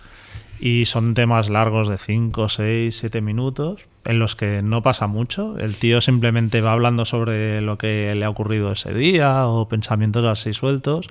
Y 0.60 0.86
son 0.86 1.14
temas 1.14 1.48
largos 1.50 1.88
de 1.88 1.98
5, 1.98 2.48
6, 2.48 2.96
7 2.98 3.20
minutos, 3.20 3.86
en 4.04 4.18
los 4.18 4.34
que 4.34 4.60
no 4.62 4.82
pasa 4.82 5.06
mucho. 5.06 5.56
El 5.58 5.76
tío 5.76 6.00
simplemente 6.00 6.60
va 6.60 6.72
hablando 6.72 7.04
sobre 7.04 7.60
lo 7.60 7.78
que 7.78 8.14
le 8.14 8.24
ha 8.24 8.30
ocurrido 8.30 8.72
ese 8.72 8.92
día 8.92 9.46
o 9.46 9.68
pensamientos 9.68 10.24
así 10.24 10.52
sueltos. 10.52 11.08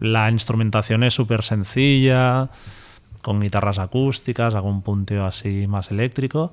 La 0.00 0.30
instrumentación 0.30 1.02
es 1.02 1.14
súper 1.14 1.42
sencilla, 1.42 2.48
con 3.22 3.40
guitarras 3.40 3.78
acústicas, 3.78 4.54
algún 4.54 4.82
punteo 4.82 5.26
así 5.26 5.66
más 5.66 5.90
eléctrico. 5.90 6.52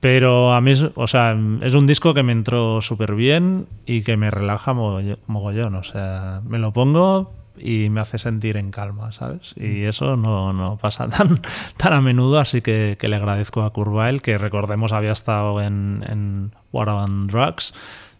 Pero 0.00 0.52
a 0.54 0.60
mí, 0.60 0.72
o 0.94 1.06
sea, 1.08 1.36
es 1.60 1.74
un 1.74 1.86
disco 1.86 2.14
que 2.14 2.22
me 2.22 2.32
entró 2.32 2.80
súper 2.80 3.14
bien 3.14 3.66
y 3.84 4.02
que 4.02 4.16
me 4.16 4.30
relaja 4.30 4.72
mogoll- 4.72 5.18
mogollón. 5.26 5.74
O 5.74 5.82
sea, 5.82 6.40
me 6.46 6.58
lo 6.58 6.72
pongo 6.72 7.32
y 7.60 7.90
me 7.90 8.00
hace 8.00 8.18
sentir 8.18 8.56
en 8.56 8.70
calma, 8.70 9.12
¿sabes? 9.12 9.54
Y 9.56 9.84
eso 9.84 10.16
no, 10.16 10.52
no 10.52 10.76
pasa 10.76 11.08
tan, 11.10 11.40
tan 11.76 11.92
a 11.92 12.00
menudo, 12.00 12.38
así 12.38 12.62
que, 12.62 12.96
que 12.98 13.08
le 13.08 13.16
agradezco 13.16 13.62
a 13.62 13.72
Curvail, 13.72 14.22
que 14.22 14.38
recordemos 14.38 14.92
había 14.92 15.12
estado 15.12 15.60
en, 15.60 16.04
en 16.08 16.52
War 16.72 16.88
on 16.88 17.26
Drugs, 17.26 17.74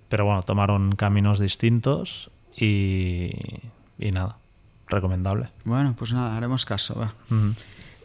pero 0.08 0.24
bueno, 0.24 0.42
tomaron 0.42 0.94
caminos 0.94 1.38
distintos 1.38 2.30
y, 2.56 3.30
y 3.98 4.12
nada, 4.12 4.38
recomendable. 4.86 5.48
Bueno, 5.64 5.94
pues 5.98 6.12
nada, 6.12 6.36
haremos 6.36 6.64
caso. 6.64 6.98
Va. 6.98 7.12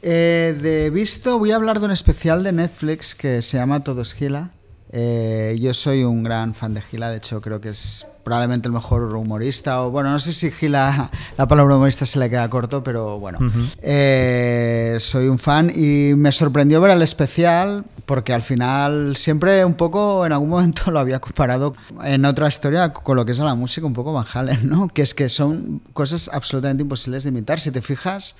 Eh, 0.01 0.57
de 0.61 0.89
visto, 0.89 1.39
voy 1.39 1.51
a 1.51 1.55
hablar 1.55 1.79
de 1.79 1.85
un 1.85 1.91
especial 1.91 2.43
de 2.43 2.51
Netflix 2.51 3.15
que 3.15 3.41
se 3.41 3.57
llama 3.57 3.83
Todo 3.83 4.01
es 4.01 4.13
Gila. 4.13 4.49
Eh, 4.95 5.57
yo 5.59 5.73
soy 5.73 6.03
un 6.03 6.21
gran 6.21 6.53
fan 6.53 6.75
de 6.75 6.81
Gila, 6.83 7.09
de 7.09 7.17
hecho 7.17 7.41
creo 7.41 7.59
que 7.59 7.69
es 7.69 8.05
probablemente 8.23 8.67
el 8.67 8.73
mejor 8.73 9.15
humorista, 9.15 9.81
o 9.81 9.89
bueno, 9.89 10.11
no 10.11 10.19
sé 10.19 10.31
si 10.31 10.51
Gila, 10.51 11.09
la 11.37 11.47
palabra 11.47 11.75
humorista 11.75 12.05
se 12.05 12.19
le 12.19 12.29
queda 12.29 12.47
corto, 12.47 12.83
pero 12.83 13.17
bueno, 13.19 13.39
Eh, 13.81 14.97
soy 14.99 15.29
un 15.29 15.39
fan 15.39 15.71
y 15.73 16.13
me 16.15 16.31
sorprendió 16.31 16.79
ver 16.79 16.91
el 16.91 17.01
especial 17.01 17.85
porque 18.05 18.33
al 18.33 18.43
final 18.43 19.15
siempre 19.15 19.65
un 19.65 19.73
poco 19.73 20.27
en 20.27 20.31
algún 20.33 20.49
momento 20.49 20.91
lo 20.91 20.99
había 20.99 21.19
comparado 21.19 21.73
en 22.03 22.23
otra 22.25 22.47
historia 22.47 22.93
con 22.93 23.17
lo 23.17 23.25
que 23.25 23.31
es 23.31 23.39
a 23.39 23.45
la 23.45 23.55
música 23.55 23.87
un 23.87 23.93
poco 23.93 24.13
Van 24.13 24.25
Halen, 24.31 24.69
¿no? 24.69 24.89
Que 24.89 25.01
es 25.01 25.15
que 25.15 25.27
son 25.27 25.81
cosas 25.93 26.29
absolutamente 26.31 26.83
imposibles 26.83 27.23
de 27.23 27.29
imitar, 27.29 27.59
si 27.59 27.71
te 27.71 27.81
fijas. 27.81 28.35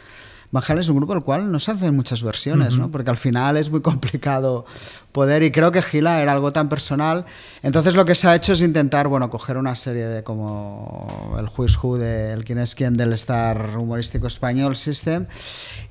Halen 0.62 0.80
es 0.80 0.89
un 0.89 0.97
grupo 0.97 1.14
del 1.14 1.24
cual 1.24 1.51
no 1.51 1.60
se 1.60 1.72
hacen 1.72 1.95
muchas 1.95 2.22
versiones, 2.22 2.78
¿no? 2.78 2.91
Porque 2.91 3.10
al 3.10 3.18
final 3.18 3.58
es 3.58 3.72
muy 3.72 3.82
complicado 3.82 4.66
poder 5.12 5.43
y 5.43 5.51
creo 5.51 5.72
que 5.72 5.82
Gila 5.82 6.22
era 6.22 6.32
algo 6.32 6.54
tan 6.54 6.70
personal. 6.70 7.26
Entonces 7.62 7.95
lo 7.95 8.06
que 8.06 8.16
se 8.16 8.28
ha 8.28 8.36
hecho 8.36 8.54
es 8.54 8.62
intentar, 8.62 9.08
bueno, 9.08 9.30
coger 9.30 9.58
una 9.58 9.76
serie 9.76 10.06
de 10.08 10.24
como 10.24 11.36
el 11.39 11.49
Who's 11.56 11.78
Who 11.82 11.97
de 11.97 12.34
el 12.34 12.45
quién 12.45 12.60
es 12.60 12.76
quién 12.76 12.95
del 12.95 13.14
star 13.14 13.78
humorístico 13.78 14.28
español 14.28 14.76
System. 14.76 15.26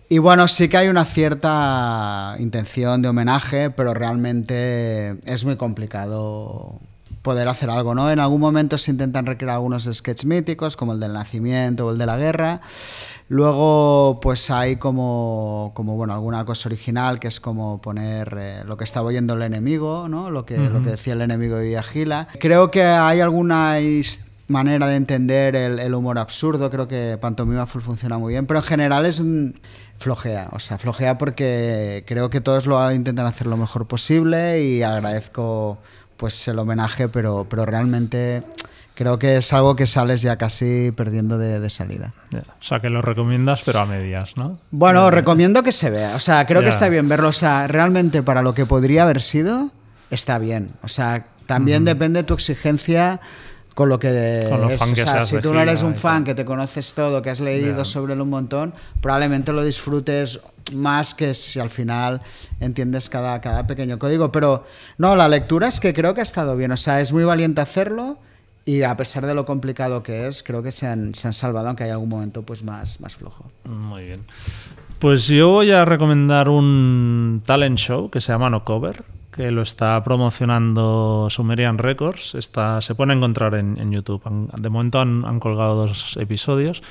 Y 0.09 0.19
bueno, 0.19 0.47
sí 0.47 0.69
que 0.69 0.77
hay 0.77 0.89
una 0.89 1.07
cierta 1.07 2.37
intención 2.39 3.01
de 3.01 3.09
homenaje, 3.09 3.71
pero 3.71 3.95
realmente 3.95 5.17
es 5.25 5.45
muy 5.45 5.57
complicado 5.57 6.79
poder 7.23 7.49
hacer 7.49 7.71
algo, 7.71 7.95
¿no? 7.95 8.11
En 8.11 8.19
algún 8.19 8.41
momento 8.41 8.77
se 8.79 8.91
intentan 8.91 9.27
recrear 9.27 9.55
algunos 9.55 9.89
sketches 9.91 10.27
míticos, 10.27 10.77
como 10.77 10.93
el 10.93 11.01
del 11.01 11.13
nacimiento 11.13 11.87
o 11.87 11.93
el 11.93 11.99
de 11.99 12.07
la 12.07 12.17
guerra. 12.17 12.61
Luego, 13.29 14.21
pues 14.21 14.51
hay 14.51 14.77
como, 14.77 15.73
como 15.75 15.97
bueno, 15.97 16.13
alguna 16.13 16.45
cosa 16.45 16.69
original 16.69 17.19
que 17.19 17.29
es 17.29 17.41
como 17.41 17.81
poner 17.81 18.37
eh, 18.39 18.63
lo 18.67 18.77
que 18.77 18.85
estaba 18.85 19.09
oyendo 19.09 19.35
el 19.35 19.43
enemigo, 19.43 20.09
¿no? 20.09 20.31
Lo 20.31 20.45
que, 20.45 20.59
lo 20.59 20.83
que 20.83 20.91
decía 20.91 21.15
el 21.15 21.23
enemigo 21.23 21.63
y 21.63 21.75
Agila. 21.75 22.29
Creo 22.39 22.71
que 22.71 22.83
hay 22.83 23.21
alguna 23.21 23.79
manera 24.49 24.87
de 24.87 24.97
entender 24.97 25.57
el, 25.57 25.79
el 25.79 25.95
humor 25.95 26.19
absurdo, 26.19 26.69
creo 26.71 26.87
que 26.87 27.17
Pantomima 27.19 27.67
Full 27.67 27.81
funciona 27.81 28.19
muy 28.19 28.35
bien, 28.35 28.47
pero 28.47 28.61
en 28.61 28.67
general 28.67 29.07
es 29.07 29.19
un 29.19 29.59
flojea, 29.99 30.49
o 30.53 30.59
sea, 30.59 30.79
flojea 30.79 31.17
porque 31.17 32.05
creo 32.07 32.29
que 32.29 32.41
todos 32.41 32.67
lo 32.67 32.93
intentan 32.93 33.27
hacer 33.27 33.47
lo 33.47 33.57
mejor 33.57 33.87
posible 33.87 34.63
y 34.63 34.83
agradezco 34.83 35.79
pues 36.17 36.47
el 36.49 36.59
homenaje, 36.59 37.09
pero, 37.09 37.47
pero 37.49 37.65
realmente 37.65 38.43
creo 38.95 39.19
que 39.19 39.37
es 39.39 39.53
algo 39.53 39.75
que 39.77 39.87
sales 39.87 40.23
ya 40.23 40.37
casi 40.37 40.93
perdiendo 40.95 41.39
de, 41.39 41.61
de 41.61 41.71
salida. 41.71 42.13
Ya, 42.31 42.41
O 42.41 42.63
sea, 42.63 42.81
que 42.81 42.91
lo 42.91 43.03
recomiendas, 43.03 43.63
pero 43.65 43.81
a 43.81 43.87
medias, 43.87 44.37
¿no? 44.37 44.59
Bueno, 44.71 45.11
recomiendo 45.11 45.63
que 45.63 45.73
se 45.73 45.91
vea. 45.91 46.15
O 46.17 46.21
sea, 46.21 46.47
creo 46.47 46.61
Ya. 46.61 46.67
que 46.67 46.71
está 46.71 46.89
bien 46.89 47.09
verlo. 47.09 47.29
O 47.29 47.33
sea, 47.33 47.67
realmente 47.69 48.23
para 48.23 48.43
lo 48.43 48.55
que 48.55 48.67
podría 48.67 49.03
haber 49.05 49.23
sido, 49.23 49.71
está 50.11 50.39
bien. 50.39 50.71
O 50.83 50.89
sea, 50.89 51.27
también 51.47 51.85
depende 51.85 52.23
tu 52.23 52.35
exigencia 52.35 53.21
con 53.75 53.89
lo 53.89 53.99
que 53.99 54.47
Con 54.51 54.61
lo 54.61 54.69
es. 54.71 54.79
fan 54.79 54.91
o 54.91 54.95
que 54.95 55.03
sea, 55.03 55.21
si 55.23 55.37
de 55.37 55.43
tú 55.43 55.55
no 55.55 55.61
eres 55.61 55.83
un 55.83 55.95
fan 55.95 56.25
que 56.25 56.35
te 56.35 56.45
conoces 56.45 56.93
todo, 56.93 57.23
que 57.23 57.31
has 57.31 57.41
leído 57.41 57.79
Ya. 57.79 57.85
sobre 57.87 58.13
él 58.13 58.21
un 58.21 58.29
montón, 58.29 58.75
probablemente 59.01 59.53
lo 59.55 59.65
disfrutes 59.65 60.41
más 60.75 61.15
que 61.15 61.33
si 61.33 61.59
al 61.59 61.71
final 61.71 62.21
entiendes 62.61 63.09
cada, 63.09 63.41
cada 63.41 63.67
pequeño 63.67 63.99
código. 63.99 64.31
Pero 64.31 64.65
no, 64.99 65.17
la 65.17 65.27
lectura 65.29 65.69
es 65.69 65.81
que 65.81 65.95
creo 65.95 66.13
que 66.13 66.21
ha 66.21 66.23
estado 66.23 66.55
bien. 66.57 66.71
O 66.73 66.77
sea, 66.77 67.01
es 67.01 67.13
muy 67.15 67.25
valiente 67.25 67.63
hacerlo. 67.63 68.19
Y 68.65 68.83
a 68.83 68.97
pesar 68.97 69.27
de 69.27 69.35
lo 69.35 69.45
complicado 69.45 70.03
que 70.03 70.29
es, 70.29 70.43
creo 70.43 70.63
que 70.63 70.71
se 70.71 70.87
han, 70.87 71.15
se 71.15 71.27
han 71.27 71.33
salvado, 71.33 71.67
aunque 71.67 71.85
hay 71.85 71.91
algún 71.91 72.09
momento 72.09 72.43
pues 72.43 72.63
más, 72.63 73.01
más 73.01 73.17
flojo. 73.17 73.51
Muy 73.65 74.05
bien. 74.05 74.25
Pues 74.99 75.27
yo 75.27 75.49
voy 75.49 75.73
a 75.73 75.85
recomendar 75.85 76.49
un 76.49 77.43
talent 77.45 77.79
show 77.79 78.09
que 78.09 78.21
se 78.21 78.33
llama 78.33 78.51
No 78.51 78.65
Cover, 78.65 79.03
que 79.33 79.51
lo 79.51 79.63
está 79.63 80.03
promocionando 80.05 81.27
Sumerian 81.29 81.79
Records. 81.79 82.37
Está, 82.37 82.81
se 82.81 82.95
puede 82.95 83.13
encontrar 83.13 83.55
en, 83.55 83.79
en 83.79 83.91
YouTube. 83.91 84.23
De 84.57 84.69
momento 84.69 85.01
han, 85.01 85.25
han 85.25 85.41
colgado 85.41 85.75
dos 85.75 86.17
episodios. 86.19 86.83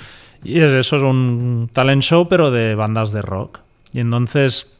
Y 0.44 0.60
es, 0.60 0.74
eso 0.74 0.98
es 0.98 1.04
un 1.04 1.70
talent 1.72 2.02
show, 2.02 2.28
pero 2.28 2.52
de 2.52 2.76
bandas 2.76 3.12
de 3.12 3.22
rock. 3.22 3.60
Y 3.94 4.00
entonces, 4.00 4.74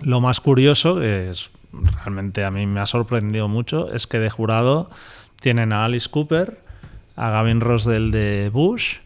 lo 0.00 0.22
más 0.22 0.40
curioso, 0.40 1.00
que 1.00 1.30
es 1.30 1.50
realmente 2.02 2.44
a 2.44 2.50
mí 2.50 2.66
me 2.66 2.80
ha 2.80 2.86
sorprendido 2.86 3.48
mucho, 3.48 3.92
es 3.92 4.06
que 4.06 4.18
de 4.18 4.30
jurado 4.30 4.88
tienen 5.44 5.74
a 5.74 5.84
Alice 5.84 6.08
Cooper, 6.08 6.58
a 7.16 7.28
Gavin 7.28 7.60
Rossdale 7.60 8.10
de 8.10 8.48
Bush, 8.48 9.00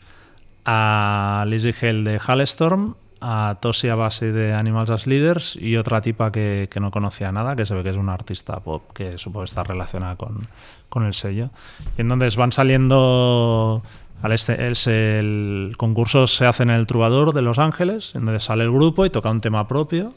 a 0.64 1.44
Lizzie 1.48 1.74
Hale 1.82 2.08
de 2.08 2.20
Halestorm, 2.24 2.94
a 3.20 3.56
Tosia 3.60 3.96
Basi 3.96 4.26
de 4.26 4.54
Animals 4.54 4.90
as 4.90 5.08
Leaders 5.08 5.56
y 5.56 5.76
otra 5.76 6.00
tipa 6.00 6.30
que, 6.30 6.68
que 6.70 6.78
no 6.78 6.92
conocía 6.92 7.32
nada, 7.32 7.56
que 7.56 7.66
se 7.66 7.74
ve 7.74 7.82
que 7.82 7.90
es 7.90 7.96
una 7.96 8.14
artista 8.14 8.60
pop 8.60 8.84
que 8.94 9.18
supongo 9.18 9.46
está 9.46 9.64
relacionada 9.64 10.14
con, 10.14 10.42
con 10.88 11.04
el 11.04 11.14
sello. 11.14 11.50
Y 11.98 12.02
entonces 12.02 12.36
van 12.36 12.52
saliendo... 12.52 13.82
Al 14.22 14.30
este, 14.30 14.68
es 14.68 14.86
el 14.86 15.74
concurso 15.76 16.28
se 16.28 16.46
hace 16.46 16.62
en 16.62 16.70
el 16.70 16.86
Trubador 16.86 17.34
de 17.34 17.42
Los 17.42 17.58
Ángeles, 17.58 18.14
en 18.14 18.26
donde 18.26 18.38
sale 18.38 18.62
el 18.62 18.70
grupo 18.70 19.04
y 19.06 19.10
toca 19.10 19.30
un 19.30 19.40
tema 19.40 19.66
propio, 19.66 20.12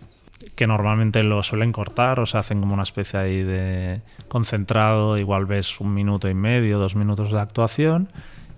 que 0.56 0.68
normalmente 0.68 1.24
lo 1.24 1.44
suelen 1.44 1.72
cortar 1.72 2.20
o 2.20 2.26
se 2.26 2.38
hacen 2.38 2.62
como 2.62 2.74
una 2.74 2.84
especie 2.84 3.20
ahí 3.20 3.44
de 3.44 4.02
concentrado, 4.28 5.18
igual 5.18 5.46
ves 5.46 5.80
un 5.80 5.94
minuto 5.94 6.30
y 6.30 6.34
medio, 6.34 6.80
dos 6.80 6.96
minutos 6.96 7.32
de 7.32 7.40
actuación 7.40 8.10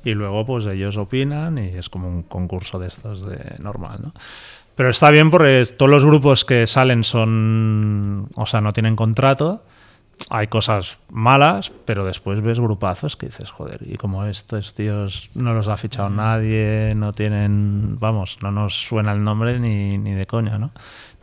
y 0.04 0.14
luego 0.14 0.46
pues 0.46 0.66
ellos 0.66 0.98
opinan 0.98 1.58
y 1.58 1.78
es 1.78 1.90
como 1.90 2.08
un 2.08 2.24
concurso 2.24 2.80
de 2.80 2.88
estos 2.88 3.26
de 3.26 3.58
normal, 3.60 4.00
¿no? 4.04 4.14
Pero 4.76 4.90
está 4.90 5.12
bien 5.12 5.30
porque 5.30 5.64
todos 5.78 5.90
los 5.90 6.04
grupos 6.04 6.46
que 6.46 6.66
salen 6.66 7.04
son, 7.04 8.30
o 8.36 8.46
sea, 8.46 8.60
no 8.60 8.72
tienen 8.72 8.96
contrato. 8.96 9.64
Hay 10.30 10.48
cosas 10.48 11.00
malas, 11.10 11.72
pero 11.86 12.06
después 12.06 12.42
ves 12.42 12.60
grupazos 12.60 13.16
que 13.16 13.28
dices, 13.28 13.52
joder, 13.52 13.82
y 13.86 13.98
como 13.98 14.26
estos 14.26 14.74
tíos 14.74 15.30
no 15.36 15.54
los 15.54 15.68
ha 15.68 15.78
fichado 15.78 16.10
nadie, 16.10 16.94
no 16.96 17.14
tienen, 17.14 17.98
vamos, 18.00 18.38
no 18.42 18.52
nos 18.52 18.74
suena 18.74 19.12
el 19.12 19.24
nombre 19.24 19.60
ni, 19.60 19.98
ni 19.98 20.14
de 20.14 20.26
coña, 20.26 20.58
¿no? 20.58 20.72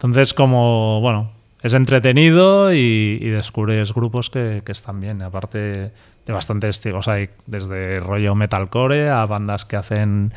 Entonces, 0.00 0.32
como, 0.32 1.00
bueno, 1.02 1.30
es 1.62 1.74
entretenido 1.74 2.72
y, 2.72 3.18
y 3.20 3.28
descubres 3.28 3.92
grupos 3.92 4.30
que, 4.30 4.62
que 4.64 4.72
están 4.72 4.98
bien. 5.00 5.20
Aparte 5.20 5.92
de 6.26 6.32
bastantes 6.32 6.70
estilos, 6.76 7.06
hay 7.06 7.28
desde 7.46 8.00
rollo 8.00 8.34
metalcore 8.34 9.10
a 9.10 9.26
bandas 9.26 9.66
que 9.66 9.76
hacen, 9.76 10.32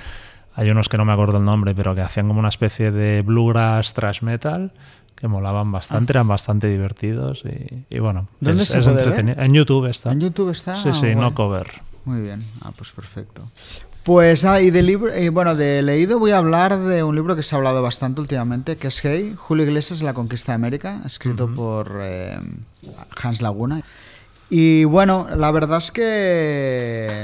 hay 0.56 0.70
unos 0.70 0.90
que 0.90 0.98
no 0.98 1.06
me 1.06 1.14
acuerdo 1.14 1.38
el 1.38 1.46
nombre, 1.46 1.74
pero 1.74 1.96
que 1.96 2.02
hacían 2.02 2.28
como 2.28 2.40
una 2.40 2.50
especie 2.50 2.92
de 2.92 3.22
bluegrass 3.22 3.94
trash 3.94 4.22
metal 4.22 4.74
que 5.16 5.30
molaban 5.30 5.72
bastante, 5.72 6.12
eran 6.12 6.28
bastante 6.28 6.68
divertidos 6.68 7.44
y, 7.46 7.86
y 7.90 8.00
bueno, 8.00 8.28
Ah. 8.30 8.36
¿Dónde 8.42 8.64
es, 8.64 8.70
se 8.70 8.80
es 8.80 8.84
puede 8.84 8.98
ver? 8.98 9.08
entretenido. 9.08 9.42
En 9.42 9.54
YouTube 9.54 9.86
está. 9.86 10.12
¿En 10.12 10.20
YouTube 10.20 10.50
está? 10.50 10.76
Sí, 10.76 10.92
sí, 10.92 11.08
Ah, 11.12 11.16
no 11.16 11.22
guay. 11.22 11.34
cover. 11.36 11.68
Muy 12.04 12.20
bien, 12.20 12.44
ah, 12.62 12.72
pues 12.76 12.92
perfecto. 12.92 13.50
Pues, 14.04 14.44
ah, 14.44 14.60
y 14.60 14.70
de 14.70 14.84
libro, 14.84 15.18
y 15.18 15.30
bueno, 15.30 15.56
de 15.56 15.82
leído 15.82 16.20
voy 16.20 16.32
a 16.32 16.38
hablar 16.38 16.78
de 16.78 17.04
un 17.04 17.16
libro 17.16 17.38
que 17.38 17.44
se 17.44 17.56
ha 17.56 17.58
hablado 17.58 17.82
bastante 17.82 18.20
últimamente, 18.20 18.76
que 18.76 18.88
es 18.88 19.00
Hey, 19.02 19.34
Julio 19.38 19.64
Iglesias, 19.64 20.02
La 20.02 20.14
Conquista 20.14 20.52
de 20.52 20.56
América, 20.56 21.00
escrito 21.06 21.48
por 21.48 22.00
eh, 22.02 22.38
Hans 23.22 23.42
Laguna. 23.42 23.82
Y 24.50 24.84
bueno, 24.84 25.28
la 25.38 25.52
verdad 25.52 25.78
es 25.78 25.94
que 25.94 27.24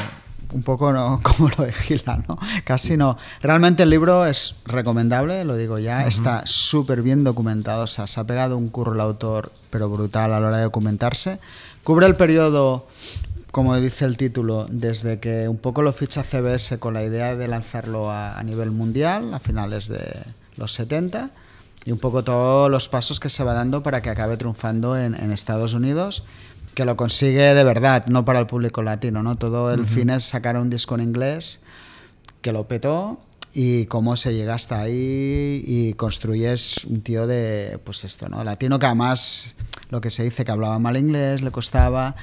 un 0.53 0.63
poco 0.63 0.93
no, 0.93 1.19
como 1.23 1.49
lo 1.49 1.65
de 1.65 1.73
Gila, 1.73 2.23
¿no? 2.29 2.37
Casi 2.63 2.95
no. 2.95 3.17
Realmente 3.41 3.83
el 3.83 3.89
libro 3.89 4.25
es 4.25 4.55
recomendable, 4.65 5.43
lo 5.43 5.57
digo 5.57 5.79
ya, 5.79 6.05
está 6.05 6.43
súper 6.45 7.01
bien 7.01 7.25
documentado, 7.25 7.83
o 7.83 7.87
sea, 7.87 8.07
se 8.07 8.21
ha 8.21 8.23
pegado 8.23 8.57
un 8.57 8.69
curro 8.69 8.93
el 8.93 9.01
autor, 9.01 9.51
pero 9.69 9.89
brutal 9.89 10.31
a 10.31 10.39
la 10.39 10.47
hora 10.47 10.57
de 10.57 10.63
documentarse. 10.63 11.39
Cubre 11.83 12.05
el 12.05 12.15
periodo 12.15 12.87
como 13.51 13.75
dice 13.77 14.05
el 14.05 14.17
título, 14.17 14.67
desde 14.69 15.19
que 15.19 15.47
un 15.47 15.57
poco 15.57 15.81
lo 15.81 15.93
ficha 15.93 16.23
CBS 16.23 16.79
con 16.79 16.93
la 16.93 17.03
idea 17.03 17.35
de 17.35 17.47
lanzarlo 17.47 18.11
a, 18.11 18.37
a 18.37 18.43
nivel 18.43 18.71
mundial 18.71 19.33
a 19.33 19.39
finales 19.39 19.87
de 19.87 20.23
los 20.57 20.73
70 20.73 21.31
y 21.85 21.91
un 21.91 21.99
poco 21.99 22.23
todos 22.23 22.69
los 22.69 22.89
pasos 22.89 23.19
que 23.19 23.29
se 23.29 23.43
va 23.43 23.53
dando 23.53 23.81
para 23.81 24.01
que 24.01 24.09
acabe 24.09 24.37
triunfando 24.37 24.97
en, 24.97 25.15
en 25.15 25.31
Estados 25.31 25.73
Unidos, 25.73 26.23
que 26.75 26.85
lo 26.85 26.95
consigue 26.95 27.53
de 27.53 27.63
verdad, 27.63 28.05
no 28.07 28.25
para 28.25 28.39
el 28.39 28.45
público 28.45 28.83
latino, 28.83 29.23
¿no? 29.23 29.37
Todo 29.37 29.73
el 29.73 29.85
fin 29.85 30.09
es 30.09 30.23
sacar 30.23 30.57
un 30.57 30.69
disco 30.69 30.95
en 30.95 31.01
inglés 31.01 31.61
que 32.41 32.51
lo 32.51 32.67
petó 32.67 33.19
y 33.53 33.85
cómo 33.85 34.15
se 34.15 34.33
llega 34.33 34.53
hasta 34.53 34.79
ahí 34.79 35.63
y 35.65 35.93
construyes 35.93 36.85
un 36.85 37.01
tío 37.01 37.25
de, 37.25 37.79
pues 37.83 38.03
esto, 38.03 38.29
¿no? 38.29 38.43
Latino 38.43 38.77
que 38.77 38.85
además 38.85 39.55
lo 39.89 40.01
que 40.01 40.09
se 40.09 40.23
dice 40.23 40.45
que 40.45 40.51
hablaba 40.51 40.77
mal 40.79 40.97
inglés, 40.97 41.41
le 41.41 41.51
costaba 41.51 42.15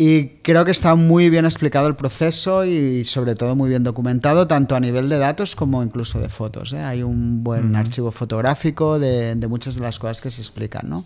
y 0.00 0.28
creo 0.42 0.64
que 0.64 0.70
está 0.70 0.94
muy 0.94 1.28
bien 1.28 1.44
explicado 1.44 1.88
el 1.88 1.96
proceso 1.96 2.64
y 2.64 3.02
sobre 3.02 3.34
todo 3.34 3.56
muy 3.56 3.68
bien 3.68 3.82
documentado, 3.82 4.46
tanto 4.46 4.76
a 4.76 4.80
nivel 4.80 5.08
de 5.08 5.18
datos 5.18 5.56
como 5.56 5.82
incluso 5.82 6.20
de 6.20 6.28
fotos. 6.28 6.72
¿eh? 6.72 6.78
Hay 6.78 7.02
un 7.02 7.42
buen 7.42 7.74
archivo 7.74 8.12
fotográfico 8.12 9.00
de, 9.00 9.34
de, 9.34 9.48
muchas 9.48 9.74
de 9.74 9.80
las 9.80 9.98
cosas 9.98 10.20
que 10.20 10.30
se 10.30 10.40
explican, 10.40 10.88
¿no? 10.88 11.04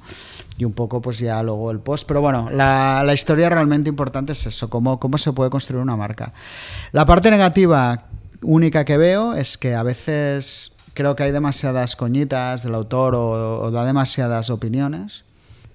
Y 0.59 0.67
un 0.67 0.75
poco 0.75 1.01
pues 1.01 1.19
ya 1.21 1.43
luego 1.43 1.71
el 1.71 1.79
post. 1.79 2.07
Pero 2.07 2.21
bueno, 2.21 2.51
la, 2.53 3.03
la 3.03 3.15
historia 3.15 3.49
realmente 3.49 3.89
importante 3.89 4.33
es 4.33 4.47
eso, 4.47 4.69
cómo, 4.69 5.01
cómo 5.01 5.17
se 5.17 5.33
puede 5.33 5.49
construir 5.49 5.81
una 5.81 5.97
marca. 5.97 6.35
La 6.93 7.07
parte 7.07 7.31
negativa 7.31 8.09
única 8.43 8.85
que 8.85 8.99
veo 8.99 9.33
es 9.33 9.57
que 9.57 9.75
a 9.75 9.83
veces 9.85 10.77
creo 10.93 11.17
que 11.17 11.23
hay 11.23 11.33
demasiadas 11.33 11.97
coñitas 11.97 12.63
del 12.63 12.75
autor 12.75 13.15
o, 13.15 13.63
o 13.63 13.71
da 13.71 13.87
demasiadas 13.87 14.51
opiniones 14.51 15.25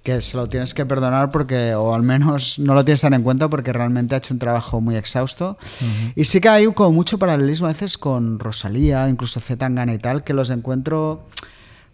que 0.08 0.22
se 0.22 0.38
lo 0.38 0.48
tienes 0.48 0.74
que 0.74 0.86
perdonar 0.86 1.32
porque, 1.32 1.76
o 1.76 1.94
al 1.94 2.02
menos 2.02 2.60
no 2.60 2.74
lo 2.74 2.86
tienes 2.86 3.02
tan 3.02 3.14
en 3.14 3.24
cuenta 3.24 3.50
porque 3.50 3.74
realmente 3.74 4.16
ha 4.16 4.20
hecho 4.20 4.34
un 4.34 4.40
trabajo 4.40 4.80
muy 4.80 4.96
exhausto. 4.96 5.58
Uh 5.60 5.84
-huh. 5.84 6.14
Y 6.16 6.24
sí 6.24 6.40
que 6.40 6.48
hay 6.48 6.66
como 6.68 6.94
mucho 6.94 7.18
paralelismo 7.20 7.68
a 7.68 7.72
veces 7.74 7.98
con 7.98 8.40
Rosalía, 8.40 9.10
incluso 9.10 9.42
Z 9.42 9.58
Tangana 9.58 9.94
y 9.94 9.98
tal, 9.98 10.24
que 10.24 10.34
los 10.34 10.50
encuentro 10.50 11.28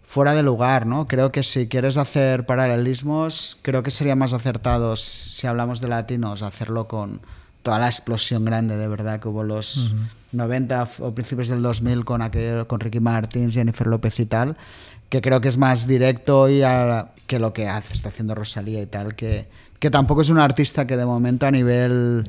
fuera 0.06 0.32
de 0.32 0.44
lugar, 0.44 0.86
¿no? 0.86 1.08
Creo 1.08 1.32
que 1.32 1.42
si 1.42 1.66
quieres 1.66 1.96
hacer 1.96 2.46
paralelismos, 2.46 3.58
creo 3.62 3.82
que 3.82 3.90
sería 3.90 4.14
más 4.14 4.32
acertado 4.32 4.94
si 4.94 5.48
hablamos 5.48 5.80
de 5.80 5.88
latinos, 5.88 6.42
hacerlo 6.42 6.86
con 6.86 7.20
toda 7.64 7.80
la 7.80 7.86
explosión 7.86 8.44
grande 8.44 8.76
de 8.76 8.86
verdad 8.86 9.18
que 9.18 9.26
hubo 9.26 9.42
los 9.42 9.76
uh 9.76 9.90
-huh. 9.90 10.08
90 10.34 10.88
o 11.00 11.14
principios 11.14 11.48
del 11.48 11.62
2000 11.62 12.04
con, 12.04 12.22
aquel, 12.22 12.66
con 12.68 12.78
Ricky 12.78 13.00
Martin, 13.00 13.50
Jennifer 13.50 13.86
López 13.88 14.20
y 14.20 14.26
tal, 14.26 14.56
que 15.14 15.22
creo 15.22 15.40
que 15.40 15.46
es 15.46 15.58
más 15.58 15.86
directo 15.86 16.48
y 16.48 16.62
a, 16.62 17.12
que 17.28 17.38
lo 17.38 17.52
que 17.52 17.68
hace, 17.68 17.92
está 17.92 18.08
haciendo 18.08 18.34
Rosalía 18.34 18.82
y 18.82 18.86
tal, 18.86 19.14
que, 19.14 19.46
que 19.78 19.88
tampoco 19.88 20.22
es 20.22 20.30
un 20.30 20.40
artista 20.40 20.88
que 20.88 20.96
de 20.96 21.06
momento 21.06 21.46
a 21.46 21.52
nivel 21.52 22.24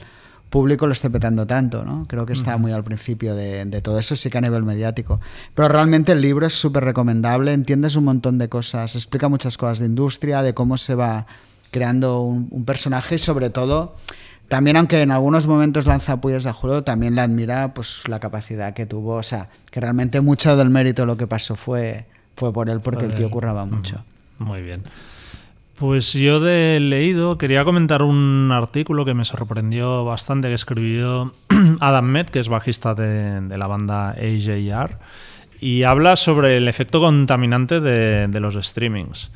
público 0.51 0.85
lo 0.85 0.93
esté 0.93 1.09
petando 1.09 1.47
tanto, 1.47 1.83
¿no? 1.83 2.05
Creo 2.07 2.27
que 2.27 2.33
está 2.33 2.57
muy 2.57 2.71
al 2.71 2.83
principio 2.83 3.33
de, 3.33 3.65
de, 3.65 3.81
todo 3.81 3.97
eso, 3.97 4.15
sí 4.15 4.29
que 4.29 4.37
a 4.37 4.41
nivel 4.41 4.61
mediático. 4.61 5.19
Pero 5.55 5.67
realmente 5.67 6.11
el 6.11 6.21
libro 6.21 6.45
es 6.45 6.53
súper 6.53 6.85
recomendable, 6.85 7.53
entiendes 7.53 7.95
un 7.95 8.03
montón 8.03 8.37
de 8.37 8.49
cosas, 8.49 8.93
explica 8.93 9.29
muchas 9.29 9.57
cosas 9.57 9.79
de 9.79 9.87
industria, 9.87 10.43
de 10.43 10.53
cómo 10.53 10.77
se 10.77 10.93
va 10.93 11.25
creando 11.71 12.21
un, 12.21 12.49
un 12.51 12.65
personaje 12.65 13.15
y 13.15 13.19
sobre 13.19 13.49
todo... 13.49 13.95
También, 14.47 14.77
aunque 14.77 15.01
en 15.01 15.09
algunos 15.09 15.47
momentos 15.47 15.87
lanza 15.87 16.13
apoyos 16.13 16.45
a 16.45 16.53
Julio, 16.53 16.83
también 16.83 17.15
le 17.15 17.21
admira 17.21 17.73
pues, 17.73 18.07
la 18.07 18.19
capacidad 18.19 18.75
que 18.75 18.85
tuvo. 18.85 19.15
O 19.15 19.23
sea, 19.23 19.49
que 19.71 19.79
realmente 19.79 20.21
mucho 20.21 20.55
del 20.55 20.69
mérito 20.69 21.01
de 21.01 21.07
lo 21.07 21.17
que 21.17 21.25
pasó 21.25 21.55
fue, 21.55 22.05
fue 22.35 22.53
por 22.53 22.69
él, 22.69 22.81
porque 22.81 23.01
por 23.01 23.09
el 23.09 23.15
tío 23.15 23.29
curraba 23.29 23.65
mucho. 23.65 24.03
Muy 24.39 24.61
bien. 24.61 24.83
Pues 25.77 26.13
yo 26.13 26.39
de 26.39 26.79
leído 26.79 27.37
quería 27.37 27.65
comentar 27.65 28.01
un 28.01 28.49
artículo 28.53 29.03
que 29.03 29.13
me 29.13 29.25
sorprendió 29.25 30.05
bastante 30.05 30.47
que 30.47 30.53
escribió 30.53 31.33
Adam 31.81 32.05
Met, 32.05 32.29
que 32.29 32.39
es 32.39 32.47
bajista 32.47 32.95
de, 32.95 33.41
de 33.41 33.57
la 33.57 33.67
banda 33.67 34.11
AJR, 34.11 34.97
y 35.59 35.83
habla 35.83 36.15
sobre 36.15 36.57
el 36.57 36.67
efecto 36.69 37.01
contaminante 37.01 37.81
de, 37.81 38.27
de 38.27 38.39
los 38.39 38.55
streamings. 38.55 39.31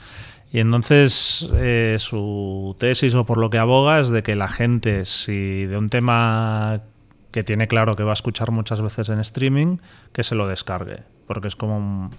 Y 0.51 0.59
entonces 0.59 1.47
eh, 1.55 1.97
su 1.99 2.75
tesis 2.79 3.13
o 3.15 3.25
por 3.25 3.37
lo 3.37 3.49
que 3.49 3.59
aboga 3.59 3.99
es 3.99 4.09
de 4.09 4.23
que 4.23 4.35
la 4.35 4.47
gente, 4.47 5.05
si 5.05 5.65
de 5.65 5.77
un 5.77 5.89
tema 5.89 6.81
que 7.31 7.43
tiene 7.43 7.67
claro 7.67 7.93
que 7.93 8.03
va 8.03 8.11
a 8.11 8.13
escuchar 8.13 8.49
muchas 8.51 8.81
veces 8.81 9.09
en 9.09 9.19
streaming, 9.19 9.77
que 10.11 10.23
se 10.23 10.33
lo 10.35 10.47
descargue, 10.47 11.03
porque 11.27 11.49
es 11.49 11.55
como 11.55 11.77
un, 11.77 12.09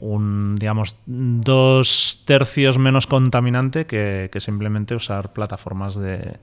un 0.00 0.56
digamos, 0.56 0.96
dos 1.06 2.22
tercios 2.24 2.78
menos 2.78 3.06
contaminante 3.06 3.86
que, 3.86 4.30
que 4.32 4.40
simplemente 4.40 4.94
usar 4.94 5.32
plataformas 5.32 5.94
de, 5.94 6.36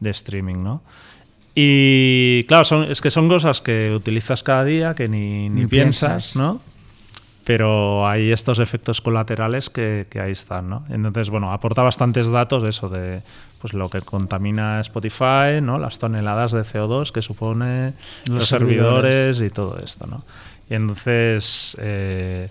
de, 0.00 0.10
streaming, 0.10 0.62
¿no? 0.62 0.82
Y 1.54 2.44
claro, 2.44 2.64
son, 2.64 2.84
es 2.84 3.00
que 3.00 3.10
son 3.10 3.28
cosas 3.28 3.60
que 3.60 3.92
utilizas 3.94 4.42
cada 4.42 4.64
día, 4.64 4.94
que 4.94 5.08
ni, 5.08 5.48
ni, 5.48 5.62
ni 5.62 5.66
piensas, 5.66 6.10
piensas, 6.10 6.36
¿no? 6.36 6.60
pero 7.44 8.06
hay 8.06 8.30
estos 8.30 8.58
efectos 8.58 9.00
colaterales 9.00 9.68
que, 9.68 10.06
que, 10.08 10.20
ahí 10.20 10.32
están, 10.32 10.68
¿no? 10.68 10.84
Entonces, 10.88 11.28
bueno, 11.28 11.52
aporta 11.52 11.82
bastantes 11.82 12.30
datos 12.30 12.62
de 12.62 12.68
eso, 12.70 12.88
de 12.88 13.22
pues 13.60 13.74
lo 13.74 13.90
que 13.90 14.00
contamina 14.00 14.80
Spotify, 14.80 15.60
¿no? 15.60 15.78
Las 15.78 15.98
toneladas 15.98 16.52
de 16.52 16.62
CO2 16.62 17.10
que 17.10 17.22
supone 17.22 17.94
los, 18.26 18.36
los 18.36 18.48
servidores. 18.48 19.36
servidores. 19.36 19.40
y 19.40 19.50
todo 19.50 19.78
esto, 19.78 20.06
¿no? 20.06 20.24
Y 20.70 20.74
entonces, 20.74 21.76
eh, 21.80 22.48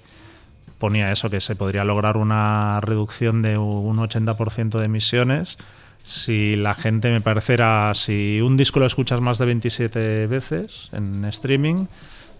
ponía 0.81 1.13
eso, 1.13 1.29
que 1.29 1.39
se 1.39 1.55
podría 1.55 1.85
lograr 1.85 2.17
una 2.17 2.81
reducción 2.81 3.41
de 3.41 3.57
un 3.57 3.97
80% 3.97 4.79
de 4.79 4.85
emisiones 4.85 5.57
si 6.03 6.55
la 6.55 6.73
gente 6.73 7.11
me 7.11 7.21
pareciera, 7.21 7.93
si 7.93 8.41
un 8.41 8.57
disco 8.57 8.79
lo 8.79 8.85
escuchas 8.85 9.21
más 9.21 9.37
de 9.37 9.45
27 9.45 10.27
veces 10.27 10.89
en 10.93 11.23
streaming, 11.25 11.85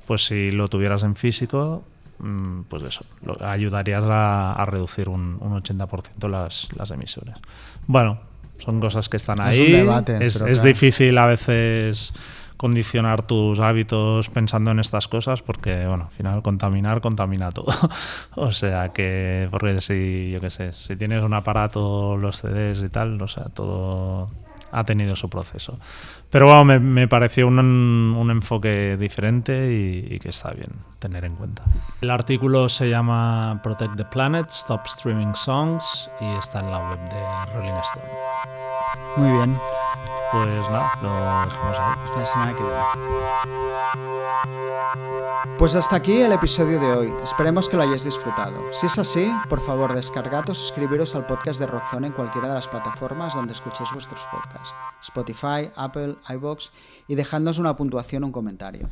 pues 0.08 0.26
si 0.26 0.52
lo 0.52 0.68
tuvieras 0.68 1.04
en 1.04 1.16
físico, 1.16 1.84
mm, 2.20 2.62
pues 2.62 2.84
eso, 2.84 3.06
lo, 3.24 3.38
ayudarías 3.46 4.04
a, 4.04 4.54
a 4.54 4.66
reducir 4.66 5.10
un, 5.10 5.38
un 5.40 5.62
80% 5.62 6.28
las, 6.28 6.70
las 6.76 6.92
emisiones. 6.92 7.36
Bueno, 7.86 8.20
son 8.64 8.80
cosas 8.80 9.10
que 9.10 9.18
están 9.18 9.38
Es 9.48 9.60
un 9.60 9.66
ahí. 9.68 9.72
debate, 9.72 10.26
es 10.26 10.34
pero 10.34 10.48
es 10.48 10.60
claro. 10.60 10.68
difícil 10.68 11.18
a 11.18 11.26
veces 11.28 12.14
condicionar 12.62 13.24
tus 13.24 13.60
hábitos 13.60 14.30
pensando 14.30 14.70
en 14.70 14.80
estas 14.80 15.08
cosas 15.08 15.42
porque, 15.42 15.88
bueno, 15.88 16.04
al 16.04 16.12
final 16.12 16.44
contaminar 16.44 17.02
contamina 17.02 17.52
todo. 17.52 17.74
o 18.36 18.52
sea 18.52 18.90
que, 18.90 19.48
porque 19.50 19.82
si, 19.82 20.30
yo 20.30 20.40
qué 20.40 20.52
sé, 20.52 20.72
si 20.72 20.96
tienes 20.96 21.24
un 21.24 21.34
aparato, 21.34 22.18
los 22.18 22.38
CDs 22.38 22.84
y 22.84 22.90
tal, 22.90 23.20
o 23.20 23.28
sea, 23.28 23.46
todo 23.46 24.30
ha 24.72 24.84
tenido 24.84 25.16
su 25.16 25.28
proceso. 25.28 25.80
Pero 26.30 26.46
bueno, 26.46 26.64
me, 26.64 26.80
me 26.80 27.08
pareció 27.08 27.48
un, 27.48 27.58
un 27.58 28.30
enfoque 28.30 28.96
diferente 28.96 29.74
y, 29.74 30.14
y 30.14 30.20
que 30.20 30.30
está 30.30 30.52
bien 30.52 30.70
tener 31.00 31.26
en 31.26 31.38
cuenta. 31.38 31.64
El 32.02 32.12
artículo 32.12 32.70
se 32.70 32.92
llama 32.92 33.60
Protect 33.64 33.96
the 33.96 34.06
Planet, 34.06 34.48
Stop 34.52 34.86
Streaming 34.86 35.34
Songs 35.34 36.12
y 36.22 36.26
está 36.36 36.60
en 36.60 36.70
la 36.70 36.78
web 36.92 37.00
de 37.10 37.54
Rolling 37.56 37.82
Stone. 37.82 38.06
Muy 39.18 39.32
bien. 39.32 39.58
Pues 40.32 40.70
nada, 40.70 40.98
lo 41.02 41.10
dejamos 41.50 41.78
ahí. 41.78 41.96
Hasta 42.04 42.46
la 42.46 42.56
que 42.56 42.64
viene. 42.64 42.80
Pues 45.58 45.76
hasta 45.76 45.98
aquí 45.98 46.22
el 46.22 46.32
episodio 46.32 46.80
de 46.80 46.92
hoy. 46.92 47.14
Esperemos 47.22 47.68
que 47.68 47.76
lo 47.76 47.84
hayáis 47.84 48.06
disfrutado. 48.06 48.72
Si 48.72 48.86
es 48.88 48.98
así, 48.98 49.30
por 49.50 49.60
favor, 49.60 49.94
descargad 49.94 50.50
o 50.50 50.54
suscribiros 50.54 51.16
al 51.16 51.26
podcast 51.26 51.60
de 51.60 51.68
Rockzone 51.68 52.08
en 52.08 52.14
cualquiera 52.14 52.48
de 52.48 52.56
las 52.56 52.68
plataformas 52.68 53.36
donde 53.36 53.54
escuchéis 53.54 53.92
vuestros 53.92 54.26
podcasts. 54.32 54.74
Spotify, 55.02 55.70
Apple, 55.76 56.16
iBox 56.30 56.72
y 57.08 57.16
dejadnos 57.16 57.60
una 57.60 57.76
puntuación 57.76 58.24
o 58.24 58.28
un 58.28 58.32
comentario. 58.32 58.88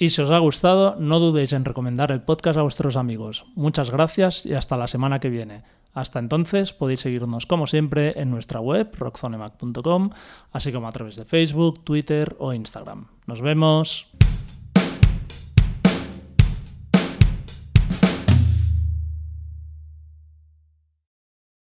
Y 0.00 0.10
si 0.10 0.22
os 0.22 0.30
ha 0.30 0.38
gustado, 0.38 0.94
no 0.98 1.18
dudéis 1.18 1.52
en 1.52 1.64
recomendar 1.64 2.12
el 2.12 2.22
podcast 2.22 2.56
a 2.56 2.62
vuestros 2.62 2.96
amigos. 2.96 3.46
Muchas 3.56 3.90
gracias 3.90 4.46
y 4.46 4.54
hasta 4.54 4.76
la 4.76 4.86
semana 4.86 5.18
que 5.18 5.28
viene. 5.28 5.64
Hasta 5.92 6.20
entonces 6.20 6.72
podéis 6.72 7.00
seguirnos 7.00 7.46
como 7.46 7.66
siempre 7.66 8.20
en 8.20 8.30
nuestra 8.30 8.60
web 8.60 8.90
rockzonemac.com, 8.96 10.10
así 10.52 10.72
como 10.72 10.86
a 10.86 10.92
través 10.92 11.16
de 11.16 11.24
Facebook, 11.24 11.82
Twitter 11.82 12.36
o 12.38 12.52
Instagram. 12.52 13.08
Nos 13.26 13.40
vemos. 13.40 14.17